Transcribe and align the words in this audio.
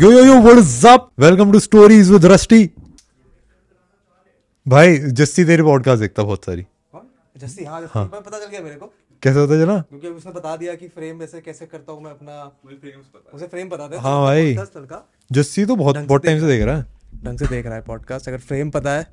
Yo 0.00 0.10
yo 0.10 0.24
yo 0.24 0.34
what 0.40 0.84
up 0.88 1.08
welcome 1.20 1.52
to 1.52 1.58
stories 1.60 2.10
with 2.10 2.24
Rusty 2.26 2.64
भाई 4.66 4.96
जस्सी 5.20 5.44
तेरी 5.44 5.62
podcast 5.62 6.00
देखता 6.00 6.22
बहुत 6.22 6.44
सारी। 6.44 6.64
जस्सी 7.36 7.64
हाँ 7.64 7.80
जस्सी। 7.82 7.98
मैं 7.98 8.08
पता 8.22 8.38
चल 8.38 8.46
गया 8.46 8.60
मेरे 8.60 8.74
को। 8.76 8.86
कैसे 9.22 9.38
होता 9.38 9.58
चला 9.62 9.78
क्योंकि 9.80 10.08
उसने 10.08 10.32
बता 10.32 10.56
दिया 10.56 10.74
कि 10.74 10.88
फ्रेम 10.88 11.18
वैसे 11.18 11.40
कैसे 11.40 11.66
करता 11.66 11.92
हूँ 11.92 12.02
मैं 12.02 12.10
अपना 12.10 12.42
उसे 13.34 13.46
फ्रेम 13.46 13.68
पता 13.68 13.88
था 13.88 14.00
हाँ 14.00 14.20
भाई। 14.22 14.54
दस 14.56 14.68
साल 14.68 14.84
का। 14.84 15.04
जस्सी 15.30 15.64
तो 15.66 15.76
बहुत 15.76 15.98
बहुत 15.98 16.24
टाइम 16.24 16.40
से 16.40 16.46
देख 16.46 16.62
रहा 16.62 16.76
है। 16.76 16.86
ढंग 17.24 17.38
से 17.38 17.46
देख 17.46 17.66
रहा 17.66 17.74
है 17.74 17.82
पॉडकास्ट 17.82 18.28
अगर 18.28 18.38
फ्रेम 18.48 18.70
पता 18.70 18.92
है 18.92 19.06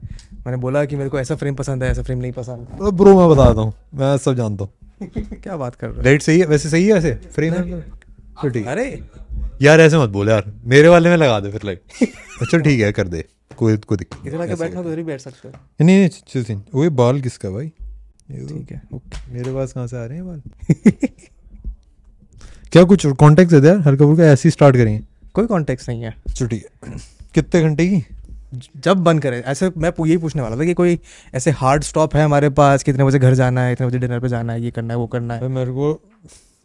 मैंने 0.46 0.58
बोला 0.58 0.86
कि 0.86 0.96
मेरे 0.96 1.10
को 1.10 1.20
ऐसा 1.20 1.36
फ्रेम 1.36 1.56
पसंद 1.56 1.84
है 1.84 1.90
ऐसा 1.92 2.04
फ्रेम 2.04 2.20
नहीं 2.20 2.32
पसंद। 2.32 2.68
तो 2.80 2.92
ब्रो 2.92 3.20
मैं 3.20 3.30
बताता 3.30 3.62
हूँ। 3.62 3.74
मैं 3.94 4.18
सब 4.18 4.36
जानता 4.36 4.64
हूँ। 4.64 5.08
क्या 5.44 5.58
बात 5.58 5.76
कर 5.76 5.90
रहे 5.90 6.04
लाइट 6.04 6.22
सही 6.22 6.40
है? 6.40 6.46
वैसे 6.46 6.70
सही 6.70 6.88
है 6.88 6.94
वैसे? 6.94 7.14
फ्रेम 7.36 7.54
हो? 7.54 7.82
है। 8.46 8.64
अरे 8.66 8.90
यार 9.62 9.82
ऐसे 9.82 9.98
मत 9.98 10.10
बोल 10.10 10.30
यार 10.30 10.52
मेरे 10.66 10.88
वाले 10.88 11.10
में 11.10 11.18
लगा 11.18 11.40
दे 11.40 11.52
फिर 11.52 11.62
लाइट 11.66 11.82
अच्छा 12.42 12.58
ठीक 12.58 12.80
है 12.82 12.92
कर 12.92 13.08
दे। 13.08 13.24
कोई 13.58 13.78
कोई 13.78 13.98
दिक्कत 13.98 14.28
इधर 14.28 14.42
आके 14.42 14.56
बैठना 14.56 14.82
तो 14.82 14.96
ही 14.96 15.04
बैठ 15.04 15.22
सकते 15.22 15.48
हो। 15.48 15.54
नहीं 15.82 15.98
नहीं 16.00 16.10
चिल 16.28 16.44
सिंह 16.44 16.64
वो 16.74 16.84
ये 16.84 16.90
बाल 17.02 17.22
किसका 17.22 17.50
भाई? 17.50 17.68
तो 17.68 18.48
ठीक 18.48 18.72
है। 18.72 18.82
ओके। 18.94 19.34
मेरे 19.34 19.54
पास 19.54 19.74
कहाँ 19.74 19.88
से 19.88 19.98
आ 19.98 20.06
रहे 20.06 20.18
हैं 20.18 20.28
बाल? 20.28 20.42
क्या 22.72 22.84
कुछ 22.84 23.06
कॉन्टेक्ट 23.06 23.54
दे 23.54 23.68
यार? 23.68 23.80
हर 23.80 23.96
कपूर 23.96 24.18
का 24.18 24.24
ऐसे 24.24 24.48
ही 24.48 24.52
स्टार्ट 24.52 24.76
करेंगे। 24.76 25.04
कोई 25.34 25.46
कॉन्टेक्ट 25.46 25.90
नहीं 25.90 26.02
है। 26.04 26.14
चलो 26.36 26.48
ठीक 26.48 26.66
है। 26.88 26.98
कितने 27.36 27.62
घंटे 27.62 27.88
की? 27.88 28.04
जब 28.78 28.98
बंद 28.98 29.22
करे 29.22 29.40
ऐसे 29.48 29.72
मैं 29.78 29.92
यही 30.00 30.18
पूछने 30.18 30.42
वाला 30.42 30.58
था 30.58 30.66
कि 30.66 30.74
कोई 30.74 31.00
ऐसे 31.36 31.52
हार्ड 31.52 31.84
स्टॉप 31.84 32.16
है 32.16 32.24
हमारे 32.24 32.50
पास 32.50 32.84
कितने 32.84 33.04
बजे 33.04 33.20
घर 33.20 33.34
जाना 33.34 33.62
है 33.64 33.72
इतने 33.74 33.88
बजे 33.88 34.00
डिनर 34.00 34.20
पे 34.20 34.30
जाना 34.30 34.54
है 34.54 34.62
ये 34.62 34.72
करना 34.72 34.94
है 34.94 34.98
वो 34.98 35.08
करना 35.08 35.34
है। 35.34 35.48
मेरे 35.48 35.72
को 35.72 36.00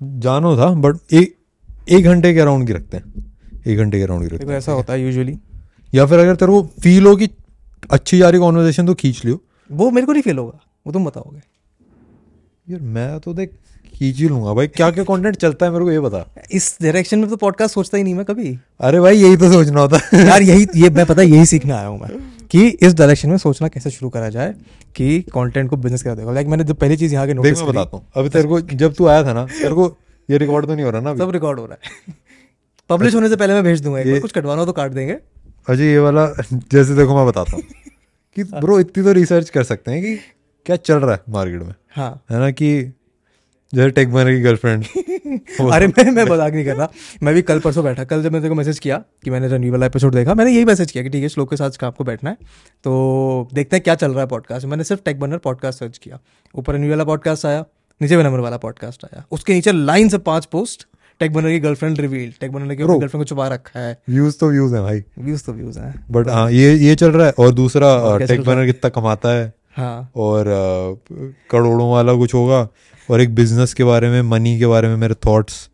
जानो 0.03 0.57
था 0.57 0.69
बट 0.81 0.97
एक 1.13 1.35
एक 1.89 2.05
घंटे 2.05 2.33
के 2.35 2.41
अराउंड 2.41 2.67
की 2.67 2.73
रखते 2.73 2.97
हैं। 2.97 3.25
एक 3.67 3.79
घंटे 3.79 3.99
के 3.99 4.05
अराउंड 4.05 4.23
की 4.23 4.35
रखते 4.35 4.47
हैं 4.47 4.59
ऐसा 4.59 4.73
होता 4.73 4.93
है 4.93 5.03
यूजुअली 5.03 5.37
या 5.93 6.07
फिर 6.07 6.19
अगर 6.19 6.37
तेरे 6.37 6.53
को 6.53 6.63
फील 6.83 7.07
हो 7.07 7.15
कि 7.17 7.29
अच्छी 7.91 8.19
जा 8.19 8.29
रही 8.29 8.41
कॉन्वर्जेशन 8.41 8.87
तो 8.87 8.95
खींच 8.95 9.25
लियो। 9.25 9.41
वो 9.71 9.91
मेरे 9.91 10.07
को 10.07 10.13
नहीं 10.13 10.23
फील 10.23 10.39
होगा 10.39 10.59
वो 10.87 10.93
तुम 10.93 11.05
बताओगे। 11.05 11.41
यार 12.67 12.81
मैं 12.81 13.19
तो 13.21 13.35
देख 13.35 13.51
खींच 13.95 14.17
ही 14.17 14.29
लूँगा 14.29 14.53
भाई। 14.55 14.67
क्या 14.69 14.91
क्या 14.91 15.05
कंटेंट 15.05 15.37
चलता 15.37 15.67
है 15.67 15.73
मेरे 15.73 15.85
को 15.85 15.91
ये 15.93 16.01
बता। 16.01 16.25
इस 16.51 16.77
डायरेक्शन 16.83 17.19
में 17.19 17.29
तो 17.31 17.37
पॉडकास्ट 17.37 17.75
सोचता 17.75 17.99
ही 17.99 18.03
नहीं 18.05 18.15
मैं 18.15 18.25
कभी। 18.25 18.59
अरे 18.81 19.01
भाई 19.01 19.17
यही 19.17 19.37
तो 19.37 19.53
सोचना 19.53 19.81
होता 19.81 19.97
है। 19.97 20.27
यार 20.27 20.43
यही 20.43 20.67
ये 20.77 20.91
मैं 20.91 21.07
पता 21.07 21.23
यही 21.23 21.47
सीखने 21.47 21.73
आया 21.73 21.87
हूँ 21.87 22.01
मैं 22.01 22.19
कि 22.51 22.67
इस 22.69 22.95
डायरेक्शन 22.95 23.31
में 23.31 23.37
सोचना 23.39 23.69
कैसे 23.69 23.91
शुरू 23.91 24.11
करा 24.11 24.29
जाए 24.29 24.55
कि 24.97 25.21
कंटेंट 25.35 25.71
को 25.71 25.77
बिज़नेस 25.77 26.03
करा 26.03 26.15
देगा 26.15 26.33
लाइक 26.33 26.47
मैंने 26.47 26.65
जो 26.65 26.75
पहली 26.75 26.97
चीज़ 26.97 27.15
यहाँ 27.15 27.27
के 27.27 27.35
नोटिस 27.35 27.63
बताता 27.63 27.97
हूँ। 27.97 28.07
अभी 28.17 28.29
तेरे 28.29 28.49
को 28.49 28.61
जब 28.61 28.95
तू 28.95 29.07
आया 29.07 29.25
था 29.25 29.33
ना 29.33 29.45
तेरे 29.53 29.75
को 29.75 29.89
ये 30.29 30.39
रिकॉर्ड 30.39 30.67
तो 30.67 30.75
नहीं 30.75 30.85
हो 30.85 30.91
रहा 30.91 31.01
ना 31.01 31.11
अभी? 31.11 31.19
सब 31.19 31.31
रिकॉर्ड 31.31 31.61
हो 31.61 31.67
रहा 31.67 31.79
है। 31.83 32.15
पब्लिश 32.91 33.15
होने 33.15 33.29
से 33.29 33.37
पहले 33.37 33.55
मैं 33.55 33.63
भेज 33.65 33.83
दूँगा 33.83 34.21
कुछ 34.21 34.33
कटवाना 34.33 34.61
हो 34.61 34.67
तो 34.67 34.73
काट 34.73 34.93
देंगे। 34.93 35.17
अजय 35.69 35.85
ये 35.85 35.99
वाला 35.99 36.27
जैसे 36.53 36.95
देखो 36.95 37.17
मैं 37.17 37.27
बताता 37.27 37.57
हूँ 37.57 37.63
कि 38.37 38.45
ब्रो 38.45 38.79
इतनी 38.81 39.05
तो 39.05 39.13
रिसर्च 39.13 39.51
कर 39.51 39.63
सकते 39.65 39.91
हैं 39.91 40.03
कि 40.03 40.17
क्या 40.67 40.77
चल 40.79 40.99
रहा 40.99 41.15
है 41.15 41.33
मार्केट 41.33 41.63
में। 41.63 41.75
हाँ। 41.97 42.11
है 42.31 42.39
ना 42.39 42.51
कि 42.51 42.71
जैसे 43.73 43.91
टेक 43.91 44.13
बनर 44.13 44.31
की 44.31 44.41
गर्लफ्रेंड 44.41 44.85
अरे 45.73 45.87
मैं 45.87 46.11
मैं 46.11 46.25
मज़ाक 46.25 46.53
नहीं 46.53 46.65
कर 46.65 46.77
रहा। 46.77 46.89
मैं 47.23 47.35
भी 47.35 47.43
कल 47.43 47.61
परसों 47.61 47.85
बैठा 47.85 48.05
कल 48.05 48.23
जब 48.23 48.33
मैंने 48.33 48.43
तेरे 48.43 48.49
को 48.49 48.55
मैसेज 48.55 48.79
किया 48.79 48.97
कि 49.25 49.31
मैंने 49.31 49.49
रणवीर 49.49 49.73
वाला 49.73 49.87
एपिसोड 49.87 50.15
देखा 50.15 50.35
मैंने 50.35 50.53
यही 50.53 50.65
मैसेज 50.65 50.91
किया 50.91 51.05
कि 51.05 51.11
ठीक 51.11 51.23
है 51.23 51.29
श्लोक 51.29 51.51
के 51.51 51.57
साथ 51.57 51.85
आपको 51.85 52.05
बैठना 52.05 52.31
है। 52.31 52.37
तो 52.85 53.49
देखते 53.55 53.77
हैं 53.77 53.83
क्या 53.85 53.95
चल 53.95 54.11
रहा 54.11 54.21
है 54.21 54.27
पॉडकास्ट 54.27 54.67
मैंने 54.67 54.85
सिर्फ़ 54.85 55.03
टेक 55.05 55.21
बनर 55.21 55.39
पॉडकास्ट 55.39 55.79
सर्च 55.81 55.99
किया। 55.99 56.19
ऊपर 56.55 56.75
रणवीर 56.75 56.91
वाला 56.91 57.05
पॉडकास्ट 57.05 57.47
आया। 57.47 57.65
नीचे 58.03 58.23
नंबर 58.23 58.39
वाला 58.39 58.57
पॉडकास्ट 58.57 59.05
आया। 59.05 59.25
उसके 59.31 59.55
नीचे 59.55 59.73
लाइन 59.73 60.09
से 60.09 60.19
पाँच 60.19 60.45
पोस्ट 60.45 60.87
टेक 61.21 61.33
बनर 61.33 61.49
की 61.49 61.59
गर्लफ्रेंड 61.59 62.01
रिवील 62.01 62.35
टेक 62.41 62.53
बनर 62.53 62.65
ने 62.65 62.75
अपनी 62.75 62.87
गर्लफ्रेंड 62.87 63.25
को 63.25 63.25
छुपा 63.25 63.49
रखा 63.49 63.81
है। 63.81 64.03
व्यूज़ 64.11 64.39
तो 64.39 64.51
व्यूज़ 64.51 64.75
है 64.75 64.81
भाई। 64.83 65.03
व्यूज़ 65.19 65.45
तो 65.45 65.53
व्यूज़ 65.53 65.79
हैं। 65.79 66.07
बट 66.11 66.29
हाँ 66.29 66.51
ये 66.51 66.75
ये 66.75 66.95
चल 66.95 67.11
रहा 67.11 67.27
है। 67.27 67.33
और 67.39 67.55
दूसरा 67.55 68.19
टेक 68.19 68.45
बनर 68.45 68.67
कितना 68.67 68.89
कमाता 68.89 69.29
है। 69.29 69.53
हाँ। 69.77 70.11
और 70.17 70.45
करोड़ों 71.51 71.93
वाला 71.93 72.15
कुछ 72.15 72.35
होगा। 72.35 72.69
और 73.11 73.21
एक 73.21 73.35
बिज़नेस 73.35 73.75
के 73.75 73.85
बारे 73.85 74.11
में 74.11 74.23
मनी 74.23 74.59
के 74.59 74.67
बारे 74.67 74.89
में 74.89 74.97
मेरे 74.97 75.15
थॉट्स 75.15 75.71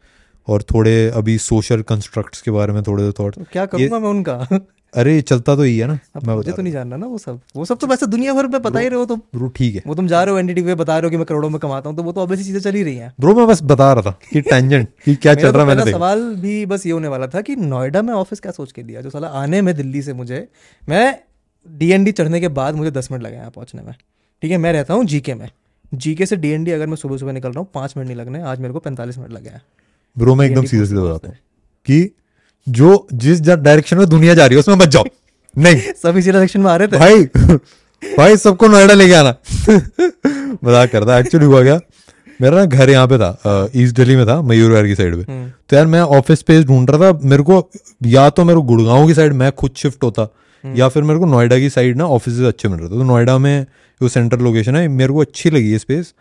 और 0.49 0.62
थोड़े 0.62 1.09
अभी 1.09 1.39
सोशल 1.39 1.83
कंस्ट्रक्ट्स 1.83 2.43
के 2.43 2.50
बारे 2.50 2.72
में 2.72 2.83
थोड़े 2.83 3.12
थॉट्स 3.12 3.39
तो 3.39 3.44
क्या 3.53 3.66
करूँगा 3.66 3.99
मैं 3.99 4.09
उनका? 4.09 4.49
अरे 4.94 5.20
चलता 5.22 5.54
तो 5.56 5.62
ही 5.62 5.76
है 5.78 5.86
ना 5.86 5.92
मैं 6.16 6.34
मुझे 6.34 6.48
बता 6.48 6.56
तो 6.56 6.62
नहीं 6.62 6.72
जानना 6.72 6.97
ना 6.97 7.06
वो 7.06 7.19
सब। 7.19 7.41
वो 7.56 7.64
सब 7.64 7.78
तो 7.78 7.86
वैसे 7.86 8.06
दुनिया 8.06 8.32
भर 8.34 8.47
में 8.47 8.60
पता 8.62 8.78
ही 8.78 8.88
रहे 8.88 8.98
हो 8.98 9.04
तुम 9.06 9.20
ब्रो 9.34 9.48
ठीक 9.48 9.75
है। 9.75 9.82
वो 9.86 9.94
तुम 9.94 10.06
जा 10.06 10.22
रहे 10.25 10.32
हो 10.32 10.38
एनडीटी 10.38 10.62
पे 10.62 10.75
बता 10.75 10.98
रहे 10.98 11.06
हो 11.06 11.10
कि 11.10 11.16
मैं 11.16 11.26
करोड़ों 11.26 11.50
में 11.50 11.58
कमाता 11.60 11.88
हूँ 11.88 11.97
तो 11.97 12.03
वो 12.03 12.12
तो 12.12 12.20
ऑब्वियसली 12.20 12.47
चीज़ें 12.47 12.60
चल 12.60 12.76
ही 12.76 12.82
रही 12.82 12.97
हैं। 12.97 13.12
ब्रो 13.20 13.34
मैं 13.34 13.47
बस 13.47 13.62
बता 13.64 13.92
रहा 13.92 14.03
था 14.03 14.19
कि 14.32 14.41
टेंजेंट 14.41 14.88
कि 15.04 15.14
क्या 15.16 15.34
चल 15.34 15.42
रहा 15.42 15.53
तो 15.53 15.58
है 15.60 15.76
मैंने 15.76 15.92
सवाल 15.92 16.25
भी 16.36 16.54
बस 16.66 16.86
ये 16.86 16.92
होने 16.92 17.08
वाला 17.08 17.26
था 17.26 17.41
कि 17.41 17.56
नोएडा 17.56 18.03
में 18.03 18.12
ऑफ़िस 18.14 18.41
क्या 18.41 18.53
सोच 18.53 18.72
के 18.72 18.82
दिया? 18.82 19.00
जो 19.00 19.10
साला 19.10 19.28
आने 19.41 19.62
में 19.62 19.75
दिल्ली 19.75 20.03
से 20.03 20.12
मुझे 20.12 20.47
मैं 20.82 21.19
डीएनडी 21.66 22.12
चढ़ने 22.12 22.41
के 22.41 22.48
बाद 22.50 22.74
मुझे 22.74 22.91
दस 22.91 23.12
मिनट 23.12 23.24
लगे 23.24 23.36
यहाँ 23.36 23.50
पहुँचने 23.50 23.82
में। 23.82 23.92
ठीक 24.42 24.50
है 24.50 24.56
मैं 24.59 24.72
रहता 24.72 24.94
हूँ 24.94 25.04
जीके 25.06 25.34
में। 25.34 25.48
जीके 25.94 26.26
से 26.26 26.36
डीएनडी 26.36 26.70
अगर 26.70 26.86
मैं 26.86 26.97
सुबह 26.97 27.16
सुबह 27.16 27.32
निकल 27.32 27.48
रहा 27.48 27.60
हूँ 27.60 27.69
पाँच 27.74 27.94
मिनट 27.97 28.09
नहीं 28.09 28.16
लगने 28.16 28.42
आज 28.42 28.60
मेरे 28.60 28.72
को 28.72 28.80
पैंतालीस 28.80 29.19
मिनट 29.19 29.32
लगे 29.32 29.50
हैं। 29.50 29.62
ब्रो 30.16 30.34
मैं 30.34 30.47
एकदम 30.47 30.64
सीधे 30.64 30.86
सीधे 30.86 31.00
बताता 31.00 31.28
हूँ 31.28 31.36
कि 31.86 32.10
जो 32.67 33.06
जिस 33.15 33.41
डायरेक्शन 33.43 33.99
में 33.99 34.06
दुनिया 34.09 34.34
जा 34.34 34.47
रही 34.47 34.56
है 34.56 34.61
उसमें 34.61 34.77
मत 34.77 34.89
जाओ। 34.89 35.05
नहीं। 35.55 35.93
सब 36.03 36.17
इसी 36.17 36.33
डायरेक्शन 36.33 36.61
में 36.61 36.71
आ 36.71 36.77
रहे 36.77 36.89
थे? 36.89 36.99
भाई 36.99 37.25
भाई 38.03 38.37
सबको 38.39 38.69
नोएडा 38.69 38.95
लेके 38.95 39.15
आना। 39.15 39.34
मज़ाक 40.65 40.91
करता 40.91 41.19
एक्चुअली 41.19 41.47
हुआ 41.47 41.62
क्या? 41.62 41.78
मेरा 42.41 42.56
ना 42.56 42.65
घर 42.67 42.91
यहाँ 42.91 43.06
पे 43.09 43.19
था 43.19 43.69
ईस्ट 43.77 43.97
दिल्ली 43.97 44.17
में 44.17 44.27
था 44.27 44.41
मयूर 44.43 44.71
विहार 44.71 44.87
की 44.87 44.95
साइड 44.95 45.15
पे। 45.17 45.33
हम्म। 45.33 45.51
तो 45.69 45.77
यार 45.77 45.87
मैं 45.87 46.01
ऑफ़िस 46.01 46.39
स्पेस 46.39 46.65
ढूंढ 46.65 46.91
रहा 46.91 47.12
था 47.12 47.19
मेरे 47.25 47.43
को 47.43 47.69
या 48.06 48.28
तो 48.31 48.45
मेरे 48.45 48.56
को 48.56 48.62
गुड़गांव 48.65 49.06
की 49.06 49.15
साइड 49.15 49.33
मैं 49.33 49.51
खुद 49.53 49.75
शिफ्ट 49.77 50.05
होता 50.05 50.22
हम्म। 50.65 50.77
या 50.77 50.89
फिर 50.89 51.03
मेरे 51.03 51.19
को 51.19 51.27
नोएडा 51.27 51.59
की 51.59 51.71
साइड 51.71 51.97
ना 51.97 52.06
ऑफ़िस 52.09 52.41
अच्छे 52.45 52.69
मिल 52.69 52.78
रहे 52.78 52.89
थे। 52.89 52.93
तो 52.93 53.03
नोएडा 53.05 53.37
में 53.39 53.67
जो 54.01 54.09
सेंट्रल 54.09 54.43
लोकेशन 54.45 54.77
है 54.77 54.87
मेरे 54.91 55.12
को 55.12 55.21
अच्छी 55.21 55.51
लगी 55.51 55.72
है 55.72 55.78
स्पेस 55.78 56.12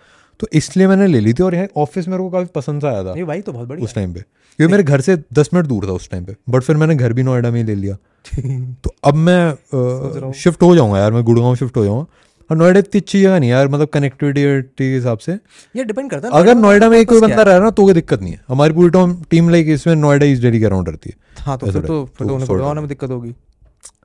तो 0.42 0.48
इसलिए 0.54 0.88
मैंने 0.88 1.08
ले 1.08 1.20
ली 1.20 1.34
थी 1.34 1.44
और 1.44 1.56
यहाँ 1.56 1.68
ऑफ़िस 1.78 2.08
मेरे 2.08 2.24
को 2.24 2.30
काफ़ी 2.30 2.46
पसंद 2.56 2.86
आया 2.86 3.04
था 3.04 3.14
नहीं 3.14 3.24
भाई 3.24 3.42
तो 3.42 3.52
बहुत 3.52 3.68
बढ़िया। 3.68 3.84
उस 3.84 3.96
टाइम 3.96 4.14
पे। 4.14 4.22
क्योंकि 4.58 4.72
मेरे 4.72 4.84
घर 4.84 5.02
से 5.02 5.18
दस 5.34 5.50
मिनट 5.54 5.66
दूर 5.66 5.86
था 5.86 5.92
उस 5.92 6.10
टाइम 6.10 6.26
पे। 6.26 6.36
बट 6.50 6.62
फिर 6.62 6.76
मैंने 6.76 6.96
घर 6.96 7.14
भी 7.14 7.24
नोएडा 7.24 7.52
में 7.52 7.60
ही 7.60 7.66
ले 7.66 7.76
लिया। 7.76 7.98
तो 8.84 8.96
अब 9.04 9.14
मैं 9.14 10.32
शिफ्ट 10.32 10.64
हो। 10.64 10.76
जाऊँगा 10.76 11.00
यार 11.00 11.12
मैं 11.12 11.24
गुड़गांव 11.24 11.56
शिफ्ट 11.56 11.78
हो 11.78 11.86
जाऊँगा। 11.86 12.06
और 12.52 12.58
नोएडा 12.58 12.80
इतनी 12.80 13.02
अच्छी 13.02 13.22
जगह 13.22 13.40
नहीं 13.40 13.50
यार 13.50 13.68
मतलब 13.68 13.88
कनेक्टिविटी 13.88 14.62
के 14.62 14.96
हिसाब 14.96 15.18
से। 15.18 15.32
ये 15.76 15.84
डिपेंड 15.84 16.12
करता 16.12 16.28
है 16.28 16.34
अगर 16.34 16.56
नोएडा 16.56 16.90
में 16.90 17.00
एक 17.00 17.10
कोई 17.10 17.22
बंदा 17.22 17.36
रह 17.36 17.44
रहा 17.44 17.60
ना 17.60 17.70
तो 17.70 17.84
कोई 17.84 17.94
दिक्कत 17.94 18.22
नहीं 18.22 18.34
है। 18.34 18.42
हमारी 18.48 18.74
पूरी 18.74 18.90
टीम 18.90 19.16
टीम 19.30 19.50
लाइक 19.50 19.68
इसमें 19.68 19.96
नोएडा 19.96 20.26
ईस्ट 20.26 20.42
दिल्ली 20.42 20.60
के 20.60 20.66
अराउंड 20.66 20.90
रहती 20.90 21.10
है। 21.10 21.44
हाँ 21.46 21.58
तो 21.58 21.72
फिर 21.72 21.82
तो 21.82 22.06
फिर 22.18 22.28
तो 22.28 22.34
उन्हें 22.34 22.48
गुड़गांव 22.48 22.76
में 22.76 22.88
दिक्कत 22.88 23.10
होगी। 23.10 23.34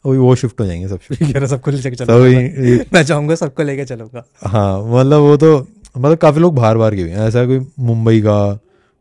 वही 0.07 0.19
वो 0.19 0.35
शिफ्ट 0.35 0.61
हो 0.61 0.67
जाएँगे 0.67 0.89
सब 0.89 0.99
है 1.13 1.47
सबको 1.47 1.71
लेके 1.71 1.91
चलो 1.91 2.27
ये- 2.27 2.59
ये- 2.59 2.87
मैं 2.95 3.03
चाहूँगा 3.03 3.35
सबको 3.35 3.63
लेके 3.63 3.85
चलूँगा। 3.85 4.25
हाँ 4.47 4.83
मतलब 4.83 5.21
वो 5.21 5.37
तो 5.37 5.69
मतलब 5.97 6.17
काफ़ी 6.19 6.41
लोग 6.41 6.55
बाहर 6.55 6.77
बाहर 6.77 6.95
के 6.97 7.05
भी 7.05 7.11
हैं। 7.11 7.27
ऐसा 7.27 7.45
कोई 7.47 7.67
मुंबई 7.81 8.21
का 8.21 8.39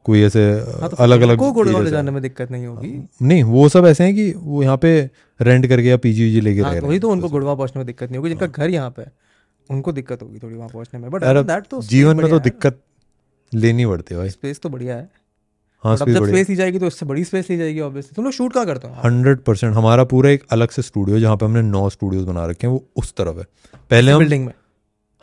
कोई 0.05 0.21
ऐसे 0.23 0.43
हाँ 0.81 0.89
तो 0.89 0.97
अलग 1.03 1.21
अलग 1.21 1.37
को 1.37 1.51
गुड़गांव 1.51 1.83
ले 1.83 1.91
जाने 1.91 2.11
में 2.11 2.21
दिक्कत 2.21 2.51
नहीं 2.51 2.65
होगी? 2.67 2.93
नहीं 3.21 3.43
वो 3.43 3.67
सब 3.69 3.85
ऐसे 3.85 4.03
हैं 4.03 4.15
कि 4.15 4.31
वो 4.37 4.63
यहाँ 4.63 4.77
पे 4.77 4.91
रेंट 5.39 5.67
करके 5.67 5.87
या 5.87 5.97
पीजी 5.97 6.23
वीजी 6.23 6.41
लेके 6.41 6.61
हाँ 6.61 6.73
रह 6.73 6.79
तो 6.79 6.87
वही 6.87 6.99
तो 6.99 7.09
उनको 7.09 7.29
गुड़गांव 7.29 7.57
पहुँचने 7.57 7.79
में 7.79 7.85
दिक्कत 7.87 8.09
नहीं 8.09 8.17
होगी 8.17 8.29
जिनका 8.29 8.47
घर 8.47 8.69
यहाँ 8.69 8.89
पे 8.89 9.01
है 9.01 9.11
उनको 9.69 9.91
दिक्कत 9.91 10.21
होगी 10.21 10.39
थोड़ी 10.39 10.55
वहाँ 10.55 10.69
पहुँचने 10.69 10.99
में। 10.99 11.09
बट 11.11 11.23
दैट 11.47 11.67
तो 11.67 11.81
जीवन 11.83 12.17
में 12.17 12.29
तो 12.29 12.39
दिक्कत 12.39 12.79
लेनी 13.51 13.85
पड़ती 13.85 14.13
है 14.13 14.19
भाई। 14.19 14.29
स्पेस 14.29 14.59
तो 14.59 14.69
बढ़िया 14.69 14.95
है। 14.95 15.09
हाँ 15.83 15.95
स्पेस 15.97 16.15
जब 16.15 16.25
स्पेस 16.25 16.49
ली 16.49 16.55
जाएगी 16.55 16.79
तो 16.79 16.87
इससे 16.87 17.05
बड़ी 17.05 17.23
स्पेस 17.23 17.49
ली 17.49 17.57
जाएगी 17.57 17.79
ऑब्वियसली 17.79 18.15
तुम 18.15 18.25
लोग 18.25 18.33
शूट 18.33 18.53
कहाँ 18.53 18.65
करते 18.65 18.87
हो? 18.87 18.93
हंड्रेड 19.05 19.39
परसेंट 19.39 19.75
हमारा 19.75 20.03
पूरा 20.03 20.29
एक 20.29 20.43
अलग 20.51 20.69
से 20.69 20.81
स्टूडियो 20.81 21.19
जहाँ 21.19 21.37
पे 21.37 21.45
हमने 21.45 21.61
नौ 21.61 21.89
स्टूडियोज 21.89 22.25
बना 22.25 22.45
रखे 22.45 22.67
हैं 22.67 22.73
वो 22.73 22.83
उस 22.95 23.13
तरफ़ 23.13 23.37
है। 23.37 23.45
पहले 23.91 24.11
हम 24.11 24.19
बिल्डिंग 24.19 24.45
में? 24.45 24.53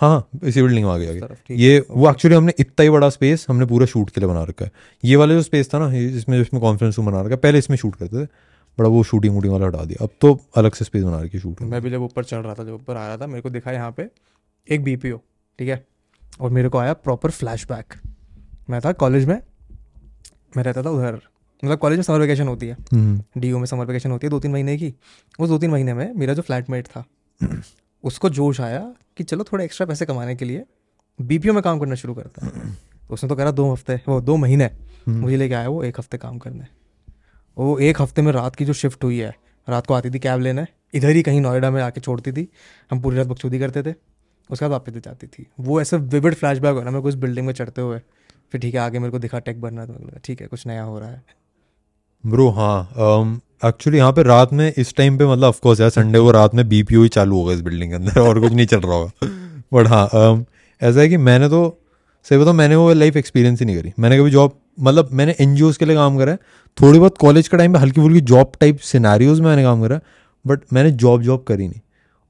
हाँ 0.03 0.29
इसी 0.45 0.63
बिल्डिंग 0.63 0.85
में 0.87 0.93
आगे 0.93 1.09
आगे 1.09 1.55
ये। 1.55 1.79
वो 1.91 2.09
एक्चुअली 2.11 2.37
हमने 2.37 2.53
इतना 2.59 2.83
ही 2.83 2.91
बड़ा 2.91 3.09
स्पेस 3.11 3.47
हमने 3.49 3.67
पूरा 3.67 3.87
शूट 3.87 4.11
के 4.11 4.21
लिए 4.21 4.29
बना 4.29 4.43
रखा 4.45 4.65
है। 4.65 4.71
ये 5.05 5.17
वाला 5.17 5.35
जो 5.35 5.43
स्पेस 5.43 5.73
था 5.75 5.79
ना 5.79 5.91
इसमें 5.97 6.37
जिसमें 6.39 6.61
कॉन्फ्रेंस 6.63 6.97
रूम 6.99 7.07
बना 7.07 7.21
रखा 7.21 7.31
है 7.31 7.37
पहले 7.37 7.59
इसमें 7.59 7.77
शूट 7.77 7.97
करते 7.97 8.25
थे 8.25 8.29
बड़ा 8.79 8.89
वो 8.89 9.03
शूटिंग 9.05 9.35
वूटिंग 9.35 9.53
वाला 9.53 9.67
हटा 9.67 9.85
दिया। 9.85 10.05
अब 10.05 10.11
तो 10.21 10.39
अलग 10.57 10.75
से 10.75 10.85
स्पेस 10.85 11.05
बना 11.05 11.21
रखी 11.21 11.37
है 11.37 11.43
शूट 11.43 11.63
मैं 11.63 11.81
भी 11.83 11.91
जब 11.91 12.03
ऊपर 12.03 12.25
चढ़ 12.25 12.43
रहा 12.43 12.55
था 12.55 12.65
जब 12.65 12.73
ऊपर 12.75 12.97
आ 12.97 13.07
रहा 13.07 13.17
था 13.17 13.27
मेरे 13.27 13.41
को 13.41 13.51
दिखा 13.51 13.73
यहाँ 13.73 13.91
पे 13.97 14.09
एक 14.69 14.85
बीपीओ 14.85 15.19
ठीक 15.59 15.69
है? 15.69 15.85
और 16.41 16.51
मेरे 16.51 16.69
को 16.69 16.79
आया 16.79 16.93
प्रॉपर 16.95 17.31
फ्लैशबैक 17.31 17.95
मैं 18.71 18.81
था 18.81 18.93
कॉलेज 18.95 19.25
में 19.27 19.39
मैं 20.57 20.65
रहता 20.65 20.83
था 20.83 20.91
उधर। 20.91 21.21
मतलब 21.63 21.79
कॉलेज 21.79 21.99
में 21.99 22.03
समर 22.03 22.21
वेकेशन 22.21 22.49
होती 22.49 22.67
है। 22.67 22.77
हम्म, 22.93 23.41
डी 23.41 23.53
में 23.53 23.67
समर 23.67 23.87
वेकेशन 23.87 24.11
होती 24.11 24.27
है 24.27 24.31
दो 24.31 24.41
तीन 24.41 24.53
महीने 24.53 24.77
की। 24.79 24.93
उस 25.39 25.49
दो 25.49 25.59
तीन 25.59 25.71
महीने 25.71 25.95
में 25.95 26.13
मेरा 26.15 26.35
जो 26.35 26.43
फ्लैटमेट 26.43 26.87
था 26.87 27.05
उसको 28.05 28.29
जोश 28.31 28.61
आया 28.61 28.81
कि 29.17 29.25
चलो 29.25 29.45
थोड़ा 29.45 29.65
एक्स्ट्रा 29.65 29.87
पैसे 29.87 30.07
कमाने 30.07 30.35
के 30.37 30.45
लिए 30.45 30.65
बीपीओ 31.19 31.53
में 31.53 31.63
काम 31.63 31.79
करना 31.79 31.95
शुरू 31.95 32.15
करता 32.15 32.47
है। 32.47 32.71
तो 33.09 33.15
उसने 33.15 33.29
तो 33.29 33.37
करा 33.37 33.51
दो 33.53 33.71
हफ़्ते, 33.73 34.01
वो 34.09 34.21
दो 34.21 34.37
महीने 34.37 34.71
मुझे 35.09 35.37
लेके 35.37 35.55
आया 35.55 35.69
वो 35.69 35.83
एक 35.85 35.99
हफ़्ते 35.99 36.19
काम 36.19 36.39
करने। 36.39 36.67
वो 37.57 37.79
एक 37.81 38.01
हफ़्ते 38.01 38.23
में 38.23 38.33
रात 38.33 38.57
की 38.57 38.65
जो 38.65 38.73
शिफ्ट 38.75 39.05
हुई 39.05 39.19
है, 39.19 39.35
रात 39.69 39.87
को 39.87 39.95
आती 39.95 40.11
थी 40.11 40.19
कैब 40.19 40.41
लेने, 40.41 40.67
इधर 40.95 41.17
ही 41.17 41.23
कहीं 41.23 41.41
नोएडा 41.41 41.71
में 41.71 41.81
आके 41.83 42.01
छोड़ती 42.01 42.33
थी, 42.33 42.49
हम 42.91 43.01
पूरी 43.01 43.17
रात 43.17 43.27
बकचोदी 43.27 43.59
करते 43.59 43.83
थे, 43.83 43.95
उसके 44.51 44.65
बाद 44.65 44.71
वापस 44.71 45.03
जाती 45.05 45.27
थी। 45.27 45.47
वो 45.61 45.81
ऐसे 45.81 45.97
विविड 45.97 46.35
फ्लैशबैक 46.35 46.75
हो 46.75 46.83
ना, 46.83 46.91
मेरे 46.91 47.03
को 47.03 47.09
उस 47.09 47.15
बिल्डिंग 47.17 47.47
में 47.47 47.53
चढ़ते 47.55 47.81
हुए, 47.81 47.99
फिर 48.53 48.61
ठीक 48.61 48.75
है, 48.75 48.81
आगे 48.81 48.99
मेरे 48.99 49.11
को 49.11 49.19
दिखा 49.19 49.39
टेक 49.41 49.61
बनना 49.61 49.87
तो 49.87 50.19
ठीक 50.25 50.41
है, 50.41 50.47
कुछ 50.47 50.67
नया 50.67 50.83
हो 50.83 50.99
रहा 50.99 51.11
है। 51.11 51.23
ब्रो 52.25 52.49
हाँ 52.51 52.83
एक्चुअली 53.63 53.99
यहाँ 53.99 54.13
पे 54.13 54.23
रात 54.23 54.53
में 54.53 54.73
इस 54.79 54.95
टाइम 54.97 55.19
पे 55.19 55.27
मतलब 55.27 55.45
ऑफकोर्स 55.45 55.81
यार 55.81 55.91
संडे 55.91 56.19
को 56.19 56.31
रात 56.31 56.55
में 56.55 56.69
बीपीओ 56.69 57.03
ही 57.03 57.09
चालू 57.09 57.37
होगा 57.37 57.53
इस 57.53 57.61
बिल्डिंग 57.61 57.91
के 57.91 57.97
अंदर 57.97 58.21
और 58.21 58.41
कुछ 58.41 58.53
नहीं 58.53 58.67
चल 58.67 58.81
रहा 58.81 58.95
होगा। 58.95 59.29
बट 59.75 59.89
हाँ 59.89 60.09
um, 60.11 60.45
ऐसा 60.81 61.01
है 61.01 61.09
कि 61.09 61.17
मैंने 61.17 61.49
तो 61.49 61.61
सही 62.27 62.39
बताऊँ 62.39 62.57
मैंने 62.57 62.77
वो 62.77 62.93
लाइफ 62.93 63.17
एक्सपीरियंस 63.17 63.61
ही 63.61 63.67
नहीं 63.67 63.77
करी। 63.77 63.93
मैंने 63.99 64.19
कभी 64.19 64.31
जॉब 64.31 64.57
मतलब 64.81 65.09
मैंने 65.13 65.35
एन 65.41 65.57
के 65.73 65.85
लिए 65.85 65.97
काम 65.97 66.19
करा 66.19 66.33
है। 66.33 66.39
थोड़ी 66.79 66.99
बहुत 66.99 67.19
कॉलेज 67.19 67.49
के 67.49 67.57
टाइम 67.57 67.73
पे 67.73 67.79
हल्की 67.79 68.01
फुल्की 68.01 68.21
जॉब 68.23 68.53
टाइप 68.61 68.79
सिनारियोज 68.83 69.41
में 69.41 69.47
मैंने 69.49 69.63
काम 69.63 69.83
करा 69.83 70.01
बट 70.45 70.61
मैंने 70.73 70.91
जॉब 70.93 71.23
जॉब 71.23 71.45
करी 71.49 71.69
नहीं। 71.69 71.81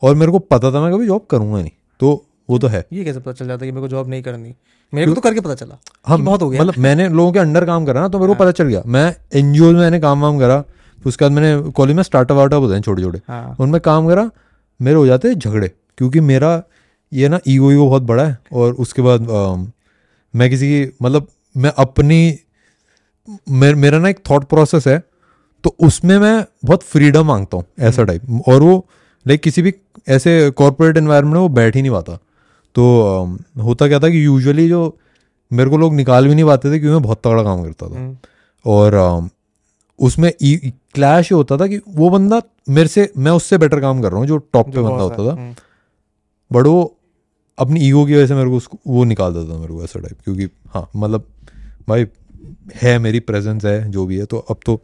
और 0.02 0.14
मेरे 0.14 0.32
को 0.32 0.38
पता 0.38 0.72
था 0.72 0.80
मैं 0.80 0.92
कभी 0.92 1.06
जॉब 1.06 1.26
करूँगा 1.30 1.60
नहीं। 1.60 1.70
तो 2.00 2.24
वो 2.50 2.58
तो 2.58 2.68
है। 2.68 2.84
ये 2.92 3.04
कैसे 3.04 3.18
पता 3.20 3.32
चल 3.32 3.46
जाता 3.46 3.64
है 3.64 3.70
कि 3.70 3.72
मेरे 3.72 3.80
को 3.80 3.88
जॉब 3.88 4.08
नहीं 4.08 4.22
करनी? 4.22 4.54
मेरे 4.92 5.06
को 5.06 5.14
तो 5.14 5.20
करके 5.20 5.40
पता 5.40 5.54
चला 5.54 5.78
हाँ 6.06 6.18
बहुत 6.20 6.42
हो 6.42 6.48
गया। 6.50 6.62
मतलब 6.62 6.78
मैंने 6.78 7.08
लोगों 7.08 7.32
के 7.32 7.38
अंडर 7.38 7.64
काम 7.64 7.84
करा 7.86 8.00
ना 8.00 8.08
तो 8.08 8.18
मेरे 8.18 8.32
को 8.32 8.38
पता 8.40 8.50
चल 8.52 8.64
गया। 8.64 8.82
मैं 8.86 9.14
एनजीओ 9.34 9.70
में 9.72 9.80
मैंने 9.80 10.00
काम 10.00 10.20
वाम 10.20 10.38
करा 10.38 10.62
फिर 11.02 11.08
उसके 11.08 11.24
बाद 11.24 11.32
मैंने 11.32 11.70
कॉलेज 11.70 11.96
में 11.96 12.02
स्टार्टअप 12.02 12.36
वार्टअप 12.36 12.62
होते 12.62 12.74
हैं 12.74 12.82
छोटे 12.82 13.02
छोटे 13.02 13.20
हाँ। 13.28 13.56
उनमें 13.60 13.80
काम 13.80 14.08
करा 14.08 14.30
मेरे 14.80 14.96
हो 14.96 15.06
जाते 15.06 15.34
झगड़े 15.34 15.70
क्योंकि 15.98 16.20
मेरा 16.20 16.62
ये 17.12 17.28
ना 17.28 17.38
ईगो 17.48 17.72
ईगो 17.72 17.86
बहुत 17.88 18.02
बड़ा 18.02 18.24
है 18.24 18.38
और 18.52 18.72
उसके 18.72 19.02
बाद 19.02 19.28
अम, 19.30 19.70
मैं 20.34 20.50
किसी 20.50 20.68
की 20.68 20.92
मतलब 21.02 21.26
मैं 21.56 21.72
अपनी 21.78 22.38
मेर, 23.50 23.74
मेरा 23.74 23.98
ना 23.98 24.08
एक 24.08 24.18
थॉट 24.30 24.44
प्रोसेस 24.44 24.86
है 24.86 25.02
तो 25.64 25.76
उसमें 25.80 26.18
मैं 26.18 26.44
बहुत 26.64 26.82
फ्रीडम 26.82 27.26
माँगता 27.26 27.56
हूँ 27.56 27.64
ऐसा 27.80 28.04
टाइप 28.04 28.42
और 28.48 28.62
वो 28.62 28.86
लाइक 29.26 29.40
किसी 29.40 29.62
भी 29.62 29.74
ऐसे 30.08 30.50
कॉरपोरेट 30.50 30.96
इन्वायरमेंट 30.96 31.34
में 31.34 31.40
वो 31.40 31.48
बैठ 31.48 31.76
ही 31.76 31.82
नहीं 31.82 31.92
पाता। 31.92 32.18
तो 32.74 33.00
अम, 33.02 33.38
होता 33.62 33.88
क्या 33.88 33.98
था 34.00 34.08
कि 34.08 34.24
यूजुअली 34.26 34.68
जो 34.68 34.98
मेरे 35.52 35.70
को 35.70 35.76
लोग 35.76 35.94
निकाल 35.94 36.28
भी 36.28 36.34
नहीं 36.34 36.44
पाते 36.44 36.72
थे 36.72 36.78
क्योंकि 36.78 36.94
मैं 36.94 37.02
बहुत 37.02 37.20
तगड़ा 37.24 37.42
काम 37.42 37.62
करता 37.62 37.88
था। 37.88 37.98
हम्म, 37.98 38.16
और 38.66 38.94
अम, 38.94 39.30
उसमें 39.98 40.32
क्लैश 40.94 41.32
होता 41.32 41.56
था 41.56 41.66
कि 41.66 41.80
वो 41.88 42.08
बंदा 42.10 42.40
मेरे 42.68 42.88
से 42.88 43.10
मैं 43.16 43.30
उससे 43.32 43.58
बेटर 43.58 43.80
काम 43.80 44.02
कर 44.02 44.10
रहा 44.10 44.18
हूँ 44.18 44.26
जो 44.26 44.36
टॉप 44.52 44.74
पे 44.74 44.80
बंदा 44.80 45.02
होता 45.02 45.26
था। 45.26 45.32
हम्म, 45.32 45.54
बट 46.50 46.66
वो 46.66 46.96
अपनी 47.58 47.80
ईगो 47.80 48.04
की 48.06 48.14
वजह 48.14 48.26
से 48.26 48.34
मेरे 48.34 48.50
को 48.50 48.56
उसको 48.56 48.78
वो 48.86 49.04
निकाल 49.04 49.32
देता 49.34 49.52
था 49.54 49.58
मेरे 49.58 49.74
को 49.74 49.82
ऐसा 49.84 50.00
टाइप 50.00 50.18
क्योंकि 50.24 50.48
हाँ 50.74 50.88
मतलब 50.96 51.26
भाई 51.88 52.06
है 52.74 52.98
मेरी 52.98 53.20
प्रेजेंस 53.20 53.64
है 53.64 53.90
जो 53.90 54.06
भी 54.06 54.18
है 54.18 54.24
तो 54.24 54.38
अब 54.50 54.58
तो 54.66 54.80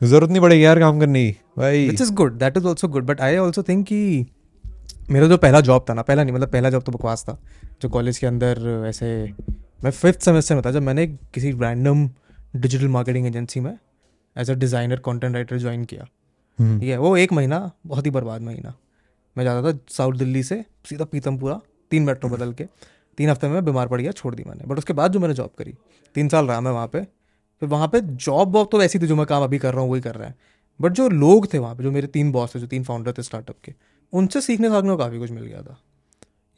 ज़रूरत 0.00 0.30
नहीं 0.30 0.40
पड़ेगी 0.40 0.64
यार 0.64 0.78
काम 0.78 1.00
करने 1.00 1.24
की 1.26 1.36
भाई। 1.58 1.88
Which 1.88 2.00
is 2.00 2.12
good 2.12 2.38
that 2.38 2.56
is 2.56 2.66
also 2.66 2.88
good 2.88 3.06
but 3.06 3.20
I 3.20 3.36
also 3.36 3.62
think 3.62 3.86
कि 3.86 4.26
मेरा 5.10 5.26
जो 5.26 5.36
पहला 5.36 5.60
जॉब 5.60 5.84
था 5.88 5.94
ना 5.94 6.02
पहला 6.02 6.24
नहीं 6.24 6.34
मतलब 6.34 6.48
पहला 6.48 6.70
जॉब 6.70 6.82
तो 6.82 6.92
बकवास 6.92 7.24
था 7.28 7.38
जो 7.82 7.88
कॉलेज 7.88 8.18
के 8.18 8.26
अंदर 8.26 8.84
ऐसे 8.88 9.06
मैं 9.84 9.90
फिफ्थ 9.90 10.20
सेमेस्टर 10.20 10.54
में 10.54 10.62
था 10.66 10.70
जब 10.70 10.82
मैंने 10.82 11.06
किसी 11.34 11.50
रैंडम 11.52 12.08
डिजिटल 12.56 12.88
मार्केटिंग 12.88 13.26
एजेंसी 13.26 13.60
में 13.60 13.76
as 14.36 14.50
a 14.50 14.54
designer 14.54 15.00
content 15.00 15.34
writer 15.34 15.58
join 15.58 15.84
किया। 15.84 16.06
हम्म, 16.58 16.78
ठीक 16.80 16.88
है? 16.88 16.98
वो 16.98 17.16
एक 17.16 17.32
महीना 17.32 17.70
बहुत 17.86 18.06
ही 18.06 18.10
बर्बाद 18.10 18.42
महीना। 18.42 18.74
मैं 19.36 19.44
जाता 19.44 19.72
था 19.72 19.78
साउथ 19.90 20.14
दिल्ली 20.14 20.42
से 20.42 20.64
सीधा 20.88 21.04
पीतमपुरा 21.04 21.60
तीन 21.90 22.02
मेट्रो 22.02 22.30
बदल 22.30 22.52
के। 22.52 22.64
तीन 23.18 23.30
हफ़्ते 23.30 23.46
में 23.46 23.54
मैं 23.54 23.64
बीमार 23.64 23.88
पड़ 23.88 24.00
गया 24.00 24.12
छोड़ 24.12 24.34
दी 24.34 24.44
मैंने। 24.46 24.64
बट 24.66 24.78
उसके 24.78 24.92
बाद 24.92 25.12
जो 25.12 25.20
मैंने 25.20 25.34
जॉब 25.34 25.50
करी 25.58 25.74
तीन 26.14 26.28
साल 26.28 26.46
रहा 26.46 26.60
मैं 26.60 26.70
वहाँ 26.70 26.86
पे। 26.86 27.02
फिर 27.62 27.68
वहाँ 27.68 27.88
पे 27.88 28.00
जॉब 28.00 28.54
वॉब 28.56 28.68
तो 28.72 28.82
ऐसी 28.82 28.98
थी 28.98 29.06
जो 29.06 29.16
मैं 29.16 29.26
काम 29.26 29.42
अभी 29.42 29.58
कर 29.58 29.74
रहा 29.74 29.82
हूँ 29.82 29.90
वही 29.90 30.00
कर 30.00 30.14
रहा 30.14 30.28
है। 30.28 30.34
बट 30.80 30.92
जो 30.92 31.08
लोग 31.08 31.52
थे 31.54 31.58
वहाँ 31.58 31.74
पे 31.74 31.82
जो 31.82 31.90
मेरे 31.90 32.06
तीन 32.06 32.32
बॉस 32.32 32.54
थे 32.54 32.60
जो 32.60 32.66
तीन 32.66 32.84
फाउंडर 32.84 33.12
थे 33.12 33.22
स्टार्टअप 33.22 33.56
के 33.64 33.72
उनसे 34.12 34.40
सीखने 34.40 34.68
साखने 34.68 34.90
को 34.90 34.96
काफ़ी 34.96 35.18
कुछ 35.18 35.30
मिल 35.30 35.44
गया 35.44 35.62
था। 35.62 35.78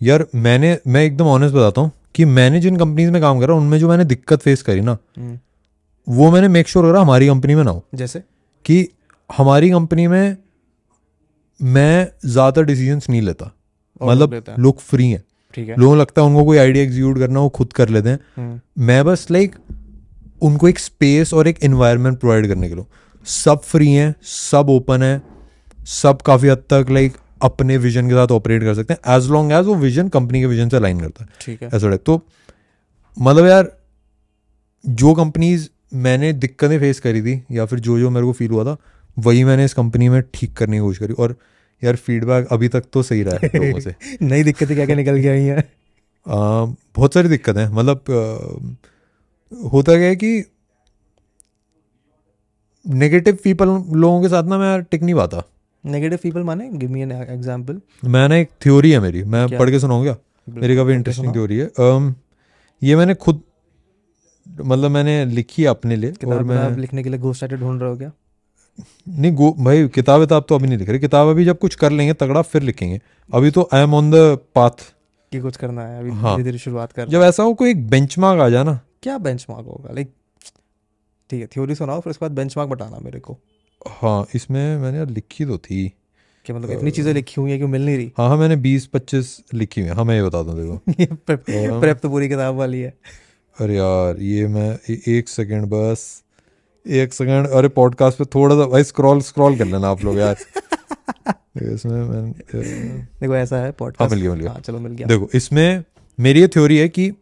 यार 0.00 0.26
मैंने 0.34 0.78
मैं 0.86 1.02
एकदम 1.04 1.26
ऑनेस्ट 1.26 1.54
बताता 1.54 1.80
हूँ 1.80 1.90
कि 2.14 2.24
मैंने 2.24 2.60
जिन 2.60 2.76
कंपनीज़ 2.76 3.10
में 3.10 3.20
काम 3.22 3.40
करा 3.40 3.54
उनमें 3.54 3.78
जो 3.78 3.88
मैंने 3.88 4.04
दिक्कत 4.04 4.40
फेस 4.40 4.62
करी 4.62 4.80
ना 4.80 4.96
हम्म, 5.16 5.38
वो 6.06 6.30
मैंने 6.30 6.48
मेक 6.48 6.68
श्योर 6.68 6.86
करा 6.86 7.00
हमारी 7.00 7.26
कंपनी 7.28 7.54
में 7.54 7.62
ना 7.64 7.70
हो। 7.70 7.84
जैसे? 7.94 8.22
कि 8.64 8.88
हमारी 9.30 9.70
कंपनी 9.70 10.06
में 10.06 10.36
मैं 11.60 12.08
ज़्यादा 12.26 12.62
डिसीजंस 12.62 13.08
नहीं 13.10 13.22
लेता। 13.22 13.50
मतलब 14.02 14.54
लोग 14.58 14.80
फ्री 14.80 15.08
हैं। 15.10 15.22
ठीक 15.54 15.68
है। 15.68 15.76
लोगों 15.76 15.98
लगता 15.98 16.22
है 16.22 16.28
उनको 16.28 16.44
कोई 16.44 16.58
आइडिया 16.58 16.84
एग्जीक्यूट 16.84 17.18
करना 17.18 17.40
वो 17.40 17.48
खुद 17.48 17.72
कर 17.72 17.88
लेते 17.88 18.08
हैं। 18.08 18.18
हम्म, 18.36 18.60
मैं 18.78 19.04
बस 19.04 19.26
लाइक 19.30 19.54
उनको 20.42 20.68
एक 20.68 20.78
स्पेस 20.78 21.32
और 21.34 21.48
एक 21.48 21.62
एनवायरनमेंट 21.64 22.18
प्रोवाइड 22.20 22.48
करने 22.48 22.68
के 22.68 22.74
लिए। 22.74 22.84
सब 23.26 23.60
फ्री 23.62 23.92
हैं 23.92 24.14
सब 24.22 24.70
ओपन 24.70 25.02
है 25.02 25.20
सब 25.78 26.22
काफ़ी 26.22 26.48
हद 26.48 26.64
तक 26.70 26.86
लाइक 26.90 27.16
अपने 27.42 27.76
विजन 27.76 28.08
के 28.08 28.14
साथ 28.14 28.32
ऑपरेट 28.32 28.62
कर 28.62 28.74
सकते 28.74 28.94
हैं 28.94 29.16
एज 29.16 29.28
लॉन्ग 29.30 29.52
एज 29.52 29.66
वो 29.66 29.74
विजन 29.76 30.08
कंपनी 30.08 30.40
के 30.40 30.46
विजन 30.46 30.68
से 30.68 30.76
अलाइन 30.76 31.00
करता 31.00 31.24
है। 31.24 31.28
ठीक 31.40 31.62
है। 31.62 31.68
ऐसा 31.68 31.96
तो 31.96 32.20
मतलब 33.16 33.46
यार 33.46 33.70
जो 34.84 35.14
कंपनीज़ 35.14 35.68
मैंने 35.94 36.32
दिक्कतें 36.32 36.78
फेस 36.78 37.00
करी 37.00 37.22
थी 37.22 37.44
या 37.52 37.64
फिर 37.66 37.80
जो 37.80 37.98
जो 37.98 38.10
मेरे 38.10 38.26
को 38.26 38.32
फील 38.32 38.50
हुआ 38.50 38.64
था 38.64 38.76
वही 39.18 39.44
मैंने 39.44 39.64
इस 39.64 39.74
कंपनी 39.74 40.08
में 40.08 40.22
ठीक 40.34 40.52
करने 40.52 40.76
की 40.76 40.80
कोशिश 40.80 40.98
करी। 40.98 41.14
और 41.14 41.36
यार 41.84 41.96
फीडबैक 41.96 42.46
अभी 42.46 42.68
तक 42.68 42.84
तो 42.92 43.02
सही 43.02 43.22
रहा 43.22 43.34
है 43.34 43.50
लोगों 43.54 43.80
से। 43.80 43.94
नई 44.22 44.42
दिक्कतें 44.42 44.74
क्या 44.76 44.86
क्या 44.86 44.96
निकल 44.96 45.22
के 45.22 45.28
आई 45.28 45.42
हैं? 45.42 45.64
बहुत 46.96 47.14
सारी 47.14 47.28
दिक्कतें 47.28 47.60
हैं। 47.60 47.68
मतलब 47.68 47.96
आ, 47.96 49.68
होता 49.68 49.92
क्या 49.92 50.08
है 50.08 50.16
कि 50.16 50.44
नेगेटिव 52.88 53.38
पीपल 53.44 53.68
लोगों 53.92 54.22
के 54.22 54.28
साथ 54.28 54.44
ना 54.44 54.58
मैं 54.58 54.82
टिक 54.82 55.02
नहीं 55.02 55.14
पाता। 55.14 55.42
नेगेटिव 55.86 56.18
पीपल 56.22 56.40
माने? 56.40 56.68
गिव 56.72 56.90
मी 56.90 57.02
एन 57.02 57.12
एग्जांपल 57.12 57.80
मैं 58.04 58.28
ना 58.28 58.36
एक 58.36 58.48
थ्योरी 58.62 58.90
है 58.90 59.00
मेरी। 59.00 59.24
मैं 59.24 59.58
पढ़ 59.58 59.70
के 59.70 59.80
सुनाऊँ 59.80 60.02
क्या? 60.02 60.16
मेरी 60.48 60.76
काफ़ी 60.76 60.92
इंटरेस्टिंग 60.92 61.32
थ्योरी 61.32 61.56
है। 61.56 61.70
ये 62.82 62.96
मैंने 62.96 63.14
खुद 63.14 63.42
मतलब 64.54 64.90
मैंने 64.90 65.24
लिखी 65.26 65.64
अपने 65.64 65.96
लिए 65.96 66.12
और 66.26 66.42
मैं 66.44 66.76
लिखने 66.76 67.02
के 67.02 67.08
लिए 67.08 67.18
घोस्ट 67.18 67.42
राइटर 67.42 67.56
ढूंढ 67.56 67.80
रहे 67.82 67.90
हो 67.90 67.96
क्या? 67.96 68.10
नहीं 69.08 69.32
गो 69.32 69.50
भाई 69.58 69.86
किताब 69.88 70.20
विताब 70.20 70.44
तो 70.48 70.54
अभी 70.54 70.68
नहीं 70.68 70.78
लिख 70.78 70.88
रही। 70.88 70.98
किताब 70.98 71.28
अभी 71.28 71.44
जब 71.44 71.58
कुछ 71.58 71.74
कर 71.74 71.90
लेंगे 71.92 72.12
तगड़ा 72.14 72.42
फिर 72.42 72.62
लिखेंगे। 72.62 73.00
अभी 73.30 73.50
तो 73.50 73.68
I 73.74 73.82
am 73.82 73.94
on 73.94 74.10
the 74.10 74.14
path 74.54 74.84
कि 75.32 75.40
कुछ 75.40 75.56
करना 75.56 75.82
है 75.82 75.98
अभी 76.00 76.10
हाँ। 76.12 76.36
धीरे 76.36 76.44
धीरे 76.44 76.58
शुरुआत 76.58 76.92
कर 76.92 77.08
जब 77.08 77.22
ऐसा 77.22 77.42
हो 77.42 77.54
कोई 77.54 77.70
एक 77.70 77.86
बेंचमार्क 77.90 78.40
आ 78.40 78.48
जाए 78.48 78.64
ना 78.64 78.78
क्या 79.02 79.18
बेंचमार्क 79.18 79.66
होगा? 79.66 79.92
लाइक 79.94 80.12
ठीक 81.30 81.40
है 81.40 81.46
थ्योरी 81.46 81.74
सुनाओ 81.74 82.00
फिर 82.00 82.10
उसके 82.10 82.24
बाद 82.24 82.32
बेंचमार्क 82.32 82.70
बताना 82.70 82.98
मेरे 83.02 83.20
को। 83.20 83.36
हाँ 83.82 84.26
इसमें 84.34 84.78
मैंने 84.78 84.98
यार 84.98 85.08
लिखी 85.08 85.44
तो 85.44 85.58
थी। 85.58 85.92
कि 86.46 86.52
मतलब 86.52 86.70
इतनी 86.70 86.90
चीज़ें 86.90 87.12
लिखी 87.14 87.40
हुई 87.40 87.50
है 87.50 87.58
कि 87.58 87.66
मिल 87.66 87.84
नहीं 87.86 87.96
रही? 87.96 88.12
हाँ 88.18 88.28
हाँ 88.28 88.36
मैंने 88.36 88.56
बीस 88.56 88.86
पच्चीस 88.86 89.36
लिखी 89.54 89.80
हुई 89.80 89.90
है। 89.90 89.96
हाँ 89.96 90.04
मैं 90.04 90.14
ये 90.14 90.22
बताता 90.22 90.50
हूँ 90.50 90.60
देखो 90.60 91.80
प्रेप 91.80 91.98
तो 91.98 92.08
पूरी 92.08 92.28
किताब 92.28 92.54
वाली 92.54 92.80
है। 92.80 92.92
अरे 93.60 93.76
यार 93.76 94.20
ये 94.20 94.46
मैं 94.46 94.78
ए, 94.90 95.02
एक 95.08 95.28
सेकंड 95.28 95.66
बस 95.66 96.22
एक 96.88 97.12
सेकंड। 97.12 97.48
अरे 97.48 97.68
पॉडकास्ट 97.68 98.18
पे 98.18 98.24
थोड़ा 98.24 98.56
सा 98.56 98.66
भाई 98.66 98.84
स्क्रॉल 98.84 99.20
स्क्रॉल 99.20 99.58
कर 99.58 99.64
लेना 99.64 99.88
आप 99.88 100.04
लोग 100.04 100.18
यार। 100.18 100.36
इसमें 101.62 102.04
मैं 102.04 102.32
देखो 102.32 103.36
ऐसा 103.36 103.56
है 103.56 103.62
हाँ 103.62 103.72
पॉडकास्ट 103.72 104.14
मिल 104.14 104.22
गया 104.22 104.30
मिल 104.30 104.40
गया। 104.40 104.50
हाँ 104.50 104.60
चलो 104.60 104.78
मिल 104.78 104.92
गया। 104.92 105.06
देखो 105.06 105.28
इसमें 105.34 105.84
मेरी 106.20 106.40
ये 106.40 106.48
थ्योरी 106.48 106.78
है 106.78 106.88
कि 106.88 107.12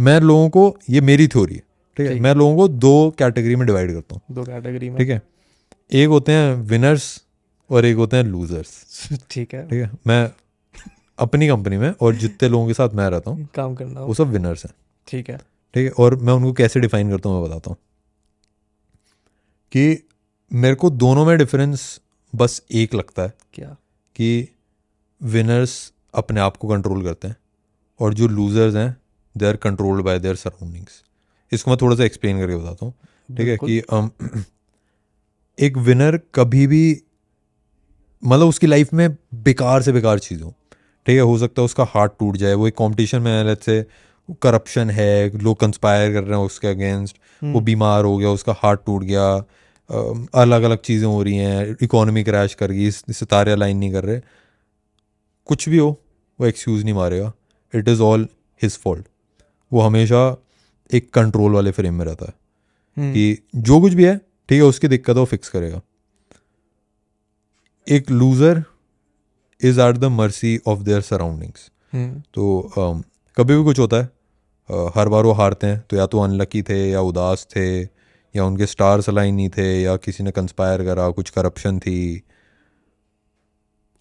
मैं 0.00 0.20
लोगों 0.20 0.48
को 0.48 0.78
ये 0.90 1.00
मेरी 1.00 1.28
थ्योरी 1.28 1.54
है 1.54 1.62
ठीक 1.96 2.06
है? 2.06 2.20
मैं 2.20 2.34
लोगों 2.34 2.56
को 2.56 2.68
दो 2.68 3.14
कैटेगरी 3.18 3.56
में 3.56 3.66
डिवाइड 3.66 3.92
करता 3.92 4.14
हूँ। 4.14 4.22
दो 4.30 4.44
कैटेगरी 4.44 4.90
में। 4.90 4.98
ठीक 4.98 5.08
है? 5.08 5.22
एक 5.92 6.08
होते 6.08 6.32
हैं 6.32 6.54
विनर्स 6.54 7.24
और 7.70 7.84
एक 7.84 7.96
होते 7.96 8.16
हैं 8.16 8.24
लूजर्स 8.24 9.08
ठीक 9.30 9.54
है। 9.54 9.68
ठीक 9.68 9.82
है? 9.84 9.90
मैं 10.06 10.30
अपनी 11.18 11.48
कंपनी 11.48 11.76
में 11.76 11.94
और 12.00 12.14
जितने 12.14 12.48
लोगों 12.48 12.66
के 12.66 12.74
साथ 12.74 12.88
मैं 12.88 13.10
रहता 13.10 13.30
हूँ 13.30 13.48
काम 13.54 13.74
करना। 13.74 14.00
वो 14.00 14.14
सब 14.14 14.28
विनर्स 14.28 14.64
हैं। 14.64 14.72
ठीक 15.08 15.30
है। 15.30 15.49
ठीक 15.74 15.84
है? 15.84 15.90
और 15.90 16.16
मैं 16.16 16.32
उनको 16.32 16.52
कैसे 16.52 16.80
डिफाइन 16.80 17.10
करता 17.10 17.28
हूँ 17.28 17.40
मैं 17.40 17.50
बताता 17.50 17.70
हूँ। 17.70 17.76
कि 19.72 20.08
मेरे 20.52 20.74
को 20.74 20.90
दोनों 20.90 21.26
में 21.26 21.38
डिफरेंस 21.38 22.00
बस 22.34 22.62
एक 22.72 22.94
लगता 22.94 23.22
है 23.22 23.34
क्या? 23.54 23.76
कि 24.16 24.48
विनर्स 25.22 25.92
अपने 26.14 26.40
आप 26.40 26.56
को 26.56 26.68
कंट्रोल 26.68 27.04
करते 27.04 27.28
हैं 27.28 27.36
और 28.00 28.14
जो 28.14 28.28
लूजर्स 28.28 28.74
हैं 28.74 28.96
they 29.36 29.46
are 29.46 29.56
controlled 29.56 30.04
by 30.04 30.18
their 30.18 30.36
surroundings 30.36 31.04
इसको 31.52 31.70
मैं 31.70 31.78
थोड़ा 31.80 31.96
सा 31.96 32.04
एक्सप्लेन 32.04 32.38
करके 32.38 32.56
बताता 32.56 32.86
हूँ। 32.86 32.94
ठीक 33.36 33.48
है? 33.48 33.56
कि 33.56 33.82
um, 33.92 34.10
एक 35.60 35.76
विनर 35.76 36.20
कभी 36.34 36.66
भी 36.66 37.02
मतलब 38.24 38.46
उसकी 38.46 38.66
लाइफ 38.66 38.92
में 38.92 39.16
बेकार 39.34 39.82
से 39.82 39.92
बेकार 39.92 40.18
चीज़ 40.18 40.42
हो। 40.42 40.54
ठीक 41.06 41.14
है? 41.14 41.20
हो 41.20 41.38
सकता 41.38 41.62
है 41.62 41.64
उसका 41.64 41.84
हार्ट 41.84 42.12
टूट 42.18 42.36
जाए 42.36 42.54
वो 42.54 42.68
एक 42.68 42.74
कॉम्पिटिशन 42.74 43.22
में 43.22 43.44
लेट्स 43.44 43.64
से 43.64 43.86
करप्शन 44.42 44.90
है 44.90 45.38
लोग 45.38 45.60
कंस्पायर 45.60 46.12
कर 46.12 46.24
रहे 46.24 46.38
हैं 46.38 46.46
उसके 46.46 46.68
अगेंस्ट 46.68 47.16
वो 47.44 47.60
बीमार 47.60 48.04
हो 48.04 48.16
गया 48.16 48.28
उसका 48.30 48.54
हार्ट 48.58 48.80
टूट 48.86 49.02
गया 49.02 49.44
अलग 50.34 50.62
अलग 50.62 50.78
चीज़ें 50.78 51.06
हो 51.06 51.22
रही 51.22 51.36
हैं 51.36 51.76
इकोनॉमी 51.82 52.24
क्रैश 52.24 52.54
कर 52.54 52.70
गई 52.70 52.86
इस- 52.86 53.12
सितारे 53.12 53.52
अलाइन 53.52 53.76
नहीं 53.76 53.92
कर 53.92 54.04
रहे। 54.04 54.20
कुछ 55.44 55.68
भी 55.68 55.78
हो 55.78 56.00
वो 56.40 56.46
एक्सक्यूज़ 56.46 56.84
नहीं 56.84 56.94
मारेगा। 56.94 57.32
It 57.74 57.88
is 57.88 58.02
all 58.02 58.28
his 58.62 58.78
fault 58.78 59.06
वो 59.72 59.80
हमेशा 59.80 60.42
एक 60.94 61.10
कंट्रोल 61.10 61.52
वाले 61.52 61.70
फ्रेम 61.70 61.94
में 61.94 62.04
रहता 62.04 62.26
है। 62.26 62.34
हम्म, 62.98 63.14
कि 63.14 63.38
जो 63.56 63.80
कुछ 63.80 63.92
भी 63.92 64.04
है 64.04 64.16
ठीक 64.16 64.62
है 64.62 64.62
उसकी 64.62 64.88
दिक्कत 64.88 65.14
है 65.14 65.20
वो 65.20 65.24
फिक्स 65.24 65.48
करेगा। 65.48 65.80
एक 67.88 68.10
loser 68.10 68.64
is 69.64 69.80
at 69.80 69.96
the 69.96 70.04
mercy 70.04 70.60
of 70.66 70.80
their 70.80 71.00
surroundings 71.00 71.70
hmm, 71.92 72.22
तो 72.34 72.72
अम, 72.78 73.02
कभी 73.36 73.56
भी 73.56 73.64
कुछ 73.64 73.78
होता 73.78 73.96
है 73.96 74.08
हर 74.94 75.08
बार 75.08 75.24
वो 75.24 75.32
हारते 75.32 75.66
हैं। 75.66 75.84
तो 75.90 75.96
या 75.96 76.06
तो 76.06 76.20
अनलकी 76.20 76.62
थे 76.62 76.78
या 76.90 77.00
उदास 77.02 77.46
थे 77.50 77.80
या 77.80 78.44
उनके 78.44 78.66
स्टार्स 78.66 79.08
अलाइन 79.08 79.34
नहीं 79.34 79.48
थे 79.48 79.66
या 79.82 79.96
किसी 79.98 80.24
ने 80.24 80.30
कंस्पायर 80.30 80.84
करा 80.84 81.08
कुछ 81.10 81.30
करप्शन 81.30 81.78
थी। 81.78 82.22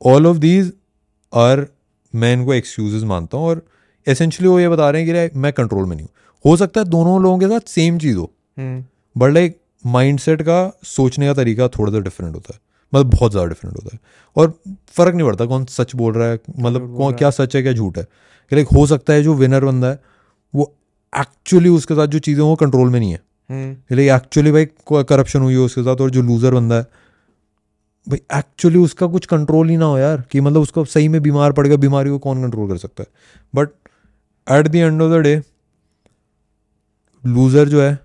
ऑल 0.01 0.27
ऑफ़ 0.27 0.37
दीज 0.37 0.71
आर 1.33 1.65
मैं 2.13 2.33
इनको 2.33 2.53
एक्सक्यूजेज 2.53 3.03
मानता 3.05 3.37
हूँ 3.37 3.47
और 3.47 3.65
एसेंशली 4.07 4.47
वो 4.47 4.59
ये 4.59 4.69
बता 4.69 4.89
रहे 4.89 5.03
हैं 5.03 5.29
कि 5.29 5.39
मैं 5.39 5.51
कंट्रोल 5.53 5.85
में 5.85 5.95
नहीं 5.95 6.05
हूँ। 6.05 6.13
हो 6.45 6.55
सकता 6.57 6.81
है 6.81 6.87
दोनों 6.87 7.21
लोगों 7.21 7.39
के 7.39 7.47
साथ 7.47 7.69
सेम 7.69 7.97
चीज़ 7.99 8.17
हो। 8.17 8.31
बट 9.15 9.33
लाइक 9.33 9.57
माइंडसेट 9.83 10.41
का 10.41 10.59
सोचने 10.85 11.27
का 11.27 11.33
तरीका 11.33 11.67
थोड़ा 11.69 11.91
सा 11.91 11.99
डिफरेंट 11.99 12.35
होता 12.35 12.53
है। 12.53 12.59
मतलब 12.93 13.09
बहुत 13.09 13.31
ज़्यादा 13.31 13.49
डिफरेंट 13.49 13.75
होता 13.75 13.95
है। 13.95 13.99
और 14.35 14.53
फ़र्क 14.89 15.15
नहीं 15.15 15.27
पड़ता 15.27 15.45
कौन 15.45 15.65
सच 15.69 15.95
बोल 15.95 16.13
रहा 16.13 16.27
है 16.27 16.39
मतलब 16.59 16.95
कौन 16.97 17.13
क्या 17.13 17.29
सच 17.31 17.55
है 17.55 17.61
क्या 17.61 17.73
झूठ 17.73 17.97
है। 17.97 18.03
लाइक 18.51 18.67
हो 18.67 18.85
सकता 18.87 19.13
है 19.13 19.23
जो 19.23 19.33
विनर 19.35 19.65
बंदा 19.65 19.87
है 19.87 19.99
एक्चुअली 21.13 21.69
उसके 21.69 21.95
साथ 21.95 22.07
जो 22.07 22.19
चीज़ें 22.19 22.43
वो 22.43 22.55
कंट्रोल 22.55 22.89
में 22.89 22.99
नहीं 22.99 23.11
है। 23.11 23.21
हम्म। 23.49 23.99
एक्चुअली 24.01 24.51
भाई 24.51 24.65
करप्शन 24.93 25.41
हुई 25.41 25.53
है 25.53 25.59
उसके 25.59 25.81
साथ 25.83 26.01
और 26.01 26.09
जो 26.09 26.21
लूजर 26.21 26.53
बंदा 26.53 26.75
है। 26.75 26.83
भाई 28.07 28.37
एक्चुअली 28.37 28.79
उसका 28.79 29.07
कुछ 29.07 29.25
कंट्रोल 29.25 29.69
ही 29.69 29.77
ना 29.77 29.85
हो 29.85 29.97
यार 29.97 30.23
कि 30.31 30.41
मतलब 30.41 30.61
उसको 30.61 30.83
सही 30.85 31.07
में 31.07 31.21
बीमार 31.21 31.51
पड़ 31.51 31.65
गया 31.67 31.77
बीमारी 31.77 32.09
को 32.09 32.17
कौन 32.19 32.41
कंट्रोल 32.43 32.67
कर 32.69 32.77
सकता 32.77 33.03
है? 33.03 33.07
But 33.53 33.69
at 34.47 34.67
the 34.67 34.75
end 34.75 35.01
of 35.01 35.11
the 35.11 35.21
day 35.23 35.41
loser 37.23 37.69
जो 37.69 37.81
है 37.81 37.97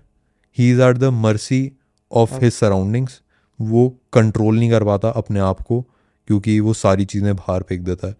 ही 0.57 0.69
is 0.71 0.81
at 0.81 0.97
the 0.97 1.03
mercy 1.15 1.71
of 2.11 2.33
his 2.35 2.53
surroundings 2.53 3.21
वो 3.59 3.87
कंट्रोल 4.13 4.55
नहीं 4.55 4.69
कर 4.71 4.83
पाता 4.83 5.09
अपने 5.17 5.39
आप 5.39 5.59
को 5.61 5.81
क्योंकि 5.81 6.59
वो 6.59 6.73
सारी 6.73 7.05
चीज़ें 7.05 7.35
बाहर 7.35 7.63
फेंक 7.63 7.81
देता 7.81 8.07
है 8.07 8.15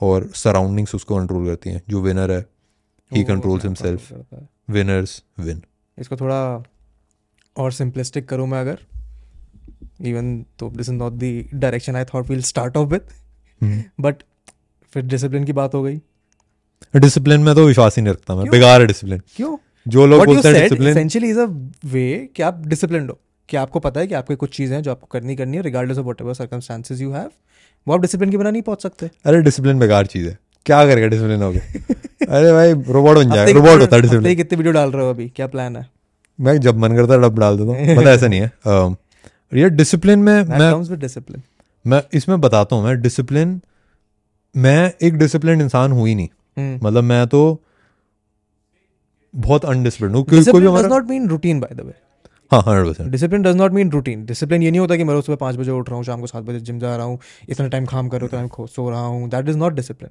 और 0.00 0.28
सराउंडिंग्स 0.34 0.94
उसको 0.94 1.16
कंट्रोल 1.16 1.46
करती 1.46 1.70
हैं। 1.70 1.82
जो 1.88 2.00
विनर 2.00 2.30
है 2.30 2.44
ही 3.12 3.22
वो 3.22 3.26
कंट्रोल्स 3.28 3.64
हिमसेल्फ। 3.64 4.12
विनर्स 4.70 5.22
विन 5.40 5.62
इसको 5.98 6.16
थोड़ा 6.16 6.38
और 7.56 7.72
सिंपलिस्टिक 7.72 8.28
करूँ 8.28 8.46
मैं 8.48 8.60
अगर। 8.60 8.78
इवन 10.00 10.44
तो 10.58 10.70
this 10.70 10.88
is 10.88 10.94
not 10.94 11.12
the 11.12 11.44
direction 11.54 11.96
I 11.96 12.04
thought 12.04 12.28
will 12.30 12.42
start 12.42 12.76
off 12.76 12.88
with 12.88 13.84
but 14.00 14.22
फिर 14.92 15.02
डिसिप्लिन 15.02 15.44
की 15.44 15.52
बात 15.52 15.74
हो 15.74 15.82
गई। 15.82 16.00
डिसिप्लिन 16.96 17.40
में 17.40 17.54
तो 17.54 17.66
विश्वास 17.66 17.96
ही 17.96 18.02
नहीं 18.02 18.14
रखता 18.14 18.34
मैं। 18.34 18.48
बेकार 18.50 18.80
है 18.80 18.86
डिसिप्लिन 18.86 19.22
क्यों? 19.36 19.56
जो 19.88 20.06
लोग 20.06 20.24
बोलते 20.26 20.48
हैं 20.48 20.62
discipline 20.62 20.94
essentially 20.94 21.32
is 21.32 21.38
a 21.38 21.48
way 21.86 22.34
कि 22.36 22.42
आप 22.42 22.66
डिसिप्लिन 22.66 23.08
हो। 23.08 23.18
कि 23.48 23.56
आपको 23.56 23.80
पता 23.80 24.00
है 24.00 24.06
कि 24.06 24.14
आपके 24.14 24.34
कुछ 24.34 24.56
चीज़ें 24.56 24.74
हैं 24.76 24.82
जो 24.82 24.90
आपको 24.90 25.06
करनी 25.06 25.36
करनी 25.36 25.56
है 25.56 25.62
regardless 25.62 25.98
of 25.98 26.04
whatever 26.04 26.34
circumstances 26.34 27.00
you 27.00 27.12
have 27.12 27.30
वो 27.86 27.94
आप 27.94 28.00
डिसिप्लिन 28.00 28.30
के 28.30 28.36
बिना 28.36 28.50
नहीं 28.50 28.62
पहुँच 28.62 28.82
सकते। 28.82 29.10
अरे 29.26 29.42
डिसिप्लिन 29.42 29.78
बेकार 29.78 30.06
चीज़ 30.06 30.28
है। 30.28 30.38
क्या 30.66 30.84
करेगा 30.86 31.06
डिसिप्लिन 31.06 31.42
हो 31.42 31.50
गया 31.52 31.94
अरे 32.20 32.52
भाई 32.52 32.72
रोबोट 32.92 33.16
बन 33.16 33.30
जाएगा। 33.30 33.52
रोबोट 33.52 33.80
होता 33.80 33.96
है 33.96 34.34
कितने 34.34 34.56
वीडियो 34.56 34.72
डाल 34.72 34.90
रहे 34.90 35.04
हो 35.04 35.10
अभी? 35.10 35.28
क्या 35.36 35.46
प्लान 35.46 35.76
है? 35.76 35.86
मैं 36.38 36.56
जब 36.60 36.76
मन 36.78 36.96
करता 36.96 37.14
है 37.14 37.20
डाल 37.38 37.56
देता 37.56 37.70
हूँ। 37.70 37.96
पता 37.96 38.10
ऐसा 38.12 38.28
नहीं 38.28 38.40
है। 38.40 38.96
ये 39.52 39.68
डिसिप्लिन 39.70 40.18
में 40.18 40.34
मैं 40.48 40.98
डिसिप्लिन 40.98 41.42
मैं 41.84 42.02
इसमें 42.14 42.40
बताता 42.40 42.76
हूँ 42.76 42.84
मैं 42.84 43.00
डिसिप्लिन 43.02 43.60
मैं 44.54 44.92
एक 45.02 45.16
डिसिप्लिन 45.18 45.60
इंसान 45.60 45.92
हुई 45.92 46.14
नहीं। 46.14 46.78
मतलब 46.82 47.04
मैं 47.04 47.26
तो 47.26 47.40
बहुत 49.34 49.64
अनडिसिप्लिन 49.64 50.14
हूँ। 50.14 50.24
Does 50.30 50.90
not 50.90 51.08
mean 51.08 51.28
routine 51.28 51.60
by 51.60 51.74
the 51.74 51.80
way 51.80 51.92
हाँ 52.52 52.60
hundred 52.66 52.86
percent 52.86 53.10
discipline 53.10 53.42
does 53.42 53.56
not 53.56 53.72
mean 53.72 53.90
routine 53.90 54.24
discipline 54.26 54.62
ये 54.62 54.70
नहीं 54.70 54.80
होता 54.80 54.96
कि 54.96 55.04
मैं 55.04 55.14
रोज 55.14 55.24
सुबह 55.24 55.36
पाँच 55.36 55.56
बजे 55.56 55.70
उठ 55.70 55.88
रहा 55.88 55.96
हूँ 55.96 56.04
शाम 56.04 56.20
को 56.20 56.26
सात 56.26 56.42
बजे 56.44 56.60
जिम 56.60 56.78
जा 56.78 56.96
रहा 56.96 57.06
हूँ 57.06 57.18
इतना 57.48 57.66
टाइम 57.68 57.86
काम 57.86 58.08
कर 58.08 58.20
रहा 58.22 58.40
हूँ 58.42 58.66
सो 58.66 58.88
रहा 58.90 59.00
हूँ। 59.00 59.28
That 59.30 59.48
is 59.48 59.56
not 59.58 59.72
discipline 59.74 60.10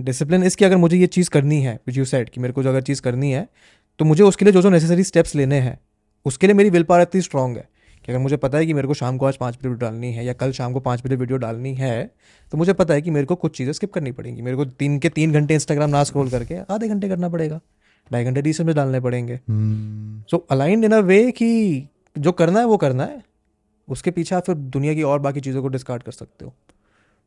discipline 0.00 0.42
इसकी 0.42 0.64
अगर 0.64 0.76
मुझे 0.76 0.96
ये 0.96 1.06
चीज़ 1.06 1.30
करनी 1.30 1.60
है 1.62 1.74
विच 1.86 1.96
यू 1.96 2.04
सेट 2.04 2.28
कि 2.28 2.40
मेरे 2.40 2.52
को 2.52 2.62
जो 2.62 2.68
अगर 2.68 2.82
चीज़ 2.82 3.02
करनी 3.02 3.32
है 3.32 3.48
तो 3.98 4.04
मुझे 4.04 4.22
उसके 4.22 4.44
लिए 4.44 4.52
जो 4.52 4.62
जो 4.62 4.70
नेसेसरी 4.70 5.04
स्टेप्स 5.04 5.34
लेने 5.34 5.58
हैं 5.60 5.78
उसके 6.26 6.46
लिए 6.46 6.54
मेरी 6.54 6.70
विल 6.70 6.82
पावर 6.82 7.02
इतनी 7.02 7.20
स्ट्रांग 7.20 7.56
है 7.56 7.68
कि 8.04 8.12
अगर 8.12 8.18
मुझे 8.18 8.36
पता 8.36 8.58
है 8.58 8.66
कि 8.66 8.74
मेरे 8.74 8.88
को 8.88 8.94
शाम 8.94 9.16
को 9.18 9.26
आज 9.26 9.36
पाँच 9.36 9.54
बजे 9.54 9.68
वीडियो 9.68 9.78
डालनी 9.80 10.12
है 10.12 10.24
या 10.24 10.32
कल 10.32 10.52
शाम 10.52 10.72
को 10.72 10.80
पाँच 10.80 11.02
बजे 11.04 11.16
वीडियो 11.16 11.38
डालनी 11.38 11.74
है 11.74 12.10
तो 12.52 12.58
मुझे 12.58 12.72
पता 12.72 12.94
है 12.94 13.02
कि 13.02 13.10
मेरे 13.10 13.26
को 13.26 13.34
कुछ 13.34 13.56
चीज़ें 13.56 13.72
स्किप 13.72 13.92
करनी 13.92 14.12
पड़ेंगी। 14.12 14.42
मेरे 14.42 14.56
को 14.56 14.64
तीन 14.64 14.98
के 14.98 15.08
तीन 15.08 15.32
घंटे 15.32 15.54
इंस्टाग्राम 15.54 15.90
ना 15.90 16.04
स्क्रॉल 16.04 16.30
करके 16.30 16.58
आधे 16.70 16.88
घंटे 16.88 17.08
करना 17.08 17.28
पड़ेगा 17.28 17.60
ढाई 18.10 18.24
घंटे 18.24 18.40
रीसेंट 18.40 18.66
में 18.66 18.74
डालने 18.76 19.00
पड़ेंगे। 19.00 19.40
सो 20.30 20.46
अलाइंड 20.50 20.84
इन 20.84 20.92
अ 20.92 20.98
वे 21.00 21.30
कि 21.32 21.88
जो 22.18 22.32
करना 22.32 22.60
है 22.60 22.66
वो 22.66 22.76
करना 22.76 23.04
है 23.04 23.22
उसके 23.88 24.10
पीछे 24.10 24.34
आप 24.34 24.44
फिर 24.44 24.54
दुनिया 24.54 24.94
की 24.94 25.02
और 25.02 25.18
बाकी 25.18 25.40
चीज़ों 25.40 25.62
को 25.62 25.68
डिस्कार्ड 25.68 26.02
कर 26.02 26.12
सकते 26.12 26.44
हो। 26.44 26.54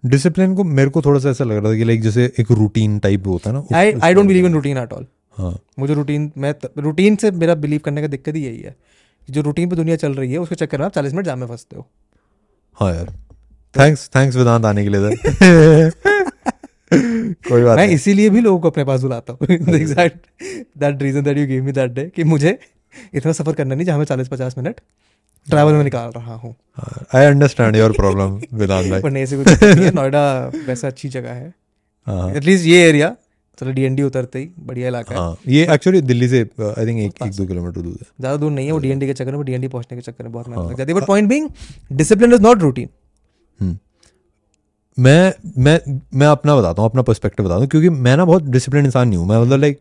डिसिप्लिन 0.04 0.54
को 0.56 0.64
मेरे 0.64 0.90
को 0.90 1.02
थोड़ा 1.02 1.20
सा 1.20 1.30
ऐसा 1.30 1.44
लग 1.44 1.58
रहा 1.58 1.72
था 1.72 1.78
कि 1.78 1.84
लाइक 1.84 2.02
जैसे 2.02 2.32
एक 2.40 2.52
रूटीन 2.52 2.98
टाइप 3.00 3.28
होता 3.28 3.50
है 3.50 3.56
ना 3.56 3.78
I 3.78 3.92
I 4.04 4.14
don't 4.14 4.28
believe 4.28 4.46
in 4.46 4.54
routine 4.54 4.78
at 4.78 4.94
all 4.94 5.06
हाँ। 5.38 5.58
मुझे 5.80 5.94
रूटीन 5.94 6.32
मैं 6.38 6.54
रूटीन 6.78 7.16
से 7.16 7.32
मेरा 7.32 7.56
बिलीव 7.56 7.80
करने 7.86 8.02
का 8.02 8.08
दिक्कत 8.08 8.36
ही 8.36 8.44
यही 8.46 8.60
है 8.62 8.76
कि 9.28 9.34
जो 9.34 9.42
रूटीन 9.42 9.70
पे 9.70 9.76
दुनिया 9.76 9.96
चल 9.96 10.14
रही 10.14 10.32
है 10.32 10.40
उसके 10.40 10.56
चक्कर 10.56 10.78
में 10.78 10.86
आप 10.86 10.92
चालीस 10.92 11.14
मिनट 11.14 11.26
जाम 11.26 11.40
में 11.40 11.48
फंसते 11.48 11.76
हो। 11.76 11.88
हाँ 12.80 12.94
यार। 12.96 13.14
थैंक्स 13.76 14.10
थैंक्स 14.16 14.36
वेदांत 14.36 14.66
आने 14.66 14.84
के 14.84 14.90
लिए 14.90 15.10
सर 15.10 15.92
कोई 17.50 17.64
बात 17.64 17.78
मैं 17.78 17.88
इसीलिए 17.88 18.30
भी 18.30 18.42
लोगों 18.42 18.60
को 18.60 18.70
अपने 18.70 18.84
पास 18.84 19.02
बुलाता 19.02 19.34
हूँ। 19.34 19.48
Exact 19.76 20.28
that 20.78 21.02
reason 21.02 21.24
that 21.24 21.38
you 21.38 21.46
give 21.48 21.64
me 21.64 21.72
that 21.72 21.92
day 21.92 22.12
कि 22.16 22.24
मुझे 22.24 22.58
इतना 23.14 23.32
सफ़र 23.32 23.54
करना 23.54 23.76
नहीं 23.76 23.86
जहाँ 23.86 23.98
मैं 23.98 24.06
चालीस 24.06 24.28
पचास 24.28 24.58
मिनट 24.58 24.82
ट्रैवल 25.48 25.74
में 25.74 25.84
निकाल 25.84 26.12
रहा 26.12 26.36
हूँ। 26.36 26.56
I 27.16 27.26
understand 27.26 27.76
your 27.76 27.92
problem 27.94 28.40
Vedant 28.54 28.90
भाई। 28.90 29.02
पर 29.02 29.12
नहीं 29.12 29.24
ऐसी 29.24 29.38
कुछ 29.38 29.64
नहीं 29.64 29.86
है 29.86 29.92
नोएडा 29.94 30.22
वैसे 30.68 30.88
अच्छी 30.88 31.10
जगह 31.10 31.32
है। 31.32 31.54
हाँ। 32.08 32.32
एटलीस्ट 32.34 32.66
ये 32.66 32.88
एरिया 32.88 33.16
चलो 33.58 33.72
डीएनडी 33.72 34.04
उतरते 34.04 34.40
ही 34.40 34.50
बढ़िया 34.60 34.88
इलाका 34.88 35.16
है। 35.16 35.20
हाँ 35.20 35.38
ये 35.48 35.68
एक्चुअली 35.74 36.02
दिल्ली 36.04 36.28
से 36.28 36.40
आई 36.42 36.86
थिंक 36.86 37.00
एक 37.00 37.24
एक 37.26 37.34
दो 37.34 37.46
किलोमीटर 37.46 37.82
दूर 37.82 37.94
है। 37.94 38.08
ज़्यादा 38.20 38.36
दूर 38.38 38.52
नहीं 38.52 38.66
है 38.66 38.72
वो 38.72 38.80
डीएनडी 38.80 39.08
के 39.08 39.14
चक्कर 39.14 39.36
में 39.36 39.46
डीएनडी 39.46 39.68
पहुँचने 39.68 39.98
के 39.98 40.02
चक्कर 40.02 40.24
में 40.24 40.32
बहुत 40.34 40.50
मेहनत 40.50 40.72
लग 40.72 40.78
जाती 40.78 40.92
है। 40.92 41.00
But 41.00 41.08
point 41.08 41.30
being 41.30 41.50
discipline 41.94 42.34
is 42.34 42.42
not 42.42 42.62
routine. 42.62 42.90
मैं 44.98 45.34
मैं 45.58 45.80
मैं 46.14 46.28
अपना 46.28 46.56
बताता 46.56 46.82
हूँ 46.82 46.90
अपना 46.90 47.02
पर्सपेक्टिव 47.02 47.46
बताता 47.46 47.60
हूँ 47.60 47.68
क्योंकि 47.68 47.90
मैं 47.90 48.16
ना 48.18 48.26
बहुत 48.26 48.44
डिसिप्लिन 48.48 48.86
इंसान 48.86 49.08
नहीं 49.08 49.20
हूँ। 49.20 49.28
मैं 49.28 49.38
मतलब 49.38 49.60
लाइक 49.60 49.80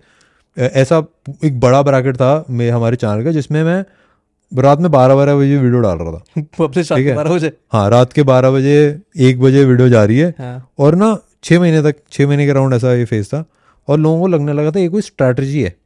ऐसा 0.56 1.02
एक 1.44 1.58
बड़ा 1.60 1.82
ब्रैकेट 1.82 2.16
था 2.16 2.44
मेरे 2.50 2.70
हमारे 2.70 2.96
चैनल 2.96 3.24
का 3.24 3.30
जिसमें 3.30 3.62
मैं 3.64 3.84
रात 4.58 4.80
में 4.80 4.90
बारह 4.90 5.14
बारह 5.14 5.34
बजे 5.34 5.56
वीडियो 5.56 5.80
डाल 5.80 5.98
रहा 5.98 6.12
था। 6.12 6.72
से 6.82 6.96
ठीक 6.96 7.06
है। 7.06 7.14
बारह 7.14 7.30
बजे। 7.30 7.52
हाँ 7.72 7.90
रात 7.90 8.12
के 8.12 8.22
बारह 8.22 8.50
बजे 8.50 9.00
एक 9.18 9.40
बजे 9.40 9.64
वीडियो 9.64 9.88
जा 9.88 10.04
रही 10.04 10.18
है। 10.18 10.34
हाँ। 10.38 10.70
और 10.78 10.94
ना 10.94 11.18
छः 11.44 11.60
महीने 11.60 11.82
तक 11.82 11.96
छः 12.12 12.26
महीने 12.26 12.46
के 12.46 12.52
राउंड 12.52 12.74
ऐसा 12.74 12.94
ये 12.94 13.04
फेस 13.04 13.28
था। 13.28 13.44
और 13.88 13.98
लोगों 13.98 14.20
को 14.20 14.26
लगने 14.26 14.52
लगा 14.52 14.70
था 14.70 14.80
ये 14.80 14.88
कोई 14.88 15.02
स्ट्रैटेजी 15.02 15.62
है। 15.62 15.76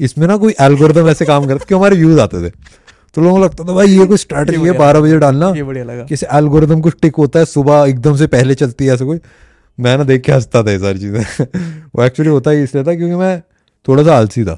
इसमें 0.00 0.26
ना 0.26 0.36
कोई 0.36 0.54
एल्गोरिदम 0.60 1.08
ऐसे 1.08 1.24
काम 1.24 1.46
करता 1.46 1.64
क्यों 1.64 1.80
हमारे 1.80 1.96
व्यूज़ 1.96 2.20
आते 2.20 2.48
थे। 2.48 2.52
तो 3.14 3.20
लोगों 3.22 3.36
को 3.36 3.44
लगता 3.44 3.64
था 3.64 3.72
भाई 3.72 3.88
ये 3.88 4.06
कोई 4.06 4.16
स्ट्रैटेजी 4.16 4.64
है 4.64 4.78
बारह 4.78 5.00
बजे 5.00 5.18
डालना। 5.18 5.52
ये 5.56 5.62
बढ़िया 5.62 5.84
लगा। 5.84 6.04
किसी 6.04 6.26
एल्गोरिदम 6.32 6.80
कुछ 6.80 6.94
टिक 7.02 7.16
होता 7.16 7.38
है 7.38 7.44
सुबह 7.44 7.84
एकदम 7.88 8.16
से 8.16 8.26
पहले 8.26 8.54
चलती 8.54 8.86
है 8.86 8.94
ऐसा 8.94 9.04
कोई। 9.04 9.18
मैं 9.80 9.98
ना 9.98 10.04
देख 10.04 10.22
के 10.22 10.32
हंसता 10.32 10.62
था 10.62 10.70
ये 10.70 10.78
सारी 10.78 10.98
चीज़ें। 10.98 11.20
वो 11.94 12.02
एक्चुअली 12.04 12.30
होता 12.30 12.50
ही 12.50 12.62
इसलिए 12.62 12.84
था 12.84 12.94
क्योंकि 12.94 13.14
मैं 13.14 13.42
थोड़ा 13.88 14.02
सा 14.02 14.16
आलसी 14.16 14.44
था। 14.44 14.54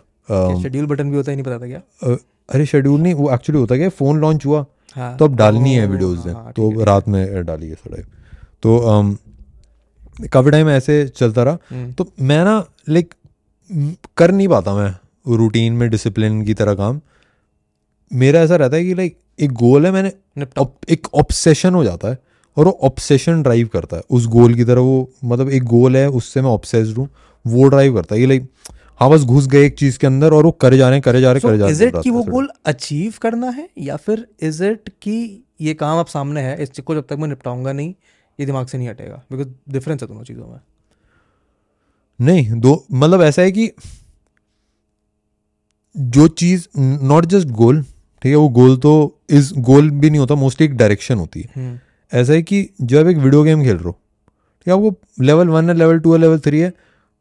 शेड्यूल 0.62 0.86
बटन 0.86 1.10
भी 1.10 1.16
होता 1.16 1.30
ही 1.32 1.36
नहीं 1.36 1.44
पता 1.44 1.58
था 1.58 1.66
क्या? 1.66 2.16
अरे 2.50 2.66
शेड्यूल 2.66 3.00
नहीं 3.00 3.14
वो 3.14 3.30
एक्चुअली 3.34 3.60
होता 3.60 3.76
क्या 3.76 3.88
फ़ोन 3.88 4.20
लॉन्च 4.20 4.46
हुआ 4.46 4.64
हाँ। 4.96 5.16
तो 5.16 5.24
अब 5.24 5.34
डालनी 5.36 5.74
है 5.74 5.86
वीडियोस 5.86 6.18
हाँ, 6.18 6.26
ने 6.26 6.32
ठीक 6.32 6.54
तो 6.56 6.70
है, 6.70 6.84
रात 6.84 7.08
में 7.08 7.44
डाली 7.46 7.68
है 7.68 8.02
तो 8.62 8.78
काफ़ी 10.32 10.50
टाइम 10.50 10.68
ऐसे 10.70 11.06
चलता 11.08 11.42
रहा। 11.42 11.58
हम्म, 11.70 11.92
तो 11.92 12.06
मैं 12.20 12.42
ना 12.44 12.64
लाइक 12.88 13.14
कर 14.16 14.32
नहीं 14.32 14.48
पाता 14.48 14.74
मैं 14.74 14.90
रूटीन 15.36 15.72
में 15.72 15.88
डिसिप्लिन 15.90 16.42
की 16.44 16.54
तरह 16.54 16.74
काम। 16.74 17.00
मेरा 18.10 18.40
ऐसा 18.40 18.56
रहता 18.56 18.76
है 18.76 18.84
कि 18.84 18.94
लाइक 18.94 19.16
एक 19.38 19.52
गोल 19.54 19.86
है 19.86 19.92
मैंने 19.92 20.12
एक 20.92 21.06
ऑब्सेशन 21.14 21.74
हो 21.74 21.84
जाता 21.84 22.08
है 22.08 22.18
और 22.56 22.66
वो 22.66 22.78
ऑब्सेशन 22.84 23.42
ड्राइव 23.42 23.68
करता 23.72 23.96
है। 23.96 24.02
उस 24.10 24.26
गोल 24.28 24.54
की 24.54 24.64
तरह 24.64 24.80
वो 24.80 25.08
मतलब 25.24 25.50
एक 25.50 25.64
गोल 25.64 25.96
है 25.96 26.08
उससे 26.10 26.42
मैं 26.42 26.50
ऑब्सेस्ड 26.50 26.98
हूँ 26.98 27.08
वो 27.44 27.68
ड्राइव 27.68 27.94
करता 27.94 28.14
है 28.14 28.20
ये 28.20 28.26
लाइक 28.26 28.50
हाँ 29.00 29.08
बस 29.10 29.22
घुस 29.24 29.46
गए 29.46 29.64
एक 29.66 29.78
चीज़ 29.78 29.98
के 29.98 30.06
अंदर 30.06 30.32
और 30.32 30.44
वो 30.44 30.50
करे 30.60 30.76
जा 30.76 30.88
रहे 30.88 30.96
हैं 30.96 31.02
करे 31.02 31.20
जा 31.20 31.32
रहे 31.32 31.40
हैं, 31.40 31.48
करे 31.48 31.58
जा 31.58 31.64
रहे 31.64 31.72
इज़ 31.72 31.84
इट 31.84 32.02
कि 32.02 32.10
वो 32.10 32.22
गोल 32.22 32.48
अचीव 32.66 33.14
करना 33.22 33.50
है 33.50 33.68
या 33.78 33.96
फिर 33.96 34.26
इज़ 34.42 34.62
इट 34.64 34.88
कि 35.02 35.44
ये 35.60 35.74
काम 35.74 36.00
अब 36.00 36.06
सामने 36.06 36.40
है 36.40 36.62
इस 36.62 36.70
चीज़ 36.70 36.84
को 36.86 36.94
जब 36.94 37.06
तक 37.08 37.16
मैं 37.18 37.28
निपटाऊँगा 37.28 37.72
नहीं 37.72 37.94
ये 38.38 38.46
दिमाग 38.46 38.66
से 38.66 38.78
नहीं 38.78 38.88
हटेगा? 38.88 39.22
बिकॉज़ 39.32 39.48
डिफरेंस 39.68 40.02
है 40.02 40.08
दोनों 40.08 40.22
चीज़ों 40.24 40.46
में। 40.46 40.58
नहीं 42.18 42.60
दो 42.60 42.84
मतलब 42.92 43.22
ऐसा 43.22 43.42
है 43.42 43.52
कि 43.52 43.70
जो 45.96 46.26
चीज़ 46.28 46.66
नॉट 46.78 47.26
जस्ट 47.26 47.48
गोल 47.54 47.82
ठीक 47.82 48.30
है 48.30 48.36
वो 48.36 48.48
गोल 48.50 48.76
तो 48.78 48.92
इस 49.30 49.52
गोल 49.58 49.90
भी 49.90 50.10
नहीं 50.10 50.20
होता 50.20 50.34
मोस्टली 50.34 50.66
एक 50.66 50.76
डायरेक्शन 50.76 51.18
होती 51.18 51.40
है। 51.40 51.50
हम्म, 51.56 51.78
ऐसा 52.12 52.32
है 52.32 52.42
कि 52.42 52.68
जब 52.82 53.08
एक 53.08 53.16
वीडियो 53.16 53.42
गेम 53.42 53.62
खेल 53.64 53.76
रहे 53.76 53.84
हो 53.84 53.92
ठीक 53.92 54.68
है 54.68 54.74
आपको 54.74 55.24
लेवल 55.24 55.48
वन 55.48 55.68
है 55.70 55.76
लेवल 55.76 55.98
टू 55.98 56.12
है 56.12 56.18
लेवल 56.20 56.38
थ्री 56.38 56.60
है 56.60 56.72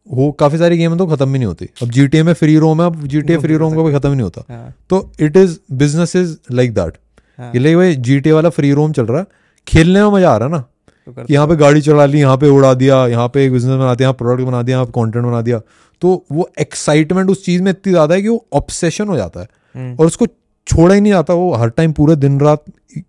वो 0.07 0.31
काफ़ी 0.33 0.57
सारी 0.57 0.77
गेम 0.77 0.97
तो 0.97 1.05
ख़त्म 1.07 1.31
भी 1.31 1.39
नहीं 1.39 1.47
होती। 1.47 1.69
अब 1.83 1.89
जीटीए 1.91 2.23
में 2.23 2.33
फ्री 2.33 2.57
रोम 2.57 2.81
है 2.81 2.87
अब 2.87 3.05
जी 3.05 3.21
टी 3.21 3.37
फ्री 3.37 3.57
रोम 3.57 3.75
का 3.75 3.83
भी 3.83 3.93
ख़त्म 3.93 4.09
ही 4.09 4.15
नहीं 4.15 4.23
होता। 4.23 4.43
हाँ। 4.49 4.73
तो 4.89 5.11
it 5.19 5.37
is 5.37 5.57
business 5.73 6.15
is 6.15 6.35
like 6.51 6.73
that 6.73 6.97
भाई 7.39 7.95
जी 7.97 8.19
टी 8.19 8.31
वाला 8.31 8.49
फ्री 8.51 8.71
रोम 8.73 8.91
चल 8.93 9.05
रहा 9.05 9.19
है। 9.19 9.25
खेलने 9.67 10.03
में 10.03 10.09
मज़ा 10.11 10.31
आ 10.31 10.37
रहा 10.37 10.47
है 10.47 10.51
ना। 10.51 10.59
तो 11.07 11.11
कि 11.13 11.33
यहाँ 11.33 11.47
पे 11.47 11.55
गाड़ी 11.55 11.81
चला 11.81 12.05
ली 12.05 12.19
यहाँ 12.19 12.37
पे 12.37 12.47
उड़ा 12.49 12.73
दिया 12.75 13.05
यहाँ 13.07 13.27
पे 13.29 13.45
एक 13.45 13.51
बिज़नेस 13.51 13.77
बना 13.77 13.93
दिया 13.95 14.07
यहाँ 14.07 14.13
प्रोडक्ट 14.15 14.47
बना 14.47 14.61
दिया 14.61 14.77
यहाँ 14.77 14.91
कंटेंट 14.95 15.25
बना 15.25 15.41
दिया। 15.41 15.61
तो 16.01 16.25
वो 16.31 16.49
एक्साइटमेंट 16.59 17.29
उस 17.29 17.45
चीज़ 17.45 17.61
में 17.61 17.71
इतनी 17.71 17.93
ज़्यादा 17.93 18.15
है 18.15 18.21
कि 18.21 18.27
वो 18.27 18.45
ऑब्सेशन 18.53 19.07
हो 19.07 19.15
जाता 19.17 19.39
है। 19.39 19.47
हम्म, 19.75 19.95
और 19.95 20.05
उसको 20.05 20.25
छोड़ा 20.67 20.93
ही 20.95 21.01
नहीं 21.01 21.13
जाता 21.13 21.33
वो 21.33 21.53
हर 21.53 21.69
टाइम 21.71 21.91
पूरे 21.93 22.15
दिन 22.17 22.39
रात 22.39 22.63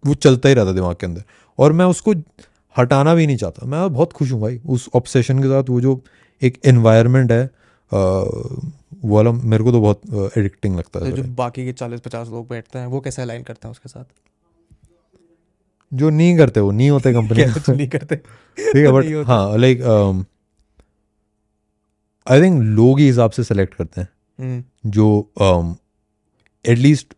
वो 0.06 0.14
चलता 0.16 0.48
ही 0.48 0.54
रहता 0.54 0.72
दिमाग 0.72 0.96
के 0.96 1.06
अंदर। 1.06 1.22
और 1.58 1.72
मैं 1.72 1.84
उसको 1.86 2.14
हटाना 2.76 3.14
भी 3.14 3.26
नहीं 3.26 3.36
चाहता। 3.36 3.66
मैं 3.66 3.92
बहुत 3.92 4.12
खुश 4.12 4.32
हूँ 4.32 4.40
भाई 4.40 4.60
उस 4.66 4.88
ऑब्सेशन 4.94 5.38
के 5.38 5.48
साथ 5.48 5.70
वो 5.70 5.80
जो 5.80 6.00
एक 6.42 6.58
एनवायरनमेंट 6.64 7.32
है 7.32 7.44
वो 7.92 9.14
वाला 9.14 9.32
मेरे 9.32 9.64
को 9.64 9.72
तो 9.72 9.80
बहुत 9.80 10.32
एडिक्टिंग 10.38 10.76
लगता 10.78 11.00
तो 11.00 11.06
है 11.06 11.12
जो 11.12 11.22
बाकी 11.36 11.64
के 11.64 11.72
चालीस 11.72 12.00
पचास 12.00 12.28
लोग 12.28 12.48
बैठते 12.48 12.78
हैं 12.78 12.86
वो 12.86 13.00
कैसे 13.00 13.22
अलाइन 13.22 13.42
करते 13.42 13.68
हैं 13.68 13.70
उसके 13.70 13.88
साथ? 13.88 14.04
जो 15.92 16.10
नहीं 16.10 16.36
करते 16.38 16.60
वो 16.60 16.70
नहीं 16.70 16.90
होते 16.90 17.12
कंपनी 17.18 17.44
नहीं 17.76 17.88
करते? 17.88 18.16
ठीक 18.56 18.76
है 18.76 18.90
बट 18.92 19.26
हाँ 19.26 19.56
लाइक 19.58 19.82
आई 22.26 22.40
थिंक 22.42 22.62
लोग 22.62 22.98
ही 22.98 23.06
हिसाब 23.06 23.30
से 23.30 23.44
सेलेक्ट 23.44 23.74
करते 23.74 24.00
हैं। 24.00 24.08
हम्म, 24.38 24.90
जो 24.90 25.32
एटलीस्ट 26.64 27.14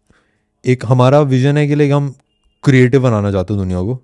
एक 0.65 0.85
हमारा 0.87 1.21
विजन 1.21 1.57
है 1.57 1.67
कि 1.69 1.75
लाइक 1.75 1.93
हम 1.93 2.15
क्रिएटिव 2.65 3.03
बनाना 3.03 3.31
चाहते 3.33 3.55
हैं 3.55 3.63
दुनिया 3.63 3.83
को। 3.83 3.95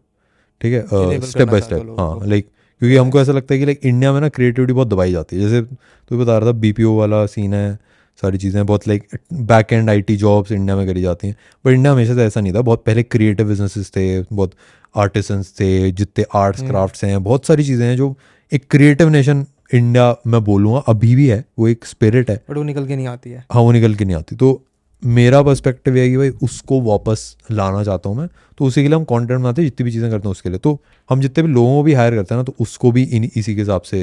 ठीक 0.60 0.72
है 0.74 1.20
स्टेप 1.20 1.48
बाय 1.48 1.60
स्टेप 1.60 1.96
हाँ 1.98 2.26
लाइक 2.26 2.50
क्योंकि 2.80 2.96
हमको 2.96 3.20
ऐसा 3.20 3.32
लगता 3.32 3.54
है 3.54 3.58
कि 3.60 3.66
लाइक 3.66 3.80
इंडिया 3.84 4.12
में 4.12 4.20
ना 4.20 4.28
क्रिएटिविटी 4.28 4.72
बहुत 4.72 4.88
दबाई 4.88 5.12
जाती 5.12 5.36
है। 5.36 5.42
जैसे 5.42 5.62
तू 5.62 6.18
बता 6.18 6.38
रहा 6.38 6.48
था 6.48 6.52
बीपीओ 6.58 6.96
वाला 6.96 7.24
सीन 7.26 7.54
है 7.54 7.78
सारी 8.22 8.38
चीज़ें 8.38 8.64
बहुत 8.66 8.88
like 8.88 9.08
back 9.32 9.72
end 9.72 9.90
IT 9.90 10.16
jobs 10.16 10.52
India 10.52 10.76
में 10.76 10.86
करी 10.86 11.02
जाती 11.02 11.28
हैं। 11.28 11.36
बट 11.64 11.72
इंडिया 11.72 11.92
हमेशा 11.92 12.14
से 12.14 12.24
ऐसा 12.24 12.40
नहीं 12.40 12.52
था। 12.54 12.60
बहुत 12.62 12.82
पहले 12.84 13.02
क्रिएटिव 13.02 13.48
बिजनेसेस 13.48 13.90
थे 13.96 14.06
बहुत 14.22 14.52
आर्टिसंस 14.94 15.52
थे 15.60 15.90
जितने 15.92 16.24
आर्ट्स 16.34 16.60
हम्म। 16.60 16.70
क्राफ्ट्स 16.70 17.04
हैं 17.04 17.22
बहुत 17.24 17.46
सारी 17.46 17.64
चीज़ें 17.64 17.86
हैं 17.86 17.96
जो 17.96 18.14
एक 18.52 18.64
क्रिएटिव 18.70 19.08
नेशन 19.08 19.44
इंडिया 19.74 20.16
मैं 20.26 20.42
बोलूँगा 20.44 20.78
अभी 20.88 21.14
भी 21.14 21.26
है 21.28 21.44
वो 21.58 21.68
एक 21.68 21.84
स्पिरिट 21.84 22.30
है। 22.30 22.36
बट 22.50 22.56
वो 22.56 22.62
निकल 22.62 22.86
के 22.86 22.96
नहीं 22.96 23.06
आती 23.06 23.30
है। 23.30 23.44
हाँ 23.52 23.62
वो 23.62 23.72
निकल 23.72 23.94
के 23.94 24.04
नहीं 24.04 24.16
आती। 24.16 24.36
तो 24.36 24.62
मेरा 25.02 25.42
पर्सपेक्टिव 25.42 25.96
ये 25.96 26.02
है 26.02 26.08
कि 26.10 26.16
भाई 26.16 26.30
उसको 26.42 26.80
वापस 26.82 27.36
लाना 27.50 27.82
चाहता 27.84 28.08
हूँ 28.08 28.16
मैं 28.16 28.28
तो 28.58 28.64
उसी 28.64 28.82
के 28.82 28.88
लिए 28.88 28.96
हम 28.96 29.04
कंटेंट 29.04 29.40
बनाते 29.40 29.62
हैं 29.62 29.68
जितनी 29.68 29.84
भी 29.84 29.92
चीज़ें 29.92 30.10
करते 30.10 30.28
हैं 30.28 30.30
उसके 30.30 30.48
लिए। 30.48 30.58
तो 30.58 30.78
हम 31.10 31.20
जितने 31.20 31.42
भी 31.42 31.52
लोगों 31.52 31.74
को 31.76 31.82
भी 31.82 31.92
हायर 31.94 32.14
करते 32.14 32.34
हैं 32.34 32.38
ना 32.40 32.44
तो 32.44 32.54
उसको 32.60 32.92
भी 32.92 33.02
इन 33.02 33.24
इसी 33.24 33.54
के 33.54 33.60
हिसाब 33.60 33.82
से 33.82 34.00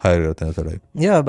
हायर 0.00 0.22
करते 0.22 0.44
हैं 0.44 0.52
sir. 0.52 0.78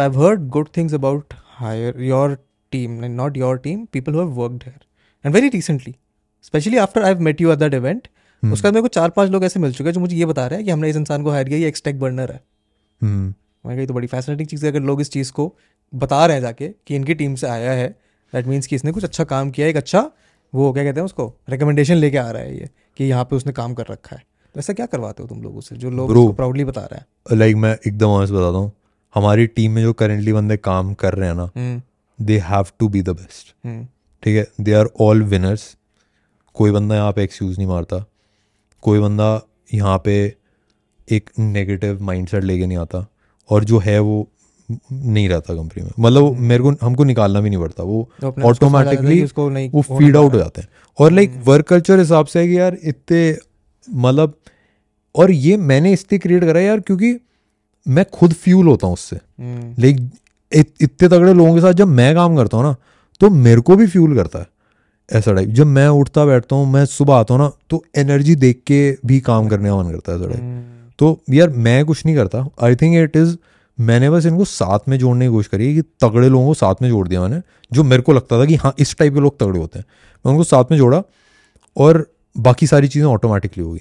I've 0.06 0.16
heard 0.16 0.50
good 0.56 0.72
things 0.78 0.98
about 1.00 1.34
hire 1.60 1.94
your 2.08 2.38
team, 2.72 3.00
like 3.02 3.16
not 3.20 3.38
your 3.42 3.56
team, 3.60 3.86
people 3.88 4.14
who 4.14 4.20
have 4.20 4.36
worked 4.36 4.64
here, 4.64 4.82
and 5.26 5.38
very 5.38 5.50
recently, 5.52 5.94
especially 6.46 6.80
after 6.80 7.04
I've 7.04 7.22
met 7.30 7.46
you 7.46 7.54
at 7.54 7.60
that 7.60 7.74
hmm. 8.44 8.54
उसके 8.54 8.68
बाद 8.68 8.74
मेरे 8.74 8.82
को 8.82 8.88
चार 8.88 9.10
पाँच 9.10 9.30
लोग 9.32 9.44
ऐसे 9.44 9.60
मिल 9.60 9.72
चुके 9.74 9.90
हैं 9.90 9.94
जो 9.94 10.00
मुझे 10.00 10.16
ये 10.16 10.26
बता 10.26 10.46
रहे 10.48 10.58
हैं 10.58 10.66
कि 10.66 10.72
हमने 10.72 10.90
इस 10.90 10.96
इंसान 10.96 11.24
को 11.24 11.30
हायर 11.32 11.48
किया 11.50 11.60
ये 11.60 11.68
एक्सटेक 11.68 12.00
बर्नर 12.00 12.32
है। 12.32 12.40
हम्म 13.02 13.34
मैं 13.66 13.78
कही 13.78 13.86
तो 13.86 13.94
बड़ी 13.94 14.08
फैसिनेटिंग 14.08 14.48
चीज़ 14.48 14.66
है 14.66 14.72
अगर 14.72 14.82
लोग 14.82 15.02
इस 15.02 15.12
चीज़ 15.12 15.32
को 15.32 15.54
बता 15.94 16.26
रहे 16.26 16.36
हैं 16.36 16.42
जाके 16.42 16.68
कि 16.88 16.96
इनकी 16.96 17.14
टीम 17.14 17.36
से 17.36 17.48
आया 17.48 17.72
है 17.72 17.88
दैट 18.34 18.48
मीन्स 18.48 18.68
कि 18.68 18.76
इसने 18.76 18.92
कुछ 18.92 19.04
अच्छा 19.04 19.24
काम 19.26 19.52
किया 19.52 19.68
एक 19.68 19.78
अच्छा 19.78 20.10
वो 20.54 20.72
क्या 20.74 20.84
कहते 20.84 21.00
हैं 21.00 21.06
उसको 21.06 21.34
रिकमेंडेशन 21.50 21.96
लेके 21.96 22.18
आ 22.18 22.30
रहा 22.32 22.42
है 22.42 22.58
ये 22.58 22.70
कि 22.98 23.04
यहाँ 23.04 23.24
पे 23.26 23.36
उसने 23.36 23.54
काम 23.54 23.74
कर 23.74 23.86
रखा 23.90 24.16
है। 24.16 24.24
तो 24.56 24.60
ऐसा 24.60 24.74
क्या 24.74 24.86
करवाते 24.86 25.24
हो 25.24 25.30
तुम 25.30 25.42
लोगों 25.44 25.62
से 25.62 25.76
जो 25.76 25.90
लोग. 25.90 26.36
प्राउडली 26.36 26.64
बता 26.66 26.82
रहे 26.82 26.98
हैं? 26.98 27.38
लाइक 27.38 27.56
मैं 27.56 27.72
एकदम 27.78 28.08
ऑनेस्ट 28.08 28.34
बताता 28.34 28.58
हूँ 28.58 28.72
हमारी 29.16 29.48
टीम 29.48 29.72
में 29.72 29.82
जो 29.82 29.94
करेंटली 29.94 30.34
बंदे 30.34 30.58
काम 30.60 30.94
कर 30.94 31.14
रहे 31.14 31.30
हैं 31.30 31.36
ना 31.36 31.82
they 32.20 32.38
have 32.40 32.66
to 32.80 32.88
be 32.90 33.02
the 33.02 33.10
best 33.10 33.54
ठीक 34.24 34.38
है? 34.38 34.48
दे 34.62 34.74
आर 34.74 34.90
ऑल 35.02 35.24
विनर्स 35.26 35.76
कोई 36.56 36.72
बंदा 36.72 36.96
यहाँ 36.96 37.12
पे 37.14 37.24
एक्सक्यूज़ 37.24 37.58
नहीं 37.58 37.68
मारता। 37.68 38.04
कोई 38.84 39.00
बंदा 39.00 39.30
यहाँ 39.74 39.98
पे 40.06 40.16
एक 41.08 41.30
नेगेटिव 41.40 42.02
माइंडसेट 42.04 42.44
लेके 42.44 42.66
नहीं 42.66 42.78
आता। 42.78 43.06
और 43.50 43.64
जो 43.64 43.80
है 43.80 44.00
वो 44.00 44.28
नहीं 44.72 45.28
रहता 45.30 45.54
कंपनी 45.56 45.84
में। 45.84 45.92
मतलब 46.00 46.38
मेरे 46.42 46.64
को 46.64 46.72
हमको 46.82 47.04
निकालना 47.04 47.42
भी 47.42 47.50
नहीं 47.50 47.60
पड़ता। 47.60 47.84
वो 47.84 48.10
ऑटोमेटिकली 48.46 49.22
वो 49.70 49.82
फ़ीड 49.84 50.18
आउट 50.18 50.34
हो 50.34 50.40
जाते 50.40 50.62
हैं। 50.62 50.70
और 50.98 51.12
लाइक 51.12 51.40
वर्क 51.46 51.68
कल्चर 51.68 52.00
हिसाब 52.00 52.26
से 52.26 52.40
है 52.40 52.48
कि 52.48 52.58
यार 52.58 52.78
इतने 52.84 53.38
मतलब 53.88 54.36
और 55.16 55.32
ये 55.32 55.58
मैंने 55.58 55.92
इसलिए 55.94 56.20
क्रिएट 56.20 56.44
करा 56.44 56.60
यार 56.60 56.80
क्योंकि 56.80 57.16
मैं 57.86 58.06
खुद 58.14 58.34
फ्यूल 58.36 58.68
होता 58.68 58.88
हूँ 58.88 58.94
उससे। 58.94 59.16
हम्म, 59.16 59.74
लाइक 59.80 60.10
इतने 60.52 61.08
तगड़े 61.08 61.34
लोगों 61.34 61.54
के 61.56 61.62
साथ 61.62 61.74
जब 61.74 61.88
मैं 61.90 62.14
काम 62.16 62.36
करता 62.38 62.58
हूँ 62.58 62.66
ना 62.66 62.76
तो 63.22 63.30
मेरे 63.30 63.62
को 63.62 63.76
भी 63.76 63.88
फ्यूल 63.88 64.16
करता 64.16 64.40
है। 64.40 64.48
ऐसा 65.10 65.34
टाइप 65.34 65.50
जब 65.50 65.66
मैं 65.68 65.88
उठता 65.90 66.26
बैठता 66.26 66.56
हूँ 66.56 66.72
मैं 66.72 66.86
सुबह 66.88 67.16
आता 67.16 67.34
हूँ 67.34 67.42
ना 67.42 67.52
तो 67.70 67.84
एनर्जी 67.98 68.36
देख 68.38 68.62
के 68.68 68.80
भी 69.06 69.20
काम 69.22 69.48
करने 69.48 69.70
का 69.70 69.76
मन 69.78 69.92
करता 69.92 70.12
है 70.12 70.18
ऐसा 70.18 70.28
टाइप 70.28 70.40
हम्म, 70.40 70.64
तो 71.00 71.20
यार 71.32 71.50
मैं 71.50 71.84
कुछ 71.86 72.06
नहीं 72.06 72.16
करता। 72.16 72.48
आई 72.64 72.76
थिंक 72.76 72.96
इट 72.98 73.16
इज़ 73.18 73.36
मैंने 73.80 74.10
बस 74.10 74.26
इनको 74.26 74.46
साथ 74.46 74.88
में 74.90 74.98
जोड़ने 75.00 75.26
की 75.26 75.32
कोशिश 75.32 75.48
करी 75.48 75.74
कि 75.76 75.82
तगड़े 75.82 76.30
लोगों 76.30 76.46
को 76.48 76.54
साथ 76.54 76.76
में 76.82 76.90
जोड़ 76.90 77.08
दिया 77.08 77.22
मैंने 77.22 77.42
जो 77.72 77.84
मेरे 77.84 78.02
को 78.02 78.14
लगता 78.14 78.40
था 78.40 78.46
कि 78.46 78.56
हाँ 78.56 78.74
इस 78.80 78.96
टाइप 78.98 79.14
के 79.14 79.20
लोग 79.20 79.40
तगड़े 79.40 79.60
होते 79.60 79.80
हैं। 79.80 79.86
मैं 80.26 80.32
उनको 80.32 80.44
साथ 80.44 80.72
में 80.72 80.78
जोड़ा 80.78 81.02
और 81.78 82.06
बाकी 82.36 82.68
सारी 82.68 82.88
चीज़ें 82.88 83.08
ऑटोमेटिकली 83.08 83.64
हो 83.64 83.72
गई। 83.72 83.80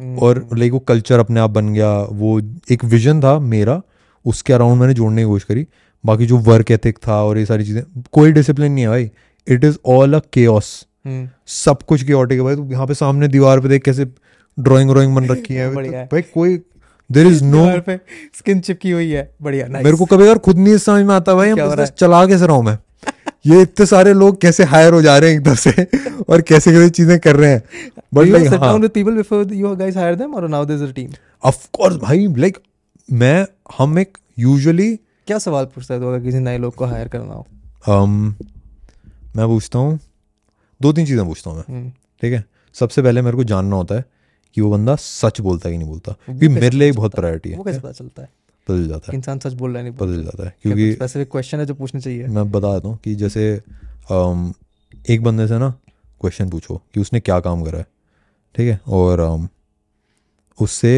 हम्म, 0.00 0.18
और 0.18 0.48
लाइक 0.54 0.72
वो 0.72 0.78
कल्चर 0.78 1.18
अपने 1.18 1.40
आप 1.40 1.50
बन 1.50 1.72
गया 1.74 1.92
वो 2.12 2.40
एक 2.70 2.84
विजन 2.84 3.20
था 3.20 3.38
मेरा 3.38 3.80
उसके 4.24 4.52
अराउंड 4.52 4.80
मैंने 4.80 4.94
जोड़ने 4.94 5.22
की 5.22 5.28
कोशिश 5.28 5.44
करी। 5.44 5.66
बाकी 6.04 6.26
जो 6.26 6.38
वर्क 6.38 6.70
एथिक 6.70 6.98
था 7.08 7.22
और 7.24 7.38
ये 7.38 7.46
सारी 7.46 7.64
चीज़ें 7.64 7.82
कोई 8.12 8.32
डिसिप्लिन 8.32 8.72
नहीं 8.72 8.84
है 8.84 8.90
भाई। 8.90 9.10
इट 9.46 9.64
इज़ 9.64 9.78
ऑल 9.86 10.14
अ 10.14 10.20
के 10.38 10.46
सब 11.46 11.82
कुछ 11.82 12.02
की 12.02 12.12
है 12.12 12.40
भाई। 12.40 12.56
तो 12.56 12.64
यहाँ 12.64 12.86
पे 12.86 12.94
सामने 12.94 13.28
दीवार 13.28 13.60
पे 13.60 13.68
देख 13.68 13.84
कैसे 13.84 14.04
ड्राइंग 14.58 14.90
व्राइंग 14.90 15.14
बन 15.14 15.26
रखी 15.26 15.54
है। 15.54 15.70
भाई 16.12 16.22
कोई 16.22 16.56
देर 17.12 17.26
इज़ 17.26 17.44
नो 17.44 17.80
पे 17.80 17.96
स्किन 18.38 18.60
चिपकी 18.60 18.90
हुई 18.90 19.10
है। 19.10 19.34
बढ़िया 19.42 19.66
nice. 19.66 19.84
मेरे 19.84 19.96
को 19.96 20.04
कभी 20.04 20.26
यार 20.26 20.38
खुद 20.38 20.58
नहीं 20.58 20.76
समझ 20.76 21.04
में 21.04 21.14
आता 21.14 21.34
भाई 21.34 21.50
हम 21.50 21.84
चला 21.84 22.26
कैसे 22.26 22.46
रहा 22.46 22.56
हूँ 22.56 22.64
मैं? 22.64 22.78
ये 23.46 23.62
इतने 23.62 23.86
सारे 23.86 24.12
लोग 24.14 24.40
कैसे 24.40 24.64
हायर 24.64 24.92
हो 24.92 25.02
जा 25.02 25.18
रहे 25.18 25.30
हैं 25.30 25.38
एकदम 25.38 25.54
से? 25.54 25.70
और 26.30 26.40
कैसे 26.40 26.72
कैसे 26.72 26.90
चीज़ें 26.90 27.18
कर 27.20 27.36
रहे 27.36 27.50
हैं? 27.50 27.62
बट 28.14 28.26
लाइक 28.26 28.48
हाँ 28.48 28.58
down 28.60 28.82
with 28.82 28.94
people 28.94 29.16
before 29.22 29.40
you 29.60 29.74
guys 29.76 29.94
hire 29.94 30.16
them 30.16 30.34
or 30.34 30.48
now 30.48 30.64
there's 30.64 30.90
a 30.90 30.92
team? 30.92 31.14
Of 31.44 31.66
course 31.72 31.96
भाई 31.96 32.26
लाइक 32.36 32.58
मैं 33.08 33.46
हम 33.78 33.98
एक 33.98 34.18
यूजुअली 34.38 34.94
क्या 35.26 35.38
सवाल 35.38 35.64
पूछता 35.64 35.94
है 35.94 36.00
तो 36.00 36.08
अगर 36.08 36.24
किसी 36.24 36.38
नए 36.38 36.58
लोग 36.58 36.74
को 36.74 36.84
हायर 36.84 37.08
करना 37.08 37.34
हो? 37.34 37.46
Um, 37.88 38.46
मैं 39.36 39.46
पूछता 39.46 39.78
हूँ 39.78 39.98
दो 40.82 40.92
तीन 40.92 41.06
चीज़ें 41.06 41.26
पूछता 41.26 41.50
हूँ 41.50 41.58
मैं 41.58 41.64
हम्म, 41.76 41.90
ठीक 42.22 42.32
है? 42.32 42.44
सबसे 42.74 43.02
पहले 43.02 43.22
मेरे 43.22 43.36
को 43.36 43.44
जानना 43.44 43.76
होता 43.76 43.94
है 43.94 44.04
कि 44.56 44.60
वो 44.60 44.70
बंदा 44.70 44.94
सच 44.96 45.40
बोलता 45.40 45.68
है 45.68 45.72
कि 45.72 45.78
नहीं 45.78 45.88
बोलता। 45.88 46.12
क्योंकि 46.24 46.48
मेरे 46.50 46.76
लिए 46.76 46.92
बहुत 46.92 47.14
प्रायोरिटी 47.14 47.50
है? 47.50 47.56
वो 47.56 47.64
कैसे 47.64 47.78
पता 47.78 47.92
चलता 47.92 48.22
है? 48.22 48.28
बदल 48.66 48.86
जाता 48.88 49.12
है। 49.12 49.18
इंसान 49.18 49.38
सच 49.38 49.52
बोल 49.54 49.70
रहा 49.70 49.78
है 49.78 49.88
नहीं 49.88 49.98
बदल 49.98 50.22
जाता 50.24 50.44
है। 50.44 50.54
क्योंकि 50.62 50.92
स्पेसिफिक 50.92 51.30
क्वेश्चन 51.30 51.58
है 51.58 51.66
जो 51.66 51.74
पूछना 51.74 52.00
चाहिए? 52.00 52.26
मैं 52.26 52.50
बता 52.50 52.72
देता 52.74 52.88
हूँ 52.88 52.98
कि 53.04 53.14
जैसे 53.16 53.52
एक 55.06 55.22
बंदे 55.22 55.46
से 55.48 55.58
ना 55.58 55.70
क्वेश्चन 56.20 56.50
पूछो 56.50 56.80
कि 56.94 57.00
उसने 57.00 57.20
क्या 57.20 57.38
काम 57.40 57.64
करा 57.64 57.78
है 57.78 57.86
ठीक 58.54 58.68
है? 58.68 58.80
और 58.88 59.48
उससे 60.58 60.92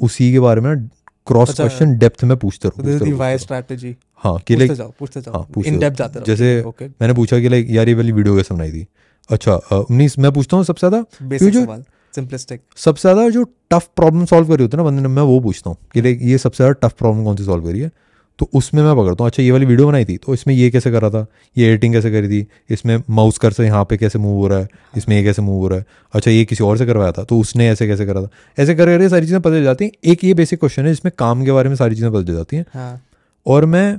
उसी 0.00 0.30
के 0.32 0.40
बारे 0.40 0.60
में 0.60 0.88
क्रॉस। 1.26 1.54
क्वेश्चन 1.56 1.96
डेप्थ 1.98 2.24
में 2.24 2.36
पूछते 2.36 2.68
रहो। 2.68 3.38
स्ट्रेटजी 3.38 3.94
हाँ 4.22 4.38
कि 4.38 4.54
पूछते 4.54 4.56
लाइक 4.58 4.72
जाओ 4.72 4.92
पूछते 4.98 5.20
हाँ, 5.20 5.32
जाओ 5.32 5.44
पूछते 5.54 5.70
इन 5.70 5.78
डेप्थ 5.78 5.96
जाते 5.98 6.18
रहो। 6.18 6.26
जैसे 6.26 6.86
मैंने 7.00 7.14
पूछा 7.14 7.38
कि 7.40 7.48
लाइक 7.48 7.70
यार 7.70 7.88
ये 7.88 7.94
वाली 7.94 8.12
वीडियो 8.12 8.36
कैसे 8.36 8.54
बनाई 8.54 8.72
थी? 8.72 8.86
अच्छा 9.30 9.60
मैं 9.90 10.32
पूछता 10.32 10.56
हूँ 10.56 10.64
सबसे 10.64 10.88
ज़्यादा? 10.88 11.04
बेसिक 11.24 11.54
सवाल। 11.54 11.84
सिंपलिस्टिक 12.14 12.60
सबसे 12.76 13.02
ज़्यादा 13.02 13.28
जो 13.30 13.44
टफ 13.70 13.88
प्रॉब्लम 13.96 14.24
सॉल्व 14.26 14.48
करी 14.48 14.62
होती 14.62 14.76
है 14.76 14.82
ना 14.82 14.88
बंदे 14.90 15.02
ने 15.02 15.08
मैं 15.08 15.22
वो 15.24 15.38
पूछता 15.40 15.70
हूँ 15.70 15.76
कि 15.94 16.02
लाइक 16.02 16.18
ये 16.22 16.38
सबसे 16.38 16.64
ज़्यादा 16.64 16.86
टफ 16.86 16.98
प्रॉब्लम 16.98 17.24
कौन 17.24 17.36
सी 17.36 17.44
सॉल्व 17.44 17.64
करी 17.64 17.80
है? 17.80 17.90
तो 18.38 18.48
उसमें 18.54 18.82
मैं 18.82 18.94
पकड़ता 18.96 19.22
हूँ 19.22 19.30
अच्छा 19.30 19.42
ये 19.42 19.50
वाली 19.50 19.66
वीडियो 19.66 19.86
बनाई 19.86 20.04
थी 20.04 20.16
तो 20.16 20.34
इसमें 20.34 20.54
ये 20.54 20.70
कैसे 20.70 20.90
करा 20.90 21.08
था? 21.10 21.24
ये 21.56 21.66
एडिटिंग 21.68 21.94
कैसे 21.94 22.10
करी 22.10 22.28
थी? 22.28 22.46
इसमें 22.70 22.96
माउस 23.10 23.38
कर 23.38 23.52
से 23.52 23.64
यहाँ 23.64 23.84
पे 23.90 23.96
कैसे 23.96 24.18
मूव 24.18 24.36
हो 24.36 24.46
रहा 24.48 24.58
है? 24.58 24.68
इसमें 24.96 25.16
ये 25.16 25.22
कैसे 25.24 25.42
मूव 25.42 25.60
हो 25.62 25.68
रहा 25.68 25.78
है? 25.78 25.84
अच्छा 26.14 26.30
ये 26.30 26.44
किसी 26.44 26.64
और 26.64 26.78
से 26.78 26.86
करवाया 26.86 27.12
था 27.12 27.24
तो 27.24 27.38
उसने 27.40 27.68
ऐसे 27.70 27.86
कैसे 27.86 28.06
करा 28.06 28.22
था? 28.22 28.28
ऐसे 28.58 28.74
कर 28.74 28.98
कर 28.98 29.08
सारी 29.08 29.26
चीज़ें 29.26 29.40
पता 29.40 29.54
चल 29.54 29.64
जाती 29.64 29.84
हैं। 29.84 29.92
एक 30.04 30.24
ये 30.24 30.34
बेसिक 30.34 30.60
क्वेश्चन 30.60 30.82
है 30.82 30.88
जिसमें 30.88 31.12
काम 31.18 31.44
के 31.44 31.52
बारे 31.52 31.68
में 31.68 31.76
सारी 31.76 31.94
चीज़ें 31.94 32.10
पता 32.10 32.22
चल 32.22 32.34
जाती 32.34 32.56
हैं। 32.56 32.64
हाँ। 32.74 33.00
और 33.46 33.64
मैं 33.66 33.98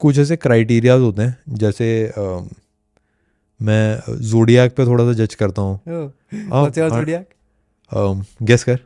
कुछ 0.00 0.18
ऐसे 0.18 0.36
क्राइटेरियाज 0.36 1.00
होते 1.00 1.22
हैं 1.22 1.36
जैसे 1.56 2.12
मैं 3.62 4.18
जोडियाक 4.20 4.74
पे 4.76 4.86
थोड़ा 4.86 5.04
सा 5.04 5.12
जज 5.24 5.34
करता 5.34 5.62
हूँ। 5.62 5.74
ओ, 5.74 6.08
हाँ, 6.52 6.70
हाँ। 7.90 8.26
गेस 8.42 8.64
कर 8.64 8.78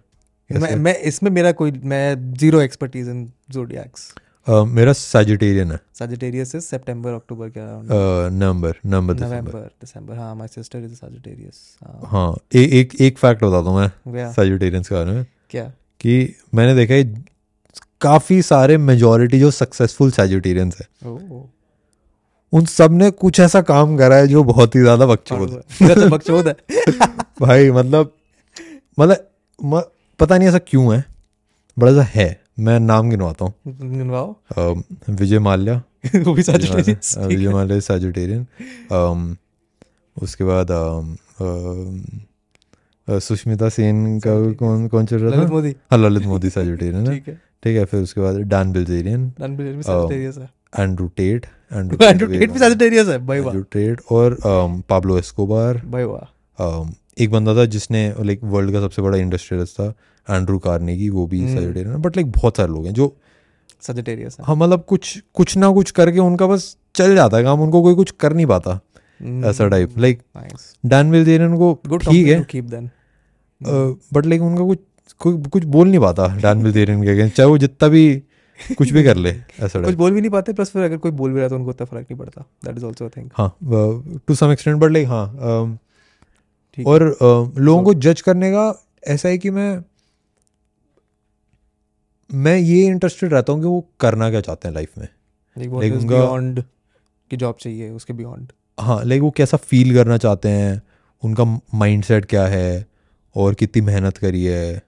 मैं 0.50 0.74
मैं 0.76 0.94
इसमें 1.10 1.30
मेरा 1.30 1.52
कोई 1.52 1.72
मैं 1.84 2.34
ज़ीरो 2.34 2.60
एक्सपर्टीज 2.60 3.08
इन 3.08 3.30
जोडियाक्स 3.50 4.14
मेरा 4.48 4.92
सजिटेरियन 4.92 5.70
है। 5.72 5.78
Sagittarius 6.02 6.50
is 6.54 6.64
September 6.72 7.12
October 7.18 7.50
के 7.50 7.60
अराउंड 7.60 7.88
नवंबर 8.32 8.74
नवंबर 8.86 9.14
दिसंबर 9.14 9.34
नवंबर 9.34 9.58
दिसंबर 9.58 10.14
हाँ 10.14 10.34
माय 10.34 10.48
सिस्टर 10.48 10.78
इज़ 10.78 10.94
Sagittarius 10.94 11.60
हाँ। 12.06 12.34
एक 12.54 12.94
एक 13.00 13.18
फैक्ट 13.18 13.44
बताता 13.44 13.70
हूँ 13.70 14.12
मैं 14.12 14.32
सजिटेरियंस 14.32 14.88
के 14.88 14.94
बारे 14.94 15.12
में। 15.12 15.26
क्या? 15.50 15.64
कि 16.00 16.36
मैंने 16.54 16.74
देखा 16.74 16.94
है 16.94 17.24
काफ़ी 18.00 18.42
सारे 18.42 18.76
मेजोरिटी 18.78 19.40
जो 19.40 19.50
सक्सेसफुल 19.50 20.10
सजिटेरियंस 20.10 20.78
है। 20.80 20.86
उन 22.54 22.64
सबने 22.64 23.10
कुछ 23.10 23.40
ऐसा 23.40 23.60
काम 23.60 23.96
करा 23.96 24.16
है 24.16 24.26
जो 24.26 24.44
बहुत 24.44 24.74
ही 24.74 24.80
ज़्यादा 24.80 25.06
बकचोद 25.06 25.62
है। 25.80 26.08
बकचोद 26.08 26.48
है। 26.48 26.54
भाई 27.40 27.70
मतलब 27.70 28.12
मतलब 29.00 29.28
म- 29.64 29.82
पता 30.20 30.38
नहीं 30.38 30.48
ऐसा 30.48 30.58
क्यों 30.58 30.96
है 30.96 31.04
बड़ा 31.78 31.92
सा 31.92 32.02
है। 32.02 32.40
मैं 32.58 32.80
नाम 32.80 33.10
गिनवाता 33.10 33.44
हूँ। 33.44 33.54
गिनवाओ। 33.68 34.36
विजय 35.10 35.38
माल्या। 35.38 35.82
वो 36.16 36.34
भी 36.34 36.42
विजय 37.26 37.48
माल्या 37.48 37.80
सजिटेरियन 37.80 38.46
उसके 40.16 40.44
बाद 40.44 40.66
सुष्मिता 43.08 43.68
सेन 43.68 44.20
का 44.20 44.52
कौन 44.52 44.88
कौन 44.88 45.06
चल 45.06 45.16
रहा 45.16 45.42
था? 45.42 45.48
मोदी। 45.48 45.76
हाँ 45.90 45.98
ललित 45.98 46.22
मोदी 46.22 46.50
सैजिटेरियन 46.50 47.06
है। 47.10 47.18
ठीक 47.18 47.76
है। 47.76 47.84
फिर 47.84 48.00
उसके 48.00 48.20
बाद 48.20 48.36
Dan 48.36 48.72
Bilzerian 48.72 49.32
Andrew 50.78 51.06
Tate 51.08 51.46
Andrew 51.72 52.06
Andrew 52.06 52.26
Tate 52.28 52.50
भी 52.50 52.58
Sagittarius 52.58 53.08
है 53.08 53.18
भाई 53.26 53.40
वाह। 53.40 53.60
टेट 53.72 54.00
और 54.10 54.36
पाब्लो 54.88 55.18
एस्कोबार 55.18 55.82
भाई 55.86 56.04
वाह। 56.04 56.92
एक 57.22 57.30
बंदा 57.30 57.54
था 57.56 57.64
जिसने 57.64 58.02
लाइक 58.20 58.40
वर्ल्ड 58.44 58.72
का 58.72 58.80
सबसे 58.80 59.02
बड़ा 59.02 59.18
इंडस्ट्रियलिस्ट 59.18 59.80
था 59.80 59.92
एंड्रू 60.26 60.58
कार्नेगी 60.58 61.08
वो 61.08 61.26
भी 61.26 61.40
हम्म। 61.40 61.54
सैजिटेरियन 61.54 61.96
बट 61.96 62.16
लाइक 62.16 62.30
बहुत 62.32 62.56
सारे 62.56 62.72
लोग 62.72 62.86
हैं 62.86 62.92
जो 62.94 63.16
Sagittarius 63.86 64.40
है। 64.40 64.56
मतलब 64.56 64.84
कुछ 64.88 65.18
कुछ 65.34 65.56
ना 65.56 65.70
कुछ 65.72 65.90
करके 65.90 66.18
उनका 66.18 66.46
बस 66.46 66.76
चल 66.94 67.14
जाता 67.14 67.36
है 67.36 67.42
काम 67.42 67.60
उनको 67.60 67.82
कोई 67.82 67.94
कुछ 67.94 68.10
कर 68.20 68.32
नहीं 68.32 68.46
पाता 68.46 68.80
Hmm, 69.22 69.44
ऐसा 69.44 69.68
टाइप 69.68 69.98
लाइक 69.98 70.20
डैन 70.86 71.10
बिल्जेरियन 71.10 71.56
को 71.56 71.72
गुड 71.86 72.02
ठीक 72.02 72.26
है। 72.26 72.40
बट 74.14 74.26
लाइक 74.26 74.42
उनका 74.42 74.64
कुछ 74.64 74.78
कोई 75.20 75.42
कुछ 75.42 75.64
बोल 75.64 75.88
नहीं 75.88 76.00
पाता 76.00 76.26
डैन 76.26 76.54
विल 76.54 76.62
बिल्जेरियन 76.62 77.02
के 77.02 77.14
against, 77.14 77.36
चाहे 77.36 77.48
वो 77.48 77.58
जितना 77.58 77.88
भी 77.88 78.22
कुछ 78.78 78.90
भी 78.90 79.02
कर 79.04 79.16
ले 79.16 79.30
ऐसा 79.60 79.82
कुछ 79.82 79.94
बोल 79.94 80.10
भी 80.10 80.20
नहीं 80.20 80.30
पाते 80.30 80.52
प्लस 80.52 80.70
फिर 80.70 80.82
अगर 80.82 80.96
कोई 80.96 81.10
बोल 81.10 81.30
भी 81.30 81.36
रहा 81.36 81.42
है 81.42 81.48
तो 81.48 81.56
उनको 81.56 81.70
उतना 81.70 81.84
फ़र्क 81.84 82.06
नहीं 82.10 82.18
पड़ता। 82.18 82.44
दैट 82.64 82.76
इज़ 82.76 82.86
आल्सो 82.86 83.08
थिंग 83.08 83.30
हाँ 83.34 83.56
to 84.28 84.34
some 84.34 84.52
extent 84.52 84.76
but 84.78 84.90
like 84.90 85.08
हाँ 85.08 85.78
ठीक 86.74 86.86
और 86.86 87.18
uh, 87.22 87.58
लोगों 87.58 87.82
को 87.82 87.94
जज 87.94 88.20
करने 88.20 88.50
का 88.50 88.86
ऐसा 89.06 89.28
है 89.28 89.38
कि 89.38 89.50
मैं 89.50 89.84
मैं 92.30 92.56
ये 92.58 92.86
इंटरेस्टेड 92.86 93.32
रहता 93.32 93.52
हूँ 93.52 93.60
कि 93.60 93.66
वो 93.66 93.88
करना 94.00 94.30
क्या 94.30 94.40
चाहते 94.40 94.68
हैं 94.68 94.74
लाइफ 94.74 94.98
में। 94.98 95.08
लाइक 95.56 95.94
उनका- 95.94 96.08
बियॉन्ड 96.08 96.62
की 97.30 97.36
जॉब 97.36 97.56
चाहिए 97.60 97.90
उसके 97.90 98.12
बियॉन्ड 98.12 98.52
हाँ 98.80 99.04
लाइक 99.04 99.22
वो 99.22 99.30
कैसा 99.30 99.56
फील 99.56 99.94
करना 99.94 100.16
चाहते 100.16 100.48
हैं 100.48 100.82
उनका 101.22 101.44
माइंडसेट 101.74 102.24
क्या 102.24 102.46
है 102.46 102.86
और 103.36 103.54
कितनी 103.54 103.82
मेहनत 103.82 104.16
करी 104.16 104.44
है 104.44 104.82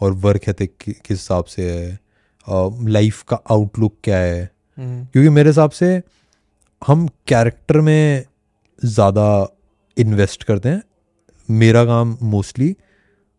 और 0.00 0.12
वर्क 0.12 0.48
एथिक 0.48 0.74
कि- 0.80 0.94
किस 0.94 1.18
हिसाब 1.18 1.44
से 1.44 1.70
है। 1.72 1.98
लाइफ 2.46 3.22
का 3.22 3.38
आउटलुक 3.50 3.94
क्या 4.04 4.18
है? 4.18 4.50
क्योंकि 4.78 5.28
मेरे 5.28 5.50
हिसाब 5.50 5.70
से 5.70 6.02
हम 6.82 7.06
कैरेक्टर 7.28 7.80
में 7.80 8.24
ज़्यादा 8.78 9.26
इन्वेस्ट 9.96 10.44
करते 10.44 10.68
हैं 10.68 10.82
मेरा 11.48 11.84
काम 11.84 12.16
mostly 12.22 12.68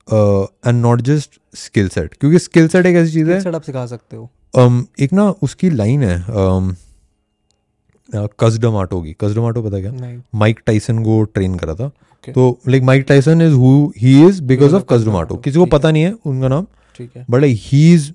and 0.08 0.82
not 0.82 1.02
just 1.02 1.40
skill 1.56 1.90
set 1.90 2.14
क्योंकि 2.14 2.40
स्किल 2.40 2.68
सेट 2.68 2.86
एक 2.86 2.96
ऐसी 2.96 3.12
चीज़ 3.12 3.32
है। 3.32 3.56
आप 3.56 3.62
सिखा 3.62 3.86
सकते 3.86 4.16
हो। 4.16 4.30
um, 4.54 4.84
एक 5.00 5.14
ना 5.14 5.30
उसकी 5.44 5.70
लाइन 5.70 6.04
है 6.04 6.18
um, 6.26 6.74
कस्डमाटो 8.40 9.02
की 9.02 9.14
कस्डमाटो 9.22 9.62
पता 9.64 9.80
क्या? 9.82 10.22
माइक 10.36 10.60
टाइसन 10.66 11.04
को 11.04 11.24
ट्रेन 11.24 11.56
करा 11.56 11.74
था। 11.76 11.90
Okay. 11.90 12.34
तो 12.34 12.60
like 12.68 12.84
Mike 12.84 13.06
Tyson 13.08 13.42
is 13.42 13.54
who 13.54 13.72
he 13.98 14.22
is 14.28 14.42
because 14.44 14.76
of 14.76 14.84
Cus D'Amato 14.90 15.36
किसी 15.38 15.60
को 15.60 15.66
पता 15.66 15.92
नहीं 15.92 16.04
है 16.04 16.14
उनका 16.26 16.48
नाम 16.48 16.68
ठीक 16.96 17.12
है। 17.18 17.26
But 17.30 17.44
he 17.44 17.94
is 17.94 18.12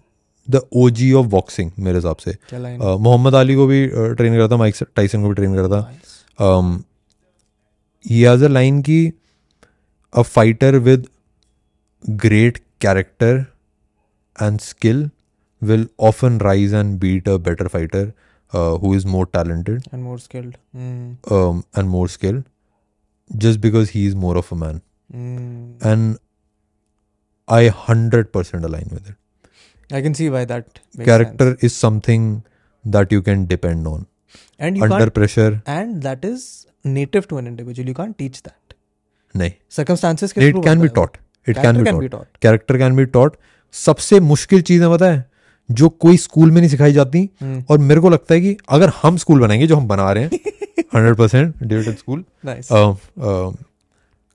the 0.48 0.60
O 0.72 0.88
G 0.90 1.12
of 1.12 1.26
boxing 1.26 1.70
मेरे 1.78 1.98
हिसाब 1.98 2.16
से। 2.16 2.36
मोहम्मद 2.52 3.34
अली 3.34 3.54
को 3.54 3.66
भी 3.66 3.86
ट्रेन 3.88 4.36
करता 4.36 4.56
माइक 4.56 4.74
टाइसन 4.96 5.22
को 5.22 5.28
भी 5.28 5.34
ट्रेन 5.34 5.54
करता 5.54 5.78
अ 8.44 8.48
लाइन 8.48 8.82
की 8.82 9.00
a 10.12 10.22
fighter 10.22 10.76
with 10.78 11.06
great 12.04 12.58
character 12.80 13.44
and 14.42 14.60
skill 14.60 15.08
will 15.62 15.86
often 16.00 16.38
rise 16.40 16.74
and 16.74 16.98
beat 17.00 17.28
a 17.28 17.36
better 17.48 17.68
fighter 17.68 18.12
who 18.82 18.94
is 18.94 19.06
more 19.06 19.26
talented 19.32 19.82
and 19.94 20.02
more 20.02 20.18
skilled 20.18 20.54
and 21.78 21.88
more 21.88 22.08
skilled 22.08 22.44
just 23.30 23.60
because 23.60 23.90
he 23.94 24.06
is 24.06 24.16
more 24.16 24.36
of 24.36 24.54
a 24.54 24.58
man 24.58 24.80
and 25.86 26.16
I 27.48 27.70
hundred 27.88 28.26
percent 28.26 28.64
align 28.64 28.88
with 28.92 29.06
it 29.08 29.14
I 29.94 30.02
can 30.02 30.12
see 30.12 30.28
why 30.28 30.46
that 30.46 30.78
character 31.06 31.46
sense. 31.48 31.64
is 31.64 31.76
something 31.84 32.26
that 32.84 33.14
you 33.14 33.22
can 33.28 33.46
depend 33.52 33.88
on. 33.92 34.04
And 34.60 34.76
you 34.76 34.84
under 34.84 35.08
pressure. 35.18 35.52
And 35.68 35.94
that 36.02 36.24
is 36.24 36.44
native 36.86 37.24
to 37.30 37.38
an 37.38 37.46
individual 37.46 37.88
you 37.88 37.94
can't 37.94 38.14
teach 38.18 38.38
that 38.38 38.74
nahi. 39.34 39.50
Circumstances 39.70 40.32
के 40.32 40.50
it 40.50 40.62
can 40.66 40.84
be 40.84 40.92
taught. 40.98 41.18
It 41.46 41.62
can 41.64 41.82
be 41.82 41.90
taught. 41.90 42.10
taught. 42.10 42.38
Character 42.42 42.78
can 42.78 42.96
be 42.96 43.04
taught 43.16 43.36
सबसे 43.74 44.20
मुश्किल 44.20 44.62
चीज़ 44.62 44.82
है 44.82 44.90
पता 44.90 45.10
है 45.10 45.28
जो 45.68 45.88
कोई 46.04 46.16
school 46.16 46.50
में 46.50 46.60
नहीं 46.60 46.70
सिखाई 46.70 46.92
जाती 46.92 47.28
Hmm. 47.42 47.60
और 47.70 47.78
मेरे 47.78 48.00
को 48.00 48.10
लगता 48.10 48.34
है 48.34 48.40
कि 48.40 48.56
अगर 48.68 48.92
हम 49.02 49.16
स्कूल 49.16 49.40
बनाएँगे 49.40 49.66
जो 49.66 49.76
हम 49.76 49.86
बना 49.88 50.10
रहे 50.12 50.24
हैं 50.24 50.30
hundred 50.94 51.16
percent 51.16 51.62
divided 51.62 51.96
school 51.98 52.24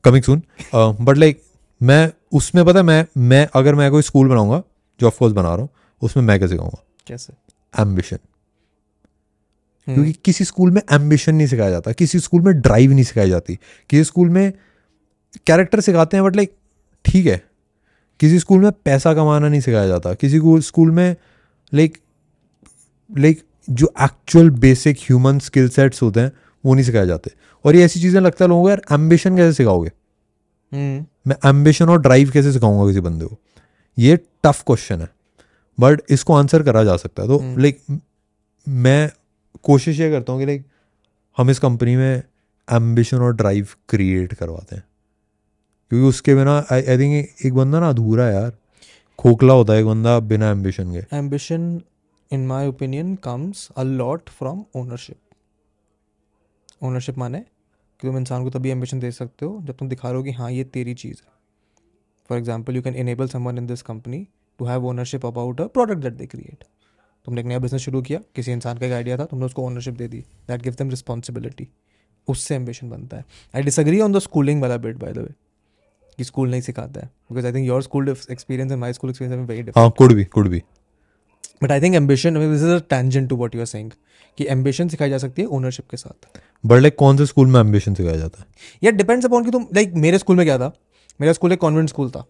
coming 0.04 0.24
soon 0.24 0.42
but 0.76 1.18
like 1.18 1.42
मैं 1.82 2.10
उसमें 2.34 2.64
पता 2.66 2.80
है 2.80 2.86
मैं 2.86 3.06
मैं 3.18 3.48
अगर 3.56 3.76
मैं 3.76 3.90
कोई 3.92 4.02
स्कूल 4.02 4.30
बनाऊँगा 4.30 4.62
जो 5.00 5.08
ऑफकोर्स 5.08 5.34
बना 5.34 5.50
रहा 5.50 5.62
हूँ 5.62 5.70
उसमें 6.02 6.24
मैं 6.24 6.40
क्या 6.40 6.48
सिखाऊँगा 6.48 6.84
कैसे? 7.08 7.34
Ambition 7.80 8.18
Hmm. 9.88 9.94
क्योंकि 9.94 10.14
किसी 10.14 10.46
स्कूल 10.46 10.72
में 10.72 10.82
एम्बिशन 10.92 11.36
नहीं 11.36 11.48
सिखाया 11.48 11.70
जाता 11.70 11.92
किसी 11.92 12.20
स्कूल 12.20 12.42
में 12.42 12.62
ड्राइव 12.62 12.92
नहीं 12.92 13.04
सिखाई 13.04 13.30
जाती। 13.30 13.56
किसी 13.90 14.04
स्कूल 14.04 14.30
में 14.30 14.54
कैरेक्टर 15.48 15.80
सिखाते 15.80 16.18
हैं 16.18 16.24
बट 16.24 16.36
लाइक 16.36 16.54
ठीक 17.06 17.26
है। 17.26 17.44
किसी 18.20 18.40
स्कूल 18.40 18.60
में 18.60 18.72
पैसा 18.72 19.14
कमाना 19.14 19.50
नहीं 19.50 19.62
सिखाया 19.62 19.88
जाता। 19.88 20.14
किसी 20.14 20.40
को 20.40 20.62
स्कूल 20.62 20.92
में 20.92 21.16
लाइक 21.74 21.98
लाइक 23.18 23.44
जो 23.70 23.94
actual 24.02 24.50
basic 24.50 24.98
human 24.98 25.40
skill 25.40 25.70
sets 25.70 26.02
होते 26.02 26.20
हैं 26.20 26.32
वो 26.66 26.74
नहीं 26.74 26.86
सिखाए 26.86 27.08
जाते। 27.08 27.32
और 27.66 27.76
ये 27.76 27.86
ऐसी 27.86 28.02
चीज़ें 28.02 28.22
लगता 28.22 28.46
है 28.46 28.50
लोगों 28.50 28.64
को 28.64 28.70
यार 28.70 28.82
एम्बिशन 28.92 29.38
कैसे 29.38 29.54
सिखाओगे? 29.54 29.90
Hmm. 29.90 31.10
मैं 31.28 31.36
एम्बिशन 31.46 31.90
और 31.90 32.02
ड्राइव 32.02 32.32
कैसे 32.32 32.52
सिखाऊँगा 32.52 32.88
किसी 32.88 33.00
बंदे 33.00 33.26
को? 33.26 33.40
ये 34.00 34.18
टफ 34.44 34.64
क्वेश्चन 34.64 35.02
है 35.02 35.10
बट 35.80 36.02
इसको 36.10 36.34
आंसर 36.34 36.64
करा 36.64 36.84
जा 36.84 36.98
सकता 36.98 37.22
है। 37.22 37.28
तो 37.28 37.38
हम्म। 37.38 37.62
लाइक 37.62 38.02
मैं 38.68 39.12
कोशिश 39.64 40.00
ये 40.00 40.12
करता 40.12 40.34
हूँ 40.34 40.40
कि 40.42 40.46
लाइक 40.46 40.66
हम 41.38 41.50
इस 41.50 41.60
कंपनी 41.60 41.96
में 41.96 42.24
एम्बिशन 42.72 43.18
और 43.18 43.36
ड्राइव 43.36 43.68
क्रिएट 43.90 44.34
करवाते 44.34 44.76
हैं। 44.76 44.84
क्योंकि 45.90 46.08
उसके 46.08 46.36
बिना 46.36 46.66
आई 46.72 46.82
आई 46.82 46.98
थिंक 46.98 47.28
एक 47.46 47.54
बंदा 47.54 47.80
ना 47.80 47.90
अधूरा 47.90 48.28
यार। 48.30 48.58
खोखला 49.20 49.54
होता 49.54 49.74
है 49.74 49.80
एक 49.80 49.86
बंदा 49.86 50.20
बिना 50.20 50.50
एम्बिशन 50.50 50.94
के। 50.94 51.18
Ambition 51.18 51.82
in 52.34 52.50
my 52.50 52.68
opinion 52.68 53.16
comes 53.16 53.70
a 53.80 53.84
lot 53.84 54.20
from 54.44 54.62
ownership 54.76 55.18
ownership 56.84 57.18
माने 57.18 57.40
कि 58.00 58.08
तुम 58.08 58.18
इंसान 58.18 58.44
को 58.44 58.50
तभी 58.50 58.70
एम्बिशन 58.70 59.00
दे 59.00 59.12
सकते 59.12 59.46
हो 59.46 59.62
जब 59.64 59.78
तुम 59.78 59.90
दिखा 59.90 60.08
रहे 60.08 60.18
हो 60.18 60.24
कि 60.24 60.32
हाँ 60.32 60.52
ये 60.52 60.64
तेरी 60.64 60.94
चीज़ 60.94 61.18
है। 61.18 61.35
For 62.30 62.38
example 62.38 62.76
you 62.76 62.82
can 62.82 62.96
enable 63.04 63.32
someone 63.32 63.62
in 63.62 63.70
this 63.72 63.84
company 63.90 64.22
to 64.60 64.68
have 64.68 64.86
ownership 64.92 65.26
about 65.30 65.62
a 65.62 65.70
product 65.78 66.06
that 66.06 66.20
they 66.20 66.28
create. 66.34 66.64
तुमने 67.26 67.42
एक 67.42 67.48
नया 67.48 67.60
बिज़नेस 67.60 67.82
शुरू 67.82 68.02
किया 68.02 68.20
किसी 68.36 68.52
इंसान 68.52 68.78
का 68.78 68.86
एक 68.86 68.94
आइडिया 68.94 69.18
था 69.18 69.26
तुमने 69.26 69.46
उसको 69.46 69.66
ओनरशिप 69.66 69.94
दे 69.94 70.08
दी। 70.08 70.20
दैट 70.50 70.62
गिव 70.62 70.76
दम 70.80 70.90
रिस्पॉन्सिबिलिटी 70.90 71.68
उससे 72.28 72.56
एम्बिशन 72.56 72.90
बनता 72.90 73.18
है। 73.18 73.26
I 73.56 73.62
disagree 73.64 74.00
on 74.02 74.14
the 74.14 74.20
schooling 74.20 74.62
वाला 74.62 74.78
बिट 74.78 74.98
बाय 74.98 75.14
द 75.14 75.18
वे 75.18 75.34
कि 76.20 76.24
स्कूल 76.24 76.50
नहीं 76.50 76.62
सिखाता 76.62 77.00
है। 77.00 77.10
Because 77.32 77.46
I 77.46 77.54
think 77.54 77.68
your 77.68 77.82
school 77.84 78.10
experience 78.10 78.72
and 78.72 78.80
my 78.82 78.94
school 78.94 79.10
experience 79.10 79.48
very 79.50 79.64
different 79.64 79.96
could 79.98 80.14
भी 80.14 80.24
कुड 80.26 80.48
भी 80.50 80.62
but 81.64 81.72
I 81.72 81.82
think 81.82 81.96
ambition 81.96 82.40
this 82.40 82.62
is 82.62 82.72
a 82.72 82.80
tangent 82.90 83.30
to 83.30 83.36
what 83.36 83.56
you 83.56 83.62
are 83.62 83.68
saying 83.68 83.92
कि 84.38 84.46
ambition 84.50 84.88
सिखाई 84.90 85.10
जा 85.10 85.18
सकती 85.18 85.42
है 85.42 85.48
ओनरशिप 85.48 85.90
के 85.92 85.98
साथ। 85.98 86.40
बट 86.64 86.82
लाइक 86.82 86.96
कौन 86.96 87.18
से 87.18 87.26
स्कूल 87.26 87.48
में 87.48 87.60
एम्बिशन 87.60 87.94
सिखाया 87.94 88.18
जाता 88.18 88.42
है? 88.42 88.48
या 88.84 88.92
डिपेंड्स 88.92 89.26
अपॉन 89.26 89.46
कि 89.46 89.52
तुम 89.52 89.68
लाइक 89.76 89.94
मेरे 89.96 90.18
स्कूल 90.18 90.38
में 90.38 90.46
क्या 90.46 90.58
था? 90.60 90.74
मेरा 91.20 91.34
स्कूल 91.34 91.54
एक 91.54 91.60
कॉन्वेंट 91.60 91.90
स्कूल 91.90 92.10
था 92.10 92.22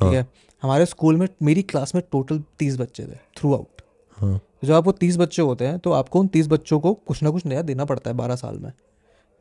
ठीक 0.00 0.12
है। 0.14 0.26
हमारे 0.62 0.86
स्कूल 0.86 1.16
में 1.16 1.26
मेरी 1.42 1.62
क्लास 1.62 1.94
में 1.94 2.02
टोटल 2.12 2.42
तीस 2.58 2.78
बच्चे 2.78 3.04
थे 3.04 3.16
थ्रू 3.36 3.54
आउट 3.54 3.82
हाँ। 4.18 4.40
जब 4.64 4.72
आपको 4.74 4.92
तीस 4.92 5.16
बच्चे 5.16 5.42
होते 5.42 5.66
हैं 5.66 5.78
तो 5.78 5.92
आपको 5.92 6.20
उन 6.20 6.26
तीस 6.28 6.48
बच्चों 6.48 6.78
को 6.80 6.92
कुछ 6.94 7.22
ना 7.22 7.30
कुछ 7.30 7.46
नया 7.46 7.62
देना 7.62 7.84
पड़ता 7.84 8.10
है 8.10 8.16
बारह 8.16 8.36
साल 8.36 8.58
में। 8.58 8.72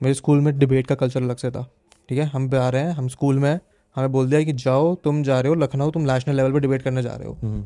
मेरे 0.01 0.13
स्कूल 0.13 0.41
में 0.41 0.57
डिबेट 0.59 0.87
का 0.87 0.95
कल्चर 0.95 1.23
अलग 1.23 1.37
से 1.37 1.51
था 1.51 1.67
ठीक 2.09 2.19
है? 2.19 2.25
हम 2.25 2.49
आ 2.55 2.69
रहे 2.69 2.81
हैं 2.81 2.91
हम 2.91 3.07
स्कूल 3.07 3.39
में 3.39 3.59
हमें 3.95 4.11
बोल 4.11 4.29
दिया 4.29 4.43
कि 4.43 4.53
जाओ 4.53 4.93
तुम 4.95 5.23
जा 5.23 5.39
रहे 5.39 5.49
हो 5.49 5.55
लखनऊ 5.55 5.91
तुम 5.91 6.01
नेशनल 6.01 6.35
लेवल 6.35 6.51
पर 6.51 6.59
डिबेट 6.59 6.81
करने 6.81 7.03
जा 7.03 7.15
रहे 7.15 7.27
हो। 7.27 7.63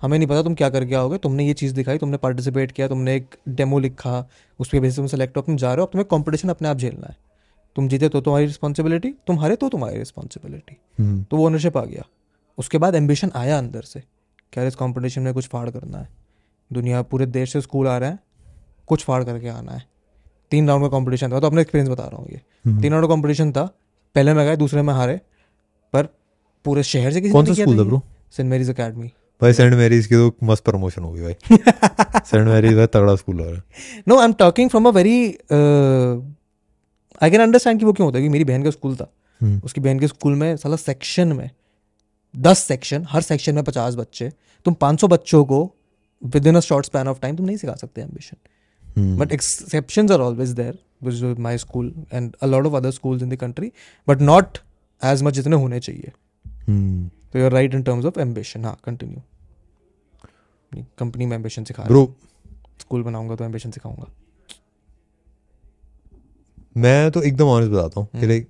हमें 0.00 0.18
नहीं 0.18 0.28
पता 0.28 0.42
तुम 0.42 0.54
क्या 0.54 0.68
करके 0.70 0.94
आओगे 0.94 1.18
तुमने 1.18 1.46
ये 1.46 1.52
चीज़ 1.54 1.74
दिखाई 1.74 1.98
तुमने 1.98 2.16
पार्टिसिपेट 2.16 2.72
किया 2.72 2.88
तुमने 2.88 3.14
एक 3.16 3.34
डेमो 3.48 3.78
लिखा 3.78 4.28
उसके 4.58 4.80
बेसिस 4.80 4.98
में 4.98 5.06
सेलेक्ट 5.06 5.36
हो 5.36 5.42
तुम 5.42 5.56
जा 5.56 5.68
रहे 5.68 5.80
हो 5.80 5.86
अब 5.86 5.92
तुम्हें 5.92 6.06
कॉम्पिटिशन 6.08 6.48
अपने 6.48 6.68
आप 6.68 6.76
झेलना 6.76 7.06
है। 7.06 7.16
तुम 7.78 7.88
जीते 7.88 8.08
तो 8.08 8.20
तुम्हारी 8.20 8.46
रिस्पॉन्सिबिलिटी 8.46 9.08
तुम 9.26 9.38
हारे 9.38 9.56
तो 9.56 9.68
तुम्हारी 9.68 9.98
रिस्पॉन्सिबिलिटी 9.98 10.76
हम्म, 11.00 11.22
तो 11.22 11.36
वो 11.36 11.46
ओनरशिप 11.46 11.76
आ 11.76 11.84
गया। 11.84 12.02
उसके 12.58 12.78
बाद 12.78 12.94
एम्बिशन 12.94 13.30
आया 13.34 13.58
अंदर 13.58 13.82
से। 13.82 14.02
क्या 14.52 14.64
इस 14.64 14.74
कॉम्पिटिशन 14.74 15.22
में 15.22 15.34
कुछ 15.34 15.48
फाड़ 15.48 15.70
करना 15.70 15.98
है। 15.98 16.08
दुनिया 16.72 17.02
पूरे 17.02 17.26
देश 17.26 17.52
से 17.52 17.60
स्कूल 17.60 17.88
आ 17.88 17.98
रहे 17.98 18.10
हैं। 18.10 18.18
कुछ 18.86 19.04
फाड़ 19.04 19.24
करके 19.24 19.48
आना 19.48 19.72
है। 19.72 19.82
तीन 20.50 20.68
राउंड 20.68 20.84
का 20.84 20.88
कॉम्पिटिशन 20.88 21.32
था। 21.32 21.40
तो 21.40 21.46
अपना 21.46 21.60
एक्सपीरियंस 21.60 21.88
बता 21.88 22.04
रहा 22.04 22.16
हूँ 22.16 22.28
ये। 22.30 22.40
हम्म। 22.66 22.82
तीन 22.82 22.92
राउंड 22.92 23.06
का 23.06 23.08
कॉम्पिटिशन 23.08 23.52
था। 23.52 23.62
पहले 24.14 24.34
में 24.34 24.46
गए 24.46 24.56
दूसरे 24.56 24.82
में 24.82 24.94
हारे। 24.94 25.20
पर 25.92 26.08
पूरे 26.64 26.82
शहर 26.82 27.12
से 27.12 27.20
किसी 27.20 27.32
कौन 27.32 27.44
सा 27.44 27.54
स्कूल 27.54 27.78
था 27.78 27.78
था 27.78 27.84
ब्रो 27.84 28.02
सेंट 28.32 28.50
मेरीज 28.50 28.70
अकेडमी 28.70 29.12
भाई 29.42 29.52
सेंट 29.52 29.74
मैरीज 29.74 30.06
की 30.06 30.14
तो 30.14 30.36
मस्त 30.42 30.64
प्रमोशन 30.64 31.02
होगी 31.02 31.22
भाई। 31.22 31.34
सेंट 32.24 32.48
मैरीज 32.48 32.74
भाई 32.74 32.86
तगड़ा 32.86 33.16
स्कूल 33.16 33.40
हो 33.40 33.44
रहा 33.44 33.54
है। 33.54 33.62
No 34.08 34.18
I 34.18 34.24
am 34.24 34.32
talking 34.32 34.70
from 34.70 34.86
a 34.86 34.90
very 34.90 35.38
I 37.22 37.30
can 37.30 37.40
understand 37.40 37.78
कि 37.80 37.86
वो 37.86 37.92
क्यों 37.92 38.06
होता 38.06 38.18
है? 38.18 38.22
कि 38.22 38.28
मेरी 38.28 38.44
बहन 38.44 38.62
का 38.62 38.70
स्कूल 38.70 38.96
था। 38.96 39.10
हम्म, 39.40 39.60
उसकी 39.64 39.80
बहन 39.80 39.98
के 40.00 40.08
स्कूल 40.08 40.34
में 40.34 40.56
साला 40.56 40.76
सेक्शन 40.76 41.32
में 41.32 41.50
दस 42.34 42.58
सेक्शन 42.58 43.06
हर 43.10 43.22
सेक्शन 43.22 43.54
में 43.54 43.64
पचास 43.64 43.94
बच्चे। 43.94 44.30
तुम 44.66 44.74
पाँच 44.74 45.00
सौ 45.00 45.08
बच्चों 45.08 45.44
को 45.44 45.62
within 46.46 46.56
a 46.56 46.60
short 46.60 46.86
span 46.86 47.08
of 47.08 47.20
time 47.20 47.36
तुम 47.36 47.46
नहीं 47.46 47.56
सिखा 47.56 47.74
सकते 47.76 48.00
ambition 48.00 49.16
but 49.18 49.32
exceptions 49.32 50.10
are 50.10 50.20
always 50.20 50.50
there 50.50 50.78
which 51.02 51.14
is 51.14 51.38
my 51.40 51.58
school 51.58 51.92
and 52.12 52.34
a 52.42 52.46
lot 52.46 52.66
of 52.66 52.74
other 52.74 52.90
schools 52.90 53.22
in 53.22 53.28
the 53.28 53.36
country 53.36 53.72
but 54.08 54.20
not 54.20 54.58
as 55.02 55.22
much 55.22 55.34
जितने 55.34 55.56
होने 55.56 55.80
चाहिए। 55.80 56.12
तो 57.32 57.38
you're 57.38 57.52
right 57.52 57.74
in 57.74 57.82
terms 57.82 58.04
of 58.04 58.20
ambition 58.20 58.64
हाँ 58.64 58.76
continue 58.84 59.22
company 60.98 61.26
में 61.26 61.36
ambition 61.36 61.64
सिखा 61.64 61.84
bro 61.84 62.04
school 62.80 63.02
बनाऊँगा 63.02 63.36
तो 63.36 63.44
ambition 63.44 63.70
सिखाऊँगा। 63.70 64.06
मैं 66.78 67.10
तो 67.10 67.22
एकदम 67.22 67.46
ऑनेस्ट 67.46 67.72
बताता 67.72 68.00
हूँ 68.00 68.20
कि। 68.20 68.26
Like 68.26 68.48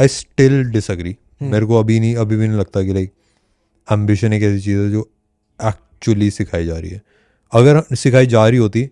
I 0.00 0.08
still 0.08 0.62
disagree. 0.64 1.16
मेरे 1.42 1.66
को 1.66 1.78
अभी 1.80 2.00
नहीं 2.00 2.14
अभी 2.16 2.36
भी 2.36 2.48
नहीं 2.48 2.58
लगता 2.58 2.82
कि 2.82 2.92
लाइक 2.92 3.12
एम्बिशन 3.88 4.32
एक 4.32 4.42
ऐसी 4.42 4.60
चीज़ 4.60 4.78
है 4.78 4.90
जो 4.90 5.10
एक्चुअली 5.60 6.30
सिखाई 6.30 6.66
जा 6.66 6.78
रही 6.78 6.90
है 6.90 7.02
अगर 7.52 7.82
सिखाई 7.94 8.26
जा 8.26 8.48
रही 8.48 8.58
होती 8.58 8.88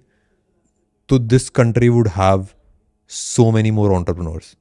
तो 1.09 1.19
this 1.19 1.49
country 1.51 1.88
would 1.88 2.09
have 2.09 2.47
so 3.09 3.51
many 3.51 3.71
more 3.71 3.92
entrepreneurs 3.92 4.57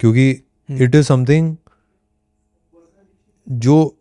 क्योंकि। 0.00 0.30
इट 0.70 0.94
इज़ 0.94 1.06
समथिंग 1.06 1.56
जो 3.48 3.96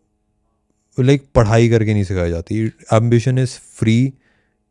लाइक 1.00 1.22
like, 1.22 1.34
पढ़ाई 1.34 1.70
करके 1.70 1.94
नहीं 1.94 2.04
सिखाई 2.04 2.30
जाती 2.30 2.60
ambition 2.94 3.38
is 3.38 3.50
free 3.50 4.14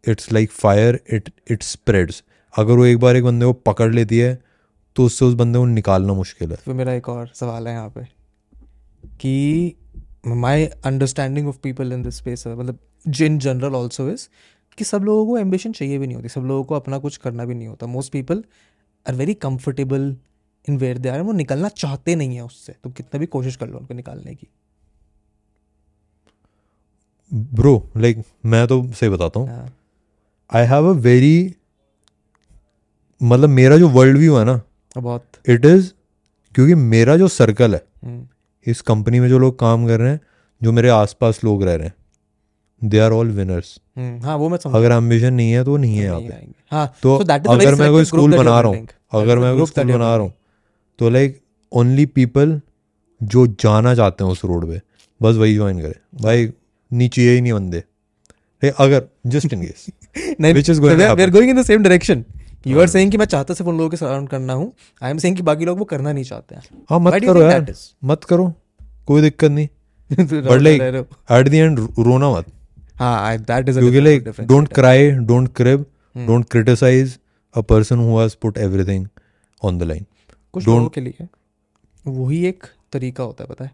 it's 0.09 0.33
like 0.33 0.51
fire 0.51 1.01
it 1.13 1.31
it 1.51 1.63
spreads 1.63 2.23
अगर 2.55 2.75
वो 2.75 2.85
एक 2.85 2.99
बार 2.99 3.17
एक 3.17 3.25
बंदे 3.25 3.47
को 3.47 3.53
पकड़ 3.53 3.93
लेती 3.95 4.19
है 4.19 4.39
तो 4.97 5.05
उससे 5.05 5.25
उस 5.25 5.35
बंदे 5.35 5.59
को 5.59 5.67
निकालना 5.67 6.13
मुश्किल 6.13 6.51
है। 6.51 6.57
फिर 6.57 6.75
मेरा 6.75 6.93
एक 6.93 7.09
और 7.09 7.27
सवाल 7.35 7.69
है 7.69 7.75
यहाँ 7.75 7.89
पे 7.89 8.05
कि 9.21 9.75
my 10.27 10.67
understanding 10.67 11.49
of 11.49 11.59
people 11.63 11.93
in 11.93 12.03
this 12.03 12.17
space 12.17 12.47
मतलब 12.47 12.79
इन 13.23 13.39
जनरल 13.39 13.75
ऑल्सो 13.75 14.09
इज़ 14.11 14.29
कि 14.79 14.85
सब 14.85 15.05
लोगों 15.05 15.27
को 15.27 15.39
एम्बिशन 15.39 15.73
चाहिए 15.73 15.99
भी 15.99 16.07
नहीं 16.07 16.17
होती 16.17 16.29
सब 16.29 16.41
लोगों 16.41 16.65
को 16.65 16.75
अपना 16.75 16.99
कुछ 16.99 17.17
करना 17.17 17.45
भी 17.45 17.55
नहीं 17.55 17.69
होता। 17.69 17.87
Most 17.87 18.13
people 18.13 18.45
are 19.07 19.15
very 19.15 19.35
comfortable 19.35 20.17
in 20.69 20.77
where 20.79 20.99
they 20.99 21.09
are 21.09 21.21
वो 21.21 21.33
निकलना 21.33 21.69
चाहते 21.69 22.15
नहीं 22.17 22.37
है 22.37 22.45
उससे। 22.45 22.75
तुम 22.85 22.93
कितना 22.93 23.19
भी 23.19 23.27
कोशिश 23.27 23.57
कर 23.57 23.69
लो 23.69 23.79
उनको 23.79 23.95
निकालने 23.95 24.35
की। 24.35 24.49
ब्रो 27.33 27.91
लाइक 27.97 28.17
like, 28.17 28.29
मैं 28.47 28.67
तो 28.67 28.83
सही 28.93 29.09
बताता 29.09 29.41
हाँ, 29.41 29.75
आई 30.53 30.67
हैव 30.67 30.89
अ 30.89 30.93
वेरी 31.01 31.55
मतलब 33.21 33.49
मेरा 33.51 33.77
जो 33.77 33.89
वर्ल्ड 33.89 34.19
व्यू 34.19 34.37
है 34.37 34.45
ना 34.45 34.61
बहुत। 34.97 35.25
इट 35.49 35.65
इज़ 35.65 35.91
क्योंकि 36.55 36.75
मेरा 36.75 37.17
जो 37.17 37.29
सर्कल 37.29 37.75
है 37.75 37.83
हम्म, 38.05 38.27
इस 38.67 38.81
कंपनी 38.81 39.21
में 39.21 39.29
जो 39.29 39.39
लोग 39.39 39.59
काम 39.59 39.87
कर 39.87 40.01
रहे 40.01 40.11
हैं 40.11 40.21
जो 40.61 40.73
मेरे 40.73 40.89
आसपास 40.91 41.41
लोग 41.45 41.63
रह 41.63 41.75
रहे 41.75 41.87
हैं 41.87 41.95
दे 42.83 42.99
आर 42.99 43.13
ऑल 43.13 43.31
विनर्स 43.33 43.79
हाँ 44.25 44.37
वो 44.37 44.49
मैं 44.49 44.59
अगर 44.71 44.93
एम्बिशन 44.93 45.35
नहीं 45.35 45.53
है 45.53 45.65
तो 45.65 45.77
नहीं 45.77 45.97
है 45.97 46.05
यहाँ 46.05 46.21
पे। 46.21 46.47
हाँ 46.71 46.87
तो 47.03 47.17
so 47.19 47.31
अगर 47.31 47.75
मैं 47.75 47.91
कोई 47.91 48.05
स्कूल 48.05 48.37
बना 48.37 48.61
रहा 48.61 48.71
हूँ 48.71 48.87
अगर 49.13 49.39
मैं 49.39 49.57
कोई 49.57 49.67
स्कूल 49.67 49.93
बना 49.93 50.15
रहा 50.17 50.25
हूँ 50.25 50.33
तो 50.99 51.11
लाइक 51.11 51.41
ओनली 51.73 52.07
पीपल 52.07 52.61
जो 53.21 53.47
जाना 53.61 53.95
चाहते 53.95 54.25
हैं 54.25 54.31
उस 54.31 54.45
रोड 54.45 54.67
पे 54.69 54.81
बस 55.21 55.35
वही 55.37 55.55
ज्वाइन 55.55 55.81
करे। 55.81 55.95
भाई 56.23 56.49
नीचे 56.91 57.31
ही 57.31 57.41
नहीं 57.41 57.53
बंदे। 57.53 57.83
अगर 58.63 59.03
जस्ट 59.27 59.53
इन 59.53 59.63
केस 59.63 59.87
नहीं 60.41 60.55
Which 60.55 60.71
is 60.73 60.81
going 60.83 60.97
we 60.97 61.23
are 61.23 61.31
going 61.31 61.51
in 61.51 61.61
the 61.61 61.65
same 61.67 61.83
direction 61.83 62.25
you 62.67 62.81
are 62.81 62.87
saying 62.89 63.11
कि 63.11 63.19
मैं 63.19 63.27
चाहता 63.27 63.55
सिर्फ़ 63.55 63.69
उन 63.71 63.77
लोगों 63.79 63.91
के 63.91 63.97
सराउंड 63.97 64.29
करना 64.29 64.53
हूँ। 64.53 64.73
आई 65.03 65.11
एम 65.11 65.19
सेइंग 65.19 65.37
कि 65.37 65.43
बाकी 65.43 65.65
लोग 65.65 65.79
वो 65.79 65.85
करना 65.85 66.13
नहीं 66.13 66.25
चाहते 66.25 66.55
हैं। 66.55 66.63
हाँ 66.91 66.99
मत 67.01 67.21
करो 67.25 67.43
यार। 67.43 67.73
मत 68.05 68.25
करो। 68.25 68.53
कोई 69.09 69.23
दिक्कत 69.23 69.51
नहीं। 69.51 69.69
But 70.11 70.61
like 70.61 70.83
at 71.33 71.49
the 71.49 71.55
end 71.55 71.79
रोना 71.79 72.31
मत। 72.31 72.47
हाँ 72.97 73.37
दैट 73.39 73.69
इज़ 73.69 73.79
क्योंकि 73.79 74.01
like 74.01 74.29
don't 74.41 74.73
cry 74.75 75.11
don't 75.11 75.49
crib. 75.57 75.85
Don't 76.17 76.49
criticize 76.51 77.19
a 77.55 77.61
person 77.63 77.99
who 77.99 78.19
has 78.19 78.37
put 78.43 78.59
everything 78.59 79.07
on 79.63 79.79
the 79.79 79.83
line 79.83 80.07
कुछ 80.55 80.67
लोगों 80.69 80.89
के 80.89 81.01
लिए 81.01 81.29
वही 82.05 82.45
एक 82.47 82.65
तरीका 82.93 83.25
होता 83.25 83.45
है 83.45 83.49
पता 83.49 83.65
है? 83.65 83.71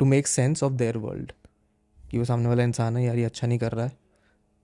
To 0.00 0.06
make 0.06 0.26
sense 0.26 0.62
of 0.62 0.72
their 0.72 0.96
world 0.98 1.32
कि 2.00 2.18
वो 2.18 2.24
सामने 2.24 2.48
वाला 2.48 2.62
इंसान 2.62 2.96
है 2.96 3.04
यार 3.04 3.16
ये 3.16 3.24
अच्छा 3.24 3.46
नहीं 3.46 3.58
कर 3.58 3.72
रहा 3.72 3.84
है। 3.84 3.92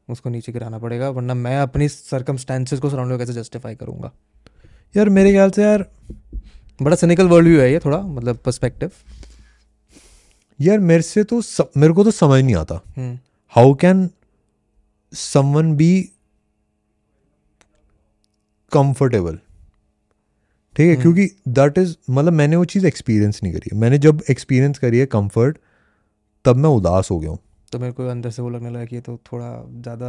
उसको 0.09 0.31
नीचे 0.31 0.53
गिराना 0.53 0.79
पड़ेगा 0.79 1.09
वरना 1.11 1.35
मैं 1.37 1.57
अपनी 1.59 1.89
सर्कमस्टांसेस 1.89 2.81
को 2.81 2.91
सराउंड 2.91 3.19
कैसे 3.19 3.33
जस्टिफाई 3.33 3.75
करूँगा? 3.75 4.13
यार 4.95 5.09
मेरे 5.09 5.33
ख्याल 5.33 5.51
से 5.51 5.63
यार 5.63 5.87
बड़ा 6.81 6.97
सिनिकल 6.97 7.29
वर्ल्ड 7.29 7.49
व्यू 7.49 7.61
है 7.61 7.71
ये 7.73 7.79
थोड़ा 7.79 7.99
मतलब 7.99 8.37
पर्सपेक्टिव 8.45 8.91
यार 10.61 10.79
मेरे 10.81 11.03
से 11.03 11.25
तो 11.25 11.41
स, 11.43 11.61
मेरे 11.77 11.93
को 11.93 12.05
तो 12.05 12.11
समझ 12.11 12.43
नहीं 12.45 12.55
आता। 12.57 12.81
How 13.55 13.75
can 13.75 14.09
someone 15.13 15.75
be 15.77 16.11
comfortable 18.73 19.39
ठीक 20.77 20.87
है 20.87 20.93
हम्म। 20.93 21.03
क्योंकि 21.03 21.27
दैट 21.51 21.79
इज़ 21.79 21.97
मतलब 22.11 22.33
मैंने 22.33 22.57
वो 22.57 22.65
चीज़ 22.65 22.87
एक्सपीरियंस 22.87 23.41
नहीं 23.43 23.53
करी 23.53 23.71
है। 23.73 23.79
मैंने 23.81 23.99
जब 23.99 24.23
एक्सपीरियंस 24.31 24.79
करी 24.79 24.99
है 24.99 25.07
कंफर्ट 25.07 25.59
तब 26.45 26.57
मैं 26.57 26.71
उदास 26.71 27.11
हो 27.11 27.19
गया 27.19 27.31
हूँ। 27.31 27.39
तो 27.73 27.79
मेरे 27.79 27.93
को 27.93 28.07
अंदर 28.09 28.31
से 28.31 28.43
वो 28.43 28.51
लगने 28.51 28.71
लगा 28.71 28.85
कि 28.85 28.97
ये 28.97 29.03
तो 29.03 29.17
थोड़ा 29.33 29.51
ज़्यादा 29.83 30.09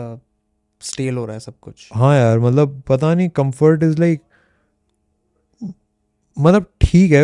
स्टेल 0.81 1.17
हो 1.17 1.25
रहा 1.25 1.33
है 1.33 1.39
सब 1.39 1.53
कुछ। 1.61 1.89
हाँ 1.93 2.15
यार 2.15 2.39
मतलब 2.39 2.81
पता 2.87 3.13
नहीं 3.13 3.29
कंफर्ट 3.31 3.83
इज़ 3.83 3.99
लाइक 3.99 4.21
मतलब 6.37 6.65
ठीक 6.81 7.11
है 7.11 7.23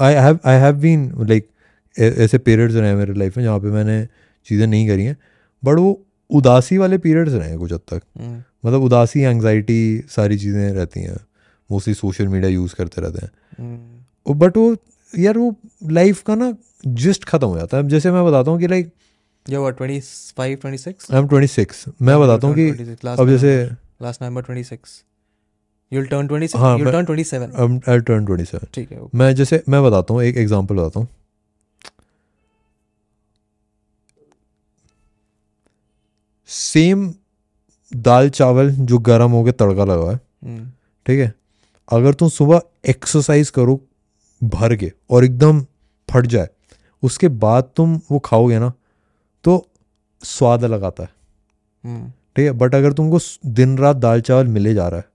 I 0.00 0.14
have 0.14 0.38
I 0.46 0.58
have 0.60 0.76
been 0.80 1.10
like 1.28 1.48
ऐसे 1.96 2.38
पीरियड्स 2.38 2.74
रहे 2.74 2.88
हैं 2.88 2.96
मेरे 2.96 3.14
लाइफ 3.14 3.36
में 3.36 3.44
जहाँ 3.44 3.58
पे 3.60 3.70
मैंने 3.70 4.06
चीज़ें 4.46 4.66
नहीं 4.66 4.86
करी 4.88 5.04
हैं 5.04 5.16
बट 5.62 5.78
वो 5.78 6.00
उदासी 6.30 6.78
वाले 6.78 6.98
पीरियड्स 6.98 7.32
रहे 7.32 7.48
हैं 7.48 7.58
कुछ 7.58 7.72
हद 7.72 7.80
तक। 7.88 8.02
हम्म, 8.20 8.42
मतलब 8.64 8.82
उदासी 8.82 9.20
एंग्जाइटी 9.22 10.04
सारी 10.10 10.38
चीज़ें 10.38 10.72
रहती 10.72 11.00
हैं 11.00 11.16
मोस्टली 11.70 11.94
सोशल 11.94 12.28
मीडिया 12.28 12.50
यूज़ 12.50 12.74
करते 12.74 13.00
रहते 13.02 13.24
हैं। 13.26 13.30
हम्म, 13.58 14.34
बट 14.34 14.56
वो 14.56 14.74
यार 15.12 15.38
वो 15.38 15.54
लाइफ 15.90 16.22
का 16.22 16.34
ना 16.34 16.52
जिस्ट 16.86 17.24
ख़त्म 17.24 17.46
हो 17.46 17.58
जाता 17.58 17.76
है। 17.76 17.88
जैसे 17.88 18.10
मैं 18.10 18.24
बताता 18.24 18.50
हूँ 18.50 18.58
कि 18.60 18.66
लाइक 18.66 18.92
ये 19.46 19.56
five 20.36 20.56
twenty 20.56 20.78
six 20.78 21.10
I 21.12 21.18
am 21.18 21.26
twenty 21.28 21.46
six 21.46 21.84
मैं 22.02 22.18
बताता 22.20 22.46
हूँ 22.46 22.54
कि 22.54 22.68
अब 23.10 23.28
जैसे 23.28 23.50
last 24.02 24.22
November 24.22 24.42
twenty 24.42 24.62
six 24.64 25.02
you'll 25.92 26.06
turn 26.06 26.26
twenty 26.26 26.46
six 26.48 26.60
हाँ, 26.60 26.72
यूल 26.72 26.84
मैं- 26.84 26.92
turn 26.94 27.04
twenty 27.04 27.24
seven 27.24 27.80
I 27.88 27.98
turn 28.02 28.24
twenty 28.26 28.44
seven 28.44 28.66
ठीक 28.74 28.92
है 28.92 29.00
मैं 29.14 29.34
जैसे 29.34 29.62
मैं 29.68 29.82
बताता 29.82 30.14
हूँ 30.14 30.22
एक 30.22 30.36
एग्जांपल 30.36 30.74
बताता 30.74 31.00
हूँ. 31.00 31.08
सेम 36.48 37.12
दाल 37.92 38.28
चावल 38.30 38.70
जो 38.70 38.98
गर्म 39.00 39.30
हो 39.30 39.42
के 39.44 39.52
तड़का 39.52 39.84
लगा 39.84 40.10
है 40.10 40.14
हम्म, 40.44 40.66
ठीक 41.06 41.20
है? 41.20 41.32
अगर 41.88 42.14
तुम 42.14 42.28
सुबह 42.28 42.60
एक्सरसाइज 42.88 43.50
करो 43.50 43.80
भर 44.42 44.74
के 44.76 44.92
और 45.10 45.24
एकदम 45.24 45.60
फट 46.08 46.26
जाए 46.26 46.48
उसके 47.02 47.28
बाद 47.44 47.70
तुम 47.76 48.00
वो 48.10 48.18
खाओगे 48.18 48.58
ना 48.58 48.72
तो 49.44 49.66
स्वाद 50.22 50.64
अलग 50.64 50.84
आता 50.84 51.02
है। 51.02 51.08
हम्म, 51.84 52.10
ठीक 52.36 52.44
है 52.44 52.52
बट 52.52 52.74
अगर 52.74 52.92
तुमको 52.92 53.18
दिन 53.54 53.76
रात 53.78 53.96
दाल 53.98 54.20
चावल 54.20 54.46
मिले 54.48 54.74
जा 54.74 54.88
रहा 54.88 55.00
है 55.00 55.06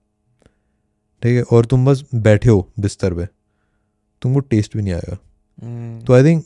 ठीक 1.22 1.36
है 1.36 1.42
और 1.56 1.66
तुम 1.66 1.84
बस 1.86 2.04
बैठे 2.16 2.50
हो 2.50 2.66
बिस्तर 2.80 3.14
पे 3.14 3.26
तुमको 4.22 4.40
टेस्ट 4.40 4.76
भी 4.76 4.82
नहीं 4.82 4.94
आएगा। 4.94 5.16
हम्म, 5.62 6.00
तो 6.00 6.14
I 6.14 6.24
think 6.24 6.44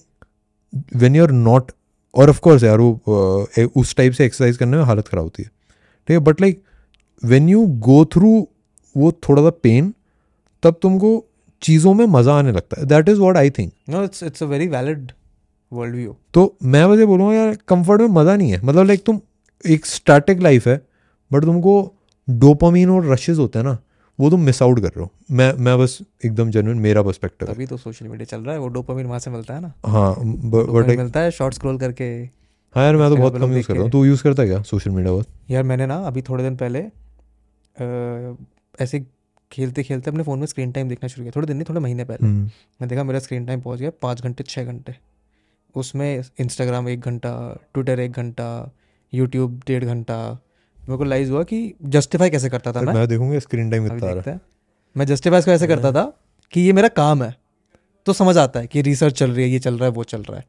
when 0.96 1.16
you 1.16 1.22
are 1.24 1.30
not 1.32 1.72
और 2.14 2.30
ऑफ़ 2.30 2.40
कोर्स 2.40 2.62
यार 2.64 2.80
वो 2.80 3.48
उस 3.76 3.94
टाइप 3.96 4.12
से 4.12 4.24
एक्सरसाइज 4.24 4.56
करने 4.56 4.76
में 4.76 4.84
हालत 4.84 5.08
ख़राब 5.08 5.24
होती 5.24 5.42
है। 5.42 5.48
ठीक 5.48 6.10
है 6.10 6.18
but 6.24 6.40
like 6.40 6.62
when 7.22 7.48
you 7.48 7.66
go 7.86 8.04
through 8.14 8.46
वो 8.94 9.12
थोड़ा 9.28 9.42
सा 9.42 9.50
पेन 9.62 9.92
तब 10.62 10.78
तुमको 10.82 11.24
चीज़ों 11.62 11.92
में 11.94 12.04
मज़ा 12.08 12.34
आने 12.38 12.52
लगता 12.52 12.80
है। 12.80 12.86
That 12.86 13.08
is 13.08 13.18
what 13.20 13.36
I 13.36 13.50
think 13.50 13.72
no 13.88 14.02
it's 14.06 14.22
it's 14.28 14.42
a 14.42 14.48
very 14.48 14.66
valid 14.72 15.12
world 15.74 15.96
view. 15.96 16.14
तो 16.34 16.56
मैं 16.64 16.84
वैसे 16.84 17.06
बोलूँगा 17.06 17.34
यार 17.34 17.56
कंफर्ट 17.68 18.00
में 18.00 18.08
मज़ा 18.10 18.36
नहीं 18.36 18.50
है। 18.50 18.60
मतलब 18.64 18.86
लाइक 18.86 19.04
तुम 19.06 19.20
एक 19.64 19.86
स्टैटिक 19.86 20.40
लाइफ 20.42 20.68
है 20.68 20.76
बट 21.30 21.44
तुमको 21.44 21.74
डोपामीन 22.28 22.90
और 22.90 23.12
रशेज 23.12 23.38
होते 23.38 23.58
हैं 23.58 23.66
ना 23.66 23.78
वो 24.18 24.30
तुम 24.30 24.40
मिस 24.40 24.62
आउट 24.62 24.80
कर 24.80 24.88
रहे 24.88 25.02
हो। 25.02 25.10
मैं 25.30 25.52
मैं 25.58 25.78
बस 25.78 25.98
एकदम 26.24 26.50
जेन्युइन 26.50 26.78
मेरा 26.80 27.02
पर्सपेक्टिव 27.02 27.48
तभी 27.48 27.66
तो 27.66 27.76
सोशल 27.76 28.08
मीडिया 28.08 28.24
चल 28.26 28.44
रहा 28.44 28.54
है 28.54 28.60
वो 28.60 28.68
डोपामिन 28.68 29.06
वहाँ 29.06 29.18
से 29.18 29.30
मिलता 29.30 29.54
है 29.54 29.60
ना। 29.60 29.72
हाँ 29.86 30.14
बट 30.18 30.96
मिलता 30.96 31.20
है 31.20 31.30
शॉर्ट 31.30 31.54
स्क्रॉल 31.54 31.78
करके। 31.78 32.04
हाँ 32.74 32.84
यार 32.84 32.96
मैं 32.96 33.08
तो 33.10 33.16
बहुत 33.16 33.38
कम 33.38 33.52
यूज़ 33.52 33.66
करता 33.66 33.80
हूँ। 33.80 33.90
तू 33.90 34.04
यूज़ 34.04 34.22
करता 34.22 34.42
है 34.42 34.48
क्या 34.48 34.62
सोशल 34.62 34.90
मीडिया 34.90 35.12
बहुत? 35.12 35.26
यार 35.50 35.62
मैंने 35.62 35.86
ना 35.86 35.96
अभी 36.06 36.22
थोड़े 36.22 36.44
दिन 36.44 36.56
पहले 36.56 36.84
ऐसे 38.84 39.04
खेलते 39.52 39.82
खेलते 39.82 40.10
अपने 40.10 40.22
फ़ोन 40.22 40.38
में 40.38 40.46
स्क्रीन 40.46 40.72
टाइम 40.72 40.88
देखना 40.88 41.08
शुरू 41.08 41.24
किया। 41.24 41.32
थोड़े 41.36 41.46
दिन 41.46 41.56
नहीं 41.56 41.66
थोड़े 41.68 41.80
महीने 41.80 42.04
पहले। 42.04 42.26
हम्म, 42.26 42.44
मैं 42.80 42.88
देखा 42.88 43.04
मेरा 43.04 43.18
स्क्रीन 43.18 43.46
टाइम 43.46 43.60
पहुँच 43.60 43.80
गया 43.80 43.90
पाँच 44.02 44.22
घंटे 44.22 44.44
छः 44.44 44.64
घंटे। 44.64 44.94
उसमें 45.74 46.22
इंस्टाग्राम 46.40 46.88
एक 46.88 47.00
घंटा 47.00 47.32
ट्विटर 47.74 48.00
एक 48.00 48.12
घंटा 48.12 48.48
यूट्यूब 49.12 49.60
डेढ़ 49.66 49.84
घंटा। 49.84 50.16
मेरे 50.78 50.96
को 50.96 51.04
लाइज 51.04 51.30
हुआ 51.30 51.42
कि 51.42 51.74
जस्टिफाई 51.82 52.30
कैसे 52.30 52.48
करता 52.48 52.72
था 52.72 52.80
मैं? 52.80 52.94
मैं 52.94 53.06
देखूँगा 53.08 53.38
स्क्रीन 53.38 53.70
टाइम 53.70 53.88
कितना 53.88 54.10
आ 54.10 54.12
रहा 54.12 54.30
है। 54.30 54.40
मैं 54.96 55.06
जस्टिफाई 55.06 55.42
को 55.42 55.50
ऐसे 55.50 55.66
करता 55.66 55.92
था 55.92 56.04
कि 56.52 56.60
ये 56.60 56.72
मेरा 56.72 56.88
काम 56.88 57.22
है। 57.22 57.34
तो 58.06 58.12
समझ 58.12 58.36
आता 58.38 58.60
है 58.60 58.66
कि 58.66 58.82
रिसर्च 58.82 59.18
चल 59.18 59.30
रही 59.30 59.44
है 59.44 59.50
ये 59.50 59.58
चल 59.58 59.78
रहा 59.78 59.88
है 59.88 59.94
वो 59.94 60.04
चल 60.04 60.22
रहा 60.22 60.38
है। 60.38 60.44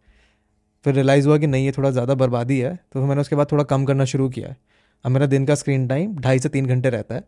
फिर 0.85 0.93
रियलाइज़ 0.93 1.27
हुआ 1.27 1.38
कि 1.38 1.47
नहीं 1.47 1.65
ये 1.65 1.71
थोड़ा 1.71 1.91
ज़्यादा 1.91 2.15
बर्बादी 2.15 2.59
है। 2.59 2.75
तो 2.75 2.99
फिर 2.99 3.07
मैंने 3.09 3.21
उसके 3.21 3.35
बाद 3.35 3.51
थोड़ा 3.51 3.63
कम 3.63 3.85
करना 3.85 4.05
शुरू 4.05 4.29
किया 4.29 4.47
है। 4.47 4.57
अब 5.05 5.11
मेरा 5.11 5.25
दिन 5.25 5.45
का 5.45 5.55
स्क्रीन 5.55 5.88
टाइम 5.88 6.15
ढाई 6.15 6.39
से 6.39 6.49
तीन 6.49 6.65
घंटे 6.65 6.89
रहता 6.89 7.15
है। 7.15 7.23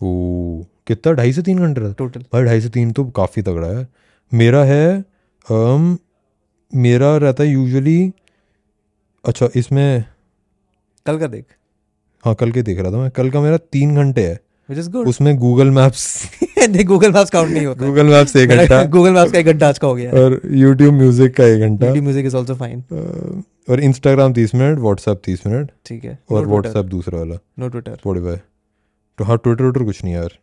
ओ 0.00 0.62
कितना? 0.86 1.12
ढाई 1.12 1.32
से 1.32 1.42
तीन 1.42 1.58
घंटे 1.58 1.80
रहता 1.80 1.94
टोटल 1.98 2.24
भाई 2.32 2.44
ढाई 2.44 2.60
से 2.60 2.68
तीन 2.68 2.92
तो 2.92 3.04
काफ़ी 3.16 3.42
तगड़ा 3.42 3.68
है। 3.68 3.86
मेरा 4.32 4.62
है 4.64 5.04
um, 5.46 5.96
मेरा 6.72 7.16
रहता 7.16 7.42
है 7.42 7.50
यूजुअली 7.50 8.12
अच्छा 9.24 9.48
इसमें 9.56 10.04
कल 11.06 11.18
का 11.18 11.26
देख। 11.26 11.44
हाँ 12.24 12.34
कल 12.34 12.50
के 12.52 12.62
देख 12.62 12.78
रहा 12.80 12.92
था 12.92 12.96
मैं। 12.96 13.10
कल 13.10 13.30
का 13.30 13.40
मेरा 13.40 13.56
तीन 13.72 13.94
घंटे 13.96 14.26
है। 14.26 14.38
उसमें 15.06 15.36
गूगल 15.38 15.70
मैप्स 15.70 16.06
नहीं 16.58 16.84
गूगल 16.84 17.12
मैप्स 17.12 17.30
काउंट 17.30 17.50
नहीं 17.50 17.66
होता। 17.66 17.86
गूगल 17.86 18.06
मैप्स 18.06 18.36
एक 18.36 18.48
घंटा। 18.48 18.82
गूगल 18.96 19.12
मैप्स 19.12 19.32
का 19.32 19.38
एक 19.38 19.46
घंटा 19.46 19.68
आज 19.68 19.78
का 19.78 19.88
हो 19.88 19.94
गया। 19.94 20.10
और 20.22 20.40
यूट्यूब 20.52 20.94
म्यूज़िक 20.94 21.34
का 21.36 21.44
एक 21.44 21.60
घंटा। 21.60 21.86
YouTube 21.86 22.04
music 22.04 22.26
is 22.26 22.36
also 22.36 22.54
fine 22.54 22.82
और 23.70 23.80
इंस्टाग्राम 23.80 24.32
तीस 24.32 24.54
मिनट 24.54 24.78
व्हाट्सएप 24.78 25.20
तीस 25.24 25.46
मिनट। 25.46 25.70
ठीक 25.86 26.04
है। 26.04 26.18
और 26.30 26.46
व्हाट्सएप 26.46 26.84
दूसरा 26.86 27.18
वाला। 27.18 27.38
नो 27.58 27.68
ट्विटर 27.68 27.94
स्पॉटिफाई 27.94 28.36
तो 29.18 29.24
हाँ 29.24 29.36
ट्विटर 29.36 29.62
ट्विटर 29.62 29.84
कुछ 29.84 30.04
नहीं 30.04 30.14
यार। 30.14 30.38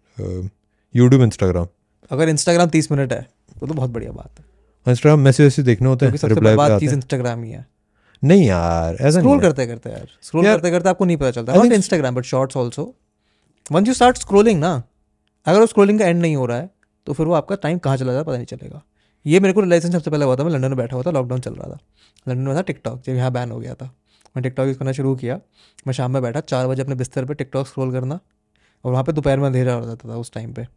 यूट्यूब 0.93 1.21
इंस्टाग्राम 1.23 1.67
अगर 2.11 2.29
इंस्टाग्राम 2.29 2.69
तीस 2.69 2.91
मिनट 2.91 3.13
है 3.13 3.21
तो 3.59 3.67
तो 3.67 3.73
बहुत 3.73 3.89
बढ़िया 3.89 4.11
बात 4.11 4.39
है। 4.39 4.45
इंस्टाग्राम 4.85 5.19
मैसेज 5.19 5.43
वैसेज 5.43 5.65
देखने 5.65 5.87
होते 5.87 6.05
हैं 6.05 6.11
सबसे 6.13 6.27
रिप्लाई 6.27 6.55
आते 6.55 6.79
चीज़ 6.79 6.93
इंस्टाग्राम 6.93 7.43
ही। 7.43 7.51
है 7.51 7.65
नहीं 8.23 8.45
यार 8.45 8.95
ऐसा 8.95 9.19
स्क्रॉल। 9.19 9.39
करते 9.39 9.65
करते 9.67 9.89
यार 9.89 10.07
स्क्रॉल 10.21 10.45
करते 10.45 10.71
करते 10.71 10.89
आपको 10.89 11.05
नहीं 11.05 11.17
पता 11.17 11.31
चलता। 11.31 11.53
Not 11.53 11.71
Instagram 11.73 12.15
but 12.15 12.23
shorts 12.23 12.57
also 12.57 12.93
once 13.71 13.87
you 13.87 13.93
start 13.93 14.17
scrolling 14.17 14.59
ना 14.59 14.71
अगर 15.45 15.59
वो 15.59 15.65
स्क्रॉलिंग 15.65 15.99
का 15.99 16.05
एंड 16.05 16.21
नहीं 16.21 16.35
हो 16.35 16.45
रहा 16.45 16.57
है 16.57 16.69
तो 17.07 17.13
फिर 17.13 17.25
वो 17.25 17.33
आपका 17.33 17.55
टाइम 17.55 17.77
कहाँ 17.77 17.97
चला 17.97 18.13
जाता 18.13 18.23
पता 18.23 18.35
नहीं 18.35 18.45
चलेगा। 18.45 18.81
ये 19.25 19.39
मेरे 19.39 19.53
को 19.53 19.61
रिलाइजेशन 19.61 19.93
सबसे 19.93 20.11
पहले 20.11 20.25
हुआ 20.25 20.35
था 20.35 20.43
मैं 20.43 20.51
लंदन 20.51 20.67
में 20.67 20.77
बैठा 20.77 20.95
हुआ 20.95 21.03
था 21.03 21.11
लॉकडाउन 21.11 21.41
चल 21.41 21.53
रहा 21.53 21.69
था। 21.69 21.77
लंदन 22.27 22.41
में 22.41 22.55
था 22.55 22.61
टिकटॉक 22.61 23.01
जब 23.05 23.15
यहाँ 23.15 23.31
बैन 23.31 23.51
हो 23.51 23.59
गया 23.59 23.73
था। 23.73 23.85
मैं 24.35 24.43
टिकटॉक 24.43 24.67
यूज़ 24.67 24.77
करना 24.77 24.91
शुरू 24.91 25.15
किया। 25.15 25.39
मैं 25.87 25.93
शाम 25.93 26.11
में 26.11 26.21
बैठा 26.21 26.39
चार 26.41 26.67
बजे 26.67 26.81
अपने 26.81 26.95
बिस्तर 26.95 27.25
पर 27.25 27.33
टिकटॉक 27.33 27.67
स्क्रॉल 27.67 27.91
करना 27.91 28.19
और 28.85 28.91
वहाँ 28.91 29.03
पर 29.03 29.11
दोपहर 29.11 29.39
में 29.39 29.45
अंधेरा 29.45 29.73
हो 29.73 29.85
जाता 29.85 30.09
था 30.09 30.17
उस 30.17 30.31
टाइम 30.33 30.53
पर 30.53 30.67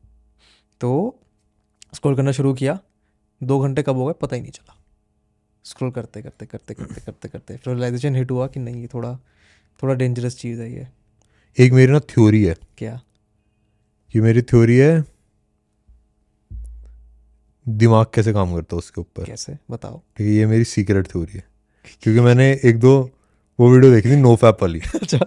तो 0.80 0.90
स्क्रॉल 1.94 2.16
करना 2.16 2.32
शुरू 2.32 2.52
किया। 2.54 2.78
दो 3.42 3.60
घंटे 3.60 3.82
कब 3.82 3.96
हो 3.96 4.06
गए 4.06 4.12
पता 4.12 4.36
ही 4.36 4.42
नहीं 4.42 4.52
चला। 4.52 4.74
स्क्रॉल 5.64 5.90
करते 5.90 6.22
करते 6.22 6.46
करते 6.46 6.74
करते 6.74 7.00
करते 7.00 7.28
करते 7.28 7.56
फिर 7.56 7.74
रियलाइजेशन 7.74 8.16
हिट 8.16 8.30
हुआ 8.30 8.46
कि 8.46 8.60
नहीं 8.60 8.80
ये 8.80 8.86
थोड़ा 8.86 9.18
थोड़ा 9.82 9.94
डेंजरस 9.94 10.36
चीज़ 10.36 10.60
है 10.60 10.72
ये। 10.72 10.88
एक 11.58 11.72
मेरी 11.72 11.92
ना 11.92 12.00
थ्योरी 12.00 12.44
है। 12.44 12.56
क्या? 12.78 13.00
कि 14.12 14.20
मेरी 14.20 14.42
थ्योरी 14.42 14.76
है 14.76 15.04
दिमाग 17.68 18.06
कैसे 18.14 18.32
काम 18.32 18.54
करता 18.54 18.76
है 18.76 18.78
उसके 18.78 19.00
ऊपर? 19.00 19.24
कैसे? 19.24 19.58
बताओ। 19.70 19.98
ठीक 19.98 20.26
है 20.26 20.32
ये 20.32 20.46
मेरी 20.46 20.64
सीक्रेट 20.64 21.06
थ्योरी 21.06 21.36
है। 21.38 21.44
क्योंकि 22.02 22.20
मैंने 22.20 22.60
एक 22.64 22.80
दो 22.80 23.10
वो 23.60 23.70
वीडियो 23.70 23.92
देखी 23.92 24.10
थी 24.10 24.16
नो 24.16 24.36
फैप 24.36 24.58
वाली। 24.62 24.80
अच्छा। 24.80 25.18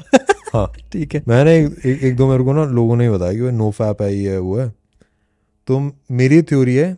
हाँ। 0.53 0.73
ठीक 0.91 1.15
है। 1.15 1.23
मैंने 1.27 1.65
एक, 1.65 1.85
एक, 1.85 2.03
एक 2.03 2.15
दो 2.15 2.31
मेरे 2.31 2.43
को 2.43 2.53
ना 2.53 2.65
लोगों 2.65 2.95
ने 2.95 3.03
ही 3.03 3.09
बताया 3.09 3.33
कि 3.33 3.41
वो 3.41 3.49
नो 3.49 3.71
फैप 3.71 4.01
है 4.01 4.15
ये 4.15 4.31
है 4.31 4.39
वो 4.39 4.57
है। 4.57 4.69
तो 5.67 5.91
मेरी 6.11 6.41
थ्योरी 6.41 6.75
है 6.75 6.97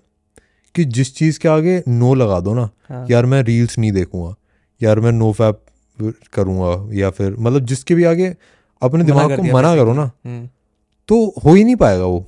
कि 0.76 0.86
जिस 0.86 1.16
चीज़ 1.16 1.40
के 1.40 1.48
आगे 1.48 1.84
नो 1.88 2.14
लगा 2.14 2.40
दो 2.40 2.54
ना 2.54 2.70
हाँ। 2.90 3.06
यार 3.12 3.26
मैं 3.26 3.44
रील्स 3.44 3.78
नहीं 3.80 3.92
देखूँगा 3.92 4.36
यार 4.82 5.00
मैं 5.00 5.12
नो 5.12 5.32
फैप 5.32 5.62
करूँगा 6.34 6.96
या 6.96 7.10
फिर 7.10 7.36
मतलब 7.40 7.66
जिसके 7.66 7.96
भी 7.96 8.04
आगे 8.04 8.36
अपने 8.82 9.04
दिमाग 9.04 9.36
को 9.36 9.44
मना 9.44 9.76
करो 9.76 9.94
ना 9.94 10.12
हम्म। 10.26 10.50
तो 11.08 11.34
हो 11.46 11.54
ही 11.54 11.64
नहीं 11.64 11.76
पाएगा 11.76 12.06
वो। 12.06 12.26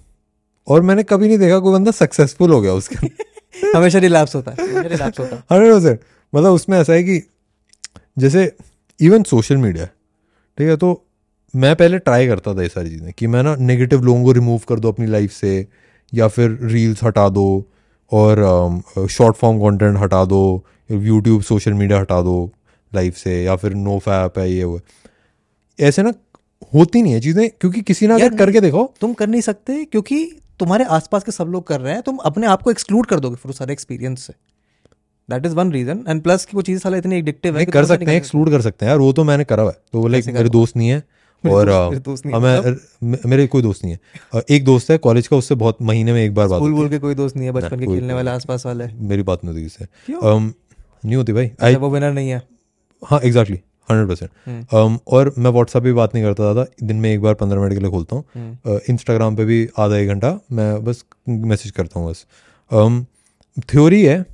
और 0.68 0.82
मैंने 0.82 1.04
कभी 1.04 1.28
नहीं 1.28 1.38
देखा 1.38 1.60
कोई 1.60 1.74
बंदा 1.74 1.92
सक्सेसफुल 1.92 2.52
हो 2.52 2.62
गया 2.62 2.74
उसके 2.74 3.08
हमेशा 3.78 4.00
रिलैप्स 4.00 4.36
होता 4.36 4.52
है 4.52 4.64
हमेशा 4.64 4.82
रिलैप्स 4.82 5.20
होता 5.20 5.36
है। 5.36 5.42
Hundred 5.52 5.74
percent. 5.74 6.00
मतलब 6.36 6.52
उसमें 6.52 6.78
ऐसा 6.80 6.94
है 6.94 7.04
कि 7.04 7.22
जैसे 8.20 8.56
इवन 9.02 9.24
सोशल 9.24 9.58
मीडिया 9.58 9.86
ठीक 10.58 10.68
है 10.68 10.78
तो 10.78 11.06
मैं 11.56 11.76
पहले 11.76 12.00
ट्राई 12.00 12.28
करता 12.28 12.54
था 12.56 12.62
ये 12.62 12.70
सारी 12.70 12.90
चीज़ें 12.90 13.14
कि 13.14 13.28
मैं 13.28 13.44
ना 13.44 13.56
नेगेटिव 13.56 14.04
लोगों 14.04 14.24
को 14.24 14.32
रिमूव 14.32 14.62
कर 14.70 14.80
दो 14.80 14.92
अपनी 14.92 15.06
लाइफ 15.06 15.32
से 15.32 15.68
या 16.14 16.28
फिर 16.28 16.60
रील्स 16.62 17.04
हटा 17.04 17.30
दो 17.30 17.72
और 18.12 19.08
शॉर्ट 19.12 19.36
फॉर्म 19.36 19.60
कंटेंट 19.60 19.98
हटा 19.98 20.24
दो 20.26 20.42
यूट्यूब 20.90 21.42
सोशल 21.42 21.74
मीडिया 21.74 22.00
हटा 22.00 22.22
दो 22.22 22.38
लाइफ 22.92 23.18
से 23.18 23.44
या 23.44 23.56
फिर 23.56 23.74
नो 23.74 23.98
फैप 24.00 24.40
है 24.40 24.52
ये 24.52 24.64
वो। 24.64 24.80
ऐसे 25.80 26.04
ना 26.04 26.14
होती 26.74 27.02
नहीं 27.02 27.14
है 27.14 27.20
चीज़ें 27.22 27.50
क्योंकि 27.52 27.82
किसी 27.82 28.08
ने 28.08 28.14
अगर 28.14 28.36
करके 28.38 28.62
देखो। 28.62 28.92
तुम 29.02 29.14
कर 29.14 29.28
नहीं 29.28 29.42
सकते 29.42 29.84
क्योंकि 29.86 30.26
तुम्हारे 30.60 30.84
आसपास 30.92 31.24
के 31.24 31.32
सब 31.32 31.48
लोग 31.48 31.68
कर 31.68 31.82
रहे 31.82 31.94
हैं 31.94 32.02
तुम 32.02 32.18
अपने 32.26 32.48
आप 32.48 32.62
को 32.62 32.72
एक्सक्लूड 32.72 33.06
कर 33.06 33.20
दोगे 33.20 33.36
फिर 33.36 33.50
उस 33.50 33.58
सारे 33.58 33.74
एक्सपीरियंस 33.74 34.26
से। 34.28 34.34
That 35.30 35.46
is 35.46 35.54
one 35.56 35.72
reason 35.72 36.04
and 36.08 36.22
plus 36.22 36.46
की 36.46 36.58
वो 36.58 36.62
चीज़ 36.62 36.80
साला 36.80 36.98
इतनी 36.98 37.16
एडिक्टिव 37.16 37.58
है 37.58 37.66
कर 37.66 37.86
सकते 37.86 38.06
हैं 38.06 38.18
एक्सक्लूड 38.18 38.50
कर 38.52 38.62
सकते 38.62 38.86
हैं। 38.86 38.90
यार 38.90 39.00
वो 39.00 39.12
तो 39.14 39.24
मैंने 39.24 39.44
करा 39.44 39.64
हुआ 39.64 39.72
है। 39.72 39.78
तो 39.94 40.08
लाइक 40.08 40.28
मेरे 40.28 40.50
दोस्त 40.50 40.78
नहीं 40.78 40.90
है। 40.90 41.04
और 41.52 42.00
दोस्त- 42.00 42.34
अ, 42.34 43.28
मेरे 43.28 43.48
कोई 43.48 43.62
दोस्त 43.62 43.84
नहीं 43.86 43.96
है। 43.96 44.42
एक 44.50 44.66
दोस्त 44.66 44.92
है 44.92 44.98
कॉलेज 44.98 45.28
का 45.28 45.38
उससे 45.38 45.56
बहुत 45.56 45.82
महीने 45.82 46.14
में 46.14 46.24
एक 46.24 46.34
बार 46.36 46.48
बात 46.48 46.62
बोल 46.62 46.90
के 46.90 47.00
कोई 47.00 47.16
दोस्त 47.16 47.36
नहीं 47.36 47.46
है 47.46 47.52
बचपन 47.52 47.80
के 47.80 47.86
खेलने 47.86 48.14
वाले 48.14 48.32
आसपास 48.32 48.66
वाले। 48.66 48.84
है 48.84 49.04
मेरी 49.04 49.24
बात 49.24 49.44
नहीं 49.46 49.54
होती 49.56 49.66
उससे 49.66 49.88
नहीं 51.06 51.16
होती 51.16 51.34
भाई। 51.34 51.46
आई 51.46 51.74
अच्छा, 51.74 51.78
वो 51.78 51.90
विनर 51.90 52.12
नहीं 52.14 52.30
है। 52.30 52.42
हाँ 53.04 53.20
एग्जैक्टली 53.24 53.60
हंड्रेड 53.90 54.18
हम्म। 54.20 54.64
परसेंट 54.66 55.00
और 55.08 55.34
मैं 55.38 55.52
व्हाट्सएप 55.52 55.84
पे 55.84 55.90
भी 55.90 55.94
बात 55.94 56.16
नहीं 56.16 56.24
करता 56.24 56.44
ज़्यादा। 56.44 56.66
दिन 56.84 56.96
में 56.96 57.14
एक 57.14 57.22
बार 57.22 57.34
पंद्रह 57.34 57.60
मिनट 57.62 57.74
के 57.74 57.80
लिए 57.80 57.90
खोलता 57.90 58.16
हूँ। 58.16 58.24
हम्म, 58.36 58.80
इंस्टाग्राम 58.90 59.36
पे 59.36 59.46
भी 59.46 59.68
आधा 59.80 59.98
एक 59.98 60.08
घंटा 60.08 60.40
मैं 60.52 60.84
बस 60.84 61.06
मैसेज 61.30 61.72
करता 61.72 62.00
हूँ 62.00 62.10
बस। 62.12 62.26
थ्योरी 63.70 64.04
है 64.06 64.26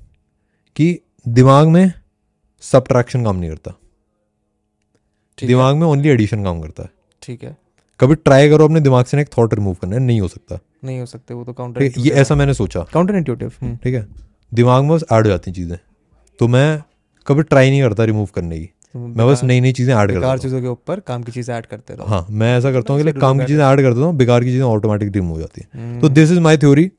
कि 0.75 0.99
दिमाग 1.27 1.67
में 1.67 1.91
सब्ट्रैक्शन 2.61 3.23
काम 3.23 3.35
नहीं 3.35 3.49
करता। 3.49 3.73
दिमाग 5.37 5.75
में 5.75 5.87
ओनली 5.87 6.09
एडिशन 6.09 6.43
काम 6.43 6.61
करता 6.61 6.83
है। 6.83 6.89
ठीक 7.23 7.43
है। 7.43 7.55
कभी 7.99 8.15
ट्राई 8.17 8.49
करो 8.49 8.65
अपने 8.65 8.79
दिमाग 8.79 9.05
से 9.05 9.17
ना 9.17 9.21
एक 9.21 9.29
थॉट 9.37 9.53
रिमूव 9.53 9.73
करना 9.81 9.95
है 9.95 10.01
नहीं 10.01 10.21
हो 10.21 10.27
सकता। 10.27 10.59
नहीं 10.85 10.99
हो 10.99 11.05
सकते 11.05 11.33
वो 11.33 11.43
तो 11.43 11.53
काउंटर 11.53 11.83
ये 11.83 12.11
ऐसा 12.21 12.35
मैंने 12.35 12.53
सोचा। 12.53 12.85
काउंटर 12.93 13.15
इंट्यूटिव 13.15 13.77
ठीक 13.83 13.93
है? 13.93 14.05
दिमाग 14.51 14.83
में 14.83 14.89
बस 14.89 15.03
ऐड 15.03 15.23
हो 15.23 15.29
जाती 15.29 15.51
चीज़ें। 15.51 15.77
तो 16.39 16.47
मैं 16.47 16.81
कभी 17.27 17.43
ट्राई 17.43 17.69
नहीं 17.69 17.81
करता 17.81 18.03
रिमूव 18.05 18.29
करने 18.35 18.59
की। 18.59 18.69
मैं 18.95 19.27
बस 19.27 19.43
नई 19.43 19.59
नई 19.61 19.71
चीज़ें 19.73 19.93
ऐड 19.95 20.11
करता 20.11 20.35
चीज़ों 20.37 20.61
के 20.61 20.67
ऊपर 20.67 20.99
काम 21.01 21.23
की 21.23 21.31
चीज़ें 21.31 21.53
ऐड 21.55 21.65
करते 21.65 21.93
रहो। 21.93 22.05
हाँ 22.05 22.25
मैं 22.31 22.57
ऐसा 22.57 22.71
करता 22.71 22.93
हूँ 22.93 23.03
कि 23.03 23.11
काम 23.13 23.39
की 23.39 23.45
चीज़ें 23.45 23.63
ऐड 23.65 23.81
कर 23.81 23.93
देता 23.93 24.05
हूँ 24.05 24.15
बेकार 24.17 24.43
की 24.43 24.49
चीज़ें 24.49 24.65
ऑटोमेटिक 24.65 25.11
रिमूव 25.15 25.35
हो 25.35 25.39
जाती 25.39 25.61
है। 25.61 25.81
हम्म, 25.81 25.99
तो 26.01 26.09
दिस 26.09 26.31
इज़ 26.31 26.39
माई 26.39 26.57
थ्योरी 26.57 26.91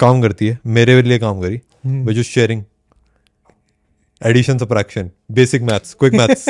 काम 0.00 0.20
करती 0.22 0.48
है 0.48 0.58
मेरे 0.68 1.00
लिए 1.02 1.18
काम 1.18 1.40
करी 1.40 1.60
हम्म। 1.84 2.06
Which 2.06 2.18
is 2.18 2.26
sharing 2.26 2.62
addition 4.20 4.58
subtraction 4.58 5.10
basic 5.32 5.62
maths 5.62 5.94
quick 5.94 6.14
maths 6.14 6.48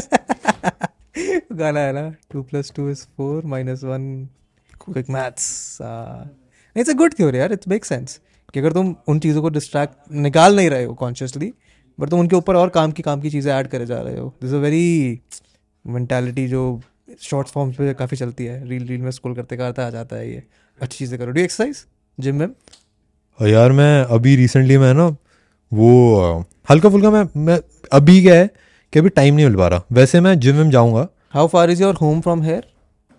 गाना 1.61 1.81
है 1.81 1.93
ना? 1.93 2.09
Two 2.33 2.43
plus 2.43 2.73
two 2.77 2.89
is 2.91 3.05
four 3.17 3.45
minus 3.47 3.85
one 3.85 4.29
quick 4.83 5.11
maths 5.11 5.79
it's 6.77 6.91
a 6.91 6.93
good 6.95 7.15
theory 7.15 7.39
यार 7.39 7.53
इट्स 7.53 7.69
मेक 7.69 7.85
सेंस 7.85 8.21
कि 8.55 8.61
अगर 8.61 8.73
तुम 8.73 8.95
उन 9.09 9.19
चीज़ों 9.19 9.43
को 9.43 9.49
डिस्ट्रैक्ट 9.51 10.13
निकाल 10.19 10.57
नहीं 10.57 10.71
रहे 10.71 10.85
हो 10.85 10.95
कॉन्शियसली 10.97 11.53
बट 11.99 12.11
तुम 12.11 12.21
उनके 12.21 12.37
ऊपर 12.37 12.57
और 12.57 12.69
काम 12.71 12.93
की 12.93 13.03
काम 13.03 13.21
की 13.21 13.31
चीज़ें 13.31 13.53
ऐड 13.53 13.69
करे 13.69 13.87
जा 13.87 14.01
रहे 14.01 14.19
हो। 14.19 14.33
दिस 14.43 14.53
अ 14.53 14.57
वेरी 14.59 15.21
मेंटालिटी 15.85 16.47
जो 16.49 16.81
शॉर्ट 17.23 17.49
फॉर्म्स 17.49 17.77
पे 17.77 17.93
काफ़ी 17.95 18.17
चलती 18.17 18.45
है। 18.45 18.69
रील 18.69 18.87
रील 18.89 19.01
में 19.03 19.11
स्कूल 19.11 19.35
करते 19.35 19.57
करते 19.57 19.83
आ 19.83 19.91
जाता 19.91 20.17
है 20.17 20.31
ये। 20.31 20.43
अच्छी 20.81 20.97
चीज़ें 20.99 21.19
करो। 21.19 21.33
डू 21.33 21.41
एक्सरसाइज 21.41 21.85
जिम 22.19 22.37
में 22.37 22.49
यार 23.41 23.73
मैं 23.73 24.05
अभी 24.15 24.35
रिसेंटली 24.37 24.79
मैं 24.79 24.93
ना 24.95 25.07
वो 25.73 26.45
हल्का 26.71 26.89
फुल्का 26.89 27.11
मैं 27.11 27.25
मैं 27.37 27.59
अभी 27.93 28.21
क्या 28.23 28.35
है 28.35 28.49
कि 28.93 28.99
अभी 28.99 29.09
टाइम 29.11 29.35
नहीं 29.35 29.47
मिल 29.47 29.57
पा 29.57 29.69
रहा। 29.69 29.83
वैसे 29.93 30.21
मैं 30.21 30.39
जिम 30.41 30.57
में 30.57 30.71
जाऊँगा। 30.71 31.07
How 31.35 31.47
far 31.47 31.71
is 31.71 31.83
your 31.83 31.95
home 31.95 32.21
from 32.21 32.43
here 32.43 32.67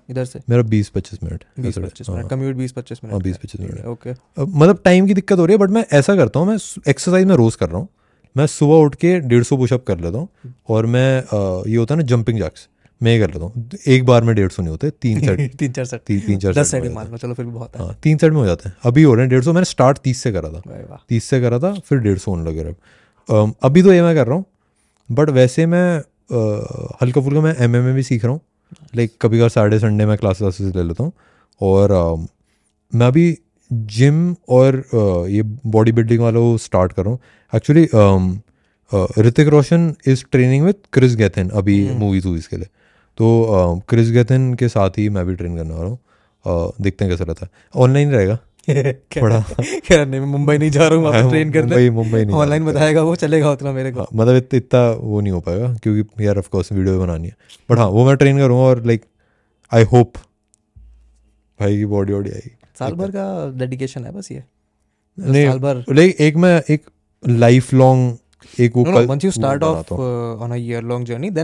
इधर 0.10 0.26
से। 0.26 0.40
मेरा 0.50 0.64
बीस 0.70 0.90
पच्चीस 0.90 1.20
मिनट 1.24 1.44
बीस 1.60 1.78
पच्चीस 1.78 2.10
हाँ। 2.10 2.16
मिनट 2.18 2.30
कम्यूट 2.30 2.56
बीस 2.56 2.72
पच्चीस 2.72 3.00
मिनट 3.04 3.14
हाँ, 3.14 3.22
20-25 3.22 3.60
मिनट 3.60 3.86
ओके। 3.88 4.12
मतलब 4.58 4.80
टाइम 4.86 5.08
की 5.08 5.14
दिक्कत 5.14 5.40
हो 5.40 5.46
रही 5.46 5.54
है 5.54 5.60
बट 5.60 5.70
मैं 5.70 5.86
ऐसा 5.94 6.16
करता 6.16 6.40
हूँ 6.40 6.48
मैं 6.48 6.58
एक्सरसाइज 6.90 7.26
में 7.28 7.36
रोज़ 7.36 7.58
कर 7.58 7.70
रहा 7.70 7.78
हूँ। 7.78 7.88
मैं 8.36 8.46
सुबह 8.48 8.84
उठ 8.86 8.96
के 8.96 9.20
डेढ़ 9.20 9.44
सौ 9.44 9.58
पुशअप 9.58 9.84
कर 9.88 10.00
लेता 10.00 10.18
हूँ 10.18 10.54
और 10.70 10.86
मैं 10.86 11.08
ये 11.70 11.76
होता 11.78 11.94
है 11.96 12.00
ना 12.02 12.06
जंपिंग 12.08 12.40
जैक्स 12.40 12.68
मैं 13.02 13.20
कर 13.20 13.34
लेता 13.34 13.46
हूँ। 13.46 13.70
एक 13.88 14.06
बार 14.06 14.24
में 14.24 14.36
डेढ़ 14.36 14.50
सौ 14.52 14.62
नहीं 14.64 14.72
होते 14.72 14.90
तीन 15.02 15.20
सेट 15.26 15.56
तीन 15.60 15.72
चार 15.72 15.86
सेट 15.86 16.02
तीन 16.08 16.20
तीन 16.28 16.40
चार 16.40 16.54
दस 16.54 16.72
सेट 16.72 16.92
मान 16.94 17.12
लो 17.12 17.18
चलो 17.18 17.34
फिर 17.34 17.46
भी 17.46 17.52
बहुत 17.52 17.76
है। 17.76 17.86
हाँ 17.86 17.96
तीन 18.04 18.18
सेट 18.18 18.32
में 18.34 18.40
हो 18.40 18.46
जाते 18.46 18.70
हैं। 18.70 18.76
अभी 18.86 19.04
हो 19.04 19.14
रहे 19.14 19.24
हैं 19.24 19.30
डेढ़ 19.30 19.44
सौ 19.44 19.54
मैंने 19.54 19.66
स्टार्ट 19.66 19.98
तीस 20.04 20.22
से 20.24 20.32
करा 20.32 20.50
था। 20.50 21.04
तीस 21.10 21.24
से 21.24 21.42
करा 21.42 21.60
था 21.60 21.74
फिर 21.80 22.00
डेढ़ 22.00 22.18
सौ 22.18 22.32
होने 22.32 22.50
लगे 22.50 22.70
अब। 22.70 23.54
अभी 23.64 23.84
तो 23.84 23.94
ये 23.94 24.02
मैं 24.02 24.16
कर 24.16 24.28
रहा 24.28 24.36
हूँ 24.36 24.46
बट 25.10 25.30
वैसे 25.30 25.66
मैं 25.66 26.02
हल्का 26.32 27.22
फुल्का 27.22 27.42
मैं 27.42 27.56
एम 27.58 27.94
भी 27.94 28.04
सीख 28.04 28.24
रहा 28.24 28.34
हूँ। 28.34 28.42
लाइक 28.96 29.12
कभी 29.22 29.38
कभार 29.38 29.50
सैटरडे 29.50 29.80
संडे 29.80 30.06
मैं 30.06 30.18
क्लास 30.18 30.38
क्लासेस 30.38 30.76
ले 30.76 30.84
लेता 30.84 31.04
हूँ। 31.04 31.12
और 31.62 31.92
मैं 32.92 33.08
अभी 33.08 33.38
जिम 33.72 34.36
और 34.50 34.84
ये 35.30 35.42
बॉडी 35.68 35.92
बिल्डिंग 35.92 36.22
वाला 36.22 36.40
वो 36.40 36.58
स्टार्ट 36.60 36.94
कर 36.94 37.04
रहा 37.04 37.12
हूँ। 37.12 37.20
Actually 37.54 37.84
Hrithik 39.20 39.48
Roshan 39.48 39.94
is 40.08 40.24
training 40.32 40.66
with 40.66 40.76
Kris 40.94 41.16
Gethin 41.16 41.50
अभी 41.50 41.84
मूवीज़ 41.90 42.28
वूवीज 42.28 42.48
के 42.48 42.58
लिए। 42.58 42.68
तो 43.18 43.82
क्रिस 43.90 44.10
गैथन 44.12 44.54
के 44.54 44.68
साथ 44.70 44.98
ही 44.98 45.08
मैं 45.10 45.26
भी 45.26 45.36
ट्रेन 45.36 45.56
करने 45.58 45.74
वाला 45.74 45.90
हूँ। 45.90 46.74
देखते 46.82 47.06
हैं 47.06 47.14
कैसा 47.14 47.24
रहता 47.24 47.46
है। 47.46 47.82
ऑनलाइन 47.84 48.12
रहेगा। 48.12 48.38
क्या 48.70 50.06
नहीं 50.06 50.20
मैं 50.20 50.28
मुंबई 50.28 50.58
नहीं 50.58 50.72
जा 50.72 50.88
रहा 50.88 51.20
हूँ 51.20 51.30
ट्रेन 51.30 51.52
करने। 51.52 51.66
मुंबई 51.66 51.90
मुंबई 51.90 52.26
नहीं 52.26 52.36
ऑनलाइन 52.36 52.66
बताएगा 52.66 53.02
वो 53.02 53.16
चलेगा 53.16 53.52
उतना 53.52 53.72
मेरे 53.72 53.92
को। 53.92 54.00
हाँ, 54.00 54.08
मतलब 54.14 54.36
इतना 54.36 54.58
इतना 54.58 54.92
वो 54.92 55.22
नहीं 55.22 55.34
हो 55.34 55.40
पाएगा 55.40 55.74
क्योंकि 55.74 56.26
यार 56.26 56.38
ऑफ़ 56.38 56.50
कोर्स 56.50 56.72
वीडियो 56.72 57.00
बनानी 57.00 57.28
है। 57.28 57.36
बट 57.72 57.78
हाँ 57.78 57.88
वो 57.88 58.06
मैं 58.06 58.16
ट्रेन 58.16 58.38
करूँगा 58.38 58.64
और 58.64 58.86
लाइक 58.86 59.06
आई 59.74 59.84
होप 59.84 60.14
भाई 61.60 61.78
की 61.78 61.86
बॉडी 61.86 62.14
वॉडी 62.14 62.30
आएगी। 62.30 62.56
साल 62.80 62.92
भर 62.92 63.12
का 63.12 63.54
डेडिकेशन 63.58 64.06
है 64.06 64.12
बस 64.12 64.32
ये। 64.32 64.44
नहीं 65.20 65.48
साल 65.48 65.60
भर। 65.60 65.86
लाइक 65.90 66.16
एक 66.20 66.36
मैं 66.36 66.64
एक 66.70 66.86
लाइफ 67.28 67.74
लॉन्ग 67.74 68.18
एक 68.60 68.78
वो 68.78 68.84
कल- 68.84 68.96
once 68.96 69.16
you 69.16 69.26
वो 69.26 69.32
start 69.32 69.64
off 69.64 69.74
बनाता 69.74 69.96
हूँ। 69.96 70.40
uh, 70.40 70.46
on 70.46 70.52
a 70.52 70.62
year 70.70 70.92
long 70.92 71.10
journey 71.10 71.36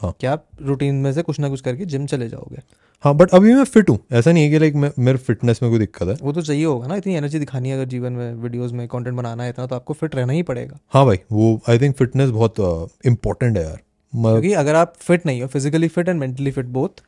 हाँ। 0.00 0.14
क्या 0.20 0.32
आप 0.32 0.46
रूटीन 0.62 0.94
में 0.94 1.12
से 1.12 1.22
कुछ 1.22 1.38
ना 1.40 1.48
कुछ 1.48 1.60
करके 1.60 1.84
जिम 1.86 2.06
चले 2.06 2.28
जाओगे। 2.28 2.62
हाँ 3.04 3.14
बट 3.16 3.30
अभी 3.30 3.54
मैं 3.54 3.64
फिट 3.64 3.90
हूँ। 3.90 3.98
ऐसा 4.12 4.32
नहीं 4.32 4.44
है 4.44 4.50
कि 4.50 4.58
लाइक 4.58 4.94
मेरे 4.98 5.18
फिटनेस 5.18 5.62
में 5.62 5.70
कोई 5.70 5.78
दिक्कत 5.78 6.08
है। 6.08 6.16
वो 6.22 6.32
तो 6.32 6.42
चाहिए 6.42 6.64
होगा 6.64 6.86
ना 6.86 6.96
इतनी 6.96 7.14
एनर्जी 7.14 7.38
दिखानी 7.38 7.68
है 7.68 7.74
अगर 7.74 7.88
जीवन 7.88 8.12
में 8.12 8.34
वीडियोस 8.34 8.72
में 8.72 8.86
कंटेंट 8.88 9.16
बनाना 9.16 9.42
है 9.42 9.50
इतना 9.50 9.66
तो 9.66 9.74
आपको 9.74 9.94
फिट 9.94 10.14
रहना 10.14 10.32
ही 10.32 10.42
पड़ेगा। 10.42 10.78
हाँ 10.94 11.04
भाई 11.06 11.18
वो 11.32 11.60
आई 11.68 11.78
थिंक 11.78 11.96
फिटनेस 11.96 12.30
बहुत 12.30 12.90
इम्पोर्टेंट 13.06 13.56
है 13.56 13.64
यार। 13.64 13.80
क्योंकि 14.12 14.52
अगर 14.54 14.74
आप 14.74 14.94
फिट 14.98 15.26
नहीं 15.26 15.42
हो 15.42 15.48
physically 15.48 15.88
fit 15.88 16.08
and 16.08 16.20
mentally 16.20 16.50
fit 16.50 16.66
both 16.74 17.02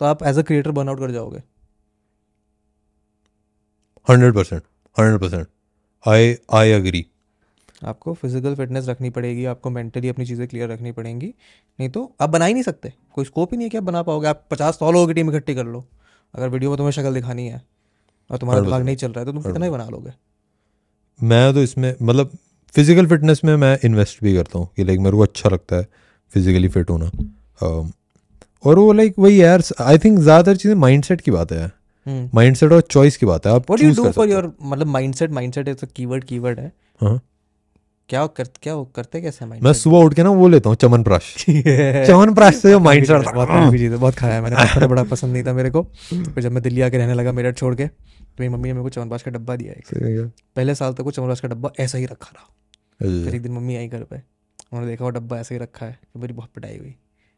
तो 0.00 0.04
आप 0.04 0.22
एज 0.22 0.38
अ 0.38 0.42
क्रिएटर 0.42 0.70
बर्नआउट 0.70 0.98
कर 0.98 1.10
जाओगे। 1.10 1.42
Hundred 4.08 4.34
percent 4.34 4.62
hundred 4.96 5.20
percent 5.20 5.46
I 6.04 6.34
I 6.54 6.72
agree 6.72 7.06
आपको 7.82 8.14
फ़िज़िकल 8.14 8.54
फिटनेस 8.54 8.88
रखनी 8.88 9.10
पड़ेगी 9.10 9.44
आपको 9.46 9.70
मेंटली 9.70 10.08
अपनी 10.08 10.24
चीज़ें 10.26 10.46
क्लियर 10.48 10.68
रखनी 10.68 10.92
पड़ेंगी। 10.92 11.26
नहीं 11.78 11.88
तो 11.88 12.10
आप 12.20 12.30
बना 12.30 12.44
ही 12.44 12.52
नहीं 12.52 12.62
सकते। 12.62 12.92
कोई 13.14 13.24
स्कोप 13.24 13.52
ही 13.52 13.56
नहीं 13.56 13.66
है 13.66 13.70
कि 13.70 13.76
आप 13.76 13.84
बना 13.84 14.02
पाओगे। 14.02 14.28
आप 14.28 14.44
पचास 14.50 14.78
सौ 14.78 14.90
लोगों 14.92 15.06
की 15.06 15.14
टीम 15.14 15.30
इकट्ठी 15.30 15.54
कर 15.54 15.66
लो। 15.66 15.84
अगर 16.34 16.48
वीडियो 16.48 16.70
में 16.70 16.76
तुम्हें 16.76 16.92
शक्ल 16.92 17.14
दिखानी 17.14 17.46
है 17.46 17.62
और 18.30 18.38
तुम्हारा 18.38 18.62
दिमाग 18.62 18.82
नहीं 18.82 18.96
चल 18.96 19.08
रहा 19.08 19.20
है 19.20 19.26
तो 19.26 19.32
तुम 19.32 19.42
कितना 19.42 19.64
ही 19.64 19.70
बना 19.70 19.88
लोगे। 19.88 20.12
मैं 21.20 21.52
तो 21.54 21.62
इसमें 21.62 21.94
मतलब 22.02 22.36
फ़िज़िकल 22.74 23.06
फिटनेस 23.06 23.40
में 23.44 23.54
मैं 23.56 23.78
इन्वेस्ट 23.84 24.22
भी 24.24 24.34
करता 24.34 24.58
हूँ 24.58 24.68
कि 24.76 24.84
लाइक 24.84 25.00
मेरे 25.00 25.16
को 25.16 25.22
अच्छा 25.22 25.48
लगता 25.48 25.76
है 25.76 25.86
फिजिकली 26.32 26.68
फिट 26.68 26.90
होना। 26.90 27.10
और 28.64 28.78
वो 28.78 28.92
लाइक 28.92 29.14
वही 29.18 29.40
यार 29.40 29.62
आई 29.80 29.98
थिंक 29.98 30.18
ज़्यादातर 30.18 30.56
चीज़ें 30.56 30.74
माइंडसेट 30.76 31.20
की 31.20 31.30
बात 31.30 31.52
है। 31.52 31.64
हम्म। 32.06 32.28
माइंडसेट 32.34 32.72
और 32.72 32.80
चॉइस 32.82 33.16
की 33.16 33.26
बात 33.26 33.46
है 33.46 33.52
आप 33.52 33.70
what 33.70 33.80
you 33.80 33.90
choose 33.90 34.04
do 34.04 34.10
for 34.12 34.28
your 34.28 34.52
मतलब 34.62 34.86
mindset 34.86 35.30
mindset 35.30 35.68
is 35.68 35.84
a 35.84 35.88
keyword 35.96 36.24
keyword 36.24 36.60
हो। 36.60 36.70
हाँ। 37.00 37.20
क्या 38.08 38.26
कर 38.26 38.44
क्या 38.62 38.74
करते 38.96 39.20
कैसे 39.20 39.46
माइंड 39.46 39.64
मैं 39.64 39.72
सुबह 39.72 39.98
उठ 39.98 40.14
के 40.14 40.22
ना 40.22 40.30
वो 40.30 40.48
लेता 40.48 40.68
हूँ 40.68 40.76
चमन 40.76 41.02
प्राश 41.02 41.44
चमन 41.48 42.34
प्राश 42.34 42.56
से 42.56 42.70
जो 42.70 42.80
माइंडसेट 42.80 43.28
बहुत 43.34 43.48
महँगी 43.48 43.78
चीज़ 43.78 43.92
है 43.92 43.98
बहुत 43.98 44.14
खाया 44.14 44.34
है 44.34 44.40
मैंने। 44.40 44.56
पत्थर 44.56 44.86
बड़ा 44.86 45.04
पसंद 45.04 45.32
नहीं 45.32 45.44
था 45.44 45.52
मेरे 45.52 45.70
को। 45.70 45.82
फिर 45.82 46.40
जब 46.40 46.52
मैं 46.52 46.62
दिल्ली 46.62 46.80
आके 46.80 46.98
रहने 46.98 47.14
लगा 47.14 47.32
मेरठ 47.32 47.56
छोड़ 47.56 47.74
के 47.74 47.86
तो 47.86 48.36
मेरी 48.40 48.48
मम्मी 48.48 48.68
ने 48.68 48.72
मेरे 48.72 48.82
को 48.82 48.88
च्यवनप्राश 48.88 49.22
का 49.22 49.30
डब्बा 49.30 49.56
दिया 49.56 49.72
एक। 49.72 50.32
पहले 50.56 50.74
साल 50.74 50.92
तक 50.92 51.00
वो 51.00 51.10
च्यवनप्राश 51.10 51.40
का 51.40 51.48
डब्बा 51.48 51.72
ऐसा 51.80 51.98
ही 51.98 52.06
रखा 52.06 52.30
रहा। 52.34 53.24
फिर 53.24 53.34
एक 53.34 53.42
दिन 53.42 53.52
मम्मी 53.52 53.76
आई 53.76 53.88
घर 53.88 54.02
पर 54.02 54.16
उन्होंने 54.16 54.90
देखा 54.90 55.04
वो 55.04 55.10
डब्बा 55.10 55.38
ऐसे 55.38 55.54
ही 55.54 55.60
रखा 55.60 55.86
है 55.86 55.98
तो 56.14 56.20
मेरी 56.20 56.32
बहुत 56.32 56.50
पिटाई 56.54 56.78
हुई 56.78 56.94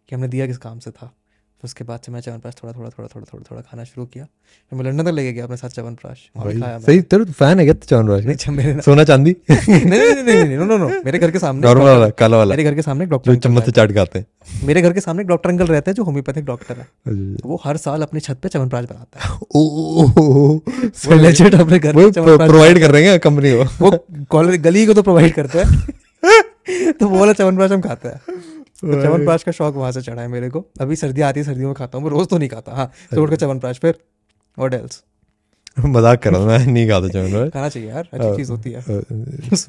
कि 0.08 0.14
हमने 0.14 0.28
दिया 0.28 0.46
किस 0.46 0.58
काम 0.58 0.78
से 0.78 0.90
था। 0.90 1.12
फिर 1.60 1.68
उसके 1.68 1.84
बाद 1.84 2.00
से 2.06 2.12
मैं 2.12 2.20
च्यवनप्राश 2.20 2.54
थोड़ा 2.54 2.72
थोड़ा 2.72 2.88
थोड़ा 2.88 3.08
थोड़ा 3.08 3.26
थोड़ा 3.34 3.44
थोड़ा 3.50 3.62
खाना 3.62 3.84
शुरू 3.84 4.06
किया। 4.06 4.24
फिर 4.24 4.78
मैं 4.78 4.90
लंदन 4.90 5.04
तक 5.04 5.10
लेके 5.10 5.32
गया 5.32 5.44
अपने 5.44 5.56
साथ 5.56 5.68
मैं। 5.78 6.80
सही 6.80 7.00
तेरे 7.00 7.24
फ़ैन 7.24 7.58
है 7.58 7.64
क्या 7.64 7.74
चमन 7.74 8.06
प्राश 8.06 8.24
नहीं 8.24 8.34
अच्छा, 8.34 8.52
मेरे 8.52 8.80
सोना 8.80 9.04
चांदी? 9.04 9.36
नहीं 9.50 9.84
नहीं 9.84 10.24
नहीं 10.24 10.44
नहीं 10.44 10.56
नो 10.56 10.64
नो 10.64 10.78
नो 10.78 10.88
मेरे 10.88 11.18
घर 11.18 11.30
के 11.30 11.38
सामने 11.38 11.66
नॉर्मल 11.66 11.84
वाला 11.84 12.08
काला 12.08 12.36
वाला। 12.36 12.50
मेरे 12.50 12.64
घर 12.64 12.74
के 12.74 12.82
सामने 12.82 13.06
डॉक्टर 13.06 13.36
चम्मच 13.36 13.64
से 13.64 13.72
चाट 13.72 13.92
खाते 13.92 14.18
हैं। 14.18 14.26
हैं। 14.48 14.66
मेरे 14.66 14.82
घर 14.82 14.92
के 14.92 15.00
सामने 15.00 15.24
डॉक्टर 15.24 15.50
अंकल 15.50 15.66
रहते 15.66 15.90
हैं 15.90 15.96
जो 15.96 16.04
होम्योपैथिक 16.04 16.44
डॉक्टर 16.44 16.76
है। 16.76 16.88
वो 17.46 17.62
हर 17.64 17.76
साल 17.76 18.02
अपनी 18.02 18.20
छत 18.20 18.38
पे 18.42 18.48
च्यवनप्राश 18.48 18.84
बनाता 18.84 19.20
है। 19.20 19.38
ओ, 19.54 20.58
अपने 21.60 21.78
घर 21.78 21.92
प्रोवाइड 22.36 22.80
कर 22.80 22.90
रहे 22.90 23.04
हैं 23.04 23.20
कंपनी 23.20 23.52
को? 23.52 23.64
वो 23.84 24.06
गली 24.58 24.86
को 24.86 24.94
तो 24.94 25.02
प्रोवाइड 25.02 25.34
करते 25.34 25.58
हैं। 25.58 25.88
तो 26.92 27.08
वो 27.08 27.18
वाला 27.18 27.32
च्यवनप्राश 27.32 27.70
हम 27.72 27.80
खाते 27.80 28.08
हैं। 28.08 28.20
तो 28.82 29.00
च्यवनप्राश 29.00 29.42
का 29.42 29.52
शौक 29.52 29.74
वहाँ 29.74 29.92
से 29.92 30.02
चढ़ा 30.02 30.22
है 30.22 30.28
मेरे 30.28 30.48
को। 30.50 30.64
अभी 30.80 30.96
सर्दी 30.96 31.20
आती 31.20 31.40
है 31.40 31.46
सर्दियों 31.46 31.68
में 31.68 31.74
खाता 31.74 31.98
हूँ 31.98 32.04
मैं 32.04 32.10
रोज 32.10 32.28
तो 32.28 32.38
नहीं 32.38 32.48
खाता। 32.48 32.74
हाँ 32.74 32.90
तो 33.14 33.22
उठ 33.22 33.30
कर 33.30 33.36
च्यवनप्राश 33.36 33.78
फिर 33.78 33.94
और 34.56 34.74
एल्स 34.74 35.02
मज़ाक 35.78 36.22
कर 36.22 36.32
रहा 36.32 36.46
मैं 36.46 36.66
नहीं 36.66 36.88
खाता 36.88 37.08
प्राश 37.08 37.50
खाना 37.50 37.68
चाहिए 37.68 37.88
यार 37.88 38.08
अच्छी 38.12 38.36
चीज़ 38.36 38.50
होती 38.50 38.70
है। 38.70 38.80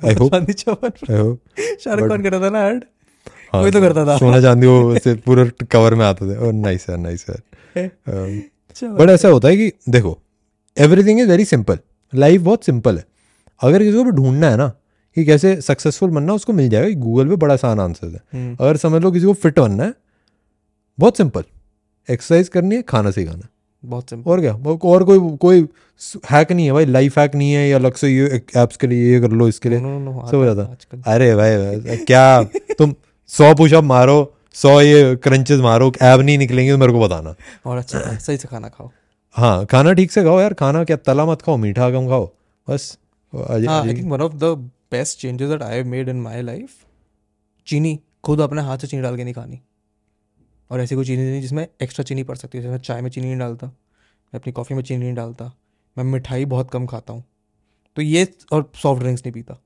आई 0.08 0.14
होप 0.16 0.32
चांदी 0.34 0.54
शाहरुख 0.54 2.10
खान 2.10 2.24
करता 2.24 2.40
था 2.42 2.50
ना 2.50 2.66
ऐड 2.68 2.84
हाँ, 3.54 3.62
वही 3.62 3.72
तो 3.72 3.80
करता 3.82 4.06
था। 4.06 4.18
सोना 4.18 4.40
चांदी 4.42 4.68
वो 4.68 5.00
से 5.00 5.14
पूरे 5.26 5.50
कवर 5.72 5.96
में 5.96 6.06
आते 6.06 6.26
थे। 6.26 6.36
और 6.38 6.54
नाइस 6.54 6.86
है। 6.90 6.98
नाइस 7.02 7.26
है 7.30 7.88
बट 8.84 9.10
ऐसा 9.10 9.30
होता 9.30 9.48
है 9.48 9.58
कि 9.58 9.72
देखो 9.90 10.18
everything 10.78 11.20
is 11.20 11.30
very 11.30 11.46
simple 11.46 11.80
life 12.14 12.42
बहुत 12.42 12.64
सिंपल 12.66 12.98
है। 12.98 13.06
अगर 13.62 13.84
किसी 13.84 13.98
को 13.98 14.10
ढूंढना 14.12 14.50
है 14.50 14.58
ना 14.58 14.72
कि 15.18 15.26
कैसे 15.26 15.56
सक्सेसफुल 15.62 16.10
बनना 16.10 16.34
उसको 16.34 16.54
मिल 16.54 16.70
जाएगा। 16.70 17.00
गूगल 17.00 17.30
पे 17.30 17.36
बड़ा 17.36 17.54
आसान 17.54 17.80
आंसर 17.80 18.08
है। 18.08 18.22
हम्म, 18.34 18.56
अगर 18.60 18.78
समझ 18.78 19.02
लो 19.02 19.12
किसी 19.12 19.26
को 19.26 19.34
फिट 19.36 19.60
बनना 19.60 19.84
है 19.84 19.94
बहुत 20.98 21.18
सिंपल 21.18 21.44
एक्सरसाइज 22.10 22.50
करनी 22.50 22.76
है 22.76 22.82
खाना 22.82 23.12
सही 23.12 23.26
खाना 23.26 23.38
है। 23.38 23.50
बहुत 23.84 24.10
सिंपल 24.10 24.32
और 24.32 24.40
क्या? 24.42 24.54
और 24.84 25.04
कोई 25.04 25.20
कोई 25.38 25.68
हैक 26.32 26.52
नहीं 26.52 26.66
है 26.66 26.72
भाई। 26.74 26.86
लाइफ 26.86 27.18
हैक 27.20 27.36
नहीं 27.36 27.52
है 27.54 27.68
या 27.70 27.78
अलग 27.78 27.96
से 27.96 28.10
ये 28.10 28.42
एप्स 28.58 28.78
के 28.78 28.88
लिए 28.88 29.12
ये 29.14 29.20
कर 29.22 29.32
लो 29.32 29.48
इसके 29.48 29.70
लिए। 29.70 29.80
नो 29.80 29.90
नो 29.90 30.12
नो 30.12 30.28
सब 30.28 30.38
हो 30.38 30.46
जाता 30.46 31.12
अरे 31.14 31.36
भाई 31.36 31.58
भाई, 31.58 31.98
क्या? 31.98 32.44
तुम 32.78 32.94
सौ 33.30 33.54
पुशअप 33.56 33.84
मारो 33.84 34.34
सौ 34.56 34.80
ये 34.82 35.16
क्रंचेस 35.16 35.60
मारो 35.62 35.92
ऐब 36.02 36.22
नहीं 36.22 36.38
निकलेंगे 36.38 36.72
तो 36.72 36.78
मेरे 36.78 36.94
को 36.94 37.00
बताना। 37.00 37.36
और 37.66 37.78
अच्छा 37.78 38.00
सही 38.18 38.38
से 38.38 38.48
खाना 38.48 38.70
खाओ। 38.70 38.90
हाँ 39.36 39.66
खाना 39.66 39.94
ठीक 39.94 40.12
से 40.12 40.24
खाओ 40.24 40.40
यार। 40.42 40.54
खाना 40.54 40.84
क्या? 40.84 40.98
तला 40.98 41.26
मत 41.26 41.42
खाओ 41.42 41.58
मीठा 41.58 41.90
कम 41.92 42.08
खाओ। 42.08 42.26
बस। 42.68 42.98
I 43.34 43.62
think 43.94 44.12
one 44.12 44.22
of 44.22 44.34
the 44.36 44.70
best 44.92 45.20
changes 45.20 45.50
that 45.50 45.64
I 45.64 45.76
have 45.76 45.88
made 45.88 46.10
in 46.10 46.22
my 46.22 46.42
life 46.42 46.70
चीनी 47.68 48.00
खुद 48.24 48.42
अपने 48.42 48.62
हाथ 48.62 48.78
से 48.78 48.88
चीनी 48.88 49.04
डाल 49.04 49.18
के 49.18 49.24
नहीं 49.24 49.34
खानी। 49.34 49.62
और 50.70 50.82
ऐसी 50.82 50.96
कोई 50.96 51.06
चीनी 51.06 51.24
नहीं 51.24 51.42
जिसमें 51.42 51.68
एक्स्ट्रा 51.84 52.04
चीनी 52.04 52.24
पड़ 52.24 52.36
सकती 52.36 52.58
है। 52.58 52.62
जैसे 52.62 52.72
मैं 52.72 52.80
चाय 52.80 53.02
में 53.02 53.10
चीनी 53.10 53.28
नहीं 53.28 53.38
डालता 53.40 53.68
मैं 53.68 54.40
अपनी 54.40 54.54
कॉफ़ी 54.54 54.76
में 54.76 54.82
चीनी 54.84 55.04
नहीं 55.04 55.14
डालता 55.16 55.52
मैं 55.98 56.04
मिठाई 56.06 56.46
बहुत 56.46 56.70
कम 56.72 56.86
खाता 56.86 57.14
हूँ। 57.14 57.24
तो 57.98 58.02
ये 58.02 58.28
और 58.52 58.72
सॉफ्ट 58.82 59.02
ड्रिंक्स 59.02 59.22
नहीं 59.26 59.34
पीता। 59.34 59.62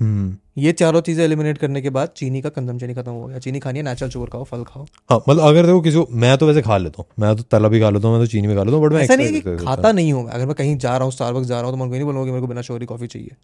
हम्म। 0.00 0.36
ये 0.58 0.72
चारों 0.72 1.00
चीज़ें 1.00 1.22
एलिमिनेट 1.24 1.58
करने 1.58 1.80
के 1.82 1.90
बाद 1.90 2.08
चीनी 2.16 2.40
का 2.42 2.48
कंजम्पशन 2.48 2.88
ही 2.88 2.94
खत्म 2.94 3.10
हो 3.10 3.26
गया। 3.26 3.38
चीनी 3.38 3.60
खानी 3.60 3.78
है 3.78 3.84
नेचुरल 3.84 4.10
शुगर 4.10 4.30
खाओ 4.30 4.44
फल 4.44 4.62
खाओ। 4.64 4.84
हाँ 5.10 5.18
मतलब 5.28 5.42
अगर 5.42 5.66
देखो 5.66 5.80
किसी 5.80 6.04
मैं 6.12 6.36
तो 6.38 6.46
वैसे 6.46 6.62
खा 6.62 6.76
लेता 6.78 7.02
हूँ। 7.02 7.06
मैं 7.18 7.34
तो 7.36 7.42
तला 7.50 7.68
भी 7.68 7.80
खा 7.80 7.90
लेता 7.90 8.08
हूँ 8.08 8.16
मैं 8.16 8.26
तो 8.26 8.30
चीनी 8.32 8.48
भी 8.48 8.54
खा 8.54 8.62
लेता 8.62 8.76
हूँ 8.76 8.84
बट 8.86 8.92
मैं 8.92 9.02
ऐसा 9.02 9.16
नहीं 9.16 9.40
कि 9.40 9.56
खाता 9.64 9.92
नहीं 9.92 10.12
हूँ 10.12 10.28
अगर 10.30 10.46
मैं 10.46 10.54
कहीं 10.54 10.76
जा 10.76 10.96
रहा 10.96 11.04
हूँ 11.04 11.12
स्टारबक्स 11.12 11.46
जा 11.46 11.60
रहा 11.60 11.70
हूँ 11.70 11.78
तो 11.78 11.84
मैं 11.84 11.90
नहीं 11.90 12.04
बोलूँगा 12.04 12.24
कि 12.24 12.30
मेरे 12.30 12.40
को 12.40 12.46
बिना 12.46 12.62
शोरी 12.62 12.86
कॉफ़ी 12.86 13.06
चाहिए। 13.06 13.36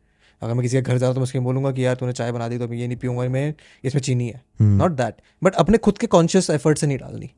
अगर 0.43 0.55
मैं 0.55 0.62
किसी 0.62 0.76
के 0.76 0.82
घर 0.82 0.93
जा 0.93 0.99
रहा 0.99 1.07
हूँ 1.07 1.14
तो 1.14 1.20
मैं 1.20 1.24
उसके 1.24 1.38
बोलूँगा 1.38 1.72
कि 1.72 1.84
यार 1.84 1.95
तूने 1.95 2.12
चाय 2.12 2.32
बना 2.32 2.49
दी 2.49 2.59
तो 2.59 2.68
मैं 2.68 2.76
ये 2.76 2.86
नहीं 2.86 2.97
पीऊँगा 2.97 3.28
मैं 3.28 3.53
इसमें 3.84 4.03
चीनी 4.03 4.28
है। 4.28 4.43
नॉट 4.61 4.93
दैट 4.93 5.14
बट 5.43 5.55
अपने 5.55 5.78
खुद 5.78 5.99
के 5.99 6.07
कॉन्शियस 6.07 6.51
एफर्ट 6.51 6.78
से 6.78 6.86
नहीं 6.86 6.99
डालनी। 6.99 7.30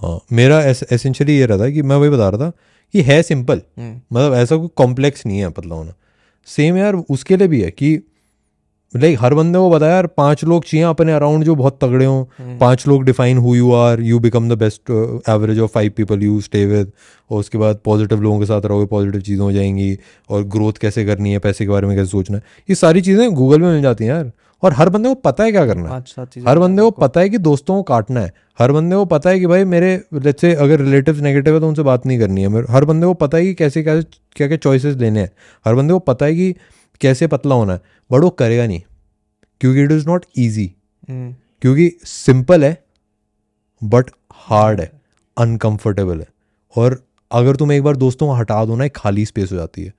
हाँ 0.00 0.18
मेरा 0.32 0.60
एसेंशियली 0.62 1.36
ये 1.38 1.46
रहा 1.46 1.58
था 1.58 1.70
कि 1.70 1.82
मैं 1.82 1.96
वही 1.96 2.10
बता 2.10 2.28
रहा 2.28 2.46
था 2.46 2.52
कि 2.94 3.02
है 3.02 3.22
सिंपल 3.22 3.62
हम्म, 3.78 4.00
मतलब 4.12 4.34
ऐसा 4.34 4.56
कोई 4.56 4.68
कॉम्प्लेक्स 4.76 5.26
नहीं 5.26 5.38
है 5.38 5.48
पतला 5.50 5.74
होना। 5.74 5.94
सेम 6.48 6.76
यार 6.76 6.94
उसके 6.94 7.36
लिए 7.36 7.48
भी 7.48 7.60
है 7.60 7.70
कि 7.70 7.94
लाइक 8.94 9.18
हर 9.20 9.34
बंदे 9.34 9.58
को 9.58 9.70
बताया 9.70 9.94
यार 9.94 10.06
पाँच 10.06 10.44
लोग 10.44 10.64
चाहिए 10.64 10.84
अपने 10.86 11.12
अराउंड 11.12 11.44
जो 11.44 11.54
बहुत 11.54 11.78
तगड़े 11.82 12.04
हों। 12.04 12.24
हम्म। 12.38 12.58
पाँच 12.58 12.86
लोग 12.88 13.04
define 13.04 13.38
who 13.38 13.54
you 13.54 13.72
are 13.72 14.00
you 14.00 14.18
become 14.18 14.48
the 14.48 14.58
best 14.58 14.90
average 15.28 15.58
of 15.60 15.70
five 15.70 15.92
people 15.96 16.22
you 16.22 16.40
stay 16.40 16.64
with 16.66 16.92
और 17.30 17.40
उसके 17.40 17.58
बाद 17.58 17.80
पॉजिटिव 17.84 18.22
लोगों 18.22 18.38
के 18.38 18.46
साथ 18.46 18.66
रहोगे 18.66 18.86
पॉजिटिव 18.86 19.20
चीज़ें 19.20 19.42
हो 19.42 19.52
जाएँगी। 19.52 19.98
और 20.30 20.44
ग्रोथ 20.46 20.72
कैसे 20.72 21.04
करनी 21.04 21.32
है 21.32 21.38
पैसे 21.38 21.64
के 21.64 21.70
बारे 21.70 21.86
में 21.86 21.96
कैसे 21.96 22.10
सोचना 22.10 22.36
है। 22.36 22.42
ये 22.68 22.74
सारी 22.74 23.00
चीज़ें 23.00 23.30
गूगल 23.32 23.60
में 23.60 23.70
मिल 23.72 23.82
जाती 23.82 24.04
हैं 24.04 24.12
यार। 24.12 24.30
और 24.62 24.72
हर 24.72 24.88
बंदे 24.88 25.08
को 25.08 25.14
पता 25.14 25.44
है 25.44 25.52
क्या 25.52 25.66
करना 25.66 25.88
है। 25.88 26.00
चीज़ें 26.02 26.48
हर 26.48 26.58
बंदे 26.58 26.82
को 26.82 26.90
पता 26.92 27.20
है 27.20 27.28
कि 27.28 27.38
दोस्तों 27.40 27.74
को 27.76 27.82
काटना 27.82 28.20
है। 28.20 28.32
हर 28.58 28.72
बंदे 28.72 28.96
को 28.96 29.04
पता 29.04 29.30
है 29.30 29.40
कि 29.40 29.46
भाई 29.46 29.64
मेरे 29.64 29.90
लेट्स 30.14 30.40
से 30.40 30.54
अगर 30.54 30.80
रिलेटिव्स 30.80 31.20
नेगेटिव 31.20 31.54
है 31.54 31.60
तो 31.60 31.68
उनसे 31.68 31.82
बात 31.82 32.06
नहीं 32.06 32.18
करनी 32.18 32.42
है। 32.42 32.64
हर 32.70 32.84
बंदे 32.84 33.06
को 33.06 33.14
पता 33.14 33.38
है 33.38 33.44
कि 33.44 33.54
कैसे 33.54 33.82
कैसे 33.82 34.06
क्या 34.36 34.48
क्या 34.48 34.56
चॉइसेस 34.56 34.96
लेने 34.96 35.20
हैं। 35.20 35.30
हर 35.64 35.74
बंदे 35.74 35.92
को 35.92 35.98
पता 35.98 36.26
है 36.26 36.34
कि 36.34 36.54
कैसे 37.00 37.26
पतला 37.26 37.54
होना 37.54 37.72
है 37.72 37.80
बट 38.12 38.20
वो 38.20 38.30
करेगा 38.30 38.66
नहीं 38.66 38.82
क्योंकि 39.60 39.82
इट 39.82 39.92
इज़ 39.92 40.06
नॉट 40.06 40.24
ईजी 40.38 40.66
क्योंकि 41.10 41.90
सिंपल 42.04 42.64
है 42.64 42.84
बट 43.84 44.10
हार्ड 44.32 44.80
है 44.80 44.90
अनकंफर्टेबल 45.36 46.20
है। 46.20 46.26
और 46.76 47.04
अगर 47.30 47.56
तुम 47.56 47.72
एक 47.72 47.82
बार 47.82 47.96
दोस्तों 47.96 48.26
को 48.26 48.32
हटा 48.32 48.64
दो 48.64 48.76
ना 48.76 48.84
एक 48.84 48.96
खाली 48.96 49.24
स्पेस 49.26 49.52
हो 49.52 49.56
जाती 49.56 49.84
है। 49.84 49.92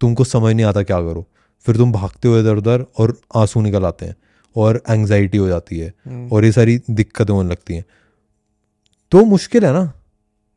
तुमको 0.00 0.24
समझ 0.24 0.54
नहीं 0.54 0.66
आता 0.66 0.82
क्या 0.82 1.00
करो। 1.00 1.26
फिर 1.66 1.76
तुम 1.76 1.92
भागते 1.92 2.28
हो 2.28 2.38
इधर 2.38 2.56
उधर 2.56 2.84
और 2.98 3.16
आँसू 3.36 3.60
निकल 3.60 3.84
आते 3.84 4.06
हैं 4.06 4.16
और 4.56 4.82
एंग्जाइटी 4.88 5.38
हो 5.38 5.48
जाती 5.48 5.78
है 5.78 5.92
हम्म, 6.04 6.28
और 6.32 6.44
ये 6.44 6.52
सारी 6.52 6.78
दिक्कतें 6.90 7.34
होने 7.34 7.50
लगती 7.50 7.74
हैं। 7.74 7.84
तो 9.10 9.24
मुश्किल 9.24 9.64
है 9.64 9.72
ना? 9.72 9.92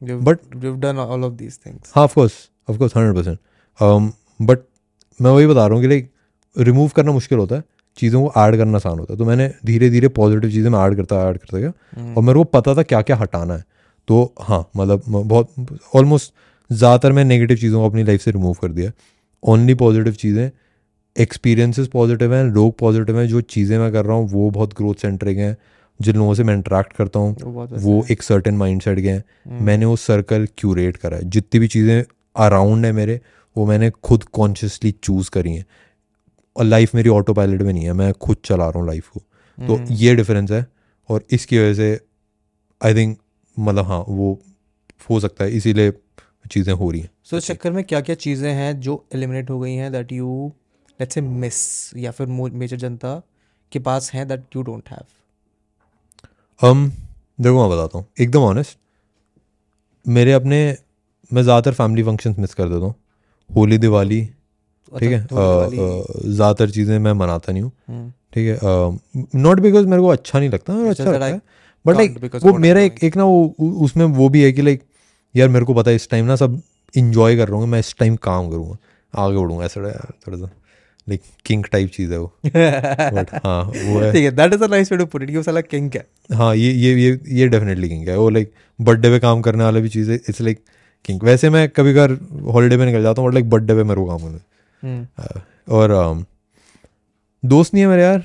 But 0.04 0.40
done 0.56 0.98
all 0.98 1.24
of 1.24 1.34
these 1.34 1.60
these 1.60 1.90
हाँ 1.96 2.04
of course 2.04 2.34
of course 2.70 2.96
hundred 2.98 3.16
percent 3.16 4.14
but 4.42 4.60
मैं 5.20 5.32
वही 5.32 5.48
बता 5.48 5.66
रहा 5.66 5.74
हूँ 5.74 5.82
कि 5.82 5.88
लाइक 5.88 6.12
रिमूव 6.56 6.90
करना 6.96 7.12
मुश्किल 7.12 7.38
होता 7.38 7.56
है। 7.56 7.64
चीज़ों 7.98 8.24
को 8.24 8.42
ऐड 8.42 8.56
करना 8.58 8.78
आसान 8.78 9.00
होता 9.00 9.14
है। 9.14 9.18
तो 9.20 9.26
मैंने 9.26 9.50
धीरे 9.66 9.90
धीरे 9.90 10.08
पॉजिटिव 10.10 10.50
चीज़ें 10.52 10.70
में 10.70 10.78
ऐड 10.80 10.96
करता 10.96 11.22
ऐड 11.30 11.38
करता 11.38 11.58
गया 11.58 11.72
हम्म, 11.98 12.14
और 12.16 12.24
मेरे 12.24 12.38
को 12.38 12.44
पता 12.44 12.76
था 12.76 12.84
क्या 12.84 13.02
क्या 13.02 13.16
हटाना 13.16 13.54
है। 13.54 13.64
तो 14.08 14.34
हाँ 14.42 14.60
मतलब 14.78 15.04
बहुत 15.08 15.78
ऑलमोस्ट 15.96 16.34
ज़्यादातर 16.70 17.12
मैं 17.12 17.24
नेगेटिव 17.26 17.58
चीज़ों 17.58 17.82
को 17.82 17.90
अपनी 17.90 18.04
लाइफ 18.04 18.22
से 18.22 18.32
रिमूव 18.32 18.54
कर 18.62 18.72
दिया 18.72 18.92
ओनली 19.44 19.74
पॉजिटिव 19.76 20.14
चीज़ें 20.16 20.50
एक्सपीरियंसेस 21.16 21.88
पॉजिटिव 21.88 22.34
हैं 22.34 22.44
लोग 22.46 22.78
पॉजिटिव 22.80 23.20
हैं 23.20 23.28
जो 23.28 23.42
चीज़ें 23.42 23.78
मैं 23.80 23.92
कर 23.94 24.06
रहा 24.06 24.16
हूँ 24.18 24.30
वो 24.30 24.50
बहुत 24.50 24.74
ग्रोथ 24.78 25.02
सेंट्रिक 25.02 25.38
हैं 25.38 25.56
जिन 26.00 26.16
लोगों 26.16 26.34
से 26.34 26.44
मैं 26.44 26.54
इंटरेक्ट 26.56 26.94
करता 26.94 27.20
हूँ 27.20 27.36
वो 27.44 27.68
वो 27.74 28.06
एक 28.12 28.24
सर्टेन 28.24 28.58
माइंड 28.58 28.82
सेट 28.82 29.00
के 29.00 29.10
हैं। 29.10 29.24
हम्म, 29.46 29.64
मैंने 29.66 29.86
वो 29.86 29.96
सर्कल 29.98 30.48
क्यूरेट 30.58 30.98
करा 30.98 31.18
है। 31.18 31.30
जितनी 31.30 31.60
भी 31.60 31.68
चीज़ें 31.68 32.04
अराउंड 32.36 32.86
है 32.86 32.92
मेरे 32.92 33.20
वो 33.56 33.66
मैंने 33.66 33.90
खुद 34.04 34.24
कॉन्शियसली 34.34 34.92
चूज़ 34.94 35.30
करी 35.32 35.54
हैं। 35.56 35.66
और 36.56 36.66
लाइफ 36.66 36.96
मेरी 36.96 37.10
ऑटो 37.10 37.34
पायलट 37.34 37.62
में 37.62 37.72
नहीं 37.74 37.84
है 37.86 37.94
मैं 37.94 38.12
खुद 38.16 38.38
चला 38.46 38.70
रहा 38.70 38.80
हूँ 38.80 38.88
लाइफ 38.88 39.08
को। 39.08 39.20
तो 39.20 39.76
हम्म, 39.76 39.94
ये 39.94 40.16
डिफरेंस 40.16 40.52
है 40.52 40.66
और 41.10 41.26
इसकी 41.32 41.60
वजह 41.60 41.74
से 41.74 42.00
आई 42.82 42.94
थिंक 42.96 43.18
मतलब 43.58 43.86
हाँ 43.86 44.04
वो 44.08 44.40
हो 45.10 45.20
सकता 45.20 45.44
है 45.44 45.52
इसीलिए 45.54 45.92
चीज़ें 46.52 46.74
हो 46.74 46.90
रही 46.92 47.02
हैं। 47.02 47.10
सो 47.24 47.36
so, 47.36 47.42
इस 47.42 47.48
चक्कर 47.48 47.72
में 47.72 47.84
क्या 47.84 48.02
क्या 48.02 48.16
चीज़ें 48.18 48.52
हैं 48.54 48.80
जो 48.80 49.04
एलिमिनेट 49.16 49.50
हो 49.50 49.60
गई 49.60 49.74
हैं 49.74 49.92
that 49.92 50.12
you 50.12 50.52
let's 51.00 51.14
say 51.16 51.22
miss 51.22 51.92
या 51.98 52.12
फिर 52.12 52.28
मेजर 52.28 52.78
जनता 52.78 53.22
के 53.72 53.80
पास 53.80 54.12
हैं 54.14 54.28
दैट 54.28 54.56
यू 54.56 54.62
डोंट 54.64 54.90
हैव 54.90 55.04
हम 56.62 56.90
देखो 57.40 57.60
मैं 57.60 57.70
बताता 57.70 57.98
हूँ। 57.98 58.06
एकदम 58.20 58.42
ऑनेस्ट 58.42 58.78
मेरे 60.06 60.34
अपने 60.34 60.60
मैं 61.32 61.42
ज़्यादातर 61.44 61.74
फैमिली 61.74 62.04
फ़ंक्शंस 62.04 62.38
मिस 62.40 62.54
कर 62.54 62.70
देता 62.70 62.86
हूँ। 62.86 62.96
होली 63.50 63.78
दिवाली 63.78 64.22
ठीक 65.00 65.12
है? 65.12 65.22
अच्छा, 65.24 65.36
होली 65.36 65.78
वाली- 65.78 66.26
ज़्यादातर 66.26 66.70
चीज़ें 66.70 67.00
मैं 67.00 67.14
मनाता 67.14 67.52
नहीं 67.52 67.64
हूँ 67.64 67.72
हम्म, 67.88 68.12
ठीक 68.34 68.48
है? 68.48 69.40
नॉट 69.42 69.60
बिकॉज़ 69.60 69.88
मेरे 69.88 70.02
को 70.02 70.08
अच्छा 70.08 70.40
नहीं 70.40 70.50
लगता 70.50 70.74
मेरे 70.74 70.90
अच्छा 70.90 71.04
लगता 71.04 71.26
है 71.26 71.42
बट 71.86 71.96
लाइक 71.96 72.36
वो 72.44 72.54
मेरा 72.58 72.82
एक 72.82 73.04
एक 73.04 73.18
ना 73.18 73.24
वो 73.24 73.56
उसमें 73.82 74.06
वो 74.06 74.30
भी 74.30 74.44
है 74.44 74.52
कि 74.52 74.62
लाइक 74.62 74.84
यार 75.36 75.50
मेरे 75.50 75.66
को 75.66 75.74
पता 75.74 75.90
है 75.90 75.96
इस 75.96 76.10
टाइम 76.10 76.26
ना 76.26 76.36
सब 76.36 76.62
इंजॉय 76.98 77.38
कर 77.38 77.48
रहा 77.48 77.60
हूँ 77.60 77.68
मैं 77.68 77.80
इस 77.80 77.96
टाइम 78.00 78.16
काम 78.16 78.50
करूँगा 78.50 78.78
आगे 79.22 79.38
बढ़ूँगा 79.38 79.66
ऐसा 79.66 79.82
थोड़ा 80.28 80.38
सा 80.38 80.50
लाइक 81.10 81.22
किंग 81.46 81.64
टाइप 81.72 81.90
चीज़ 81.90 82.12
है 82.12 82.20
वो। 82.20 82.34
बट 82.46 83.34
हाँ 83.46 83.64
वो 83.64 84.00
है। 84.00 84.12
ठीक 84.14 84.24
है 84.24 84.32
that 84.32 84.54
is 84.54 84.64
a 84.64 84.68
nice 84.68 84.92
way 84.92 84.98
to 84.98 85.06
put 85.06 85.24
it 85.24 85.44
साला 85.44 85.62
किंग 85.62 85.90
है। 85.96 86.08
हाँ 86.34 86.56
ये 86.56 86.72
ये 86.72 86.94
ये 86.94 87.20
ये 87.28 87.48
डेफिनेटली 87.48 87.90
किंग 87.90 88.08
है 88.08 88.18
वो 88.18 88.30
लाइक 88.30 88.52
बर्थडे 88.80 89.10
पे 89.10 89.20
काम 89.20 89.42
करने 89.42 89.64
वाला 89.64 89.80
भी 89.80 89.90
चीज़ 89.90 90.12
है 90.12 90.16
इट्स 90.30 90.42
लाइक 90.42 90.60
किंग। 91.06 91.24
वैसे 91.24 91.50
मैं 91.50 91.68
कभी 91.70 91.94
कभार 91.94 92.12
हॉलीडे 92.54 92.78
पे 92.78 92.86
निकल 92.86 93.04
जाता 93.04 93.22
हूँ 93.22 93.30
बट 93.30 93.34
लाइक 93.34 93.50
बर्थडे 93.50 93.74
पे 93.76 93.84
मेरे 93.84 94.02
को 94.02 94.08
काम 94.08 94.18
करना 94.18 94.40
हम्म, 94.84 95.08
है। 95.20 95.44
और 95.70 95.94
um, 95.96 96.26
दोस्त 97.44 97.74
नहीं 97.74 97.84
है 97.84 97.90
मेरे 97.90 98.04
यार 98.04 98.24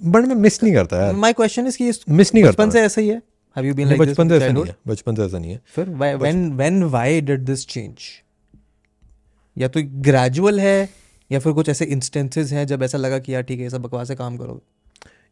बट 0.00 0.26
मैं 0.26 0.34
मिस 0.36 0.62
नहीं 0.62 0.74
करता 0.74 1.04
यार। 1.04 1.14
माय 1.14 1.32
क्वेश्चन 1.32 1.66
इज़ 1.66 1.76
कि 1.78 1.92
मिस 2.10 2.34
नहीं 2.34 2.44
करता 2.44 2.52
बचपन 2.52 2.70
से 2.70 2.80
ऐसा 2.80 3.00
ही 3.00 3.08
है? 3.08 3.16
हैव 3.56 3.66
यू 3.66 3.74
बीन 3.74 3.88
लाइक 3.88 4.00
बचपन 4.00 4.28
से 4.28 4.36
ऐसा 4.36 4.52
नहीं 4.52 4.64
है 4.64 4.76
बचपन 4.88 5.14
से 5.14 5.24
ऐसा 5.24 5.38
नहीं 5.38 5.52
है। 5.52 5.60
फिर 5.74 5.88
when 5.90 6.50
when 6.56 6.82
why 6.84 7.20
did 7.20 7.44
this 7.44 7.66
change 7.66 8.08
या 9.56 9.68
तो 9.68 9.80
ग्रेजुअल 10.02 10.60
है 10.60 10.88
या 11.30 11.38
फिर 11.38 11.52
कुछ 11.52 11.68
ऐसे 11.68 11.84
इंस्टेंसेस 11.84 12.52
हैं 12.52 12.66
जब 12.66 12.82
ऐसा 12.82 12.98
लगा 12.98 13.18
कि 13.18 13.34
यार 13.34 13.42
ठीक 13.42 13.58
है 13.58 13.64
ये 13.64 13.70
सब 13.70 13.82
बकवास 13.82 14.10
है 14.10 14.16
काम 14.16 14.36
करो 14.36 14.60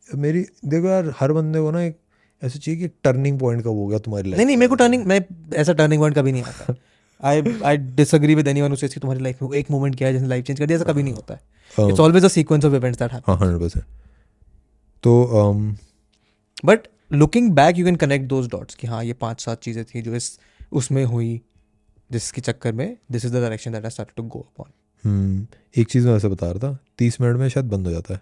मेरी 0.08 0.44
देखो 0.64 0.88
यार 0.88 1.12
हर 1.20 1.32
बंदे 1.32 1.60
को 1.60 1.70
ना 1.70 1.82
एक 1.82 1.96
ऐसा 2.42 2.58
चाहिए 2.58 2.80
कि 2.80 2.88
टर्निंग 3.04 3.38
पॉइंट 3.40 3.62
कब 3.62 3.68
हो 3.68 3.86
गया 3.86 3.98
तुम्हारी 3.98 4.22
नहीं 4.22 4.36
लाइफ 4.36 4.46
नहीं 4.46 4.56
मेरे 4.56 4.68
को 4.68 4.74
टर्निंग 4.74 5.06
मैं 5.06 5.20
ऐसा 5.54 5.72
टर्निंग 5.72 6.00
पॉइंट 6.00 6.16
कभी 6.16 6.32
नहीं 6.32 6.42
आता। 6.42 6.74
I 7.20 7.42
I 7.64 7.76
disagree 7.76 8.34
with 8.34 8.48
anyone 8.48 8.74
says 8.74 8.94
कि 8.94 9.00
तुम्हारी 9.00 9.22
लाइफ 9.22 9.42
में 9.42 9.56
एक 9.58 9.70
मोमेंट 9.70 9.96
क्या 9.96 10.08
है 10.08 10.14
जिसने 10.14 10.28
लाइफ 10.28 10.44
चेंज 10.44 10.58
कर 10.58 10.66
दिया 10.66 10.78
ऐसा 10.78 10.92
कभी 10.92 11.02
नहीं 11.02 11.14
होता 11.14 11.34
है। 11.34 11.88
It's 11.88 12.00
always 12.00 12.24
a 12.24 12.28
sequence 12.28 12.64
of 12.64 12.74
events 12.74 12.98
that 12.98 13.12
happen 13.12 13.32
तो 15.04 15.12
um, 15.40 15.76
but 16.64 16.88
looking 17.12 17.50
back 17.52 17.78
you 17.78 17.84
can 17.84 17.96
connect 17.96 18.26
those 18.28 18.48
dots 18.48 18.74
कि 18.74 18.86
हाँ 18.86 19.04
ये 19.04 19.12
पाँच 19.12 19.40
सात 19.40 19.60
चीज़ें 19.62 19.84
थी 19.84 20.02
जो 20.02 20.14
इस 20.14 20.38
उसमें 20.72 21.04
हुई 21.04 21.40
जिसके 22.12 22.40
चक्कर 22.40 22.72
में 22.72 22.96
this 23.12 23.24
is 23.24 23.32
the 23.32 23.40
direction 23.40 23.72
that 23.72 23.84
I 23.84 23.90
started 23.90 24.16
to 24.16 24.22
go 24.22 24.38
upon 24.38 24.70
hmm, 25.04 25.46
एक 25.76 25.88
चीज़ 25.88 26.06
मैं 26.06 26.16
ऐसे 26.16 26.28
बता 26.28 26.50
रहा 26.50 26.68
था 26.68 26.78
तीस 26.98 27.20
मिनट 27.20 27.36
में 27.36 27.48
शायद 27.48 27.66
बंद 27.66 27.86
हो 27.86 27.92
जाता 27.92 28.14
है। 28.14 28.20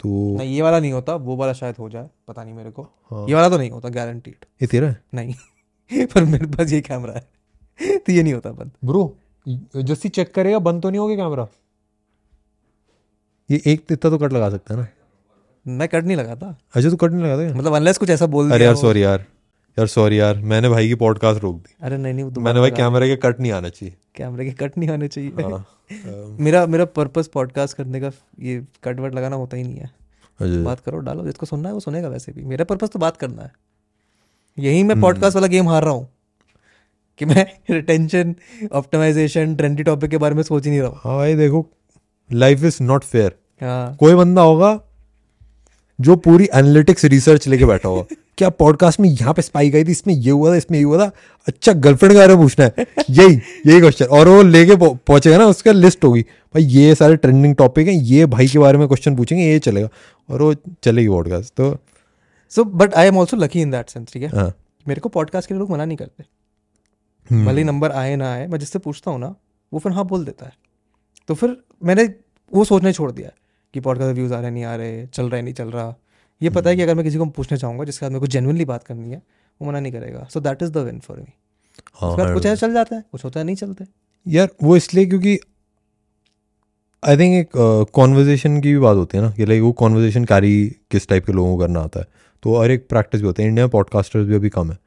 तो 0.00 0.36
नहीं 0.38 0.54
ये 0.54 0.62
वाला 0.62 0.80
नहीं 0.80 0.92
होता 0.92 1.14
वो 1.14 1.36
वाला 1.36 1.52
शायद 1.52 1.74
हो 1.78 1.88
जाए 1.90 2.08
पता 2.28 2.44
नहीं 2.44 2.54
मेरे 2.54 2.70
को। 2.70 2.82
हाँ। 2.82 3.26
ये 3.28 3.34
वाला 3.34 3.48
तो 3.48 3.58
नहीं 3.58 3.70
होता 3.70 3.88
गारंटीड 3.88 4.44
ये 4.62 4.66
तेरा 4.66 4.88
है? 4.88 5.02
नहीं 5.14 5.34
पर 6.14 6.24
मेरे 6.24 6.46
पास 6.46 6.72
ये 6.72 6.80
कैमरा 6.80 7.12
है। 7.12 7.98
तो 7.98 8.12
ये 8.12 8.22
नहीं 8.22 8.34
होता 8.34 8.50
बंद। 8.50 8.70
ब्रो 8.84 9.16
जस्सी 9.76 10.08
चेक 10.08 10.34
करेगा 10.34 10.58
बंद 10.58 10.82
तो 10.82 10.90
नहीं 10.90 11.00
होगा 11.00 11.14
कैमरा 11.14 11.48
ये 13.50 13.62
एक 13.66 13.84
इतना 13.90 14.10
तो 14.10 14.18
कट 14.18 14.32
लगा 14.32 14.50
सकता 14.50 14.74
है 14.74 14.80
ना? 14.80 14.86
मैं 15.66 15.88
कट 15.88 16.04
नहीं 16.04 16.16
लगाता। 16.16 16.56
अच्छा 16.74 16.90
तू 16.90 16.96
कट 16.96 17.10
नहीं 17.10 17.24
लगाता? 17.24 17.58
मतलब 17.58 17.74
अनलेस 17.74 17.98
कुछ 17.98 18.10
ऐसा 18.10 18.26
बोल 18.26 18.50
अरे 18.50 18.64
यार 18.64 18.74
सॉरी 18.74 19.02
यार। 19.02 19.24
यार 19.78 19.86
सॉरी 19.86 20.20
यार 20.20 20.38
मैंने 20.38 20.68
भाई 20.68 20.88
की 20.88 20.94
पॉडकास्ट 20.94 21.42
रोक 21.42 21.56
दी। 21.56 21.74
अरे 21.82 21.96
नहीं 21.96 22.14
नहीं 22.14 22.24
वो 22.24 22.40
मैंने 22.40 22.60
भाई 22.60 22.70
कैमरे 22.70 23.08
के 23.08 23.16
कट 23.16 23.40
नहीं 23.40 23.52
आना 23.52 23.68
चाहिए। 23.68 23.94
कैमरे 24.14 24.44
के 24.44 24.52
कट 24.52 24.78
नहीं 24.78 24.90
आने 24.90 25.08
चाहिए। 25.08 25.30
हाँ। 25.30 25.66
मेरा 26.40 26.66
मेरा 26.66 26.84
पर्पस 26.84 27.26
पॉडकास्ट 27.28 27.76
करने 27.76 28.00
का 28.00 28.10
ये 28.40 28.64
कटवट 28.84 29.14
लगाना 29.14 29.36
होता 29.36 29.56
ही 29.56 29.62
नहीं 29.62 29.76
है। 29.76 30.64
बात 30.64 30.80
करो 30.80 30.98
डालो 30.98 31.24
जिसको 31.24 31.46
सुनना 31.46 31.68
है 31.68 31.74
वो 31.74 31.80
सुनेगा 31.80 32.08
वैसे 32.08 32.32
भी। 32.32 32.44
मेरा 32.44 32.64
पर्पस 32.64 32.88
तो 32.88 32.98
बात 32.98 33.16
करना 33.16 33.42
है। 33.42 33.52
यही 34.58 34.82
मैं 34.82 35.00
पॉडकास्ट 35.00 35.34
वाला 35.34 35.46
गेम 35.46 35.68
हार 35.68 35.82
रहा 35.82 35.92
हूँ। 35.92 36.08
कि 37.18 37.24
मैं 37.24 37.46
रिटेंशन 37.70 38.34
ऑप्टिमाइजेशन 38.72 39.56
ट्रेंडी 39.56 39.82
टॉपिक 39.82 40.10
के 40.10 40.16
बारे 40.16 40.34
में 40.34 40.42
सोच 40.42 40.64
ही 40.64 40.70
नहीं 40.70 40.80
रहा 40.80 40.88
हूँ। 40.88 41.00
हाँ 41.04 41.16
भाई 41.16 41.34
देखो 41.34 41.66
लाइफ 42.32 42.64
इज़ 42.64 42.82
नॉट 42.82 43.04
फेयर 43.04 43.32
हाँ। 43.60 43.96
कोई 43.96 44.14
बंदा 44.14 44.42
होगा 44.42 44.80
जो 45.98 46.16
पूरी 46.16 46.48
एनालिटिक्स 46.54 47.04
रिसर्च 47.04 47.46
लेके 47.48 47.64
बैठा 47.64 47.88
होगा 47.88 48.16
क्या 48.38 48.48
पॉडकास्ट 48.50 49.00
में 49.00 49.08
यहाँ 49.08 49.32
पे 49.34 49.42
स्पाई 49.42 49.70
गई 49.70 49.84
थी 49.84 49.90
इसमें 49.90 50.14
ये 50.14 50.30
हुआ 50.30 50.50
था 50.50 50.56
इसमें 50.56 50.78
ये 50.78 50.84
हुआ 50.84 50.98
था? 50.98 51.10
अच्छा 51.46 51.72
गर्लफ्रेंड 51.72 52.12
के 52.12 52.18
बारे 52.18 52.34
में 52.34 52.42
पूछना 52.42 52.64
है। 52.64 52.86
यही 53.10 53.34
यही 53.66 53.80
क्वेश्चन 53.80 54.04
और 54.06 54.28
वो 54.28 54.42
लेके 54.42 54.76
पहुंचेगा 54.76 55.36
ना 55.38 55.46
उसका 55.46 55.72
लिस्ट 55.72 56.04
होगी। 56.04 56.22
भाई 56.54 56.62
ये 56.64 56.94
सारे 56.94 57.16
ट्रेंडिंग 57.16 57.54
टॉपिक 57.56 57.88
हैं 57.88 57.94
ये 57.94 58.26
भाई 58.26 58.48
के 58.48 58.58
बारे 58.58 58.78
में 58.78 58.86
क्वेश्चन 58.88 59.16
पूछेंगे 59.16 59.44
ये 59.44 59.58
चलेगा। 59.58 59.88
और 60.28 60.42
वो 60.42 60.54
चलेगी 60.82 61.08
पॉडकास्ट 61.08 61.54
तो 61.56 61.76
so 62.52 62.64
but 62.64 62.94
I 62.94 63.06
am 63.06 63.18
also 63.18 63.36
lucky 63.36 63.60
in 63.60 63.70
that 63.70 63.90
sense 63.90 64.12
ठीक 64.12 64.22
है? 64.22 64.28
हाँ। 64.28 64.52
मेरे 64.86 65.00
को 65.00 65.08
पॉडकास्ट 65.08 65.48
के 65.48 65.54
लिए 65.54 65.58
लोग 65.60 65.70
मना 65.70 65.84
नहीं 65.84 65.96
करते। 65.96 66.24
भले 67.30 67.44
भले 67.44 67.64
नंबर 67.64 67.92
आए 67.92 68.16
ना 68.16 68.32
आए 68.32 68.46
मैं 68.46 68.58
जिससे 68.58 68.78
पूछता 68.78 69.10
हूँ 69.10 69.20
ना 69.20 69.34
वो 69.72 69.78
फिर 69.78 69.92
हाँ 69.92 70.04
बोल 70.06 70.24
देता 70.24 70.46
है। 70.46 70.52
तो 71.28 71.34
फिर 71.34 71.56
मैंने 71.84 72.08
वो 72.52 72.64
सोचना 72.64 72.92
छोड़ 72.92 73.10
दिया 73.12 73.28
है। 73.28 73.34
कि 73.74 73.80
पॉडकास्ट 73.80 74.14
व्यूज़ 74.14 74.34
आ 74.34 74.40
रहे 74.40 74.50
नहीं 74.50 74.64
आ 74.64 74.74
रहे 74.76 75.06
चल 75.06 75.24
रहा 75.24 75.36
है 75.36 75.42
नहीं 75.42 75.54
चल 75.54 75.70
रहा। 75.70 75.94
ये 76.40 76.50
पता 76.50 76.70
है 76.70 76.76
कि 76.76 76.82
अगर 76.82 76.94
मैं 76.94 77.04
किसी 77.04 77.18
को 77.18 77.24
पूछना 77.36 77.58
चाहूँगा 77.58 77.84
जिसके 77.84 78.06
साथ 78.06 78.10
मेरे 78.10 78.20
को 78.20 78.26
जेनुअनली 78.26 78.64
बात 78.64 78.84
करनी 78.84 79.10
है 79.10 79.22
वो 79.60 79.68
मना 79.68 79.80
नहीं 79.80 79.92
करेगा। 79.92 80.26
So 80.30 80.40
that 80.40 80.62
is 80.62 80.70
the 80.70 80.76
win 80.76 81.00
for 81.00 81.16
me 81.16 81.32
उसके 82.02 82.32
कुछ 82.34 82.46
ऐसा 82.46 82.66
चल 82.66 82.74
जाता 82.74 82.96
है 82.96 83.04
कुछ 83.12 83.24
होता 83.24 83.40
है 83.40 83.46
नहीं 83.46 83.56
चलते 83.56 83.84
यार 84.26 84.48
वो 84.62 84.76
इसलिए 84.76 85.06
क्योंकि 85.06 85.38
आई 87.02 87.16
थिंक 87.16 87.34
एक 87.34 87.50
कॉन्वर्जेशन 87.92 88.60
की 88.60 88.72
भी 88.72 88.78
बात 88.78 88.96
होती 88.96 89.18
है 89.18 89.24
ना 89.24 89.30
कि 89.30 89.46
लाइक 89.46 89.62
वो 89.62 89.72
कॉन्वर्जेशन 89.72 90.24
कैरी 90.24 90.54
किस 90.90 91.08
टाइप 91.08 91.26
के 91.26 91.32
लोगों 91.32 91.56
को 91.56 91.60
करना 91.62 91.80
आता 91.80 92.00
है। 92.00 92.06
तो 92.42 92.54
और 92.54 92.70
एक 92.70 92.88
प्रैक्टिस 92.88 93.20
भी 93.20 93.26
होता 93.26 93.42
है। 93.42 93.48
इंडिया 93.48 93.64
में 93.66 93.70
पॉडकास्टर्स 93.70 94.26
भी 94.26 94.34
अभी 94.34 94.48
कम 94.48 94.70
है। 94.70 94.78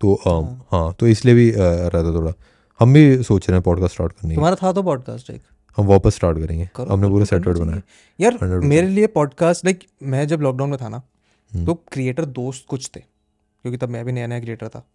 तो 0.00 0.14
um, 0.14 0.28
हाँ। 0.28 0.66
हाँ 0.72 0.92
तो 1.00 1.06
इसलिए 1.06 1.34
भी 1.34 1.50
uh, 1.52 1.58
रहता 1.58 2.14
थोड़ा। 2.14 2.32
हम 2.80 2.92
भी 2.92 3.22
सोच 3.22 3.48
रहे 3.48 3.56
हैं 3.56 3.62
पॉडकास्ट 3.62 3.94
स्टार्ट 3.94 4.12
करने 4.12 4.34
तुम्हारा 4.34 4.56
था 4.62 4.72
तो 4.72 4.82
पॉडकास्ट 4.82 5.30
एक। 5.30 5.42
हम 5.76 5.86
वापस 5.86 6.14
स्टार्ट 6.14 6.38
करेंगे। 6.38 6.68
हमने 6.78 7.08
पूरा 7.08 7.24
सेटवर्ड 7.24 7.58
बनाया। 7.58 7.82
यार 8.20 8.32
100% 8.32 8.64
मेरे 8.64 8.88
लिए 8.88 9.06
पॉडकास्ट 9.06 9.64
लाइक 9.64 9.84
मैं 10.02 10.26
जब 10.28 10.40
लॉकडाउन 10.40 10.70
में 10.70 10.78
था 10.82 10.88
ना 10.88 11.02
हम्म। 11.54 11.66
तो 11.66 11.74
क्रिएटर 11.74 12.24
दोस्त 12.24 12.64
कुछ 12.68 12.90
थे 12.96 13.00
क्योंकि 13.00 13.76
तब 13.76 13.88
मैं 13.88 14.04
भी 14.04 14.12
नया 14.12 14.26
नया 14.26 14.40
क्रिएटर 14.40 14.68
था। 14.68 14.86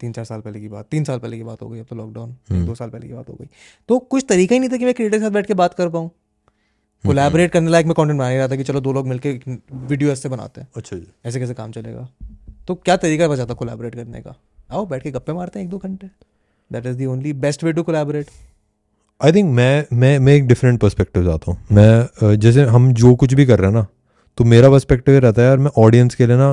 तीन 0.00 0.12
चार 0.12 0.24
साल 0.24 0.40
पहले 0.40 0.60
की 0.60 0.68
बात 0.68 0.86
तीन 0.90 1.04
साल 1.04 1.18
पहले 1.18 1.36
की 1.36 1.42
बात 1.42 1.62
हो 1.62 1.68
गई 1.68 1.80
अब 1.80 1.86
तो 1.86 1.96
लॉकडाउन 1.96 2.36
हम्म। 2.50 2.66
दो 2.66 2.74
साल 2.74 2.90
पहले 2.90 3.06
की 3.08 3.14
बात 3.14 3.28
हो 3.28 3.34
गई। 3.34 3.46
तो 3.88 3.98
कुछ 3.98 4.26
तरीका 4.28 4.54
ही 4.54 4.58
नहीं 4.58 4.70
था 4.70 4.76
कि 4.76 4.84
मैं 4.84 4.94
क्रिएटर 4.94 5.18
के 5.18 5.24
साथ 5.24 5.30
बैठ 5.30 5.46
के 5.46 5.54
बात 5.54 5.74
कर 5.74 5.88
पाऊँ। 5.88 6.04
हम्म। 6.04 7.10
कोलैबोरेट 7.10 7.52
करने 7.52 7.70
लायक 7.70 7.86
मैं 7.86 7.94
कंटेंट 7.94 8.18
बना 8.18 8.34
रहा 8.34 8.48
था 8.48 8.56
कि 8.56 8.64
चलो 8.64 8.80
दो 8.80 8.92
लोग 8.92 9.06
मिलके 9.06 9.40
वीडियो 9.72 10.10
ऐसे 10.10 10.28
बनाते 10.28 10.60
हैं। 10.60 10.68
अच्छा 10.76 10.96
जी। 10.96 11.06
ऐसे 11.24 11.40
कैसे 11.40 11.54
काम 11.54 11.72
चलेगा? 11.72 12.08
तो 12.68 12.74
क्या 12.74 12.96
तरीका 12.96 13.28
बचा 13.28 13.46
था 13.46 13.54
कोलैबोरेट 13.54 13.94
करने 13.94 14.20
का? 14.20 14.34
आओ 14.70 14.86
बैठ 14.86 15.02
के 15.02 15.10
गप्पे 15.10 15.32
मारते 15.32 15.58
हैं 15.58 15.66
एक 15.66 15.70
दो 15.70 15.78
घंटे। 15.78 16.06
That 16.72 16.86
is 16.86 16.96
the 16.96 17.06
only 17.06 17.32
best 17.32 17.64
way 17.64 17.72
to 17.72 17.82
collaborate 17.82 18.26
I 19.22 19.32
think 19.32 19.50
मैं 19.54 19.84
मैं 19.92 20.18
मैं 20.18 20.32
एक 20.34 20.46
डिफरेंट 20.46 20.80
पर्सपेक्टिव 20.80 21.24
जाता 21.24 21.50
हूँ। 21.52 21.58
मैं 21.72 22.36
जैसे 22.36 22.62
हम 22.66 22.92
जो 22.92 23.14
कुछ 23.14 23.34
भी 23.34 23.44
कर 23.46 23.58
रहे 23.58 23.70
हैं 23.70 23.74
ना 23.74 23.86
तो 24.38 24.44
मेरा 24.44 24.70
पर्सपेक्टिव 24.70 25.14
ये 25.14 25.20
रहता 25.20 25.42
है 25.42 25.48
यार 25.48 25.58
मैं 25.58 25.70
ऑडियंस 25.78 26.14
के 26.14 26.26
लिए 26.26 26.36
ना 26.36 26.48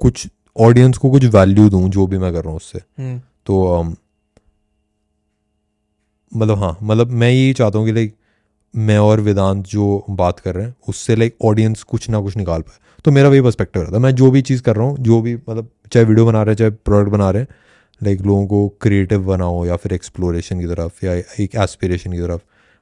कुछ 0.00 0.26
ऑडियंस 0.56 0.98
को 0.98 1.10
कुछ 1.10 1.24
वैल्यू 1.24 1.68
दूँ 1.70 1.88
जो 1.88 2.06
भी 2.06 2.18
मैं 2.18 2.32
कर 2.32 2.40
रहा 2.40 2.48
हूँ 2.48 2.56
उससे। 2.56 2.78
तो 3.46 3.82
um, 3.82 3.94
मतलब 6.32 6.58
हाँ 6.58 6.76
मतलब 6.82 7.10
मैं 7.12 7.30
यही 7.30 7.52
चाहता 7.52 7.78
हूँ 7.78 7.86
कि 7.86 7.92
लाइक 7.92 8.14
मैं 8.74 8.98
और 8.98 9.20
वेदांत 9.20 9.64
जो 9.66 10.04
बात 10.10 10.38
कर 10.40 10.54
रहे 10.54 10.64
हैं 10.64 10.74
उससे 10.88 11.16
लाइक 11.16 11.36
ऑडियंस 11.44 11.82
कुछ 11.82 12.08
ना 12.10 12.20
कुछ 12.20 12.36
निकाल 12.36 12.62
पाए। 12.62 12.78
तो 13.04 13.10
मेरा 13.10 13.28
वही 13.28 13.40
पर्सपेक्टिव 13.40 13.82
रहता 13.82 13.96
है। 13.96 14.02
मैं 14.02 14.14
जो 14.14 14.30
भी 14.30 14.42
चीज़ 14.42 14.62
कर 14.62 14.76
रहा 14.76 14.86
हूँ 14.86 14.96
जो 15.00 15.20
भी 15.20 15.34
मतलब 15.34 15.68
चाहे 15.92 16.06
वीडियो 16.06 16.26
बना 16.26 16.42
रहे 16.42 16.52
हैं 16.52 16.58
चाहे 16.58 16.70
प्रोडक्ट 16.70 17.12
बना 17.12 17.30
रहे 17.30 17.42
हैं 17.42 17.48
लाइक 18.02 18.20
लोगों 18.20 18.46
को 18.46 18.68
क्रिएटिव 18.68 19.24
बनाओ 19.24 19.66
या 19.66 19.76
फिर 19.76 19.92
एक्सप्लोरेशन 19.92 20.60
की 20.60 20.66
तरफ़ 20.66 21.06
या 21.06 21.12
एक 21.14 21.54
एस्पिरेशन 21.54 22.12
की 22.12 22.18
तरफ़ 22.18 22.40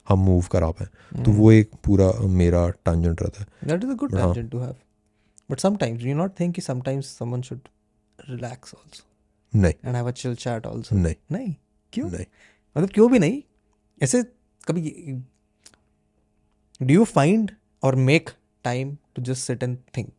हम 0.09 0.19
मूव 0.19 0.45
करा 0.53 0.71
पाए। 0.71 1.25
तो 1.25 1.31
वो 1.31 1.53
एक 1.53 1.71
पूरा 1.85 2.13
मेरा 2.13 2.69
टांजेंट 2.69 3.23
रहता 3.23 3.43
है। 3.43 3.69
दैट 3.69 3.85
इज़ 3.85 3.91
अ 3.91 3.95
गुड 3.95 4.15
हाँ। 4.15 4.35
to 4.35 4.55
have. 4.55 4.75
But 5.51 5.59
sometimes 5.59 6.01
you 6.01 6.17
not 6.17 6.29
think 6.29 6.55
कि 6.55 6.63
sometimes 6.63 7.03
someone 7.23 7.43
should 7.43 7.61
relax 8.31 8.59
also? 8.59 9.05
नहीं। 9.55 9.75
And 9.85 9.97
have 9.97 10.09
a 10.09 10.11
chill 10.11 10.35
chat 10.35 10.67
also 10.67 10.97
नहीं। 10.97 11.15
नहीं। 11.33 11.55
क्यों? 11.93 12.11
नहीं। 12.11 12.25
मतलब 12.77 12.91
क्यों 12.91 13.13
भी 13.13 13.19
नहीं? 13.19 13.43
ऐसे 14.03 14.23
कभी 14.69 15.13
डू 16.83 16.95
यू 16.95 17.05
फाइंड 17.05 17.51
और 17.83 17.95
make 17.95 18.31
time 18.65 18.97
to 19.15 19.23
just 19.23 19.47
sit 19.47 19.63
and 19.63 19.79
think 19.97 20.13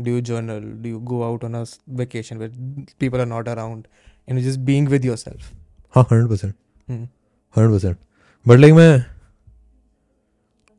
do 0.00 0.10
you 0.10 0.20
journal 0.20 0.82
do 0.82 0.88
you 0.88 0.98
go 0.98 1.22
out 1.22 1.44
on 1.44 1.54
a 1.54 1.64
vacation 1.88 2.36
where 2.36 2.50
people 2.98 3.20
are 3.20 3.26
not 3.26 3.48
around 3.48 3.86
and 4.28 4.40
just 4.40 4.58
being 4.60 4.88
with 4.88 5.04
yourself 5.04 5.50
हाँ 5.94 6.06
hundred 6.12 6.28
percent 6.30 6.54
hundred 6.90 7.70
percent 7.72 7.96
but 8.46 8.58
like 8.58 8.74
मैं 8.74 9.04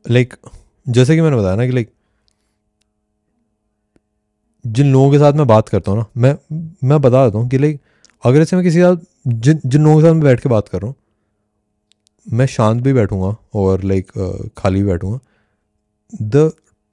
like 0.06 0.34
जैसे 0.86 1.14
कि 1.14 1.20
मैंने 1.20 1.36
बताया 1.36 1.56
ना 1.56 1.66
कि 1.66 1.72
like 1.72 1.90
जिन 4.64 4.92
लोगों 4.92 5.10
के 5.10 5.18
साथ 5.18 5.32
मैं 5.32 5.46
बात 5.46 5.68
करता 5.68 5.90
हूँ 5.92 5.98
ना 6.00 6.06
मैं 6.16 6.34
मैं 6.88 7.00
बता 7.00 7.24
देता 7.26 7.38
हूँ 7.38 7.48
कि 7.48 7.58
लाइक 7.58 7.80
अगर 8.24 8.40
ऐसे 8.40 8.56
मैं 8.56 8.64
किसी 8.64 8.78
के 8.78 8.82
साथ 8.82 9.04
जिन 9.28 9.60
जिन 9.66 9.84
लोगों 9.84 10.00
के 10.00 10.06
साथ 10.06 10.12
मैं 10.12 10.22
बैठ 10.22 10.40
के 10.40 10.48
बात 10.48 10.68
कर 10.68 10.80
रहा 10.80 10.88
हूँ 10.88 10.94
मैं 12.26 12.46
शांत 12.46 12.82
भी 12.82 12.92
बैठूँगा 12.92 13.34
और 13.54 13.82
लाइक 13.84 14.10
खाली 14.58 14.82
भी 14.82 14.88
बैठूँगा। 14.88 15.18
The 16.22 16.50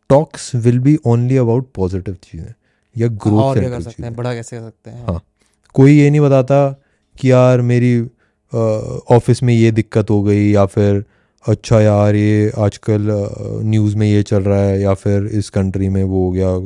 talks 0.09 0.53
will 0.55 0.79
be 0.79 0.95
only 1.05 1.37
about 1.37 1.71
positive 1.75 2.17
चीज़ें 2.23 2.53
या 2.95 3.07
ग्रोथ 3.07 3.41
और 3.43 3.59
क्या 3.59 3.69
कर 3.69 3.81
सकते 3.81 4.03
हैं? 4.03 4.13
बड़ा 4.15 4.33
कैसे 4.33 4.57
कर 4.59 4.63
सकते 4.63 4.89
हैं? 4.91 5.05
हाँ। 5.05 5.21
कोई 5.73 5.97
ये 5.99 6.09
नहीं 6.09 6.21
बताता 6.21 6.69
कि 7.17 7.31
यार 7.31 7.61
मेरी 7.61 7.99
ऑफ़िस 9.11 9.43
में 9.43 9.53
ये 9.53 9.71
दिक्कत 9.71 10.09
हो 10.09 10.21
गई 10.23 10.49
या 10.51 10.65
फिर 10.65 11.03
अच्छा 11.45 11.79
यार 11.81 12.15
ये 12.15 12.51
आजकल 12.57 13.07
न्यूज़ 13.63 13.95
में 13.97 14.07
ये 14.07 14.23
चल 14.23 14.43
रहा 14.43 14.59
है 14.59 14.81
या 14.81 14.93
फिर 14.93 15.25
इस 15.33 15.49
कंट्री 15.49 15.89
में 15.89 16.03
वो 16.03 16.25
हो 16.25 16.31
गया 16.31 16.57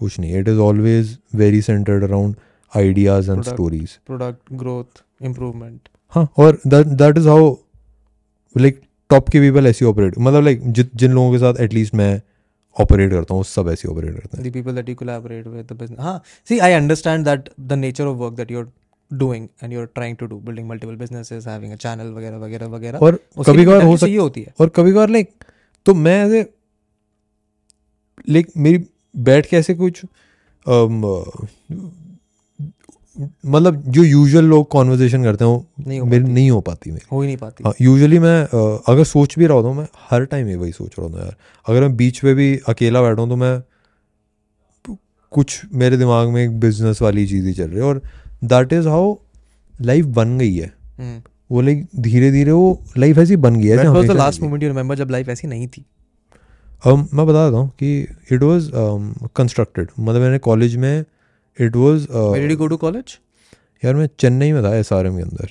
कुछ 0.00 0.18
नहीं। 0.20 0.38
It 0.38 0.48
is 0.48 0.58
always 0.58 1.18
very 1.34 1.62
centered 1.62 2.04
around 2.04 2.36
ideas 2.72 3.30
and 3.30 3.42
stories 3.42 3.98
product 4.06 4.52
growth 4.52 5.02
improvement 5.22 5.80
हाँ 6.14 6.28
और 6.38 6.58
that 6.66 7.18
is 7.18 7.28
how 7.28 7.54
like 8.56 8.80
top 9.10 9.28
के 9.28 9.40
पीपल 9.40 9.66
ऐसी 9.66 9.84
ऑपरेट 9.84 10.18
मतलब 10.18 10.44
लाइक 10.44 10.72
जिन 10.72 10.88
जिन 10.94 11.12
लोगों 11.12 11.32
के 11.32 11.38
साथ 11.38 11.60
एटलीस्ट 11.60 11.94
मैं 11.94 12.20
ऑपरेट 12.76 13.10
करता 13.10 13.34
हूँ 13.34 13.44
सब 13.44 13.68
ऐसे 13.68 13.88
ऑपरेट 13.88 14.14
करते 14.14 14.42
हैं। 14.42 14.52
People 14.52 14.74
that 14.74 14.88
you 14.88 14.94
collaborate 14.94 15.46
with 15.46 15.66
the 15.72 15.76
business 15.80 16.00
हाँ 16.00 16.22
see 16.48 16.58
I 16.58 16.72
understand 16.72 17.24
that 17.24 17.48
the 17.60 17.72
nature 17.78 18.04
of 18.04 18.16
work 18.18 18.34
that 18.34 18.50
you 18.50 18.60
are 18.60 18.66
doing 19.10 19.48
and 19.62 19.72
you 19.72 19.80
are 19.80 19.86
trying 19.94 20.16
to 20.16 20.26
do 20.26 20.38
building 20.40 20.68
multiple 20.68 20.96
businesses 20.96 21.46
having 21.46 21.76
channel 21.76 22.12
वगैरह 22.14 22.36
वगैरह 22.38 22.66
वगैरह 22.68 22.98
और 22.98 23.18
कभी 23.46 23.64
कभार 23.64 23.82
हो 23.82 23.96
सकती 23.96 24.14
होती 24.16 24.42
है। 24.42 24.54
और 24.60 24.68
कभी 24.76 24.92
कभार 24.92 25.10
लाइक 25.10 25.30
तो 25.86 25.94
मैं 25.94 26.24
एज 26.26 26.46
लाइक 28.28 28.48
मेरी 28.56 28.84
बैठ 29.14 29.46
कैसे 29.46 29.74
कुछ 29.74 30.04
um, 30.04 31.04
मतलब 33.46 33.82
जो 33.86 34.04
यूजुअल 34.04 34.44
लोग 34.44 34.68
कॉन्वर्जेशन 34.68 35.24
करते 35.24 35.44
हैं 35.44 35.52
वो 35.52 35.66
नहीं 35.86 36.00
हो 36.00 36.06
मेरी 36.06 36.24
नहीं 36.24 36.50
हो 36.50 36.60
पाती 36.60 36.90
मेरी। 36.90 37.06
हो 37.12 37.20
ही 37.20 37.26
नहीं 37.26 37.36
पाती। 37.36 37.64
हाँ 37.64 37.72
यूजुअली 37.80 38.18
मैं 38.18 38.44
अ, 38.44 38.82
अगर 38.88 39.04
सोच 39.04 39.38
भी 39.38 39.46
रहा 39.46 39.56
होता 39.56 39.68
हूँ 39.68 39.76
मैं 39.76 39.88
हर 40.10 40.24
टाइम 40.24 40.48
ये 40.48 40.56
वही 40.56 40.72
सोच 40.72 40.94
रहा 40.98 41.08
हूँ 41.08 41.18
यार। 41.18 41.36
अगर 41.68 41.80
मैं 41.80 41.96
बीच 41.96 42.18
पे 42.18 42.34
भी 42.34 42.60
अकेला 42.68 43.02
बैठा 43.02 43.22
हूँ 43.22 43.30
तो 43.30 43.36
मैं 43.36 43.62
कुछ 45.32 45.62
मेरे 45.72 45.96
दिमाग 45.96 46.28
में 46.28 46.44
एक 46.44 46.60
बिज़नेस 46.60 47.02
वाली 47.02 47.26
चीज़ 47.26 47.46
ही 47.46 47.52
चल 47.52 47.64
रही 47.64 47.76
है। 47.76 47.82
और 47.82 48.02
दैट 48.44 48.72
इज़ 48.72 48.88
हाउ 48.88 49.16
लाइफ 49.80 50.04
बन 50.04 50.38
गई 50.38 50.54
है। 50.54 50.72
हम्म। 50.98 51.22
वो 51.50 51.60
लाइक 51.60 51.88
धीरे 51.96 52.30
धीरे 52.30 52.52
वो 52.52 52.82
लाइफ 52.98 53.18
ऐसी 53.18 53.36
बन 53.36 53.56
गई 53.56 53.66
है 53.66 53.78
है। 53.78 53.84
moment 53.84 54.58
you 54.58 54.72
remember 54.72 54.94
जब 54.94 55.10
लाइफ 55.10 55.28
ऐसी 55.28 55.48
नहीं 55.48 55.68
थी? 55.68 55.84
um, 56.86 57.14
मैं 57.14 57.26
बता 57.26 57.46
देता 57.46 57.58
हूँ 57.58 57.68
कि 57.68 58.08
इट 58.32 58.42
वॉज़ 58.42 58.70
कंस्ट्रक्टेड 59.36 59.88
मतलब 60.00 60.20
मैंने 60.20 60.38
कॉलेज 60.38 60.76
में 60.76 61.04
it 61.60 61.76
was 61.76 62.06
Where 62.08 62.50
did 62.50 62.60
you 62.60 62.80
go 62.80 63.02
यार 63.84 63.94
मैं 63.94 64.08
चेन्नई 64.18 64.52
में 64.52 64.64
था 64.64 64.76
एस 64.76 64.92
आर 64.92 65.06
एम 65.06 65.16
के 65.16 65.22
अंदर। 65.22 65.50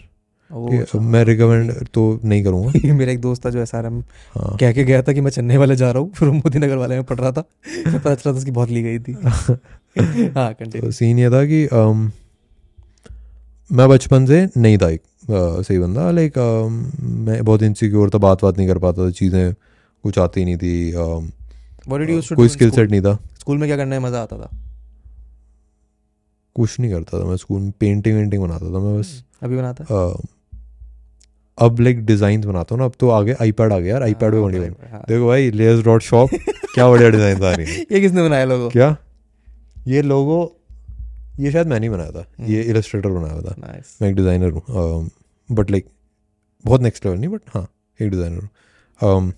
Oh, 0.53 0.95
अब 0.95 1.01
मैं 1.01 1.23
रिकमेंड 1.23 1.87
तो 1.87 2.19
नहीं 2.25 2.43
करूँगा। 2.43 2.93
मेरा 2.93 3.11
एक 3.11 3.21
दोस्त 3.21 3.45
था 3.45 3.49
जो 3.49 3.59
एस 3.59 3.75
हाँ। 3.75 4.57
कह 4.57 4.71
के 4.71 4.83
गया 4.83 5.01
था 5.01 5.13
कि 5.13 5.21
मैं 5.21 5.31
चेन्नई 5.31 5.57
वाले 5.57 5.75
जा 5.75 5.91
रहा 5.91 5.99
हूँ 5.99 6.11
फिर 6.11 6.29
मोदी 6.29 6.59
नगर 6.59 6.75
वाले 6.75 6.95
में 6.95 7.03
पढ़ 7.03 7.19
रहा 7.19 7.31
था। 7.31 7.41
पता 7.77 8.15
चला 8.15 8.33
था 8.33 8.37
उसकी 8.37 8.51
बहुत 8.51 8.69
ली 8.69 8.83
गई 8.83 8.99
थी। 8.99 9.13
हाँ 10.35 10.53
तो 10.53 10.91
सीन 10.91 11.19
ये 11.19 11.29
था 11.29 11.45
कि 11.45 11.67
um, 11.67 12.11
मैं 13.71 13.89
बचपन 13.89 14.25
से 14.25 14.49
नहीं 14.57 14.77
था 14.77 14.89
एक 14.89 15.01
uh, 15.23 15.67
सही 15.67 15.79
बंदा। 15.79 16.11
लाइक 16.11 16.33
मैं 17.01 17.45
बहुत 17.45 17.63
इनसिक्योर 17.63 18.09
था 18.09 18.17
बात 18.17 18.43
बात 18.43 18.57
नहीं 18.57 18.67
कर 18.67 18.77
पाता 18.77 19.07
था 19.07 19.11
चीज़ें 19.11 19.53
कुछ 20.03 20.19
आती 20.19 20.45
नहीं 20.45 20.57
थी 20.57 20.91
um, 20.91 21.23
यू 22.09 22.35
कोई 22.35 22.49
स्किल 22.49 22.71
सेट 22.71 22.91
नहीं 22.91 23.01
था। 23.01 23.19
स्कूल 23.39 23.57
में 23.57 23.69
क्या 23.69 23.77
करने 23.77 23.99
में 23.99 24.09
मज़ा 24.09 24.21
आता 24.21 24.37
था? 24.37 24.70
कुछ 26.55 26.79
नहीं 26.79 26.91
करता 26.91 27.19
था 27.19 27.25
मैं 27.25 27.35
स्कूल 27.37 27.61
में 27.61 27.71
पेंटिंग 27.79 28.15
वेंटिंग 28.17 28.43
बनाता 28.43 28.65
था 28.65 28.79
मैं 28.79 28.99
बस। 28.99 29.23
अभी 29.43 29.57
बनाता 29.57 29.83
है? 29.83 29.89
uh, 29.89 30.25
अब 31.57 31.79
लाइक 31.79 32.05
डिज़ाइन 32.05 32.41
बनाता 32.41 32.75
हूँ 32.75 32.79
ना 32.79 32.85
अब 32.85 32.93
तो 32.99 33.09
आगे 33.09 33.33
आईपैड 33.41 33.73
आ 33.73 33.77
गया 33.79 33.93
यार 33.93 34.03
आईपैड 34.03 34.31
पे 34.31 34.37
हाँ, 34.37 34.45
बड़ी 34.45 34.57
हाँ, 34.57 34.89
हाँ। 34.91 35.03
देखो 35.07 35.27
भाई 35.27 35.49
लेयर्स 35.51 35.83
डॉट 35.85 36.01
शॉप 36.01 36.29
क्या 36.73 36.89
बढ़िया 36.89 37.09
डिज़ाइन 37.09 37.43
आ 37.43 37.51
रही 37.51 37.65
है 37.67 37.81
ये 37.81 37.99
किसने 38.01 38.23
बनाया 38.23 38.45
लोगो? 38.45 38.69
क्या? 38.69 38.95
ये 39.87 40.01
लोगो 40.01 40.39
ये 41.39 41.51
शायद 41.51 41.67
मैंने 41.67 41.85
ही 41.85 41.89
बनाया 41.89 42.11
था। 42.11 42.25
हम्म। 42.39 42.49
ये 42.51 42.61
इलस्ट्रेटर 42.61 43.09
बनाया 43.09 43.41
था। 43.41 43.55
मैं 43.99 44.09
एक 44.09 44.15
डिज़ाइनर 44.15 44.51
हूँ 44.51 45.09
बट 45.49 45.71
लाइक 45.71 45.85
बहुत 46.65 46.81
नेक्स्ट 46.81 47.05
लेवल 47.05 47.17
नहीं 47.17 47.29
बट 47.29 47.41
हाँ 47.53 47.67
एक 47.99 48.09
डिज़ाइनर 48.09 48.39
हूँ। 48.39 48.49
Um, 48.99 49.31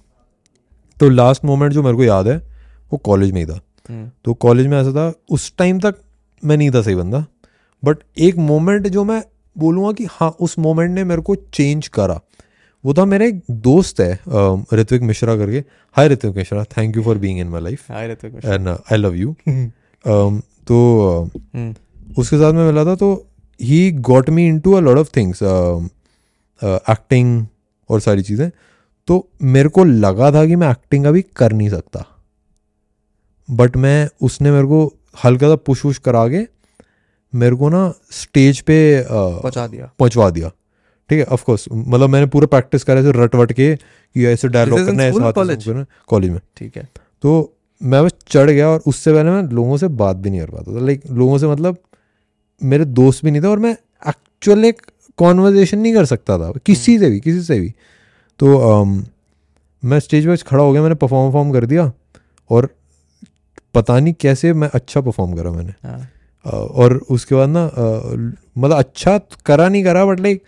तो 0.99 1.09
लास्ट 1.09 1.45
मोमेंट 1.45 1.73
जो 1.73 1.83
मेरे 1.83 1.97
को 1.97 2.03
याद 2.03 2.27
है 2.27 2.37
वो 2.91 2.97
कॉलेज 3.05 3.31
में 3.31 3.39
ही 3.41 3.45
था। 3.47 3.59
हम्म, 3.89 4.09
तो 4.25 4.33
कॉलेज 4.35 4.67
में 4.67 4.77
ऐसा 4.79 4.91
था 4.91 5.13
उस 5.29 5.53
टाइम 5.57 5.79
तक 5.79 5.95
मैं 6.45 6.57
नहीं 6.57 6.71
था 6.71 6.81
सही 6.81 6.95
बंदा। 6.95 7.25
बट 7.83 7.97
एक 8.19 8.35
मोमेंट 8.37 8.87
जो 8.87 9.03
मैं 9.03 9.21
बोलूँगा 9.55 9.91
कि 9.91 10.05
हाँ 10.11 10.29
उस 10.39 10.57
मोमेंट 10.59 10.91
ने 10.91 11.03
मेरे 11.03 11.21
को 11.21 11.35
चेंज 11.35 11.87
करा। 11.89 12.19
वो 12.83 12.93
था 12.93 13.05
मेरा 13.05 13.25
एक 13.25 13.41
दोस्त 13.51 13.99
है 14.01 14.19
ऋत्विक 14.73 15.01
मिश्रा 15.01 15.35
करके। 15.37 15.63
Hi 15.95 16.07
Ritvik 16.07 16.35
Mishra 16.35 16.63
thank 16.77 16.95
you 16.97 17.03
for 17.03 17.17
being 17.17 17.39
in 17.39 17.47
my 17.47 17.61
life 17.61 17.91
hi 17.91 18.07
Ritvik 18.07 18.33
Mishra. 18.35 18.53
And 18.53 18.67
I 18.67 18.97
love 18.97 19.15
you 19.15 19.35
तो 20.67 21.29
हम्म, 21.55 21.73
उसके 22.17 22.37
साथ 22.37 22.53
मैं 22.53 22.65
मिला 22.65 22.85
था 22.85 22.95
तो 22.95 23.13
he 23.59 23.91
got 24.01 24.29
me 24.29 24.47
into 24.59 24.73
a 24.73 24.79
lot 24.79 24.97
of 24.97 25.09
things 25.15 25.43
acting 26.89 27.45
और 27.89 27.99
सारी 27.99 28.21
चीज़ें। 28.21 28.49
तो 29.07 29.27
मेरे 29.43 29.69
को 29.69 29.83
लगा 29.83 30.31
था 30.31 30.45
कि 30.45 30.55
मैं 30.55 30.69
एक्टिंग 30.69 31.05
अभी 31.05 31.21
कर 31.35 31.53
नहीं 31.53 31.69
सकता। 31.69 32.05
बट 33.49 33.77
मैं 33.77 34.07
उसने 34.21 34.51
मेरे 34.51 34.67
को 34.67 34.93
हल्का 35.15 35.47
सा 35.49 35.55
पुश 35.55 35.85
वुश 35.85 35.97
करा 35.97 36.27
के 36.27 36.45
मेरे 37.33 37.55
को 37.55 37.69
ना 37.69 37.93
स्टेज 38.11 38.59
पे 38.61 38.75
पहुँचा 39.09 39.67
दिया। 39.67 39.91
पहुंचवा 39.99 40.29
दिया। 40.29 40.51
ठीक 41.09 41.19
है 41.19 41.25
ऑफ़ 41.25 41.43
कोर्स 41.43 41.65
मतलब 41.71 42.09
मैंने 42.09 42.27
पूरा 42.27 42.47
प्रैक्टिस 42.47 42.83
करा 42.83 42.99
ऐसे 42.99 43.11
रट 43.15 43.35
वट 43.35 43.51
के 43.53 43.75
कि 43.75 44.25
ऐसे 44.25 44.47
डायलॉग 44.47 44.85
करना 44.85 45.03
है? 45.03 45.11
करना 45.11 45.31
कॉलेज 46.09 46.29
में। 46.31 46.39
ठीक 46.57 46.77
है। 46.77 46.87
तो 47.23 47.53
मैं 47.81 48.03
बस 48.05 48.13
चढ़ 48.27 48.49
गया 48.49 48.67
और 48.69 48.83
उससे 48.87 49.13
पहले 49.13 49.31
मैं 49.31 49.43
लोगों 49.43 49.77
से 49.77 49.87
बात 49.87 50.15
भी 50.15 50.29
नहीं 50.29 50.41
कर 50.41 50.49
पाता 50.49 50.75
था। 50.75 50.85
लाइक 50.85 51.01
लोगों 51.11 51.37
से 51.37 51.47
मतलब 51.47 51.77
मेरे 52.61 52.85
दोस्त 52.85 53.25
भी 53.25 53.31
नहीं 53.31 53.41
थे 53.41 53.47
और 53.47 53.59
मैं 53.59 53.71
एक्चुअल 54.09 54.65
एक 54.65 54.81
कॉन्वर्जेशन 55.17 55.79
नहीं 55.79 55.93
कर 55.93 56.05
सकता 56.05 56.37
था 56.39 56.51
किसी 56.65 56.97
से 56.99 57.09
भी 57.09 57.19
किसी 57.19 57.41
से 57.41 57.59
भी। 57.59 57.73
तो 58.39 58.85
मैं 59.83 59.99
स्टेज 59.99 60.27
पर 60.27 60.37
खड़ा 60.47 60.63
हो 60.63 60.71
गया 60.71 60.81
मैंने 60.81 60.95
परफॉर्म 60.95 61.31
वॉर्म 61.31 61.51
कर 61.53 61.65
दिया 61.65 61.91
और 62.49 62.69
पता 63.73 63.99
नहीं 63.99 64.13
कैसे 64.21 64.53
मैं 64.53 64.69
अच्छा 64.73 65.01
परफॉर्म 65.01 65.33
करा 65.35 65.51
मैंने। 65.51 65.73
हाँ। 65.83 66.09
और 66.45 66.93
उसके 67.11 67.35
बाद 67.35 67.49
ना 67.49 67.63
मतलब 68.57 68.77
अच्छा 68.77 69.17
करा 69.45 69.67
नहीं 69.69 69.83
करा 69.83 70.05
बट 70.05 70.19
लाइक 70.19 70.43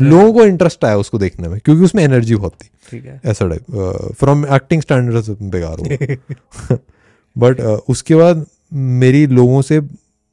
लोगों 0.00 0.32
को 0.32 0.44
इंटरेस्ट 0.44 0.84
आया 0.84 0.96
उसको 0.98 1.18
देखने 1.18 1.48
में 1.48 1.58
क्योंकि 1.64 1.84
उसमें 1.84 2.02
एनर्जी 2.04 2.36
बहुत 2.36 2.52
थी। 2.62 2.68
ठीक 2.90 3.04
है। 3.04 3.20
ऐसा 3.24 3.48
टाइप 3.48 4.14
फ्रॉम 4.18 4.46
एक्टिंग 4.54 4.82
स्टैंडर्ड 4.82 5.50
बेकार 5.50 5.78
हो 5.80 6.76
बट 7.36 7.60
उसके 7.88 8.14
बाद 8.14 8.46
मेरी 9.02 9.26
लोगों 9.26 9.60
से 9.62 9.80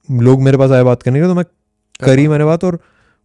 लोग 0.09 0.41
मेरे 0.41 0.57
पास 0.57 0.71
आए 0.71 0.83
बात 0.83 1.03
करने 1.03 1.19
के 1.19 1.25
तो 1.25 1.35
मैं 1.35 1.45
करी 2.03 2.27
मैंने 2.27 2.45
बात 2.45 2.63
और 2.63 2.79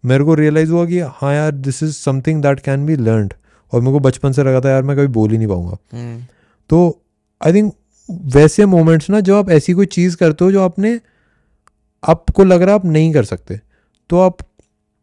मेरे 0.04 0.24
को 0.24 0.34
रियलाइज़ 0.34 0.70
हुआ 0.70 0.84
कि 0.86 0.98
हाँ 1.14 1.34
यार 1.34 1.52
this 1.52 1.82
is 1.82 1.92
something 1.94 2.42
that 2.42 2.60
can 2.60 2.86
be 2.86 2.96
learn 2.96 3.28
और 3.72 3.80
मेरे 3.80 3.92
को 3.92 4.00
बचपन 4.00 4.32
से 4.32 4.42
लगा 4.44 4.60
था 4.60 4.70
यार 4.70 4.82
मैं 4.82 4.96
कभी 4.96 5.06
बोल 5.14 5.30
ही 5.30 5.38
नहीं 5.38 5.48
पाऊँगा। 5.48 5.76
हम्म, 5.92 6.20
तो 6.70 7.00
आई 7.40 7.52
थिंक 7.52 7.72
वैसे 8.08 8.66
मोमेंट्स 8.66 9.10
ना 9.10 9.20
जब 9.20 9.34
आप 9.34 9.50
ऐसी 9.50 9.72
कोई 9.72 9.86
चीज़ 9.86 10.16
करते 10.16 10.44
हो 10.44 10.52
जो 10.52 10.62
आपने 10.62 10.98
आपको 12.02 12.44
लग 12.44 12.62
रहा 12.62 12.74
है 12.74 12.80
आप 12.80 12.84
नहीं 12.86 13.12
कर 13.12 13.24
सकते। 13.24 13.60
तो 14.10 14.20
आप 14.20 14.38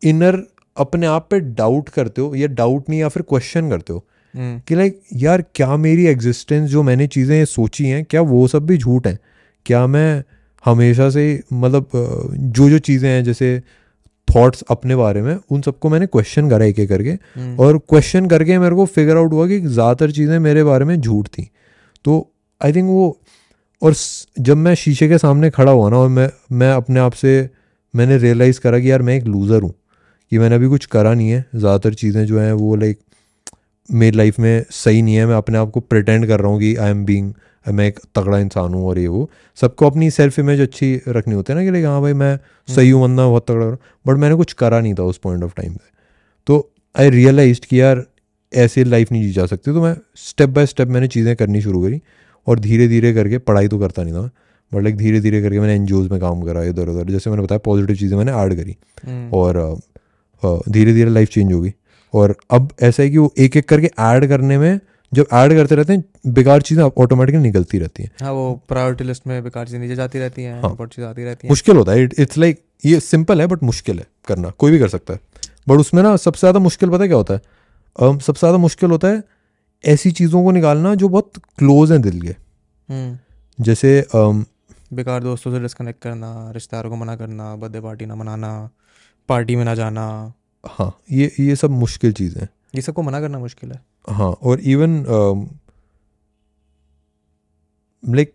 इनर 0.01 0.41
अपने 0.77 1.07
आप 1.07 1.27
पे 1.31 1.39
डाउट 1.39 1.89
करते 1.89 2.21
हो 2.21 2.35
या 2.35 2.47
डाउट 2.49 2.89
नहीं 2.89 2.99
या 2.99 3.07
फिर 3.09 3.23
क्वेश्चन 3.23 3.69
करते 3.69 3.93
हो 3.93 4.03
हम्म, 4.33 4.59
कि 4.67 4.75
लाइक 4.75 4.99
यार 5.13 5.43
क्या 5.55 5.75
मेरी 5.77 6.05
एग्जिस्टेंस 6.07 6.69
जो 6.69 6.83
मैंने 6.83 7.07
चीज़ें 7.07 7.43
सोची 7.45 7.85
हैं 7.85 8.03
क्या 8.05 8.21
वो 8.21 8.47
सब 8.47 8.65
भी 8.65 8.77
झूठ 8.77 9.07
हैं? 9.07 9.19
क्या 9.65 9.85
मैं 9.87 10.23
हमेशा 10.63 11.09
से 11.09 11.43
मतलब 11.53 11.89
जो 11.93 12.69
जो 12.69 12.79
चीज़ें 12.79 13.09
हैं 13.09 13.23
जैसे 13.23 13.59
थॉट्स 14.27 14.63
अपने 14.71 14.95
बारे 14.95 15.21
में 15.21 15.35
उन 15.51 15.61
सबको 15.61 15.89
मैंने 15.89 16.05
क्वेश्चन 16.07 16.49
करा 16.49 16.65
एक 16.65 16.79
एक 16.79 16.89
करके 16.89 17.09
हम्म, 17.09 17.55
और 17.59 17.77
क्वेश्चन 17.79 18.27
करके 18.27 18.57
मेरे 18.59 18.75
को 18.75 18.85
फिगर 18.85 19.17
आउट 19.17 19.33
हुआ 19.33 19.47
कि 19.47 19.59
ज़्यादातर 19.59 20.11
चीज़ें 20.11 20.37
मेरे 20.39 20.63
बारे 20.63 20.85
में 20.85 20.95
झूठ 20.95 21.27
थी। 21.27 21.49
तो 22.05 22.29
आई 22.65 22.73
थिंक 22.73 22.89
वो 22.89 23.17
और 23.81 23.93
जब 24.39 24.57
मैं 24.57 24.73
शीशे 24.75 25.07
के 25.07 25.17
सामने 25.17 25.49
खड़ा 25.49 25.71
हुआ 25.71 25.89
ना 25.89 25.97
और 25.97 26.09
मैं 26.09 26.29
मैं 26.51 26.71
अपने 26.71 26.99
आप 26.99 27.13
से 27.13 27.49
मैंने 27.93 28.17
रियलाइज़ 28.17 28.59
करा 28.59 28.79
कि 28.79 28.91
यार 28.91 29.01
मैं 29.01 29.15
एक 29.15 29.23
लूज़र 29.23 29.61
हूँ 29.61 29.73
कि 30.31 30.37
मैंने 30.39 30.55
अभी 30.55 30.67
कुछ 30.67 30.85
करा 30.85 31.13
नहीं 31.13 31.29
है 31.29 31.45
ज़्यादातर 31.55 31.93
चीज़ें 31.93 32.25
जो 32.25 32.39
हैं 32.39 32.51
वो 32.53 32.75
लाइक 32.75 32.99
मेरी 33.89 34.17
लाइफ 34.17 34.39
में 34.39 34.65
सही 34.71 35.01
नहीं 35.01 35.15
है 35.15 35.25
मैं 35.25 35.35
अपने 35.35 35.57
आप 35.57 35.71
को 35.71 35.79
प्रिटेंड 35.79 36.27
कर 36.27 36.39
रहा 36.39 36.51
हूँ 36.51 36.59
कि 36.59 36.75
आई 36.75 36.89
एम 36.89 37.03
बींग 37.05 37.33
मैं 37.65 37.87
एक 37.87 37.99
तगड़ा 38.15 38.37
इंसान 38.39 38.73
हूँ 38.73 38.85
और 38.87 38.99
ये 38.99 39.07
वो। 39.07 39.29
सबको 39.57 39.87
अपनी 39.87 40.09
सेल्फ 40.11 40.39
इमेज 40.39 40.61
अच्छी 40.61 40.95
रखनी 41.07 41.33
होती 41.33 41.53
है 41.53 41.57
ना 41.59 41.65
कि 41.65 41.71
लाइक 41.71 41.85
हाँ 41.85 42.01
भाई 42.01 42.13
मैं 42.13 42.37
सही 42.67 42.89
हूँ 42.89 43.01
बंदा 43.01 43.27
बहुत 43.27 43.45
तगड़ा 43.47 43.65
बट 44.07 44.17
मैंने 44.17 44.35
कुछ 44.35 44.53
करा 44.53 44.79
नहीं 44.79 44.93
था 44.93 45.03
उस 45.03 45.17
पॉइंट 45.17 45.43
ऑफ़ 45.43 45.53
टाइम 45.57 45.73
पे। 45.73 45.91
तो 46.47 46.71
आई 46.95 47.09
रियलाइज़ 47.09 47.59
कि 47.69 47.79
यार 47.81 48.03
ऐसे 48.53 48.83
लाइफ 48.83 49.11
नहीं 49.11 49.23
जी 49.23 49.31
जा 49.31 49.45
सकती 49.45 49.73
तो 49.73 49.81
मैं 49.83 49.95
स्टेप 50.15 50.49
बाय 50.49 50.65
स्टेप 50.65 50.87
मैंने 50.87 51.07
चीज़ें 51.07 51.35
करनी 51.35 51.61
शुरू 51.61 51.81
करी। 51.83 52.01
और 52.47 52.59
धीरे 52.59 52.87
धीरे 52.87 53.13
करके 53.13 53.37
पढ़ाई 53.39 53.67
तो 53.67 53.79
करता 53.79 54.03
नहीं 54.03 54.13
था 54.13 54.29
बट 54.71 54.83
लाइक 54.83 54.97
धीरे 54.97 55.19
धीरे 55.21 55.41
करके 55.41 55.59
मैंने 55.59 55.75
एन 55.75 56.07
में 56.11 56.19
काम 56.21 56.41
करा 56.41 56.63
इधर 56.65 56.89
उधर 56.89 57.11
जैसे 57.11 57.29
मैंने 57.29 57.43
बताया 57.43 57.59
पॉजिटिव 57.65 57.95
चीज़ें 57.95 58.17
मैंने 58.17 58.31
ऐड 58.33 58.55
करी। 58.55 58.75
और 59.33 59.79
धीरे 60.69 60.93
धीरे 60.93 61.09
लाइफ 61.09 61.29
चेंज 61.29 61.53
होगी 61.53 61.73
और 62.13 62.35
अब 62.51 62.69
ऐसा 62.83 63.03
है 63.03 63.09
कि 63.09 63.17
वो 63.17 63.33
एक 63.39 63.57
एक 63.57 63.67
करके 63.69 63.89
ऐड 64.01 64.27
करने 64.29 64.57
में 64.57 64.79
जब 65.11 65.25
ऐड 65.33 65.53
करते 65.53 65.75
रहते 65.75 65.93
हैं 65.93 66.33
बेकार 66.33 66.61
चीज़ें 66.61 66.83
ऑटोमेटिकली 66.83 67.41
निकलती 67.41 67.79
रहती 67.79 68.03
हैं। 68.03 68.11
हाँ 68.21 68.31
वो 68.33 68.53
प्रायोरिटी 68.69 69.03
लिस्ट 69.03 69.27
में 69.27 69.43
बेकार 69.43 69.65
चीज़ें 69.65 69.79
नीचे 69.79 69.95
जाती 69.95 70.19
रहती 70.19 70.43
हैं 70.43 70.61
हाँ, 70.61 70.75
चीज़ें 70.81 71.07
आती 71.07 71.23
रहती 71.23 71.47
हैं। 71.47 71.51
मुश्किल 71.51 71.77
होता 71.77 71.91
है। 71.91 72.03
इट्स 72.03 72.37
लाइक 72.37 72.61
ये 72.85 72.99
सिंपल 73.01 73.41
है 73.41 73.47
बट 73.47 73.63
मुश्किल 73.63 73.99
है 73.99 74.05
करना। 74.27 74.49
कोई 74.49 74.71
भी 74.71 74.79
कर 74.79 74.89
सकता 74.89 75.13
है। 75.13 75.19
बट 75.69 75.79
उसमें 75.79 76.01
ना 76.03 76.15
सबसे 76.17 76.39
ज़्यादा 76.39 76.59
मुश्किल 76.59 76.89
पता 76.89 77.03
है 77.03 77.07
क्या 77.07 77.17
होता 77.17 77.33
है? 77.33 77.41
सबसे 77.97 78.39
ज़्यादा 78.39 78.57
मुश्किल 78.57 78.91
होता 78.91 79.07
है 79.07 79.21
ऐसी 79.85 80.11
चीज़ों 80.11 80.43
को 80.43 80.51
निकालना 80.51 80.95
जो 80.95 81.09
बहुत 81.09 81.31
क्लोज 81.37 81.91
हैं 81.91 82.01
दिल 82.01 82.21
के। 82.21 82.35
हम्म। 82.89 83.19
जैसे 83.63 84.07
um, 84.15 84.45
बेकार 84.93 85.23
दोस्तों 85.23 85.51
से 85.51 85.59
डिस्कनेक्ट 85.59 86.01
करना 86.01 86.51
रिश्तेदारों 86.51 86.89
को 86.89 86.95
मना 86.95 87.15
करना 87.15 87.55
बर्थडे 87.55 87.81
पार्टी 87.81 88.05
ना 88.05 88.15
मनाना 88.15 88.69
पार्टी 89.29 89.55
में 89.55 89.65
ना 89.65 89.75
जाना। 89.75 90.33
हाँ 90.65 90.99
ये 91.11 91.35
ये 91.39 91.55
सब 91.55 91.69
मुश्किल 91.69 92.13
चीज़ें। 92.13 92.41
हैं 92.41 92.49
ये 92.75 92.81
सबको 92.81 93.01
मना 93.01 93.21
करना 93.21 93.39
मुश्किल 93.39 93.71
है। 93.71 93.81
हाँ 94.09 94.31
और 94.31 94.59
इवन 94.59 95.05
लाइक 98.15 98.33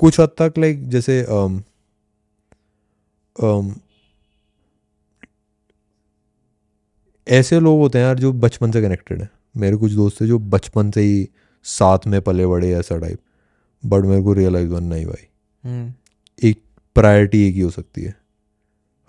कुछ 0.00 0.20
हद 0.20 0.28
तक 0.28 0.54
लाइक 0.58 0.88
जैसे 0.88 1.26
um, 1.30 1.60
um, 3.44 3.74
ऐसे 7.28 7.60
लोग 7.60 7.78
होते 7.78 7.98
हैं 7.98 8.06
यार 8.06 8.18
जो 8.18 8.32
बचपन 8.32 8.72
से 8.72 8.82
कनेक्टेड 8.82 9.22
हैं। 9.22 9.30
मेरे 9.54 9.76
कुछ 9.76 9.92
दोस्त 9.92 10.20
हैं 10.20 10.28
जो 10.28 10.38
बचपन 10.38 10.90
से 10.90 11.00
ही 11.00 11.28
साथ 11.62 12.06
में 12.06 12.20
पले 12.20 12.46
बड़े 12.46 12.70
ऐसा 12.72 12.98
टाइप 12.98 13.18
बट 13.82 14.04
मेरे 14.04 14.22
को 14.22 14.32
रियलाइज़ 14.32 14.68
बन 14.68 14.84
नहीं 14.84 15.06
भाई। 15.06 15.26
हम्म। 15.64 16.48
एक 16.48 16.60
प्रायोरिटी 16.96 17.48
एक 17.48 17.54
ही 17.54 17.60
हो 17.60 17.70
सकती 17.70 18.02
है। 18.02 18.14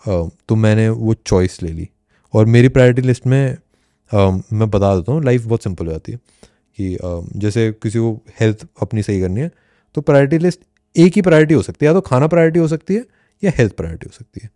uh, 0.04 0.30
तो 0.50 0.56
मैंने 0.56 0.90
वो 0.90 1.14
चॉइस 1.14 1.62
ले 1.64 1.72
ली। 1.72 1.90
और 2.34 2.46
मेरी 2.46 2.68
प्रायोरिटी 2.68 3.02
लिस्ट 3.02 3.28
में 3.28 3.58
uh, 4.12 4.42
मैं 4.54 4.70
बता 4.70 4.96
देता 4.96 5.12
हूँ 5.12 5.24
लाइफ 5.24 5.46
बहुत 5.46 5.64
सिंपल 5.64 5.86
हो 5.86 5.92
जाती 5.92 6.12
है। 6.12 6.20
कि 6.78 6.96
uh, 6.96 7.38
जैसे 7.38 7.72
किसी 7.84 8.00
को 8.00 8.14
हेल्थ 8.40 8.66
अपनी 8.82 9.04
सही 9.04 9.22
करनी 9.22 9.42
है 9.42 9.52
तो 9.96 10.02
प्रायोरिटी 10.02 10.38
लिस्ट 10.38 10.60
एक 10.96 11.14
ही 11.16 11.22
प्रायोरिटी 11.22 11.54
हो 11.54 11.62
सकती 11.62 11.86
है। 11.86 11.88
या 11.88 11.94
तो 11.94 12.02
खाना 12.02 12.28
प्रायोरिटी 12.28 12.60
हो 12.60 12.68
सकती 12.68 12.96
है 12.96 13.06
या 13.44 13.52
हेल्थ 13.56 13.74
प्रायोरिटी 13.74 14.06
हो 14.08 14.18
सकती 14.18 14.40
है। 14.44 14.50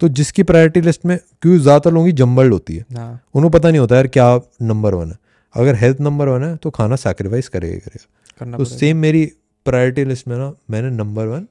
तो 0.00 0.08
जिसकी 0.08 0.42
प्रायोरिटी 0.42 0.80
लिस्ट 0.80 1.04
में 1.06 1.18
क्योंकि 1.42 1.58
ज़्यादातर 1.58 1.92
लोगों 1.92 2.06
की 2.06 2.12
जम्बल्ड 2.12 2.52
होती 2.52 2.76
है। 2.76 2.84
हाँ। 2.96 3.20
उन्हें 3.34 3.50
पता 3.52 3.68
नहीं 3.68 3.80
होता 3.80 3.96
यार 3.96 4.06
क्या 4.06 4.40
नंबर 4.62 4.94
वन 4.94 5.10
है। 5.10 5.18
अगर 5.58 5.74
हेल्थ 5.74 6.00
नंबर 6.00 6.28
वन 6.28 6.42
है 6.44 6.56
तो 6.56 6.70
खाना 6.70 6.96
सेक्रीफाइस 6.98 7.48
करेगा 7.48 7.78
करेगा। 7.78 8.56
तो 8.56 8.64
सेम 8.66 8.96
मेरी 8.96 9.24
प्रायोरिटी 9.66 10.04
लिस्ट 10.04 10.28
में 10.28 10.36
ना 10.38 10.52
मैंने 10.70 10.90
नंबर 10.92 11.26
वन 11.26 11.46